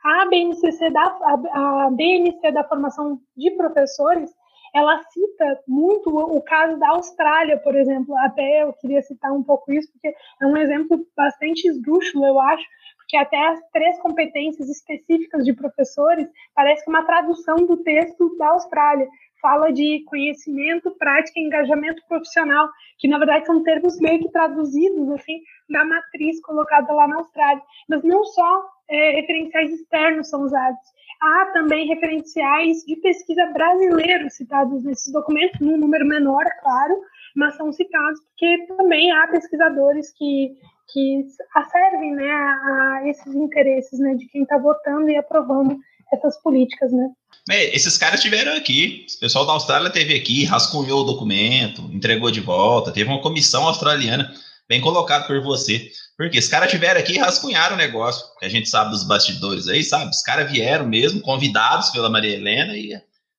A 0.05 0.27
BNCC 0.27 0.91
da, 0.91 1.03
a, 1.03 1.91
BNC 1.91 2.53
da 2.53 2.63
formação 2.65 3.19
de 3.35 3.51
professores, 3.53 4.31
ela 4.75 5.03
cita 5.05 5.61
muito 5.67 6.11
o 6.11 6.43
caso 6.43 6.79
da 6.79 6.91
Austrália, 6.91 7.59
por 7.59 7.75
exemplo. 7.75 8.15
Até 8.19 8.65
eu 8.65 8.73
queria 8.75 9.01
citar 9.01 9.33
um 9.33 9.43
pouco 9.43 9.73
isso, 9.73 9.91
porque 9.93 10.09
é 10.09 10.47
um 10.47 10.57
exemplo 10.59 11.07
bastante 11.17 11.67
esdrúxulo, 11.67 12.27
eu 12.27 12.39
acho, 12.39 12.65
porque 12.99 13.17
até 13.17 13.49
as 13.49 13.61
três 13.73 13.99
competências 14.01 14.69
específicas 14.69 15.43
de 15.43 15.55
professores 15.55 16.29
parece 16.55 16.85
que 16.85 16.91
uma 16.91 17.05
tradução 17.05 17.57
do 17.57 17.79
texto 17.79 18.37
da 18.37 18.49
Austrália 18.49 19.09
fala 19.41 19.73
de 19.73 20.05
conhecimento, 20.07 20.91
prática 20.99 21.39
e 21.39 21.45
engajamento 21.45 22.03
profissional, 22.09 22.69
que 22.99 23.09
na 23.09 23.19
verdade 23.19 23.47
são 23.47 23.63
termos 23.63 23.99
meio 24.01 24.21
que 24.21 24.31
traduzidos 24.31 25.11
assim 25.13 25.41
da 25.71 25.85
matriz 25.85 26.41
colocada 26.43 26.93
lá 26.93 27.07
na 27.09 27.17
Austrália. 27.17 27.63
Mas 27.89 28.03
não 28.03 28.25
só 28.25 28.74
é, 28.89 29.21
referenciais 29.21 29.71
externos 29.71 30.29
são 30.29 30.43
usados, 30.43 30.81
há 31.21 31.47
também 31.53 31.87
referenciais 31.87 32.85
de 32.85 32.97
pesquisa 32.97 33.47
brasileiros 33.47 34.35
citados 34.35 34.85
nesses 34.85 35.13
documentos, 35.13 35.61
num 35.61 35.77
número 35.77 36.07
menor, 36.07 36.45
claro, 36.61 36.95
mas 37.35 37.57
são 37.57 37.73
citados 37.73 38.21
porque 38.21 38.67
também 38.77 39.11
há 39.13 39.27
pesquisadores 39.29 40.13
que 40.17 40.57
que 40.93 41.25
servem 41.73 42.15
né, 42.15 42.31
a, 42.31 43.03
esses 43.07 43.35
interesses 43.35 43.99
né, 43.99 44.15
de 44.15 44.27
quem 44.27 44.43
está 44.43 44.59
votando 44.59 45.09
e 45.09 45.17
aprovando 45.17 45.79
essas 46.13 46.41
políticas, 46.43 46.93
né? 46.93 47.11
É, 47.51 47.75
esses 47.75 47.99
caras 47.99 48.21
estiveram 48.21 48.57
aqui. 48.57 49.07
O 49.17 49.21
pessoal 49.21 49.45
da 49.45 49.53
Austrália 49.53 49.91
teve 49.91 50.15
aqui, 50.15 50.45
rascunhou 50.45 51.01
o 51.01 51.05
documento, 51.05 51.83
entregou 51.93 52.31
de 52.31 52.41
volta. 52.41 52.93
Teve 52.93 53.11
uma 53.11 53.21
comissão 53.21 53.67
australiana, 53.67 54.33
bem 54.69 54.81
colocado 54.81 55.27
por 55.27 55.41
você. 55.43 55.89
Porque 56.17 56.39
os 56.39 56.49
caras 56.49 56.67
estiveram 56.67 57.01
aqui 57.01 57.15
e 57.15 57.19
rascunharam 57.19 57.75
o 57.75 57.79
negócio. 57.79 58.25
Que 58.39 58.47
a 58.47 58.49
gente 58.49 58.69
sabe 58.69 58.91
dos 58.91 59.07
bastidores 59.07 59.69
aí, 59.69 59.83
sabe? 59.83 60.11
Os 60.11 60.23
caras 60.23 60.51
vieram 60.51 60.87
mesmo, 60.87 61.21
convidados 61.21 61.91
pela 61.91 62.11
Maria 62.11 62.37
Helena, 62.37 62.77
e 62.77 62.93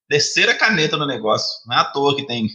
desceram 0.10 0.54
a 0.54 0.58
caneta 0.58 0.98
no 0.98 1.08
negócio. 1.08 1.48
Não 1.68 1.76
é 1.76 1.80
à 1.80 1.86
toa 1.86 2.16
que 2.16 2.26
tem 2.26 2.48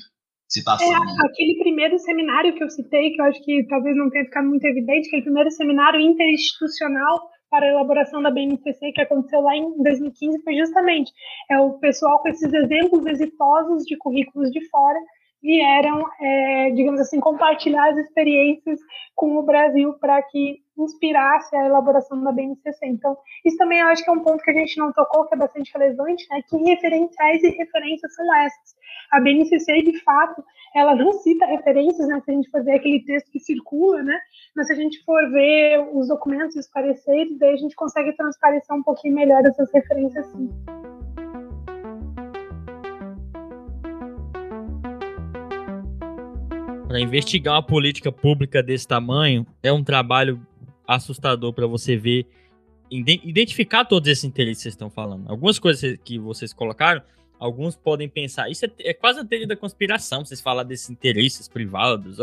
citação. 0.48 0.86
É, 0.86 0.98
né? 0.98 1.16
aquele 1.24 1.58
primeiro 1.58 1.98
seminário 1.98 2.54
que 2.54 2.62
eu 2.62 2.70
citei, 2.70 3.12
que 3.12 3.20
eu 3.20 3.24
acho 3.24 3.42
que 3.44 3.66
talvez 3.68 3.96
não 3.96 4.10
tenha 4.10 4.24
ficado 4.24 4.48
muito 4.48 4.64
evidente, 4.64 5.08
aquele 5.08 5.22
primeiro 5.22 5.50
seminário 5.50 6.00
interinstitucional 6.00 7.30
para 7.50 7.66
a 7.66 7.70
elaboração 7.70 8.22
da 8.22 8.30
BNCC 8.30 8.92
que 8.92 9.00
aconteceu 9.00 9.40
lá 9.40 9.56
em 9.56 9.82
2015 9.82 10.42
foi 10.42 10.54
justamente 10.54 11.12
é 11.50 11.58
o 11.58 11.78
pessoal 11.80 12.20
com 12.20 12.28
esses 12.28 12.52
exemplos 12.52 13.04
exitosos 13.06 13.82
de 13.84 13.96
currículos 13.98 14.50
de 14.52 14.64
fora 14.68 14.98
vieram, 15.42 16.04
é, 16.20 16.70
digamos 16.70 17.00
assim, 17.00 17.18
compartilhar 17.18 17.90
as 17.90 17.96
experiências 17.98 18.78
com 19.14 19.36
o 19.36 19.42
Brasil 19.42 19.94
para 19.94 20.22
que 20.22 20.58
inspirasse 20.78 21.54
a 21.56 21.66
elaboração 21.66 22.22
da 22.22 22.32
BNCC. 22.32 22.86
Então, 22.86 23.16
isso 23.44 23.56
também 23.56 23.80
eu 23.80 23.88
acho 23.88 24.02
que 24.02 24.10
é 24.10 24.12
um 24.12 24.22
ponto 24.22 24.42
que 24.42 24.50
a 24.50 24.54
gente 24.54 24.78
não 24.78 24.92
tocou, 24.92 25.26
que 25.26 25.34
é 25.34 25.38
bastante 25.38 25.72
relevante, 25.72 26.26
né? 26.30 26.40
Que 26.48 26.56
referenciais 26.56 27.42
e 27.42 27.50
referências 27.50 28.14
são 28.14 28.34
essas? 28.36 28.74
A 29.12 29.20
BNCC, 29.20 29.82
de 29.82 29.98
fato, 30.02 30.42
ela 30.74 30.94
não 30.94 31.12
cita 31.12 31.46
referências, 31.46 32.06
né? 32.08 32.20
Se 32.24 32.30
a 32.30 32.34
gente 32.34 32.50
for 32.50 32.64
ver 32.64 32.76
aquele 32.76 33.04
texto 33.04 33.30
que 33.30 33.40
circula, 33.40 34.02
né? 34.02 34.18
Mas 34.56 34.68
se 34.68 34.72
a 34.72 34.76
gente 34.76 35.02
for 35.04 35.30
ver 35.30 35.86
os 35.92 36.08
documentos 36.08 36.56
e 36.56 36.60
os 36.60 36.68
pareceres, 36.68 37.38
daí 37.38 37.54
a 37.54 37.56
gente 37.56 37.74
consegue 37.74 38.12
transparecer 38.16 38.74
um 38.74 38.82
pouquinho 38.82 39.14
melhor 39.14 39.44
essas 39.44 39.70
referências, 39.72 40.26
sim. 40.26 40.48
Para 46.90 46.98
investigar 46.98 47.54
uma 47.54 47.62
política 47.62 48.10
pública 48.10 48.60
desse 48.60 48.84
tamanho, 48.84 49.46
é 49.62 49.72
um 49.72 49.84
trabalho 49.84 50.44
assustador 50.84 51.52
para 51.52 51.64
você 51.64 51.96
ver, 51.96 52.26
identificar 52.90 53.84
todos 53.84 54.08
esses 54.08 54.24
interesses 54.24 54.56
que 54.56 54.62
vocês 54.64 54.74
estão 54.74 54.90
falando. 54.90 55.30
Algumas 55.30 55.56
coisas 55.60 55.96
que 56.04 56.18
vocês 56.18 56.52
colocaram, 56.52 57.00
alguns 57.38 57.76
podem 57.76 58.08
pensar, 58.08 58.50
isso 58.50 58.64
é, 58.64 58.70
é 58.80 58.92
quase 58.92 59.20
a 59.20 59.24
teoria 59.24 59.46
da 59.46 59.54
conspiração, 59.54 60.24
vocês 60.24 60.40
falam 60.40 60.64
desses 60.64 60.90
interesses 60.90 61.46
privados. 61.46 62.18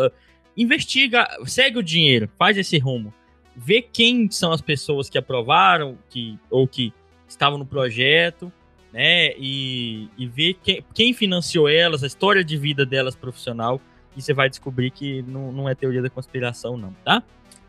investiga, 0.58 1.26
segue 1.46 1.78
o 1.78 1.82
dinheiro, 1.84 2.30
faz 2.38 2.58
esse 2.58 2.78
rumo. 2.78 3.14
Vê 3.56 3.82
quem 3.82 4.30
são 4.30 4.52
as 4.52 4.60
pessoas 4.60 5.10
que 5.10 5.18
aprovaram 5.18 5.98
que, 6.10 6.38
ou 6.50 6.68
que 6.68 6.92
estavam 7.26 7.58
no 7.58 7.66
projeto, 7.66 8.52
né? 8.92 9.32
E, 9.38 10.10
e 10.18 10.28
ver 10.28 10.56
quem, 10.56 10.84
quem 10.94 11.14
financiou 11.14 11.70
elas, 11.70 12.04
a 12.04 12.08
história 12.08 12.44
de 12.44 12.58
vida 12.58 12.86
delas 12.86 13.16
profissional. 13.16 13.82
E 14.18 14.22
você 14.22 14.34
vai 14.34 14.50
descobrir 14.50 14.90
que 14.90 15.22
não, 15.28 15.52
não 15.52 15.70
é 15.70 15.76
teoria 15.76 16.02
da 16.02 16.10
conspiração, 16.10 16.76
não, 16.76 16.92
tá? 17.06 17.22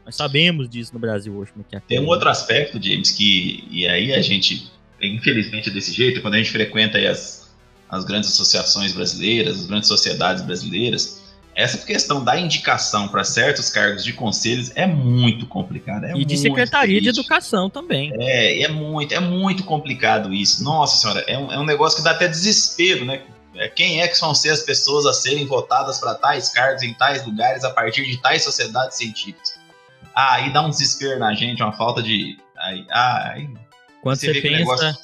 Nós 0.05 0.17
sabemos 0.17 0.67
disso 0.71 0.95
no 0.95 0.99
Brasil 0.99 1.37
hoje. 1.37 1.53
Como 1.53 1.63
é 1.67 1.69
que 1.69 1.77
é 1.77 1.81
Tem 1.81 2.01
um 2.01 2.07
outro 2.07 2.31
aspecto, 2.31 2.83
James, 2.83 3.11
que. 3.11 3.69
E 3.71 3.87
aí 3.87 4.15
a 4.15 4.23
gente, 4.23 4.73
infelizmente, 5.03 5.69
é 5.69 5.73
desse 5.73 5.93
jeito, 5.93 6.23
quando 6.23 6.35
a 6.35 6.39
gente 6.39 6.51
frequenta 6.51 6.99
as, 6.99 7.55
as 7.91 8.07
grandes 8.07 8.31
associações 8.31 8.95
brasileiras, 8.95 9.61
as 9.61 9.67
grandes 9.67 9.87
sociedades 9.87 10.43
brasileiras, 10.43 11.23
essa 11.55 11.85
questão 11.85 12.25
da 12.25 12.41
indicação 12.41 13.09
para 13.09 13.23
certos 13.25 13.69
cargos 13.69 14.03
de 14.03 14.15
conselhos 14.15 14.73
é 14.75 14.87
muito 14.87 15.45
complicada. 15.45 16.07
É 16.07 16.17
e 16.17 16.25
de 16.25 16.39
secretaria 16.39 17.03
de 17.03 17.09
educação 17.09 17.69
também. 17.69 18.11
É, 18.19 18.63
é 18.63 18.69
muito, 18.69 19.13
é 19.13 19.21
muito 19.21 19.65
complicado 19.65 20.33
isso. 20.33 20.65
Nossa 20.65 20.97
senhora, 20.97 21.21
é 21.29 21.37
um, 21.37 21.53
é 21.53 21.59
um 21.59 21.67
negócio 21.67 21.99
que 21.99 22.05
dá 22.05 22.13
até 22.13 22.29
desespero, 22.29 23.05
né? 23.05 23.21
É, 23.55 23.69
quem 23.69 24.01
é 24.03 24.09
que 24.09 24.19
vão 24.21 24.35
ser 24.35 24.51
as 24.51 24.63
pessoas 24.63 25.07
a 25.07 25.13
serem 25.13 25.47
votadas 25.47 25.99
para 25.99 26.15
tais 26.15 26.49
cargos 26.51 26.83
em 26.83 26.95
tais 26.95 27.25
lugares 27.25 27.65
a 27.65 27.71
partir 27.71 28.05
de 28.05 28.21
tais 28.21 28.45
sociedades 28.45 28.97
científicas? 28.97 29.59
Ah, 30.15 30.35
aí 30.35 30.53
dá 30.53 30.63
um 30.63 30.71
desespero 30.71 31.19
na 31.19 31.35
gente, 31.35 31.63
uma 31.63 31.73
falta 31.73 32.03
de. 32.03 32.39
Aí, 32.57 32.87
ah, 32.91 33.33
aí 33.33 33.49
Quando 34.03 34.19
você, 34.19 34.33
você 34.33 34.41
pensa... 34.41 34.59
Negócio, 34.59 34.97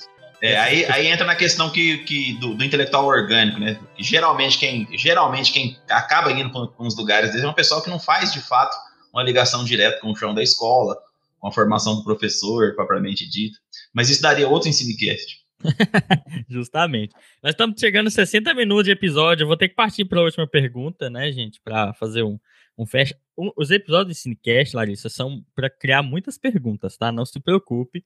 é, 0.43 0.59
aí, 0.59 0.85
aí 0.91 1.07
entra 1.07 1.25
na 1.25 1.35
questão 1.35 1.71
que, 1.71 1.99
que 1.99 2.35
do, 2.35 2.55
do 2.55 2.65
intelectual 2.65 3.07
orgânico, 3.07 3.59
né? 3.59 3.81
Geralmente 3.99 4.59
quem, 4.59 4.87
geralmente 4.93 5.51
quem 5.51 5.79
acaba 5.89 6.31
indo 6.33 6.51
para 6.51 6.85
uns 6.85 6.95
lugares 6.97 7.31
desses 7.31 7.45
é 7.45 7.47
uma 7.47 7.55
pessoa 7.55 7.83
que 7.83 7.89
não 7.89 7.99
faz, 7.99 8.31
de 8.31 8.43
fato, 8.43 8.77
uma 9.11 9.23
ligação 9.23 9.65
direta 9.65 10.01
com 10.01 10.11
o 10.11 10.17
chão 10.17 10.35
da 10.35 10.43
escola, 10.43 10.99
com 11.41 11.49
a 11.49 11.53
formação 11.53 11.97
do 11.97 12.05
professor, 12.05 12.75
propriamente 12.75 13.27
dito. 13.27 13.59
Mas 13.93 14.11
isso 14.11 14.21
daria 14.21 14.47
outro 14.47 14.69
Ensinecast. 14.69 15.44
Justamente. 16.49 17.15
Nós 17.43 17.53
estamos 17.53 17.79
chegando 17.79 18.09
a 18.09 18.11
60 18.11 18.53
minutos 18.55 18.85
de 18.85 18.91
episódio. 18.91 19.45
Eu 19.45 19.49
vou 19.49 19.57
ter 19.57 19.69
que 19.69 19.75
partir 19.75 20.05
para 20.05 20.21
a 20.21 20.25
última 20.25 20.47
pergunta, 20.47 21.09
né, 21.11 21.31
gente? 21.33 21.61
Para 21.63 21.93
fazer 21.95 22.23
um, 22.23 22.39
um 22.77 22.87
fecha. 22.87 23.17
Um, 23.37 23.51
os 23.57 23.71
episódios 23.71 24.17
do 24.17 24.21
Cinecast, 24.21 24.77
Larissa, 24.77 25.09
são 25.09 25.45
para 25.55 25.71
criar 25.71 26.03
muitas 26.03 26.39
perguntas, 26.39 26.97
tá? 26.97 27.11
Não 27.11 27.25
se 27.25 27.41
preocupe. 27.41 28.05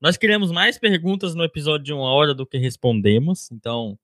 Nós 0.00 0.16
criamos 0.16 0.52
mais 0.52 0.78
perguntas 0.78 1.34
no 1.34 1.42
episódio 1.42 1.84
de 1.84 1.92
uma 1.92 2.12
hora 2.12 2.34
do 2.34 2.46
que 2.46 2.58
respondemos. 2.58 3.50
Então, 3.50 3.98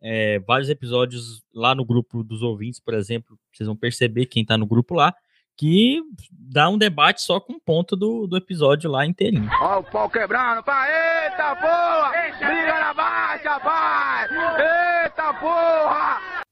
é, 0.00 0.38
vários 0.40 0.70
episódios 0.70 1.42
lá 1.52 1.74
no 1.74 1.84
grupo 1.84 2.22
dos 2.22 2.42
ouvintes, 2.42 2.80
por 2.80 2.94
exemplo, 2.94 3.38
vocês 3.52 3.66
vão 3.66 3.76
perceber 3.76 4.26
quem 4.26 4.42
está 4.42 4.56
no 4.56 4.66
grupo 4.66 4.94
lá 4.94 5.14
que 5.56 6.00
dá 6.30 6.68
um 6.68 6.78
debate 6.78 7.22
só 7.22 7.40
com 7.40 7.58
ponto 7.58 7.96
do, 7.96 8.26
do 8.26 8.36
episódio 8.36 8.90
lá 8.90 9.06
inteirinho. 9.06 9.48
Ó, 9.60 9.80
o 9.80 9.84
pau 9.84 10.10
quebrando, 10.10 10.62
pai! 10.62 10.90
Eita 11.24 11.56
porra! 11.56 12.10
Briga 12.38 12.80
na 12.80 12.94
baixa, 12.94 13.60
pai! 13.60 14.28
Eita 15.04 15.34
porra! 15.34 16.44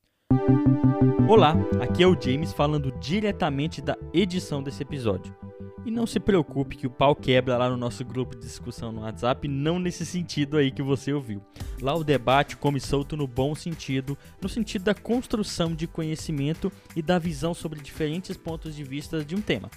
Olá, 1.29 1.55
aqui 1.81 2.03
é 2.03 2.07
o 2.07 2.21
James 2.21 2.53
falando 2.53 2.93
diretamente 3.01 3.81
da 3.81 3.97
edição 4.13 4.63
desse 4.63 4.83
episódio. 4.83 5.35
E 5.85 5.91
não 5.91 6.07
se 6.07 6.21
preocupe 6.21 6.77
que 6.77 6.87
o 6.87 6.91
pau 6.91 7.15
quebra 7.15 7.57
lá 7.59 7.69
no 7.69 7.77
nosso 7.77 8.05
grupo 8.05 8.37
de 8.37 8.43
discussão 8.43 8.93
no 8.93 9.01
WhatsApp, 9.01 9.49
não 9.49 9.81
nesse 9.81 10.07
sentido 10.07 10.57
aí 10.57 10.71
que 10.71 10.83
você 10.83 11.13
ouviu. 11.13 11.43
Lá 11.81 11.93
o 11.93 12.05
debate 12.05 12.57
come 12.57 12.79
solto 12.79 13.17
no 13.17 13.27
bom 13.27 13.53
sentido, 13.53 14.17
no 14.41 14.49
sentido 14.49 14.85
da 14.85 14.95
construção 14.95 15.75
de 15.75 15.89
conhecimento 15.89 16.71
e 16.95 17.03
da 17.03 17.19
visão 17.19 17.53
sobre 17.53 17.81
diferentes 17.81 18.37
pontos 18.37 18.77
de 18.77 18.85
vista 18.85 19.25
de 19.25 19.35
um 19.35 19.41
tema. 19.41 19.69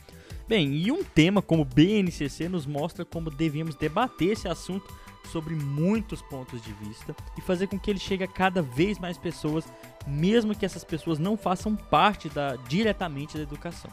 Bem, 0.48 0.76
e 0.76 0.92
um 0.92 1.04
tema 1.04 1.42
como 1.42 1.66
BNCC 1.66 2.48
nos 2.48 2.68
mostra 2.68 3.04
como 3.04 3.32
devemos 3.32 3.76
debater 3.76 4.34
esse 4.34 4.48
assunto 4.48 4.94
sobre 5.32 5.56
muitos 5.56 6.22
pontos 6.22 6.62
de 6.62 6.72
vista 6.74 7.16
e 7.36 7.42
fazer 7.42 7.66
com 7.66 7.80
que 7.80 7.90
ele 7.90 8.00
chegue 8.00 8.24
a 8.24 8.28
cada 8.28 8.62
vez 8.62 9.00
mais 9.00 9.18
pessoas, 9.18 9.66
mesmo 10.06 10.56
que 10.56 10.68
essas 10.68 10.84
pessoas 10.84 11.18
não 11.18 11.36
façam 11.36 11.76
parte 11.76 12.30
da, 12.30 12.58
diretamente 12.68 13.38
da 13.38 13.42
educação. 13.42 13.90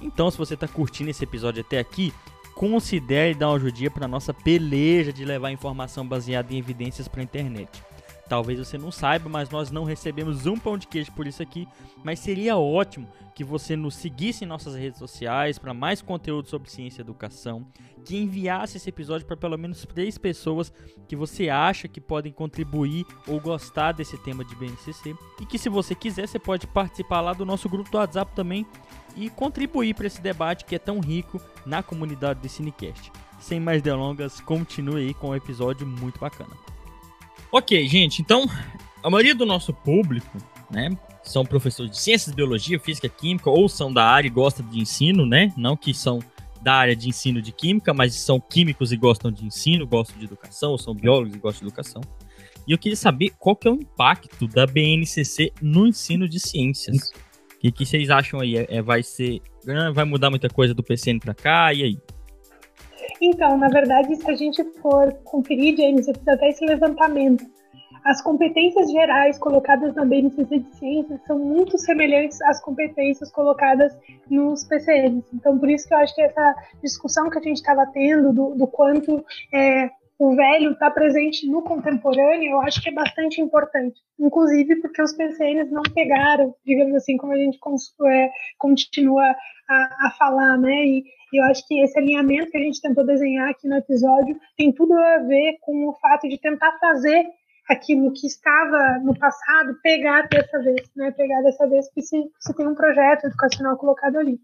Então, 0.00 0.30
se 0.30 0.38
você 0.38 0.54
está 0.54 0.66
curtindo 0.66 1.10
esse 1.10 1.24
episódio 1.24 1.60
até 1.60 1.78
aqui, 1.78 2.12
considere 2.54 3.34
dar 3.34 3.48
uma 3.48 3.56
ajudinha 3.56 3.90
para 3.90 4.08
nossa 4.08 4.34
peleja 4.34 5.12
de 5.12 5.24
levar 5.24 5.50
informação 5.50 6.06
baseada 6.06 6.52
em 6.52 6.58
evidências 6.58 7.08
para 7.08 7.20
a 7.20 7.24
internet. 7.24 7.70
Talvez 8.30 8.60
você 8.60 8.78
não 8.78 8.92
saiba, 8.92 9.28
mas 9.28 9.50
nós 9.50 9.72
não 9.72 9.82
recebemos 9.82 10.46
um 10.46 10.56
pão 10.56 10.78
de 10.78 10.86
queijo 10.86 11.10
por 11.10 11.26
isso 11.26 11.42
aqui. 11.42 11.66
Mas 12.04 12.20
seria 12.20 12.56
ótimo 12.56 13.08
que 13.34 13.42
você 13.42 13.74
nos 13.74 13.96
seguisse 13.96 14.44
em 14.44 14.46
nossas 14.46 14.76
redes 14.76 15.00
sociais 15.00 15.58
para 15.58 15.74
mais 15.74 16.00
conteúdo 16.00 16.48
sobre 16.48 16.70
ciência 16.70 17.00
e 17.00 17.02
educação. 17.02 17.66
Que 18.04 18.16
enviasse 18.16 18.76
esse 18.76 18.88
episódio 18.88 19.26
para 19.26 19.36
pelo 19.36 19.58
menos 19.58 19.84
três 19.84 20.16
pessoas 20.16 20.72
que 21.08 21.16
você 21.16 21.48
acha 21.48 21.88
que 21.88 22.00
podem 22.00 22.32
contribuir 22.32 23.04
ou 23.26 23.40
gostar 23.40 23.90
desse 23.90 24.16
tema 24.18 24.44
de 24.44 24.54
BNCC. 24.54 25.12
E 25.40 25.44
que 25.44 25.58
se 25.58 25.68
você 25.68 25.92
quiser, 25.92 26.28
você 26.28 26.38
pode 26.38 26.68
participar 26.68 27.20
lá 27.20 27.32
do 27.32 27.44
nosso 27.44 27.68
grupo 27.68 27.90
do 27.90 27.98
WhatsApp 27.98 28.30
também 28.36 28.64
e 29.16 29.28
contribuir 29.28 29.92
para 29.92 30.06
esse 30.06 30.22
debate 30.22 30.64
que 30.64 30.76
é 30.76 30.78
tão 30.78 31.00
rico 31.00 31.42
na 31.66 31.82
comunidade 31.82 32.38
do 32.38 32.48
Cinecast. 32.48 33.10
Sem 33.40 33.58
mais 33.58 33.82
delongas, 33.82 34.40
continue 34.40 35.08
aí 35.08 35.14
com 35.14 35.30
um 35.30 35.34
episódio 35.34 35.84
muito 35.84 36.20
bacana. 36.20 36.54
Ok, 37.52 37.86
gente, 37.88 38.22
então 38.22 38.48
a 39.02 39.10
maioria 39.10 39.34
do 39.34 39.44
nosso 39.44 39.72
público, 39.72 40.38
né, 40.70 40.96
são 41.22 41.44
professores 41.44 41.90
de 41.90 41.98
ciências, 41.98 42.34
biologia, 42.34 42.78
física, 42.78 43.08
química 43.08 43.50
ou 43.50 43.68
são 43.68 43.92
da 43.92 44.04
área 44.04 44.28
e 44.28 44.30
gostam 44.30 44.66
de 44.68 44.80
ensino, 44.80 45.26
né? 45.26 45.52
Não 45.56 45.76
que 45.76 45.92
são 45.92 46.20
da 46.62 46.74
área 46.74 46.94
de 46.94 47.08
ensino 47.08 47.40
de 47.40 47.52
química, 47.52 47.94
mas 47.94 48.14
são 48.14 48.40
químicos 48.40 48.92
e 48.92 48.96
gostam 48.96 49.30
de 49.30 49.44
ensino, 49.44 49.86
gostam 49.86 50.18
de 50.18 50.24
educação, 50.24 50.72
ou 50.72 50.78
são 50.78 50.94
biólogos 50.94 51.34
e 51.34 51.38
gostam 51.38 51.60
de 51.60 51.72
educação. 51.72 52.02
E 52.66 52.72
eu 52.72 52.78
queria 52.78 52.96
saber 52.96 53.30
qual 53.38 53.56
que 53.56 53.66
é 53.66 53.70
o 53.70 53.74
impacto 53.74 54.46
da 54.46 54.66
BNCC 54.66 55.52
no 55.60 55.86
ensino 55.86 56.28
de 56.28 56.38
ciências. 56.38 57.10
O 57.56 57.60
que, 57.60 57.72
que 57.72 57.86
vocês 57.86 58.10
acham 58.10 58.40
aí? 58.40 58.56
É, 58.56 58.66
é 58.68 58.82
vai 58.82 59.02
ser. 59.02 59.40
Vai 59.94 60.04
mudar 60.04 60.30
muita 60.30 60.48
coisa 60.48 60.72
do 60.72 60.82
PCN 60.82 61.18
para 61.18 61.34
cá? 61.34 61.72
E 61.74 61.82
aí? 61.82 61.98
Então, 63.20 63.56
na 63.56 63.68
verdade, 63.68 64.16
se 64.16 64.30
a 64.30 64.34
gente 64.34 64.62
for 64.80 65.12
conferir, 65.24 65.76
James, 65.76 66.08
eu 66.08 66.14
fiz 66.14 66.28
até 66.28 66.48
esse 66.48 66.64
levantamento. 66.64 67.44
As 68.04 68.22
competências 68.22 68.90
gerais 68.90 69.38
colocadas 69.38 69.94
na 69.94 70.04
BNCC 70.04 70.58
de 70.58 70.76
Ciências 70.76 71.20
são 71.26 71.38
muito 71.38 71.76
semelhantes 71.76 72.40
às 72.42 72.60
competências 72.60 73.30
colocadas 73.30 73.96
nos 74.30 74.64
PCNs. 74.64 75.24
Então, 75.34 75.58
por 75.58 75.68
isso 75.68 75.86
que 75.86 75.92
eu 75.92 75.98
acho 75.98 76.14
que 76.14 76.22
essa 76.22 76.54
discussão 76.82 77.28
que 77.28 77.38
a 77.38 77.42
gente 77.42 77.56
estava 77.56 77.86
tendo 77.92 78.32
do, 78.32 78.54
do 78.54 78.66
quanto 78.66 79.22
é, 79.52 79.90
o 80.18 80.34
velho 80.34 80.72
está 80.72 80.90
presente 80.90 81.46
no 81.46 81.62
contemporâneo, 81.62 82.52
eu 82.52 82.60
acho 82.60 82.82
que 82.82 82.90
é 82.90 82.92
bastante 82.92 83.40
importante. 83.40 84.00
Inclusive 84.18 84.76
porque 84.76 85.02
os 85.02 85.14
PCNs 85.14 85.70
não 85.70 85.82
pegaram, 85.82 86.54
digamos 86.64 86.94
assim, 86.94 87.16
como 87.16 87.32
a 87.32 87.36
gente 87.36 87.58
é, 88.06 88.30
continua 88.58 89.34
a, 89.68 90.06
a 90.06 90.14
falar, 90.18 90.58
né? 90.58 90.84
E, 90.84 91.04
e 91.32 91.40
eu 91.40 91.44
acho 91.44 91.66
que 91.66 91.80
esse 91.80 91.98
alinhamento 91.98 92.50
que 92.50 92.58
a 92.58 92.62
gente 92.62 92.80
tentou 92.80 93.04
desenhar 93.04 93.48
aqui 93.48 93.68
no 93.68 93.76
episódio 93.76 94.38
tem 94.56 94.72
tudo 94.72 94.92
a 94.94 95.18
ver 95.18 95.58
com 95.60 95.88
o 95.88 95.94
fato 95.94 96.28
de 96.28 96.38
tentar 96.38 96.78
fazer 96.78 97.24
aquilo 97.68 98.12
que 98.12 98.26
estava 98.26 98.98
no 99.04 99.16
passado 99.16 99.76
pegar 99.82 100.28
dessa 100.28 100.58
vez, 100.58 100.90
né? 100.96 101.12
Pegar 101.12 101.40
dessa 101.42 101.68
vez 101.68 101.88
que 101.92 102.02
se, 102.02 102.20
se 102.40 102.56
tem 102.56 102.66
um 102.66 102.74
projeto 102.74 103.26
educacional 103.26 103.76
colocado 103.76 104.16
ali. 104.16 104.38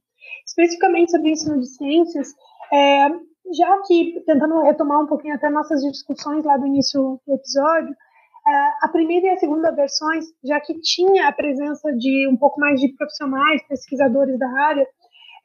Especificamente 0.47 1.11
sobre 1.11 1.33
ensino 1.33 1.59
de 1.59 1.67
ciências, 1.67 2.29
é, 2.73 3.09
já 3.53 3.83
que 3.87 4.23
tentando 4.25 4.63
retomar 4.63 5.01
um 5.01 5.07
pouquinho 5.07 5.35
até 5.35 5.51
nossas 5.51 5.83
discussões 5.83 6.45
lá 6.45 6.57
do 6.57 6.67
início 6.67 7.21
do 7.27 7.35
episódio, 7.35 7.95
é, 8.47 8.51
a 8.83 8.89
primeira 8.93 9.27
e 9.27 9.31
a 9.31 9.39
segunda 9.39 9.73
versões, 9.73 10.25
já 10.45 10.61
que 10.61 10.79
tinha 10.81 11.27
a 11.27 11.33
presença 11.33 11.93
de 11.97 12.29
um 12.29 12.37
pouco 12.37 12.61
mais 12.61 12.81
de 12.81 12.95
profissionais, 12.95 13.67
pesquisadores 13.69 14.39
da 14.39 14.49
área, 14.49 14.87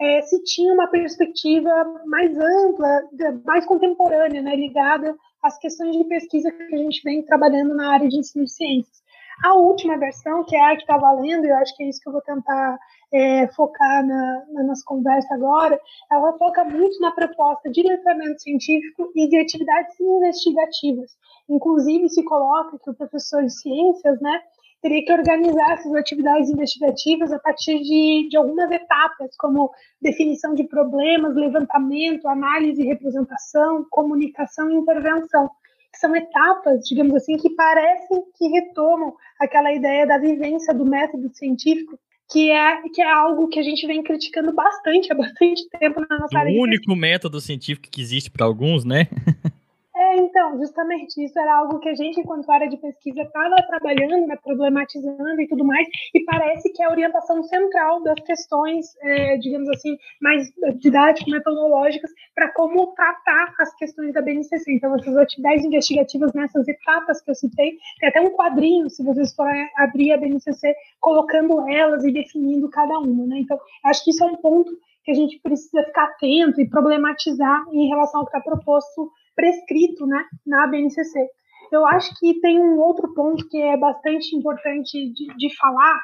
é, 0.02 0.22
se 0.24 0.44
tinha 0.44 0.74
uma 0.74 0.88
perspectiva 0.88 1.70
mais 2.08 2.36
ampla, 2.36 3.04
mais 3.46 3.66
contemporânea, 3.68 4.42
né, 4.42 4.56
ligada 4.56 5.16
às 5.44 5.60
questões 5.60 5.96
de 5.96 6.04
pesquisa 6.06 6.52
que 6.52 6.74
a 6.74 6.78
gente 6.78 7.04
vem 7.04 7.22
trabalhando 7.22 7.76
na 7.76 7.94
área 7.94 8.10
de 8.10 8.18
ensino 8.18 8.46
de 8.46 8.52
ciências. 8.52 9.02
A 9.44 9.56
última 9.56 9.98
versão, 9.98 10.44
que 10.44 10.56
é 10.56 10.62
a 10.62 10.76
que 10.76 10.82
está 10.82 10.98
valendo, 10.98 11.46
e 11.46 11.50
eu 11.50 11.56
acho 11.58 11.76
que 11.76 11.84
é 11.84 11.90
isso 11.90 12.00
que 12.02 12.10
eu 12.10 12.14
vou 12.14 12.22
tentar 12.22 12.80
é, 13.14 13.48
focar 13.50 14.06
na, 14.06 14.46
na, 14.52 14.64
nossa 14.64 14.84
conversa 14.86 15.34
agora, 15.36 15.80
ela 16.12 16.34
foca 16.38 16.64
muito 16.64 17.00
na 17.00 17.12
proposta 17.12 17.70
de 17.70 17.84
letramento 17.84 18.42
científico 18.42 19.12
e 19.16 19.30
de 19.30 19.38
atividades 19.38 20.00
investigativas. 20.00 21.12
Inclusive, 21.48 22.10
se 22.10 22.24
coloca 22.24 22.80
que 22.80 22.90
o 22.90 22.96
professor 22.96 23.44
de 23.44 23.54
ciências, 23.54 24.20
né, 24.20 24.42
teria 24.82 25.06
que 25.06 25.14
organizar 25.14 25.74
essas 25.74 25.94
atividades 25.94 26.50
investigativas 26.50 27.32
a 27.32 27.40
partir 27.40 27.80
de, 27.82 28.28
de 28.30 28.36
algumas 28.36 28.72
etapas, 28.72 29.36
como 29.38 29.72
definição 30.02 30.56
de 30.56 30.64
problemas, 30.64 31.36
levantamento, 31.36 32.28
análise 32.28 32.82
e 32.82 32.88
representação, 32.88 33.86
comunicação 33.90 34.72
e 34.72 34.76
intervenção. 34.76 35.50
São 35.96 36.16
etapas, 36.16 36.82
digamos 36.88 37.14
assim, 37.14 37.38
que 37.38 37.50
parecem 37.52 38.24
que 38.38 38.48
retomam 38.48 39.14
aquela 39.40 39.72
ideia 39.72 40.08
da 40.08 40.18
vivência 40.18 40.74
do 40.74 40.86
método 40.86 41.30
científico, 41.36 42.00
que 42.32 42.50
é, 42.50 42.82
que 42.94 43.02
é 43.02 43.12
algo 43.12 43.50
que 43.50 43.60
a 43.60 43.64
gente 43.64 43.86
vem 43.86 44.02
criticando 44.02 44.54
bastante 44.54 45.12
há 45.12 45.16
bastante 45.16 45.68
tempo 45.78 46.00
na 46.10 46.18
nossa 46.18 46.34
o 46.34 46.38
área. 46.38 46.58
O 46.58 46.64
único 46.64 46.96
método 46.96 47.40
científico 47.40 47.90
que 47.92 48.02
existe 48.02 48.32
para 48.32 48.46
alguns, 48.46 48.84
né? 48.84 49.08
É, 50.02 50.18
então, 50.18 50.58
justamente 50.58 51.24
isso 51.24 51.38
era 51.38 51.58
algo 51.58 51.78
que 51.80 51.88
a 51.88 51.94
gente, 51.94 52.20
enquanto 52.20 52.50
área 52.50 52.68
de 52.68 52.76
pesquisa, 52.76 53.22
estava 53.22 53.56
trabalhando, 53.68 54.26
né, 54.26 54.36
problematizando 54.36 55.40
e 55.40 55.48
tudo 55.48 55.64
mais, 55.64 55.88
e 56.12 56.24
parece 56.24 56.74
que 56.74 56.82
é 56.82 56.88
a 56.88 56.90
orientação 56.90 57.44
central 57.44 58.02
das 58.02 58.20
questões, 58.22 58.88
é, 59.00 59.38
digamos 59.38 59.70
assim, 59.70 59.96
mais 60.20 60.52
didático-metodológicas 60.80 62.10
para 62.34 62.52
como 62.54 62.88
tratar 62.96 63.54
as 63.60 63.76
questões 63.76 64.12
da 64.12 64.24
BNCC. 64.24 64.74
Então, 64.74 64.96
essas 64.96 65.16
atividades 65.16 65.66
investigativas 65.66 66.34
nessas 66.34 66.68
etapas 66.68 67.22
que 67.22 67.30
eu 67.30 67.36
citei, 67.36 67.78
tem 68.00 68.10
até 68.10 68.22
um 68.22 68.32
quadrinho, 68.32 68.90
se 68.90 69.04
vocês 69.04 69.36
forem 69.36 69.70
abrir 69.78 70.14
a 70.14 70.18
BNCC, 70.18 70.74
colocando 71.00 71.70
elas 71.70 72.04
e 72.04 72.12
definindo 72.12 72.68
cada 72.72 72.98
uma. 72.98 73.28
Né? 73.28 73.42
Então, 73.42 73.60
acho 73.86 74.04
que 74.04 74.10
isso 74.10 74.24
é 74.24 74.28
um 74.28 74.38
ponto 74.38 74.72
que 75.04 75.12
a 75.12 75.16
gente 75.16 75.40
precisa 75.40 75.84
ficar 75.84 76.06
atento 76.06 76.60
e 76.60 76.68
problematizar 76.68 77.66
em 77.72 77.88
relação 77.88 78.22
ao 78.22 78.26
que 78.26 78.36
está 78.36 78.42
proposto 78.42 79.12
prescrito 79.36 80.06
né, 80.06 80.24
na 80.46 80.68
BNCC. 80.68 81.28
Eu 81.72 81.86
acho 81.86 82.14
que 82.20 82.40
tem 82.42 82.60
um 82.60 82.80
outro 82.80 83.14
ponto 83.14 83.48
que 83.48 83.62
é 83.62 83.78
bastante 83.78 84.36
importante 84.36 84.92
de, 85.14 85.36
de 85.38 85.56
falar, 85.58 86.00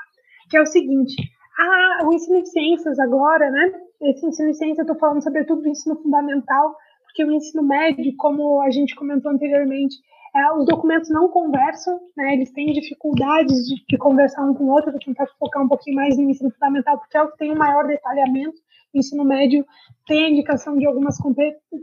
que 0.50 0.58
é 0.58 0.62
o 0.62 0.66
seguinte: 0.66 1.16
a, 1.60 2.08
o 2.08 2.14
ensino 2.14 2.42
de 2.42 2.50
ciências 2.50 2.98
agora, 3.00 3.50
né? 3.50 3.74
Esse 4.02 4.26
ensino 4.26 4.52
de 4.52 4.58
ciências 4.58 4.80
eu 4.80 4.94
estou 4.94 5.00
falando 5.00 5.24
sobretudo 5.24 5.62
do 5.62 5.70
ensino 5.70 5.96
fundamental, 6.02 6.76
porque 7.04 7.24
o 7.24 7.32
ensino 7.32 7.64
médio, 7.64 8.16
como 8.18 8.62
a 8.62 8.70
gente 8.70 8.96
comentou 8.96 9.32
anteriormente, 9.32 9.96
é, 10.36 10.54
os 10.54 10.66
documentos 10.66 11.10
não 11.10 11.30
conversam, 11.30 12.00
né, 12.16 12.34
eles 12.34 12.52
têm 12.52 12.72
dificuldades 12.72 13.66
de, 13.66 13.84
de 13.90 13.98
conversar 13.98 14.44
um 14.44 14.54
com 14.54 14.66
o 14.66 14.72
outro, 14.72 14.92
vou 14.92 15.00
tentar 15.00 15.26
focar 15.40 15.64
um 15.64 15.68
pouquinho 15.68 15.96
mais 15.96 16.16
no 16.16 16.30
ensino 16.30 16.52
fundamental, 16.52 17.00
porque 17.00 17.18
é 17.18 17.24
o 17.24 17.32
que 17.32 17.38
tem 17.38 17.52
o 17.52 17.58
maior 17.58 17.88
detalhamento, 17.88 18.58
ensino 18.94 19.24
médio 19.24 19.66
tem 20.06 20.26
a 20.26 20.30
indicação 20.30 20.78
de 20.78 20.86
algumas, 20.86 21.16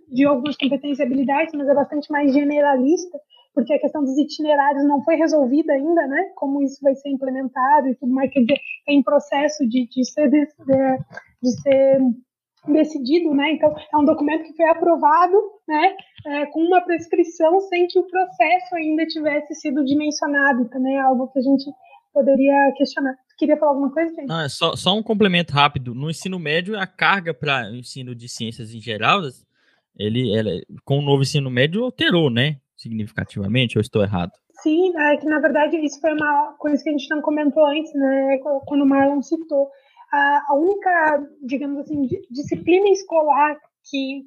de 0.08 0.24
algumas 0.24 0.56
competências 0.56 0.98
e 0.98 1.02
habilidades, 1.02 1.54
mas 1.54 1.68
é 1.68 1.74
bastante 1.74 2.10
mais 2.10 2.32
generalista, 2.32 3.18
porque 3.54 3.72
a 3.72 3.78
questão 3.78 4.02
dos 4.02 4.16
itinerários 4.18 4.84
não 4.86 5.02
foi 5.02 5.16
resolvida 5.16 5.72
ainda, 5.72 6.06
né? 6.06 6.32
Como 6.34 6.62
isso 6.62 6.78
vai 6.82 6.94
ser 6.94 7.10
implementado 7.10 7.88
e 7.88 7.94
tudo 7.94 8.12
mais, 8.12 8.30
quer 8.30 8.40
dizer, 8.40 8.58
é 8.88 8.92
em 8.92 9.02
processo 9.02 9.66
de, 9.68 9.86
de, 9.86 10.04
ser, 10.04 10.28
de, 10.28 10.46
de 11.42 11.62
ser 11.62 12.00
decidido, 12.66 13.34
né? 13.34 13.52
Então, 13.52 13.74
é 13.92 13.96
um 13.96 14.04
documento 14.04 14.44
que 14.44 14.56
foi 14.56 14.68
aprovado, 14.68 15.36
né? 15.68 15.94
É, 16.26 16.46
com 16.46 16.60
uma 16.60 16.80
prescrição 16.80 17.60
sem 17.60 17.86
que 17.86 17.98
o 17.98 18.06
processo 18.06 18.74
ainda 18.74 19.06
tivesse 19.06 19.54
sido 19.54 19.84
dimensionado, 19.84 20.68
também 20.70 20.96
é 20.96 21.00
algo 21.00 21.28
que 21.28 21.38
a 21.38 21.42
gente 21.42 21.70
poderia 22.12 22.72
questionar. 22.76 23.14
Queria 23.38 23.56
falar 23.56 23.72
alguma 23.72 23.90
coisa, 23.92 24.14
gente? 24.14 24.26
Não, 24.26 24.40
é 24.40 24.48
só, 24.48 24.76
só 24.76 24.96
um 24.96 25.02
complemento 25.02 25.52
rápido. 25.52 25.94
No 25.94 26.10
ensino 26.10 26.38
médio, 26.38 26.78
a 26.78 26.86
carga 26.86 27.34
para 27.34 27.70
o 27.70 27.76
ensino 27.76 28.14
de 28.14 28.28
ciências 28.28 28.72
em 28.72 28.80
geral, 28.80 29.22
ele, 29.98 30.36
ela, 30.36 30.50
com 30.84 30.98
o 30.98 31.02
novo 31.02 31.22
ensino 31.22 31.50
médio, 31.50 31.84
alterou, 31.84 32.30
né? 32.30 32.58
significativamente, 32.76 33.78
ou 33.78 33.82
estou 33.82 34.02
errado? 34.02 34.32
Sim, 34.62 34.96
é 34.96 35.16
que 35.16 35.26
na 35.26 35.40
verdade 35.40 35.76
isso 35.76 36.00
foi 36.00 36.12
uma 36.12 36.54
coisa 36.58 36.82
que 36.82 36.88
a 36.88 36.92
gente 36.92 37.08
não 37.10 37.20
comentou 37.20 37.64
antes, 37.66 37.92
né, 37.94 38.38
quando 38.66 38.82
o 38.82 38.86
Marlon 38.86 39.22
citou. 39.22 39.68
A, 40.12 40.42
a 40.48 40.54
única, 40.54 41.26
digamos 41.42 41.78
assim, 41.78 42.06
disciplina 42.30 42.88
escolar 42.90 43.56
que 43.90 44.24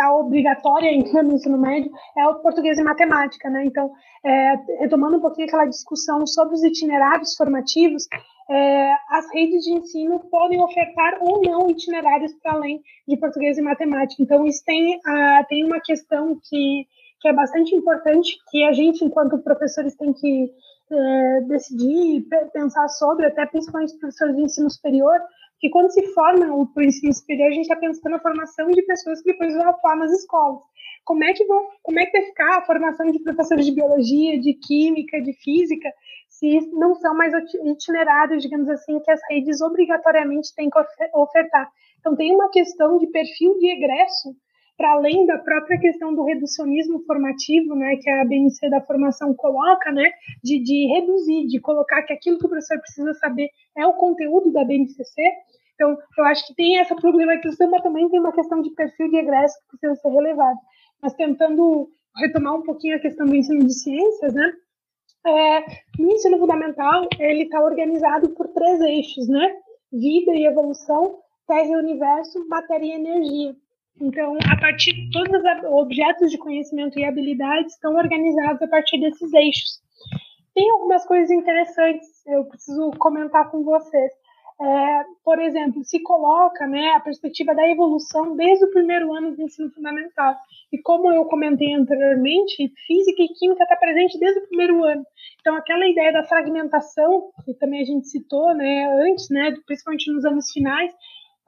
está 0.00 0.14
obrigatória 0.14 0.88
ainda 0.88 1.22
no 1.22 1.34
ensino 1.34 1.58
médio 1.58 1.90
é 2.16 2.26
o 2.26 2.36
português 2.36 2.78
e 2.78 2.82
matemática, 2.82 3.50
né? 3.50 3.64
Então, 3.66 3.92
é, 4.24 4.54
retomando 4.80 5.18
um 5.18 5.20
pouquinho 5.20 5.46
aquela 5.46 5.66
discussão 5.66 6.26
sobre 6.26 6.54
os 6.54 6.64
itinerários 6.64 7.36
formativos, 7.36 8.06
é, 8.48 8.92
as 9.10 9.32
redes 9.32 9.62
de 9.62 9.72
ensino 9.72 10.18
podem 10.30 10.60
ofertar 10.60 11.18
ou 11.20 11.42
não 11.42 11.70
itinerários 11.70 12.32
para 12.42 12.52
além 12.52 12.82
de 13.06 13.16
português 13.16 13.58
e 13.58 13.62
matemática. 13.62 14.22
Então, 14.22 14.46
isso 14.46 14.64
tem, 14.64 14.98
a, 15.06 15.44
tem 15.44 15.64
uma 15.64 15.80
questão 15.80 16.38
que 16.48 16.86
que 17.20 17.28
é 17.28 17.34
bastante 17.34 17.74
importante, 17.74 18.38
que 18.50 18.64
a 18.64 18.72
gente, 18.72 19.04
enquanto 19.04 19.36
professores, 19.40 19.94
tem 19.94 20.10
que 20.10 20.50
é, 20.90 21.40
decidir, 21.42 22.26
pensar 22.50 22.88
sobre, 22.88 23.26
até 23.26 23.44
principalmente 23.44 23.98
professores 23.98 24.34
de 24.34 24.42
ensino 24.42 24.70
superior, 24.70 25.20
que 25.60 25.68
quando 25.68 25.92
se 25.92 26.02
formam 26.14 26.66
para 26.66 26.82
o 26.82 26.86
ensino 26.86 27.12
superior, 27.12 27.48
a 27.48 27.52
gente 27.52 27.62
está 27.62 27.76
pensando 27.76 28.12
na 28.12 28.18
formação 28.18 28.68
de 28.70 28.82
pessoas 28.82 29.20
que 29.20 29.32
depois 29.32 29.54
vão 29.54 29.68
atuar 29.68 29.94
nas 29.96 30.10
escolas. 30.10 30.62
Como 31.04 31.22
é 31.22 31.32
que, 31.34 31.44
vão, 31.44 31.68
como 31.82 32.00
é 32.00 32.06
que 32.06 32.12
vai 32.12 32.22
ficar 32.22 32.58
a 32.58 32.64
formação 32.64 33.10
de 33.10 33.18
professores 33.20 33.66
de 33.66 33.72
biologia, 33.72 34.40
de 34.40 34.54
química, 34.54 35.20
de 35.20 35.34
física, 35.34 35.92
se 36.28 36.60
não 36.72 36.94
são 36.94 37.14
mais 37.14 37.34
itinerários, 37.64 38.42
digamos 38.42 38.68
assim, 38.70 38.98
que 39.00 39.10
as 39.10 39.20
redes 39.28 39.60
obrigatoriamente 39.60 40.54
têm 40.54 40.70
que 40.70 40.78
ofertar? 41.14 41.70
Então, 41.98 42.16
tem 42.16 42.34
uma 42.34 42.50
questão 42.50 42.98
de 42.98 43.06
perfil 43.08 43.58
de 43.58 43.70
egresso 43.70 44.34
para 44.80 44.92
além 44.92 45.26
da 45.26 45.36
própria 45.36 45.78
questão 45.78 46.14
do 46.14 46.24
reducionismo 46.24 47.04
formativo, 47.04 47.74
né, 47.74 47.96
que 47.96 48.08
a 48.08 48.24
BNC 48.24 48.70
da 48.70 48.80
formação 48.80 49.34
coloca, 49.34 49.92
né, 49.92 50.10
de, 50.42 50.58
de 50.58 50.86
reduzir, 50.86 51.46
de 51.48 51.60
colocar 51.60 52.02
que 52.04 52.14
aquilo 52.14 52.38
que 52.38 52.46
o 52.46 52.48
professor 52.48 52.80
precisa 52.80 53.12
saber 53.12 53.50
é 53.76 53.86
o 53.86 53.92
conteúdo 53.92 54.50
da 54.50 54.64
BNCC. 54.64 55.20
Então, 55.74 55.98
eu 56.16 56.24
acho 56.24 56.46
que 56.46 56.54
tem 56.54 56.78
essa 56.78 56.96
problematização, 56.96 57.70
mas 57.70 57.82
também 57.82 58.08
tem 58.08 58.20
uma 58.20 58.32
questão 58.32 58.62
de 58.62 58.70
perfil 58.70 59.10
de 59.10 59.18
egresso 59.18 59.54
que 59.60 59.76
precisa 59.76 60.00
ser 60.00 60.08
relevado. 60.08 60.58
Mas 61.02 61.12
tentando 61.12 61.90
retomar 62.16 62.54
um 62.54 62.62
pouquinho 62.62 62.96
a 62.96 63.00
questão 63.00 63.26
do 63.26 63.36
ensino 63.36 63.62
de 63.62 63.74
ciências, 63.74 64.32
né, 64.32 64.50
é, 65.26 65.60
no 65.98 66.10
ensino 66.10 66.38
fundamental, 66.38 67.06
ele 67.18 67.42
está 67.42 67.62
organizado 67.62 68.30
por 68.30 68.48
três 68.48 68.80
eixos, 68.80 69.28
né, 69.28 69.54
vida 69.92 70.32
e 70.32 70.46
evolução, 70.46 71.18
terra 71.46 71.68
e 71.68 71.76
universo, 71.76 72.48
matéria 72.48 72.86
e 72.86 72.92
energia. 72.92 73.54
Então, 74.00 74.36
a 74.50 74.56
partir 74.58 74.92
de 74.92 75.10
todos 75.10 75.32
os 75.32 75.72
objetos 75.72 76.30
de 76.30 76.38
conhecimento 76.38 76.98
e 76.98 77.04
habilidades 77.04 77.74
estão 77.74 77.94
organizados 77.94 78.60
a 78.62 78.68
partir 78.68 78.98
desses 78.98 79.32
eixos. 79.32 79.80
Tem 80.54 80.68
algumas 80.70 81.06
coisas 81.06 81.30
interessantes, 81.30 82.26
eu 82.26 82.44
preciso 82.44 82.90
comentar 82.98 83.50
com 83.50 83.62
vocês. 83.62 84.12
É, 84.60 85.04
por 85.24 85.40
exemplo, 85.40 85.82
se 85.84 86.02
coloca 86.02 86.66
né, 86.66 86.90
a 86.90 87.00
perspectiva 87.00 87.54
da 87.54 87.66
evolução 87.66 88.36
desde 88.36 88.66
o 88.66 88.70
primeiro 88.70 89.10
ano 89.14 89.34
do 89.34 89.42
ensino 89.42 89.70
fundamental. 89.70 90.36
E 90.70 90.76
como 90.82 91.10
eu 91.10 91.24
comentei 91.24 91.72
anteriormente, 91.72 92.70
física 92.86 93.22
e 93.22 93.28
química 93.28 93.62
está 93.62 93.76
presente 93.76 94.18
desde 94.18 94.40
o 94.40 94.48
primeiro 94.48 94.84
ano. 94.84 95.02
Então, 95.40 95.56
aquela 95.56 95.88
ideia 95.88 96.12
da 96.12 96.24
fragmentação, 96.24 97.30
que 97.44 97.54
também 97.54 97.80
a 97.80 97.86
gente 97.86 98.08
citou 98.08 98.54
né, 98.54 98.86
antes, 99.08 99.30
né, 99.30 99.54
principalmente 99.64 100.12
nos 100.12 100.26
anos 100.26 100.50
finais, 100.52 100.92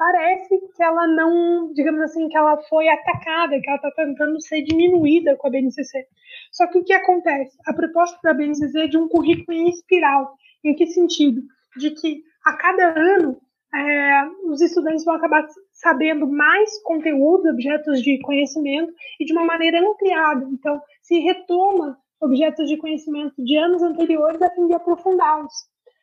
parece 0.02 0.58
que 0.74 0.82
ela 0.82 1.06
não, 1.06 1.72
digamos 1.72 2.00
assim, 2.00 2.28
que 2.28 2.36
ela 2.36 2.60
foi 2.62 2.88
atacada, 2.88 3.60
que 3.60 3.68
ela 3.68 3.76
está 3.76 3.90
tentando 3.92 4.40
ser 4.40 4.62
diminuída 4.62 5.36
com 5.36 5.46
a 5.46 5.50
BNCC. 5.50 6.08
Só 6.50 6.66
que 6.66 6.78
o 6.78 6.84
que 6.84 6.92
acontece? 6.92 7.56
A 7.64 7.72
proposta 7.72 8.18
da 8.24 8.34
BNCC 8.34 8.80
é 8.80 8.86
de 8.88 8.98
um 8.98 9.06
currículo 9.06 9.56
em 9.56 9.68
espiral. 9.68 10.34
Em 10.64 10.74
que 10.74 10.88
sentido? 10.88 11.42
De 11.76 11.92
que 11.92 12.20
a 12.44 12.56
cada 12.56 12.98
ano 12.98 13.40
é, 13.72 14.24
os 14.46 14.60
estudantes 14.60 15.04
vão 15.04 15.14
acabar 15.14 15.46
sabendo 15.70 16.26
mais 16.26 16.82
conteúdos, 16.82 17.52
objetos 17.52 18.02
de 18.02 18.18
conhecimento 18.22 18.92
e 19.20 19.24
de 19.24 19.32
uma 19.32 19.44
maneira 19.44 19.80
ampliada. 19.88 20.44
Então, 20.50 20.82
se 21.00 21.20
retoma 21.20 21.96
objetos 22.20 22.68
de 22.68 22.76
conhecimento 22.76 23.34
de 23.44 23.56
anos 23.56 23.80
anteriores 23.82 24.42
a 24.42 24.50
fim 24.50 24.66
de 24.66 24.74
aprofundá-los. 24.74 25.54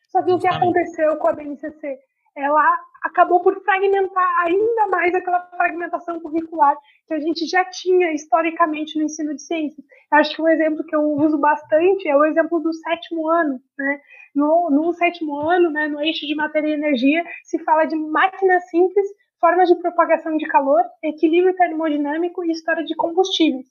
Só 0.10 0.24
que 0.24 0.32
o 0.32 0.40
que 0.40 0.48
aconteceu 0.48 1.18
com 1.18 1.28
a 1.28 1.34
BNCC? 1.34 2.00
Ela 2.36 2.78
acabou 3.04 3.42
por 3.42 3.60
fragmentar 3.64 4.46
ainda 4.46 4.88
mais 4.88 5.14
aquela 5.14 5.40
fragmentação 5.56 6.20
curricular 6.20 6.76
que 7.08 7.14
a 7.14 7.20
gente 7.20 7.46
já 7.48 7.64
tinha 7.66 8.12
historicamente 8.14 8.98
no 8.98 9.06
ensino 9.06 9.34
de 9.34 9.42
ciências. 9.42 9.86
Acho 10.12 10.36
que 10.36 10.42
um 10.42 10.48
exemplo 10.48 10.84
que 10.86 10.96
eu 10.96 11.02
uso 11.02 11.38
bastante 11.38 12.08
é 12.08 12.16
o 12.16 12.26
exemplo 12.26 12.60
do 12.60 12.74
sétimo 12.74 13.28
ano. 13.30 13.60
Né? 13.78 14.02
No, 14.36 14.70
no 14.70 14.94
sétimo 14.94 15.40
ano, 15.40 15.70
né, 15.72 15.88
no 15.88 16.02
eixo 16.02 16.26
de 16.28 16.36
matéria 16.36 16.70
e 16.70 16.74
energia, 16.74 17.24
se 17.44 17.58
fala 17.64 17.86
de 17.86 17.96
máquinas 17.96 18.70
simples, 18.70 19.08
formas 19.40 19.70
de 19.70 19.76
propagação 19.76 20.38
de 20.38 20.46
calor, 20.48 20.84
equilíbrio 21.02 21.56
termodinâmico 21.56 22.44
e 22.44 22.52
história 22.52 22.84
de 22.84 22.96
combustíveis. 22.96 23.66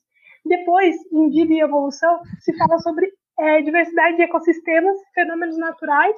Depois, 0.44 0.97
em 1.12 1.28
vida 1.28 1.52
e 1.52 1.60
evolução, 1.60 2.20
se 2.40 2.56
fala 2.56 2.78
sobre 2.78 3.12
é, 3.39 3.62
diversidade 3.62 4.16
de 4.16 4.23
ecossistemas, 4.23 4.97
fenômenos 5.15 5.56
naturais 5.59 6.16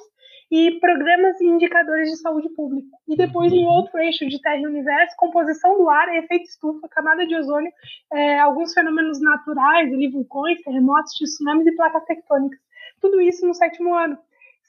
e 0.51 0.81
programas 0.81 1.41
e 1.41 1.47
indicadores 1.47 2.11
de 2.11 2.17
saúde 2.17 2.49
pública. 2.51 2.89
E 3.07 3.17
depois, 3.17 3.53
em 3.53 3.65
outro 3.67 3.99
eixo 3.99 4.27
de 4.27 4.41
Terra 4.41 4.59
e 4.59 4.67
Universo, 4.67 5.15
composição 5.17 5.79
do 5.79 5.89
ar, 5.89 6.09
efeito 6.17 6.45
estufa, 6.45 6.89
camada 6.89 7.25
de 7.27 7.37
ozônio, 7.37 7.71
é, 8.13 8.41
alguns 8.41 8.75
fenômenos 8.75 9.21
naturais, 9.21 9.91
vulcões, 10.13 10.61
terremotos, 10.63 11.13
tsunamis 11.13 11.67
e 11.67 11.77
placas 11.77 12.05
tectônicas. 12.05 12.59
Tudo 13.01 13.21
isso 13.21 13.47
no 13.47 13.55
sétimo 13.55 13.95
ano, 13.95 14.19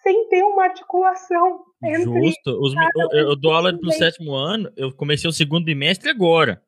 sem 0.03 0.29
ter 0.29 0.43
uma 0.43 0.65
articulação 0.65 1.63
entre... 1.83 2.27
Justo. 2.27 2.61
Os, 2.61 2.73
eu, 3.13 3.29
eu 3.29 3.35
dou 3.35 3.51
aula 3.51 3.75
para 3.77 3.89
o 3.89 3.91
sétimo 3.91 4.33
ano, 4.33 4.71
eu 4.77 4.93
comecei 4.93 5.29
o 5.29 5.33
segundo 5.33 5.65
bimestre 5.65 6.09
agora. 6.09 6.61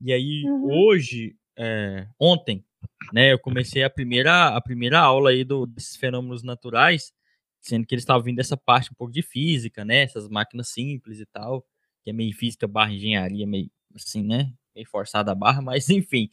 E 0.00 0.12
aí, 0.12 0.44
uhum. 0.44 0.88
hoje, 0.88 1.36
é, 1.58 2.06
ontem, 2.20 2.64
né, 3.12 3.32
eu 3.32 3.38
comecei 3.38 3.82
a 3.82 3.90
primeira, 3.90 4.48
a 4.48 4.60
primeira 4.60 5.00
aula 5.00 5.30
aí 5.30 5.44
do, 5.44 5.66
desses 5.66 5.96
fenômenos 5.96 6.42
naturais, 6.42 7.12
sendo 7.60 7.86
que 7.86 7.94
eles 7.94 8.02
estavam 8.02 8.22
vindo 8.22 8.36
dessa 8.36 8.56
parte 8.56 8.90
um 8.90 8.94
pouco 8.94 9.12
de 9.12 9.22
física, 9.22 9.84
né? 9.84 10.02
Essas 10.02 10.28
máquinas 10.28 10.68
simples 10.68 11.20
e 11.20 11.26
tal, 11.26 11.64
que 12.02 12.10
é 12.10 12.12
meio 12.12 12.34
física 12.34 12.66
barra 12.66 12.92
engenharia, 12.92 13.46
meio 13.46 13.70
assim, 13.94 14.22
né? 14.22 14.52
Meio 14.74 14.88
forçada 14.88 15.30
a 15.30 15.34
barra, 15.34 15.62
mas 15.62 15.88
enfim. 15.90 16.28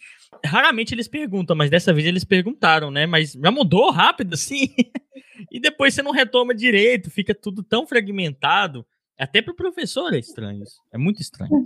Raramente 0.46 0.96
eles 0.96 1.08
perguntam, 1.08 1.56
mas 1.56 1.70
dessa 1.70 1.94
vez 1.94 2.08
eles 2.08 2.24
perguntaram, 2.24 2.90
né? 2.90 3.06
Mas 3.06 3.34
já 3.34 3.52
mudou 3.52 3.92
rápido, 3.92 4.34
assim. 4.34 4.74
e 5.52 5.60
depois 5.60 5.94
você 5.94 6.02
não 6.02 6.12
retoma 6.12 6.56
direito, 6.56 7.12
fica 7.12 7.36
tudo 7.36 7.62
tão 7.62 7.86
fragmentado. 7.86 8.86
Até 9.20 9.42
para 9.42 9.52
o 9.52 9.56
professor 9.56 10.14
é 10.14 10.18
estranho. 10.18 10.64
É 10.94 10.98
muito 10.98 11.20
estranho. 11.20 11.52
Uhum. 11.52 11.64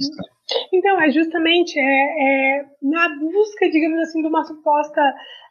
Então, 0.73 0.99
é 0.99 1.11
justamente 1.11 1.79
é, 1.79 1.83
é, 1.83 2.65
na 2.81 3.09
busca, 3.19 3.69
digamos 3.69 3.99
assim, 3.99 4.21
de 4.21 4.27
uma 4.27 4.43
suposta 4.43 5.01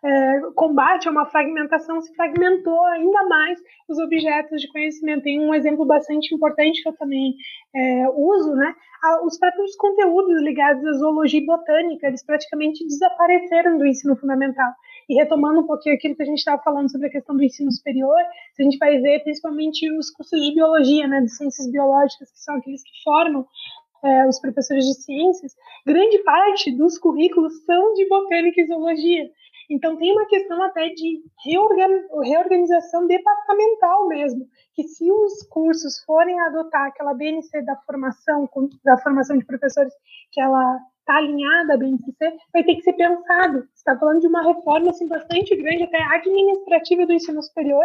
é, 0.05 0.41
combate 0.57 1.07
a 1.07 1.13
uma 1.13 1.27
fragmentação, 1.27 2.01
se 2.01 2.13
fragmentou 2.17 2.85
ainda 2.87 3.23
mais 3.29 3.59
os 3.89 3.99
objetos 3.99 4.61
de 4.61 4.69
conhecimento. 4.73 5.23
Tem 5.23 5.41
um 5.41 5.55
exemplo 5.55 5.87
bastante 5.87 6.35
importante 6.35 6.83
que 6.83 6.89
eu 6.89 6.97
também 6.97 7.35
é, 7.75 8.09
uso, 8.09 8.53
né? 8.57 8.75
Os 9.25 9.39
próprios 9.39 9.77
conteúdos 9.77 10.43
ligados 10.43 10.85
à 10.85 10.93
zoologia 10.95 11.41
e 11.41 11.47
botânica, 11.47 12.09
eles 12.09 12.25
praticamente 12.25 12.85
desapareceram 12.87 13.79
do 13.79 13.87
ensino 13.87 14.17
fundamental. 14.17 14.73
E 15.13 15.15
retomando 15.15 15.61
um 15.61 15.67
pouquinho 15.67 15.95
aquilo 15.95 16.17
que 16.17 16.23
a 16.23 16.25
gente 16.25 16.39
estava 16.39 16.63
falando 16.63 16.91
sobre 16.91 17.09
a 17.09 17.11
questão 17.11 17.37
do 17.37 17.45
ensino 17.45 17.71
superior, 17.71 18.19
a 18.59 18.63
gente 18.63 18.79
vai 18.79 18.99
ver 18.99 19.23
principalmente 19.23 19.87
os 19.93 20.11
cursos 20.11 20.41
de 20.41 20.55
biologia, 20.55 21.07
né, 21.07 21.21
de 21.21 21.29
ciências 21.29 21.71
biológicas, 21.71 22.33
que 22.33 22.41
são 22.41 22.57
aqueles 22.57 22.83
que 22.83 23.03
formam 23.05 23.47
é, 24.03 24.27
os 24.27 24.41
professores 24.41 24.87
de 24.87 24.95
ciências, 24.95 25.55
grande 25.87 26.17
parte 26.23 26.75
dos 26.75 26.97
currículos 26.97 27.63
são 27.67 27.93
de 27.93 28.09
botânica 28.09 28.63
e 28.63 28.67
zoologia. 28.67 29.31
Então, 29.69 29.99
tem 29.99 30.13
uma 30.13 30.25
questão 30.25 30.63
até 30.63 30.89
de 30.89 31.23
reorganização 31.45 33.07
departamental 33.07 34.09
mesmo, 34.09 34.47
que 34.75 34.85
se 34.85 35.13
os 35.13 35.43
cursos 35.43 36.03
forem 36.07 36.41
adotar 36.41 36.87
aquela 36.87 37.13
BNC 37.13 37.61
da 37.67 37.77
formação, 37.85 38.49
da 38.83 38.97
formação 38.97 39.37
de 39.37 39.45
professores, 39.45 39.93
que 40.33 40.41
ela 40.41 40.81
está 41.03 41.17
alinhada 41.17 41.75
à 41.75 41.77
BNCC, 41.77 42.33
vai 42.53 42.65
ter 42.65 42.77
que 42.77 42.83
ser 42.83 42.95
pensado. 42.95 43.69
Está 43.75 43.99
falando 43.99 44.21
de 44.21 44.29
uma 44.29 44.43
reforma 44.43 44.91
assim, 44.91 45.07
bastante 45.09 45.55
grande, 45.57 45.83
até 45.83 46.03
administrativa 46.03 47.07
do 47.07 47.13
ensino 47.13 47.43
superior, 47.43 47.85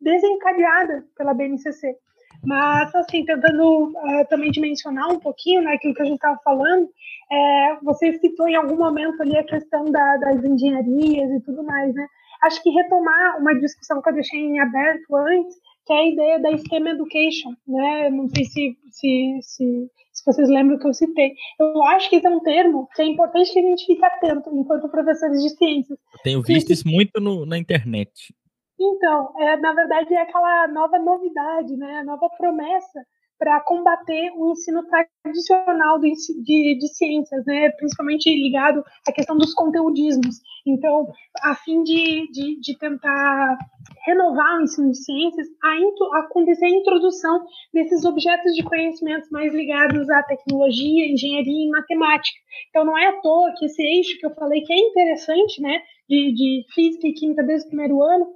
desencadeada 0.00 1.04
pela 1.16 1.34
BNCC. 1.34 1.96
Mas, 2.44 2.94
assim, 2.94 3.24
tentando 3.24 3.88
uh, 3.88 4.26
também 4.28 4.50
dimensionar 4.50 5.10
um 5.10 5.18
pouquinho 5.18 5.62
né, 5.62 5.72
aquilo 5.72 5.94
que 5.94 6.02
a 6.02 6.04
gente 6.04 6.16
estava 6.16 6.38
falando, 6.44 6.88
é, 7.30 7.76
você 7.82 8.12
citou 8.18 8.48
em 8.48 8.54
algum 8.54 8.76
momento 8.76 9.20
ali 9.20 9.36
a 9.36 9.44
questão 9.44 9.84
da, 9.90 10.16
das 10.18 10.44
engenharias 10.44 11.30
e 11.30 11.40
tudo 11.40 11.64
mais, 11.64 11.92
né? 11.94 12.06
Acho 12.44 12.62
que 12.62 12.70
retomar 12.70 13.38
uma 13.40 13.54
discussão 13.58 14.00
que 14.00 14.08
eu 14.08 14.14
deixei 14.14 14.40
em 14.40 14.60
aberto 14.60 15.16
antes, 15.16 15.56
que 15.84 15.92
é 15.92 15.96
a 15.96 16.06
ideia 16.06 16.38
da 16.38 16.56
STEM 16.56 16.88
Education, 16.88 17.50
né? 17.66 18.10
Não 18.10 18.28
sei 18.28 18.44
se, 18.44 18.78
se, 18.90 19.38
se, 19.42 19.90
se 20.07 20.07
vocês 20.28 20.48
lembram 20.48 20.78
que 20.78 20.86
eu 20.86 20.94
citei. 20.94 21.34
Eu 21.58 21.82
acho 21.84 22.08
que 22.08 22.16
esse 22.16 22.26
é 22.26 22.30
um 22.30 22.40
termo 22.40 22.88
que 22.94 23.02
é 23.02 23.06
importante 23.06 23.52
que 23.52 23.58
a 23.58 23.62
gente 23.62 23.86
fique 23.86 24.04
atento 24.04 24.50
enquanto 24.52 24.88
professores 24.88 25.42
de 25.42 25.50
ciências. 25.50 25.98
Eu 26.12 26.22
tenho 26.22 26.42
visto 26.42 26.72
isso 26.72 26.86
muito 26.86 27.20
no, 27.20 27.46
na 27.46 27.58
internet. 27.58 28.34
Então, 28.80 29.32
é, 29.38 29.56
na 29.56 29.72
verdade, 29.72 30.14
é 30.14 30.22
aquela 30.22 30.68
nova 30.68 30.98
novidade, 30.98 31.76
né? 31.76 31.98
A 31.98 32.04
nova 32.04 32.28
promessa 32.30 33.04
para 33.38 33.60
combater 33.60 34.32
o 34.36 34.50
ensino 34.50 34.82
tradicional 35.22 36.00
de, 36.00 36.12
de, 36.42 36.78
de, 36.78 36.88
ciências, 36.88 37.44
né, 37.46 37.70
principalmente 37.70 38.28
ligado 38.28 38.82
à 39.06 39.12
questão 39.12 39.36
dos 39.36 39.54
conteudismos. 39.54 40.40
Então, 40.66 41.06
a 41.42 41.54
fim 41.54 41.82
de, 41.84 42.30
de, 42.32 42.60
de 42.60 42.76
tentar 42.78 43.56
renovar 44.04 44.58
o 44.58 44.62
ensino 44.62 44.90
de 44.90 44.98
ciências, 44.98 45.46
a 45.62 46.18
acontecer 46.20 46.66
a 46.66 46.70
introdução 46.70 47.44
desses 47.72 48.04
objetos 48.04 48.54
de 48.54 48.64
conhecimento 48.64 49.28
mais 49.30 49.54
ligados 49.54 50.10
à 50.10 50.22
tecnologia, 50.24 51.06
engenharia 51.06 51.66
e 51.66 51.70
matemática. 51.70 52.38
Então, 52.70 52.84
não 52.84 52.98
é 52.98 53.06
à 53.06 53.20
toa 53.20 53.54
que 53.56 53.66
esse 53.66 53.82
eixo 53.82 54.18
que 54.18 54.26
eu 54.26 54.34
falei, 54.34 54.62
que 54.62 54.72
é 54.72 54.78
interessante, 54.78 55.62
né, 55.62 55.80
de, 56.08 56.34
de 56.34 56.64
física 56.74 57.06
e 57.06 57.12
química 57.12 57.42
desde 57.44 57.66
o 57.66 57.70
primeiro 57.70 58.02
ano, 58.02 58.26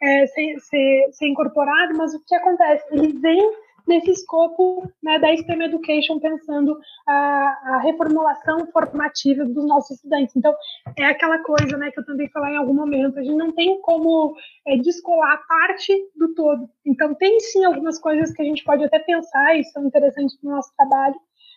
é, 0.00 0.26
ser, 0.26 0.58
ser, 0.60 1.08
ser 1.12 1.28
incorporado, 1.28 1.96
mas 1.96 2.14
o 2.14 2.22
que 2.24 2.34
acontece? 2.34 2.84
Ele 2.92 3.18
vem 3.18 3.52
nesse 3.86 4.10
escopo 4.10 4.90
né, 5.02 5.18
da 5.18 5.36
STEM 5.36 5.62
Education, 5.64 6.18
pensando 6.18 6.78
a, 7.06 7.12
a, 7.12 7.80
reformulação 7.82 8.66
formativa 8.72 9.44
dos 9.44 9.66
nossos 9.66 9.96
estudantes. 9.96 10.34
Então, 10.36 10.54
é 10.96 11.04
aquela 11.04 11.38
coisa 11.42 11.76
né, 11.76 11.90
que 11.90 12.00
eu 12.00 12.06
também 12.06 12.28
falar 12.30 12.52
em 12.52 12.56
algum 12.56 12.74
momento, 12.74 13.18
a 13.18 13.22
gente 13.22 13.36
não 13.36 13.52
tem 13.52 13.80
como 13.82 14.34
é, 14.66 14.76
descolar 14.76 15.42
parte 15.46 15.92
do 16.16 16.34
todo. 16.34 16.68
Então, 16.84 17.14
tem 17.14 17.38
sim 17.40 17.64
algumas 17.64 17.98
coisas 17.98 18.32
que 18.32 18.42
a 18.42 18.44
gente 18.44 18.64
pode 18.64 18.84
até 18.84 18.98
pensar 18.98 19.58
e 19.58 19.64
são 19.64 19.86
interessantes 19.86 20.36
para 20.40 20.48
o 20.48 20.52
nosso 20.52 20.74
trabalho, 20.76 21.16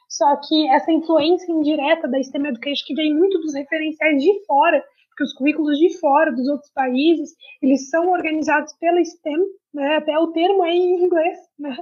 só 0.09 0.35
que 0.37 0.69
essa 0.69 0.91
influência 0.91 1.51
indireta 1.51 2.07
da 2.07 2.21
STEM 2.21 2.47
Education, 2.47 2.85
que 2.85 2.95
vem 2.95 3.13
muito 3.13 3.39
dos 3.39 3.53
referenciais 3.53 4.21
de 4.21 4.45
fora, 4.45 4.83
porque 5.17 5.23
os 5.23 5.33
currículos 5.33 5.79
de 5.79 5.97
fora, 5.99 6.31
dos 6.31 6.47
outros 6.47 6.71
países, 6.71 7.31
eles 7.59 7.89
são 7.89 8.11
organizados 8.11 8.71
pela 8.79 9.03
STEM, 9.03 9.39
né, 9.73 9.97
até 9.97 10.17
o 10.19 10.27
termo 10.27 10.63
é 10.63 10.71
em 10.71 11.03
inglês, 11.03 11.39
né, 11.57 11.75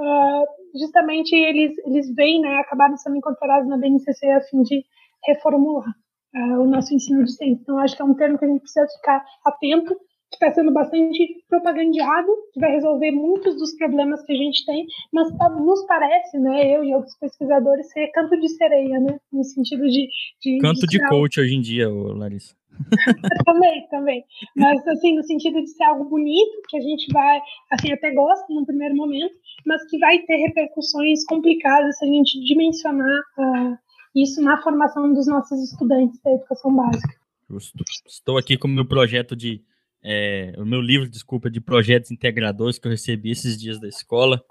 uh, 0.00 0.78
justamente 0.78 1.34
eles, 1.34 1.76
eles 1.84 2.14
vêm, 2.14 2.40
né, 2.40 2.56
acabaram 2.56 2.96
sendo 2.96 3.16
incorporados 3.16 3.68
na 3.68 3.76
BNCC 3.76 4.30
a 4.30 4.40
fim 4.40 4.62
de 4.62 4.82
reformular 5.26 5.90
uh, 6.34 6.62
o 6.62 6.66
nosso 6.66 6.94
ensino 6.94 7.24
de 7.24 7.32
ciência. 7.32 7.60
Então, 7.62 7.78
acho 7.78 7.94
que 7.94 8.00
é 8.00 8.04
um 8.06 8.14
termo 8.14 8.38
que 8.38 8.46
a 8.46 8.48
gente 8.48 8.62
precisa 8.62 8.86
ficar 8.96 9.22
atento, 9.44 9.94
que 10.30 10.36
está 10.36 10.52
sendo 10.52 10.72
bastante 10.72 11.44
propagandeado, 11.48 12.28
que 12.52 12.60
vai 12.60 12.72
resolver 12.72 13.10
muitos 13.10 13.56
dos 13.56 13.74
problemas 13.76 14.22
que 14.24 14.32
a 14.32 14.36
gente 14.36 14.64
tem, 14.66 14.86
mas 15.12 15.28
nos 15.56 15.86
parece, 15.86 16.38
né, 16.38 16.76
eu 16.76 16.84
e 16.84 16.94
outros 16.94 17.16
pesquisadores, 17.18 17.90
ser 17.90 18.08
canto 18.08 18.38
de 18.38 18.48
sereia, 18.48 19.00
né, 19.00 19.18
no 19.32 19.42
sentido 19.44 19.84
de... 19.84 20.08
de 20.42 20.58
canto 20.58 20.86
de, 20.86 20.98
de 20.98 21.08
coach 21.08 21.40
hoje 21.40 21.54
em 21.54 21.60
dia, 21.60 21.88
Larissa. 21.88 22.54
também, 23.44 23.88
também. 23.90 24.24
Mas, 24.56 24.86
assim, 24.86 25.16
no 25.16 25.22
sentido 25.24 25.60
de 25.60 25.68
ser 25.68 25.84
algo 25.84 26.04
bonito, 26.04 26.62
que 26.68 26.76
a 26.76 26.80
gente 26.80 27.12
vai, 27.12 27.40
assim, 27.72 27.92
até 27.92 28.12
gosta 28.12 28.46
no 28.52 28.64
primeiro 28.64 28.94
momento, 28.94 29.34
mas 29.66 29.84
que 29.90 29.98
vai 29.98 30.18
ter 30.20 30.36
repercussões 30.36 31.24
complicadas 31.26 31.98
se 31.98 32.04
a 32.04 32.08
gente 32.08 32.40
dimensionar 32.44 33.20
uh, 33.38 33.78
isso 34.14 34.40
na 34.42 34.60
formação 34.62 35.12
dos 35.12 35.26
nossos 35.26 35.72
estudantes 35.72 36.20
da 36.22 36.32
educação 36.32 36.74
básica. 36.74 37.14
Justo. 37.50 37.82
Estou 38.06 38.36
aqui 38.36 38.56
com 38.56 38.68
o 38.68 38.70
meu 38.70 38.86
projeto 38.86 39.34
de. 39.34 39.62
É, 40.02 40.52
o 40.56 40.64
meu 40.64 40.80
livro, 40.80 41.08
desculpa, 41.08 41.50
de 41.50 41.60
projetos 41.60 42.10
integradores 42.10 42.78
que 42.78 42.86
eu 42.86 42.90
recebi 42.92 43.30
esses 43.30 43.58
dias 43.58 43.80
da 43.80 43.88
escola. 43.88 44.42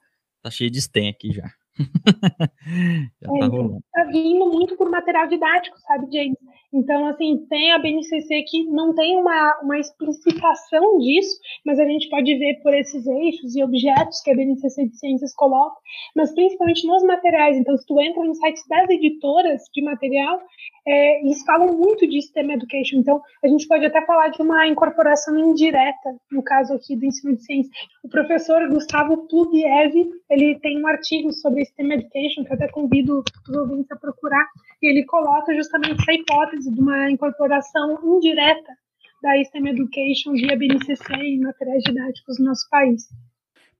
Tá 0.41 0.51
cheio 0.51 0.69
de 0.71 0.81
STEM 0.81 1.09
aqui 1.09 1.31
já. 1.33 1.51
já 3.21 3.29
tá 3.29 3.45
é, 3.45 3.47
rolando. 3.47 3.79
Tá 3.93 4.03
vindo 4.05 4.45
muito 4.47 4.75
por 4.75 4.89
material 4.89 5.27
didático, 5.27 5.77
sabe, 5.79 6.07
James? 6.11 6.37
Então, 6.73 7.07
assim, 7.07 7.45
tem 7.49 7.71
a 7.71 7.79
BNCC 7.79 8.43
que 8.43 8.65
não 8.65 8.93
tem 8.93 9.15
uma, 9.15 9.59
uma 9.61 9.79
explicitação 9.79 10.97
disso, 10.99 11.39
mas 11.65 11.79
a 11.79 11.85
gente 11.85 12.09
pode 12.09 12.35
ver 12.37 12.61
por 12.61 12.73
esses 12.73 13.07
eixos 13.07 13.55
e 13.55 13.63
objetos 13.63 14.21
que 14.21 14.31
a 14.31 14.35
BNCC 14.35 14.87
de 14.87 14.97
Ciências 14.97 15.33
coloca, 15.33 15.77
mas 16.15 16.33
principalmente 16.33 16.85
nos 16.85 17.03
materiais. 17.03 17.57
Então, 17.57 17.77
se 17.77 17.85
tu 17.85 17.99
entra 18.01 18.23
no 18.23 18.35
site 18.35 18.59
das 18.67 18.89
editoras 18.89 19.63
de 19.73 19.81
material, 19.81 20.39
é, 20.85 21.21
eles 21.21 21.43
falam 21.43 21.77
muito 21.77 22.07
de 22.07 22.21
STEM 22.21 22.51
Education. 22.53 22.99
Então, 22.99 23.21
a 23.43 23.47
gente 23.47 23.67
pode 23.67 23.85
até 23.85 24.05
falar 24.05 24.29
de 24.29 24.41
uma 24.41 24.67
incorporação 24.67 25.37
indireta, 25.37 26.15
no 26.31 26.41
caso 26.43 26.73
aqui 26.73 26.95
do 26.95 27.05
ensino 27.05 27.35
de 27.35 27.43
ciências. 27.43 27.75
O 28.03 28.09
professor 28.09 28.67
Gustavo 28.69 29.27
Pugliese, 29.27 30.09
ele 30.29 30.59
tem 30.59 30.81
um 30.81 30.87
artigo 30.87 31.31
sobre 31.33 31.65
STEM 31.67 31.93
Education, 31.93 32.43
que 32.43 32.51
eu 32.51 32.55
até 32.55 32.67
convido 32.69 33.23
os 33.47 33.55
ouvintes 33.55 33.91
a 33.91 33.95
procurar, 33.95 34.45
e 34.81 34.89
ele 34.89 35.05
coloca 35.05 35.55
justamente 35.55 36.01
essa 36.01 36.13
hipótese 36.13 36.73
de 36.73 36.79
uma 36.79 37.09
incorporação 37.09 37.99
indireta 38.03 38.73
da 39.21 39.43
STEM 39.43 39.69
Education 39.69 40.33
via 40.33 40.57
BNCC 40.57 41.13
e 41.13 41.39
materiais 41.39 41.83
didáticos 41.83 42.39
no 42.39 42.45
nosso 42.45 42.67
país. 42.69 43.03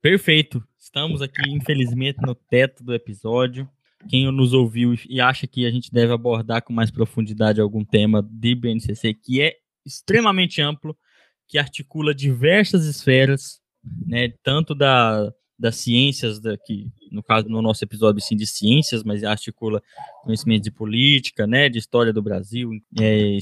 Perfeito. 0.00 0.62
Estamos 0.78 1.20
aqui, 1.20 1.50
infelizmente, 1.50 2.18
no 2.22 2.34
teto 2.34 2.84
do 2.84 2.94
episódio 2.94 3.68
quem 4.08 4.30
nos 4.30 4.52
ouviu 4.52 4.94
e 5.08 5.20
acha 5.20 5.46
que 5.46 5.66
a 5.66 5.70
gente 5.70 5.92
deve 5.92 6.12
abordar 6.12 6.62
com 6.62 6.72
mais 6.72 6.90
profundidade 6.90 7.60
algum 7.60 7.84
tema 7.84 8.22
de 8.22 8.54
BNCC, 8.54 9.14
que 9.14 9.40
é 9.40 9.54
extremamente 9.84 10.60
amplo, 10.60 10.96
que 11.48 11.58
articula 11.58 12.14
diversas 12.14 12.84
esferas, 12.84 13.60
né, 14.06 14.32
tanto 14.42 14.74
da, 14.74 15.32
das 15.58 15.76
ciências, 15.76 16.38
da, 16.38 16.56
que, 16.56 16.86
no 17.10 17.22
caso, 17.22 17.48
no 17.48 17.60
nosso 17.60 17.82
episódio, 17.82 18.22
sim, 18.22 18.36
de 18.36 18.46
ciências, 18.46 19.02
mas 19.02 19.24
articula 19.24 19.82
conhecimento 20.22 20.62
de 20.62 20.70
política, 20.70 21.46
né, 21.46 21.68
de 21.68 21.78
história 21.78 22.12
do 22.12 22.22
Brasil, 22.22 22.70
é, 22.98 23.38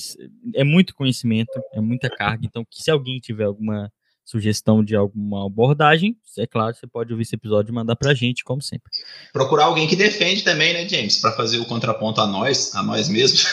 é 0.55 0.65
muito 0.65 0.95
conhecimento, 0.95 1.53
é 1.73 1.81
muita 1.81 2.09
carga, 2.09 2.47
então, 2.47 2.65
que 2.65 2.83
se 2.83 2.91
alguém 2.91 3.21
tiver 3.21 3.45
alguma 3.45 3.93
sugestão 4.25 4.85
de 4.85 4.97
alguma 4.97 5.47
abordagem, 5.47 6.17
é 6.37 6.47
claro, 6.47 6.75
você 6.75 6.87
pode 6.87 7.13
ouvir 7.13 7.23
esse 7.23 7.37
episódio 7.37 7.71
e 7.71 7.75
mandar 7.75 7.95
pra 7.95 8.13
gente, 8.13 8.43
como 8.43 8.61
sempre. 8.61 8.91
Procurar 9.33 9.67
alguém 9.67 9.87
que 9.87 9.95
defende 9.95 10.43
também, 10.43 10.73
né, 10.73 10.89
James? 10.89 11.19
Para 11.19 11.33
fazer 11.33 11.59
o 11.59 11.65
contraponto 11.65 12.21
a 12.21 12.27
nós, 12.27 12.75
a 12.75 12.83
nós 12.83 13.09
mesmos. 13.09 13.45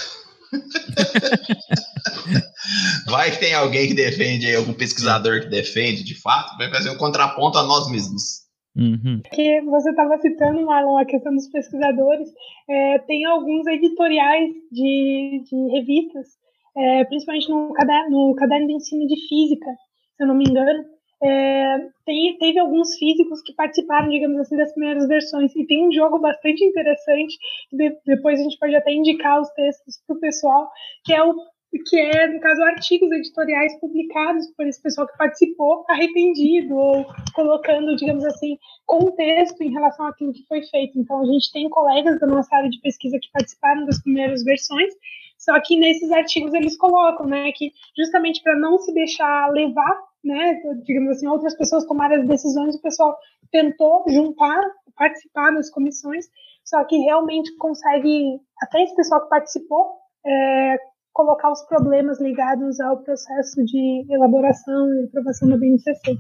vai 3.06 3.32
que 3.32 3.40
tem 3.40 3.54
alguém 3.54 3.88
que 3.88 3.94
defende 3.94 4.48
aí, 4.48 4.56
algum 4.56 4.74
pesquisador 4.74 5.42
que 5.42 5.48
defende, 5.48 6.04
de 6.04 6.16
fato, 6.16 6.58
vai 6.58 6.72
fazer 6.72 6.90
o 6.90 6.94
um 6.94 6.98
contraponto 6.98 7.60
a 7.60 7.64
nós 7.64 7.88
mesmos. 7.92 8.43
Uhum. 8.76 9.22
Que 9.32 9.62
você 9.62 9.92
estava 9.92 10.18
citando, 10.18 10.66
Marlon, 10.66 10.98
a 10.98 11.06
questão 11.06 11.34
dos 11.34 11.48
pesquisadores. 11.48 12.30
É, 12.70 13.00
tem 13.00 13.26
alguns 13.26 13.68
editoriais 13.68 14.52
de, 14.72 15.44
de 15.46 15.72
revistas, 15.72 16.28
é, 16.76 17.06
principalmente 17.06 17.50
no 17.50 17.72
caderno, 17.74 18.30
no 18.30 18.36
caderno 18.36 18.68
de 18.68 18.74
ensino 18.74 19.08
de 19.08 19.28
física, 19.28 19.70
se 20.18 20.24
eu 20.24 20.28
não 20.28 20.36
me 20.36 20.46
engano, 20.46 20.86
é, 21.24 21.78
tem, 22.06 22.38
teve 22.38 22.60
alguns 22.60 22.98
físicos 22.98 23.42
que 23.42 23.54
participaram, 23.54 24.10
digamos 24.10 24.38
assim, 24.40 24.58
das 24.58 24.74
primeiras 24.74 25.08
versões. 25.08 25.56
E 25.56 25.66
tem 25.66 25.88
um 25.88 25.92
jogo 25.92 26.20
bastante 26.20 26.64
interessante, 26.66 27.38
de, 27.72 27.96
depois 28.06 28.40
a 28.40 28.44
gente 28.44 28.60
pode 28.60 28.76
até 28.76 28.92
indicar 28.92 29.40
os 29.40 29.50
textos 29.52 30.02
para 30.06 30.18
o 30.18 30.20
pessoal, 30.20 30.70
que 31.06 31.14
é 31.14 31.24
o 31.24 31.34
que 31.80 32.00
é, 32.00 32.28
no 32.28 32.40
caso, 32.40 32.62
artigos 32.64 33.12
editoriais 33.12 33.80
publicados 33.80 34.48
por 34.56 34.68
esse 34.68 34.82
pessoal 34.82 35.08
que 35.08 35.18
participou, 35.18 35.86
arrependido, 35.90 36.76
ou 36.76 37.06
colocando, 37.34 37.96
digamos 37.96 38.24
assim, 38.26 38.58
contexto 38.86 39.62
em 39.62 39.72
relação 39.72 40.06
àquilo 40.06 40.34
que 40.34 40.46
foi 40.48 40.62
feito. 40.64 41.00
Então, 41.00 41.22
a 41.22 41.26
gente 41.26 41.52
tem 41.52 41.70
colegas 41.70 42.20
da 42.20 42.28
nossa 42.28 42.56
área 42.56 42.70
de 42.70 42.80
pesquisa 42.82 43.18
que 43.20 43.32
participaram 43.32 43.86
das 43.86 44.02
primeiras 44.02 44.44
versões, 44.44 44.94
só 45.38 45.60
que 45.60 45.76
nesses 45.78 46.12
artigos 46.12 46.54
eles 46.54 46.78
colocam, 46.78 47.26
né, 47.26 47.52
que 47.54 47.72
justamente 47.98 48.42
para 48.42 48.58
não 48.58 48.78
se 48.78 48.94
deixar 48.94 49.52
levar, 49.52 50.00
né, 50.24 50.62
digamos 50.86 51.18
assim, 51.18 51.28
outras 51.28 51.58
pessoas 51.58 51.86
tomarem 51.86 52.20
as 52.20 52.28
decisões, 52.28 52.76
o 52.76 52.82
pessoal 52.82 53.18
tentou 53.52 54.06
juntar, 54.08 54.62
participar 54.96 55.52
das 55.52 55.70
comissões 55.70 56.28
só 56.64 56.84
que 56.86 56.98
realmente 56.98 57.56
consegue, 57.58 58.40
até 58.62 58.84
esse 58.84 58.96
pessoal 58.96 59.22
que 59.22 59.30
participou, 59.30 59.98
é, 60.26 60.78
colocar 61.14 61.52
os 61.52 61.62
problemas 61.64 62.20
ligados 62.20 62.80
ao 62.80 62.98
processo 62.98 63.64
de 63.64 64.06
elaboração 64.10 64.94
e 64.96 65.06
aprovação 65.06 65.48
da 65.48 65.58
BNCC. 65.58 66.18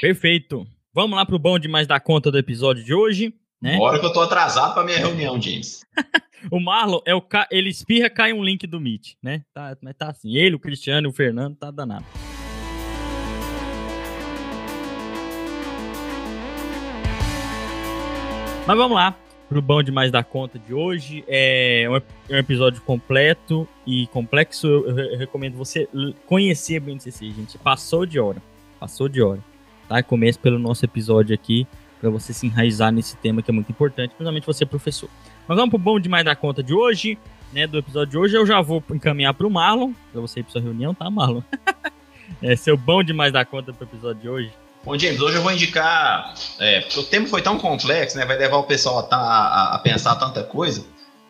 Perfeito. 0.00 0.66
Vamos 0.92 1.16
lá 1.16 1.26
pro 1.26 1.38
bom 1.38 1.58
demais 1.58 1.86
da 1.86 2.00
conta 2.00 2.30
do 2.30 2.38
episódio 2.38 2.82
de 2.82 2.94
hoje, 2.94 3.34
né? 3.60 3.76
Bora 3.76 4.00
que 4.00 4.06
eu 4.06 4.12
tô 4.12 4.20
atrasado 4.20 4.72
pra 4.72 4.84
minha 4.84 4.98
reunião, 4.98 5.40
James. 5.40 5.84
o 6.50 6.58
Marlon, 6.58 7.00
é 7.04 7.14
o 7.14 7.20
ca... 7.20 7.46
ele 7.50 7.68
espirra, 7.68 8.08
cai 8.08 8.32
um 8.32 8.42
link 8.42 8.66
do 8.66 8.80
Meet, 8.80 9.14
né? 9.22 9.42
Tá, 9.52 9.76
mas 9.82 9.94
tá 9.96 10.10
assim. 10.10 10.34
Ele, 10.36 10.56
o 10.56 10.60
Cristiano 10.60 11.08
e 11.08 11.10
o 11.10 11.12
Fernando, 11.12 11.56
tá 11.56 11.70
danado. 11.70 12.04
Mas 18.66 18.78
vamos 18.78 18.96
lá 18.96 19.23
pro 19.54 19.62
bom 19.62 19.82
demais 19.84 20.10
da 20.10 20.24
conta 20.24 20.58
de 20.58 20.74
hoje. 20.74 21.24
É 21.28 21.86
um, 21.88 21.96
é 21.96 22.36
um 22.36 22.38
episódio 22.38 22.82
completo 22.82 23.68
e 23.86 24.08
complexo. 24.08 24.66
Eu, 24.66 24.98
eu, 24.98 25.18
recomendo 25.18 25.56
você 25.56 25.88
conhecer 26.26 26.78
a 26.78 26.80
BNCC, 26.80 27.30
gente. 27.30 27.56
Passou 27.58 28.04
de 28.04 28.18
hora. 28.18 28.42
Passou 28.80 29.08
de 29.08 29.22
hora. 29.22 29.38
Tá? 29.88 30.02
Começa 30.02 30.40
pelo 30.40 30.58
nosso 30.58 30.84
episódio 30.84 31.32
aqui 31.32 31.68
para 32.00 32.10
você 32.10 32.32
se 32.32 32.48
enraizar 32.48 32.90
nesse 32.90 33.16
tema 33.16 33.42
que 33.42 33.50
é 33.50 33.54
muito 33.54 33.70
importante, 33.70 34.08
principalmente 34.10 34.44
você 34.44 34.66
professor. 34.66 35.08
Mas 35.46 35.56
vamos 35.56 35.70
pro 35.70 35.78
bom 35.78 36.00
demais 36.00 36.24
da 36.24 36.34
conta 36.34 36.60
de 36.60 36.74
hoje, 36.74 37.16
né? 37.52 37.66
Do 37.66 37.78
episódio 37.78 38.10
de 38.10 38.18
hoje, 38.18 38.36
eu 38.36 38.44
já 38.44 38.60
vou 38.60 38.82
encaminhar 38.90 39.34
pro 39.34 39.48
Marlon, 39.48 39.92
para 40.10 40.20
você 40.20 40.40
ir 40.40 40.42
pra 40.42 40.52
sua 40.52 40.60
reunião, 40.60 40.92
tá, 40.92 41.08
Marlon? 41.08 41.42
é 42.42 42.56
seu 42.56 42.76
bom 42.76 43.04
demais 43.04 43.32
da 43.32 43.44
conta 43.44 43.72
pro 43.72 43.86
episódio 43.86 44.20
de 44.20 44.28
hoje. 44.28 44.63
Bom, 44.84 44.98
James, 44.98 45.18
hoje 45.20 45.36
eu 45.36 45.42
vou 45.42 45.50
indicar. 45.50 46.34
É, 46.58 46.82
porque 46.82 47.00
o 47.00 47.02
tema 47.04 47.26
foi 47.26 47.40
tão 47.40 47.58
complexo, 47.58 48.18
né? 48.18 48.26
Vai 48.26 48.36
levar 48.36 48.58
o 48.58 48.64
pessoal 48.64 49.08
a, 49.10 49.16
a, 49.16 49.74
a 49.74 49.78
pensar 49.78 50.14
tanta 50.16 50.44
coisa, 50.44 50.84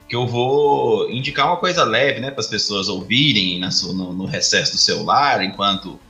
que 0.08 0.16
eu 0.16 0.26
vou 0.26 1.08
indicar 1.08 1.46
uma 1.46 1.56
coisa 1.56 1.84
leve, 1.84 2.20
né? 2.20 2.32
Para 2.32 2.40
as 2.40 2.48
pessoas 2.48 2.88
ouvirem 2.88 3.70
sua, 3.70 3.92
no, 3.92 4.12
no, 4.12 4.26
recesso 4.26 4.72
do 4.72 4.78
celular, 4.78 5.42
enquanto, 5.44 6.00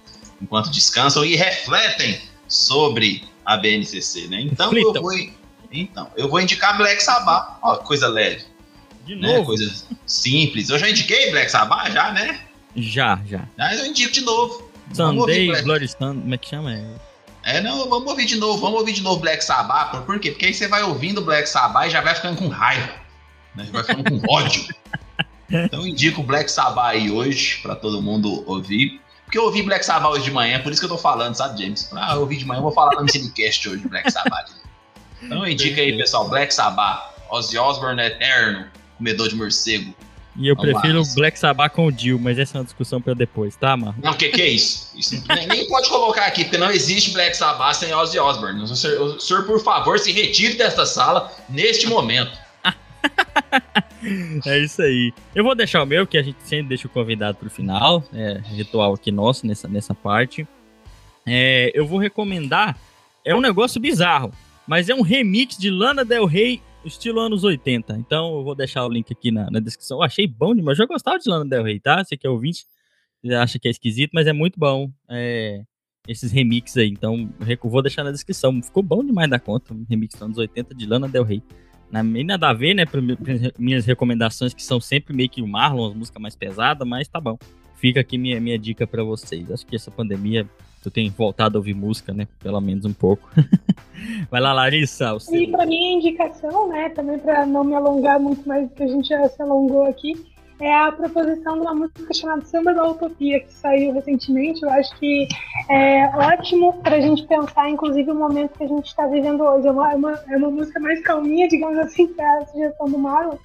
enquanto 0.41 0.71
descansam 0.71 1.23
e 1.23 1.37
refletem 1.37 2.19
sobre 2.49 3.25
a 3.45 3.59
BNCC, 3.59 4.27
né? 4.29 4.41
Então 4.41 4.73
eu 4.73 4.95
vou, 4.95 5.13
então, 5.71 6.11
eu 6.17 6.29
vou 6.29 6.41
indicar 6.41 6.79
Black 6.79 7.03
Sabbath, 7.03 7.59
ó, 7.63 7.77
coisa 7.77 8.09
leve. 8.09 8.45
De 9.05 9.17
né? 9.17 9.29
novo? 9.29 9.47
Coisa 9.47 9.71
simples. 10.07 10.71
Eu 10.71 10.79
já 10.79 10.89
indiquei 10.89 11.31
Black 11.31 11.51
Sabbath, 11.51 11.93
já, 11.93 12.11
né? 12.11 12.41
Já, 12.75 13.21
já. 13.27 13.47
Mas 13.59 13.81
eu 13.81 13.87
indico 13.87 14.13
de 14.13 14.23
novo. 14.23 14.71
Sunday, 14.93 15.63
Blood 15.63 15.85
Stand, 15.85 16.21
como 16.21 16.35
é 16.35 16.39
que 16.39 16.49
chama? 16.49 16.73
É, 16.73 16.85
não, 17.61 17.89
vamos 17.91 18.09
ouvir 18.09 18.25
de 18.25 18.37
novo, 18.37 18.61
vamos 18.61 18.81
ouvir 18.81 18.93
de 18.93 19.03
novo 19.03 19.21
Black 19.21 19.45
Sabbath. 19.45 20.05
Por 20.07 20.19
quê? 20.19 20.31
Porque 20.31 20.47
aí 20.47 20.55
você 20.55 20.67
vai 20.67 20.83
ouvindo 20.83 21.21
Black 21.21 21.49
Sabbath 21.49 21.87
e 21.87 21.91
já 21.91 22.01
vai 22.01 22.15
ficando 22.15 22.39
com 22.39 22.49
raiva. 22.49 22.91
Né? 23.55 23.69
Vai 23.71 23.85
ficando 23.85 24.05
com 24.11 24.33
ódio. 24.33 24.75
Então 25.51 25.81
eu 25.81 25.87
indico 25.87 26.23
o 26.23 26.25
Black 26.25 26.51
Sabbath 26.51 26.87
aí 26.87 27.11
hoje, 27.11 27.61
para 27.63 27.77
todo 27.77 28.01
mundo 28.01 28.43
ouvir. 28.47 29.01
Porque 29.25 29.39
eu 29.39 29.45
ouvi 29.45 29.63
Black 29.63 29.85
Sabbath 29.85 30.13
hoje 30.13 30.25
de 30.25 30.31
manhã, 30.31 30.61
por 30.61 30.73
isso 30.73 30.81
que 30.81 30.87
eu 30.87 30.91
tô 30.91 30.99
falando, 30.99 31.35
sabe, 31.35 31.63
James? 31.63 31.91
Ah, 31.93 32.15
eu 32.15 32.21
ouvi 32.21 32.37
de 32.37 32.45
manhã, 32.45 32.59
eu 32.59 32.63
vou 32.63 32.73
falar 32.73 33.01
no 33.01 33.11
Cinecast 33.11 33.69
hoje, 33.69 33.87
Black 33.89 34.11
Sabbath. 34.11 34.51
Então 35.23 35.47
indica 35.47 35.81
aí, 35.81 35.97
pessoal, 35.97 36.29
Black 36.29 36.53
Sabbath, 36.53 37.15
Ozzy 37.31 37.59
Osbourne 37.59 38.03
Eterno, 38.03 38.67
comedor 38.97 39.29
de 39.29 39.35
morcego. 39.35 39.95
E 40.37 40.49
eu 40.49 40.57
Vamos 40.57 40.73
prefiro 40.73 41.01
o 41.01 41.15
Black 41.15 41.39
Sabbath 41.39 41.73
com 41.73 41.87
o 41.87 41.93
Dio, 41.93 42.19
mas 42.19 42.39
essa 42.39 42.57
é 42.57 42.61
uma 42.61 42.65
discussão 42.65 43.01
para 43.01 43.15
depois, 43.15 43.55
tá, 43.55 43.77
mano? 43.77 43.95
Não, 44.03 44.13
o 44.13 44.17
que, 44.17 44.31
que 44.31 44.43
é 44.43 44.49
isso? 44.49 44.91
isso 44.97 45.23
nem, 45.29 45.47
nem, 45.47 45.69
pode 45.69 45.89
colocar 45.89 46.27
aqui, 46.27 46.45
porque 46.45 46.59
não 46.59 46.71
existe 46.71 47.13
Black 47.13 47.37
Sabbath 47.37 47.77
sem 47.77 47.95
Ozzy 47.95 48.19
Osbourne. 48.19 48.63
O 48.63 48.67
senhor, 48.67 49.01
o 49.01 49.21
senhor, 49.21 49.45
por 49.45 49.63
favor, 49.63 49.99
se 49.99 50.11
retire 50.11 50.57
desta 50.57 50.85
sala 50.85 51.33
neste 51.49 51.87
momento. 51.87 52.37
é 54.47 54.59
isso 54.59 54.83
aí. 54.83 55.13
Eu 55.35 55.45
vou 55.45 55.55
deixar 55.55 55.83
o 55.83 55.87
meu, 55.87 56.07
que 56.07 56.19
a 56.19 56.23
gente 56.23 56.39
sempre 56.43 56.69
deixa 56.69 56.89
o 56.89 56.91
convidado 56.91 57.39
pro 57.39 57.49
final. 57.49 58.03
É 58.13 58.41
ritual 58.45 58.95
aqui 58.95 59.13
nosso 59.13 59.47
nessa, 59.47 59.69
nessa 59.69 59.95
parte. 59.95 60.47
É, 61.25 61.71
eu 61.75 61.87
vou 61.87 61.99
recomendar. 61.99 62.77
É 63.25 63.35
um 63.35 63.41
negócio 63.41 63.81
bizarro, 63.81 64.33
mas 64.67 64.89
é 64.89 64.95
um 64.95 65.01
remix 65.01 65.57
de 65.57 65.71
Lana 65.71 66.05
Del 66.05 66.27
Rey 66.27 66.61
estilo 66.89 67.21
anos 67.21 67.45
80. 67.45 67.97
Então 67.97 68.37
eu 68.37 68.45
vou 68.45 68.55
deixar 68.55 68.85
o 68.85 68.89
link 68.89 69.13
aqui 69.13 69.31
na, 69.31 69.51
na 69.51 69.61
descrição. 69.61 69.99
Eu 69.99 70.03
achei 70.03 70.27
bom 70.27 70.55
demais. 70.55 70.79
Eu 70.79 70.85
já 70.85 70.89
gostava 70.89 71.19
de 71.19 71.29
Lana 71.29 71.45
Del 71.45 71.63
Rey, 71.63 71.81
tá? 71.81 72.03
Você 72.03 72.17
que 72.17 72.27
é 72.27 72.31
ouvinte, 72.31 72.65
acha 73.39 73.59
que 73.59 73.69
é 73.69 73.71
esquisito, 73.71 74.11
mas 74.15 74.27
é 74.27 74.33
muito 74.33 74.59
bom. 74.59 74.91
É, 75.09 75.63
esses 76.07 76.31
remixes 76.31 76.77
aí. 76.77 76.89
Então 76.89 77.33
vou 77.63 77.83
deixar 77.83 78.05
na 78.05 78.13
descrição. 78.13 78.63
Ficou 78.63 78.83
bom 78.83 79.05
demais 79.05 79.29
da 79.29 79.39
conta. 79.39 79.75
Remix 79.89 80.15
dos 80.15 80.23
anos 80.23 80.39
80 80.39 80.75
de 80.75 80.87
Lana 80.87 81.09
Del 81.09 81.25
Rey. 81.25 81.43
Na, 81.91 82.03
meio 82.03 82.27
nada 82.27 82.49
a 82.49 82.53
ver, 82.53 82.75
né? 82.75 82.85
Minhas 83.59 83.85
recomendações, 83.85 84.53
que 84.53 84.63
são 84.63 84.81
sempre 84.81 85.15
meio 85.15 85.29
que 85.29 85.43
o 85.43 85.47
Marlon, 85.47 85.89
as 85.89 85.95
músicas 85.95 86.21
mais 86.21 86.37
pesadas, 86.37 86.87
mas 86.87 87.09
tá 87.09 87.21
bom. 87.21 87.39
Fica 87.77 88.01
aqui 88.01 88.19
minha, 88.19 88.41
minha 88.41 88.59
dica 88.59 88.87
para 88.87 89.03
vocês. 89.03 89.51
Acho 89.51 89.67
que 89.67 89.77
essa 89.77 89.91
pandemia 89.91 90.49
tu 90.85 90.91
tem 90.91 91.09
voltado 91.09 91.57
a 91.57 91.61
ouvir 91.61 91.75
música, 91.75 92.13
né? 92.13 92.29
Pelo 92.43 92.61
menos 92.61 92.85
um 92.85 92.93
pouco. 92.93 93.31
Vai 94.31 94.39
lá, 94.39 94.53
Larissa. 94.53 95.19
Seu... 95.19 95.35
E 95.35 95.51
para 95.51 95.65
mim, 95.65 95.83
a 95.83 95.93
indicação, 95.95 96.69
né? 96.69 96.91
Também 96.91 97.19
para 97.19 97.47
não 97.47 97.65
me 97.65 97.75
alongar 97.75 98.21
muito 98.21 98.47
mais 98.47 98.69
do 98.69 98.75
que 98.75 98.83
a 98.83 98.87
gente 98.87 99.09
já 99.09 99.27
se 99.27 99.41
alongou 99.41 99.87
aqui, 99.87 100.13
é 100.61 100.75
a 100.75 100.93
proposição 100.93 101.55
de 101.55 101.61
uma 101.63 101.75
música 101.75 102.13
chamada 102.13 102.45
Samba 102.45 102.75
da 102.75 102.87
Utopia, 102.87 103.41
que 103.41 103.51
saiu 103.51 103.95
recentemente. 103.95 104.63
Eu 104.63 104.69
acho 104.69 104.95
que 104.99 105.27
é 105.71 106.07
ótimo 106.15 106.75
para 106.83 106.97
a 106.97 107.01
gente 107.01 107.27
pensar, 107.27 107.71
inclusive, 107.71 108.11
o 108.11 108.15
momento 108.15 108.59
que 108.59 108.65
a 108.65 108.69
gente 108.69 108.87
está 108.87 109.07
vivendo 109.07 109.43
hoje. 109.43 109.67
É 109.67 109.71
uma, 109.71 109.91
é, 109.91 109.97
uma, 109.97 110.13
é 110.29 110.37
uma 110.37 110.51
música 110.51 110.79
mais 110.79 111.01
calminha, 111.01 111.49
digamos 111.49 111.79
assim, 111.79 112.09
que 112.09 112.21
a 112.21 112.47
sugestão 112.47 112.87
do 112.91 112.99
Marlon. 112.99 113.39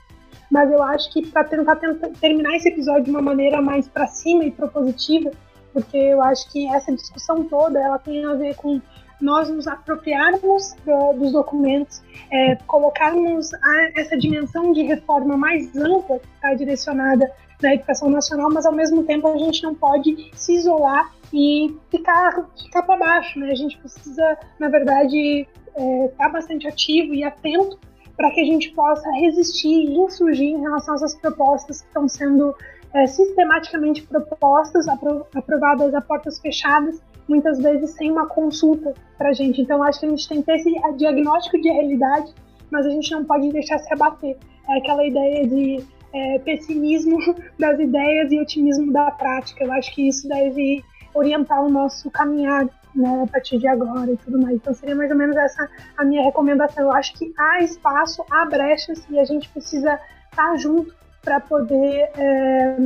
Mas 0.51 0.69
eu 0.71 0.83
acho 0.83 1.09
que 1.13 1.25
para 1.25 1.45
tentar, 1.45 1.77
tentar 1.77 2.09
terminar 2.19 2.55
esse 2.57 2.67
episódio 2.67 3.05
de 3.05 3.11
uma 3.11 3.21
maneira 3.21 3.61
mais 3.61 3.87
para 3.87 4.07
cima 4.07 4.43
e 4.43 4.51
propositiva, 4.51 5.31
porque 5.73 5.97
eu 5.97 6.21
acho 6.21 6.51
que 6.51 6.67
essa 6.67 6.93
discussão 6.93 7.43
toda 7.45 7.79
ela 7.79 7.99
tem 7.99 8.25
a 8.25 8.33
ver 8.33 8.55
com 8.55 8.81
nós 9.21 9.49
nos 9.49 9.67
apropriarmos 9.67 10.73
do, 10.85 11.13
dos 11.13 11.31
documentos, 11.31 12.01
é, 12.31 12.55
colocarmos 12.67 13.51
essa 13.95 14.17
dimensão 14.17 14.71
de 14.71 14.83
reforma 14.83 15.35
mais 15.35 15.75
ampla 15.75 16.19
que 16.19 16.27
está 16.35 16.53
direcionada 16.53 17.29
na 17.61 17.73
educação 17.73 18.09
nacional, 18.09 18.49
mas 18.51 18.65
ao 18.65 18.71
mesmo 18.71 19.03
tempo 19.03 19.27
a 19.27 19.37
gente 19.37 19.61
não 19.63 19.75
pode 19.75 20.31
se 20.33 20.55
isolar 20.55 21.11
e 21.33 21.75
ficar, 21.91 22.49
ficar 22.57 22.83
para 22.83 22.97
baixo, 22.97 23.37
né? 23.39 23.51
A 23.51 23.55
gente 23.55 23.77
precisa, 23.77 24.37
na 24.57 24.69
verdade, 24.69 25.45
estar 25.67 25.83
é, 25.83 26.07
tá 26.17 26.29
bastante 26.29 26.67
ativo 26.67 27.13
e 27.13 27.23
atento 27.23 27.77
para 28.15 28.31
que 28.31 28.41
a 28.41 28.45
gente 28.45 28.71
possa 28.71 29.09
resistir 29.11 29.69
e 29.69 29.97
insurgir 29.97 30.49
em 30.49 30.61
relação 30.61 30.93
a 30.93 30.97
essas 30.97 31.15
propostas 31.15 31.81
que 31.81 31.87
estão 31.87 32.07
sendo 32.07 32.55
é, 32.93 33.07
sistematicamente 33.07 34.03
propostas, 34.03 34.87
apro 34.87 35.25
aprovadas 35.35 35.93
a 35.93 36.01
portas 36.01 36.39
fechadas, 36.39 37.01
muitas 37.27 37.59
vezes 37.59 37.91
sem 37.91 38.11
uma 38.11 38.27
consulta 38.27 38.93
para 39.17 39.29
a 39.29 39.33
gente. 39.33 39.61
Então, 39.61 39.83
acho 39.83 39.99
que 39.99 40.05
a 40.05 40.09
gente 40.09 40.27
tem 40.27 40.39
que 40.39 40.45
ter 40.45 40.55
esse 40.55 40.71
diagnóstico 40.97 41.61
de 41.61 41.69
realidade, 41.69 42.33
mas 42.71 42.85
a 42.85 42.89
gente 42.89 43.11
não 43.11 43.23
pode 43.23 43.51
deixar 43.51 43.77
se 43.79 43.93
abater. 43.93 44.37
É 44.67 44.77
aquela 44.77 45.05
ideia 45.05 45.47
de 45.47 45.85
é, 46.13 46.39
pessimismo 46.39 47.17
das 47.59 47.79
ideias 47.79 48.31
e 48.31 48.39
otimismo 48.39 48.91
da 48.91 49.11
prática. 49.11 49.63
Eu 49.63 49.71
acho 49.73 49.93
que 49.93 50.07
isso 50.07 50.27
deve 50.27 50.83
orientar 51.13 51.63
o 51.63 51.69
nosso 51.69 52.09
caminhar 52.09 52.67
né, 52.95 53.23
a 53.23 53.27
partir 53.27 53.57
de 53.57 53.67
agora 53.67 54.11
e 54.11 54.17
tudo 54.17 54.41
mais. 54.41 54.55
Então 54.55 54.73
seria 54.73 54.95
mais 54.95 55.11
ou 55.11 55.17
menos 55.17 55.35
essa 55.35 55.69
a 55.97 56.03
minha 56.03 56.23
recomendação. 56.23 56.85
Eu 56.85 56.91
acho 56.91 57.13
que 57.13 57.33
há 57.37 57.59
espaço, 57.61 58.23
há 58.29 58.45
brechas 58.45 59.05
e 59.09 59.19
a 59.19 59.25
gente 59.25 59.49
precisa 59.49 59.99
estar 60.31 60.55
junto 60.57 60.93
para 61.21 61.39
poder 61.39 62.09
é, 62.17 62.77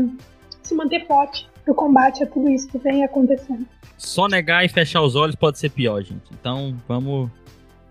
se 0.61 0.73
manter 0.75 1.05
forte 1.05 1.47
no 1.67 1.73
combate 1.73 2.23
a 2.23 2.27
tudo 2.27 2.49
isso 2.49 2.67
que 2.67 2.77
vem 2.77 3.03
acontecendo. 3.03 3.65
Só 3.97 4.27
negar 4.27 4.65
e 4.65 4.69
fechar 4.69 5.01
os 5.01 5.15
olhos 5.15 5.35
pode 5.35 5.57
ser 5.59 5.69
pior, 5.69 6.01
gente. 6.03 6.23
Então 6.31 6.75
vamos, 6.87 7.29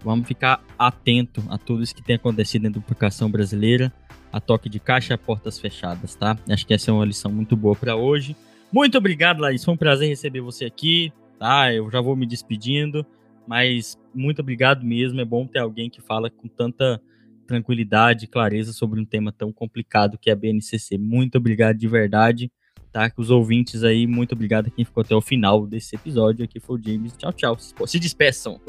vamos 0.02 0.26
ficar 0.26 0.62
atento 0.78 1.42
a 1.48 1.56
tudo 1.56 1.82
isso 1.82 1.94
que 1.94 2.02
tem 2.02 2.16
acontecido 2.16 2.62
dentro 2.62 2.80
da 2.80 2.86
educação 2.86 3.30
brasileira. 3.30 3.92
A 4.32 4.40
toque 4.40 4.68
de 4.68 4.80
caixa, 4.80 5.16
portas 5.18 5.58
fechadas, 5.58 6.14
tá? 6.14 6.38
Acho 6.48 6.66
que 6.66 6.72
essa 6.72 6.90
é 6.90 6.94
uma 6.94 7.04
lição 7.04 7.30
muito 7.30 7.54
boa 7.54 7.76
para 7.76 7.96
hoje. 7.96 8.34
Muito 8.72 8.96
obrigado, 8.96 9.40
Laís. 9.40 9.62
Foi 9.62 9.74
um 9.74 9.76
prazer 9.76 10.08
receber 10.08 10.40
você 10.40 10.64
aqui, 10.64 11.12
tá? 11.38 11.72
Eu 11.72 11.90
já 11.90 12.00
vou 12.00 12.16
me 12.16 12.26
despedindo, 12.26 13.04
mas 13.46 13.98
muito 14.14 14.40
obrigado 14.40 14.84
mesmo. 14.84 15.20
É 15.20 15.24
bom 15.24 15.46
ter 15.46 15.58
alguém 15.58 15.90
que 15.90 16.00
fala 16.00 16.30
com 16.30 16.48
tanta 16.48 16.98
tranquilidade 17.46 18.24
e 18.24 18.28
clareza 18.28 18.72
sobre 18.72 19.00
um 19.00 19.04
tema 19.04 19.32
tão 19.32 19.52
complicado 19.52 20.18
que 20.18 20.30
é 20.30 20.32
a 20.32 20.36
BNCC. 20.36 20.98
Muito 20.98 21.38
obrigado 21.38 21.76
de 21.76 21.88
verdade, 21.88 22.50
tá? 22.92 23.08
Que 23.10 23.20
os 23.20 23.30
ouvintes 23.30 23.84
aí, 23.84 24.06
muito 24.06 24.32
obrigado 24.32 24.68
a 24.68 24.70
quem 24.70 24.84
ficou 24.84 25.02
até 25.02 25.14
o 25.14 25.20
final 25.20 25.66
desse 25.66 25.94
episódio. 25.94 26.44
Aqui 26.44 26.60
foi 26.60 26.78
o 26.78 26.82
James. 26.82 27.16
Tchau, 27.16 27.32
tchau. 27.32 27.56
Se 27.86 27.98
despeçam. 27.98 28.60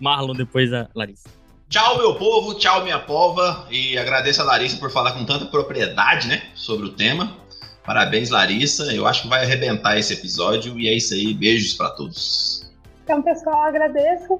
Marlon, 0.00 0.34
depois 0.34 0.72
a 0.72 0.88
Larissa. 0.94 1.28
Tchau, 1.68 1.98
meu 1.98 2.14
povo, 2.14 2.54
tchau, 2.54 2.82
minha 2.82 2.98
pova. 2.98 3.66
E 3.70 3.98
agradeço 3.98 4.40
a 4.40 4.44
Larissa 4.44 4.78
por 4.78 4.90
falar 4.90 5.12
com 5.12 5.24
tanta 5.24 5.44
propriedade, 5.46 6.26
né, 6.26 6.42
sobre 6.54 6.86
o 6.86 6.92
tema. 6.92 7.36
Parabéns, 7.84 8.30
Larissa. 8.30 8.94
Eu 8.94 9.06
acho 9.06 9.22
que 9.22 9.28
vai 9.28 9.44
arrebentar 9.44 9.98
esse 9.98 10.12
episódio. 10.12 10.78
E 10.78 10.88
é 10.88 10.94
isso 10.94 11.14
aí. 11.14 11.32
Beijos 11.32 11.74
para 11.74 11.90
todos. 11.90 12.67
Então, 13.08 13.22
pessoal, 13.22 13.62
agradeço. 13.62 14.38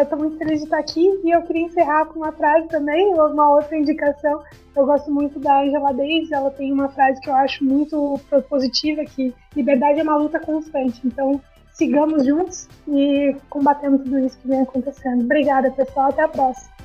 Estou 0.00 0.18
é, 0.18 0.22
muito 0.22 0.38
feliz 0.38 0.60
de 0.60 0.64
estar 0.64 0.78
aqui 0.78 1.06
e 1.22 1.30
eu 1.30 1.42
queria 1.42 1.66
encerrar 1.66 2.06
com 2.06 2.20
uma 2.20 2.32
frase 2.32 2.66
também, 2.68 3.12
uma 3.12 3.50
outra 3.50 3.76
indicação. 3.76 4.42
Eu 4.74 4.86
gosto 4.86 5.12
muito 5.12 5.38
da 5.38 5.60
Angela 5.60 5.92
Davis, 5.92 6.32
ela 6.32 6.50
tem 6.50 6.72
uma 6.72 6.88
frase 6.88 7.20
que 7.20 7.28
eu 7.28 7.34
acho 7.34 7.62
muito 7.62 8.18
positiva, 8.48 9.04
que 9.04 9.34
liberdade 9.54 10.00
é 10.00 10.02
uma 10.02 10.16
luta 10.16 10.40
constante. 10.40 10.98
Então, 11.04 11.38
sigamos 11.74 12.24
juntos 12.24 12.66
e 12.88 13.36
combatendo 13.50 13.98
tudo 13.98 14.18
isso 14.20 14.38
que 14.38 14.48
vem 14.48 14.62
acontecendo. 14.62 15.22
Obrigada, 15.22 15.70
pessoal. 15.70 16.08
Até 16.08 16.22
a 16.22 16.28
próxima. 16.28 16.75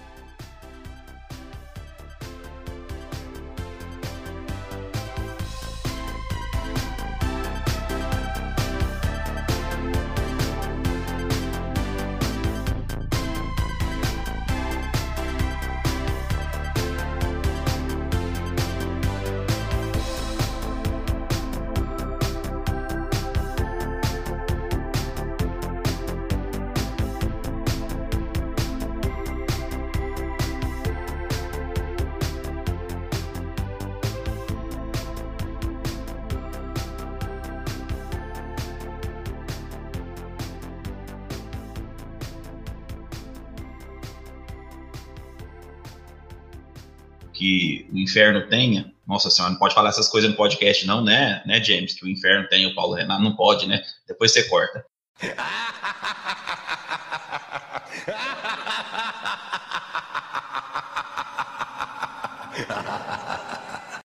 inferno 48.11 48.47
tenha. 48.47 48.91
Nossa 49.07 49.29
senhora, 49.29 49.53
não 49.53 49.59
pode 49.59 49.73
falar 49.73 49.89
essas 49.89 50.07
coisas 50.07 50.29
no 50.29 50.35
podcast, 50.35 50.85
não, 50.85 51.03
né, 51.03 51.41
né, 51.45 51.63
James? 51.63 51.93
Que 51.93 52.05
o 52.05 52.09
inferno 52.09 52.47
tem 52.47 52.65
o 52.65 52.75
Paulo 52.75 52.93
Renato. 52.93 53.23
Não 53.23 53.35
pode, 53.35 53.67
né? 53.67 53.81
Depois 54.07 54.31
você 54.31 54.43
corta. 54.43 54.85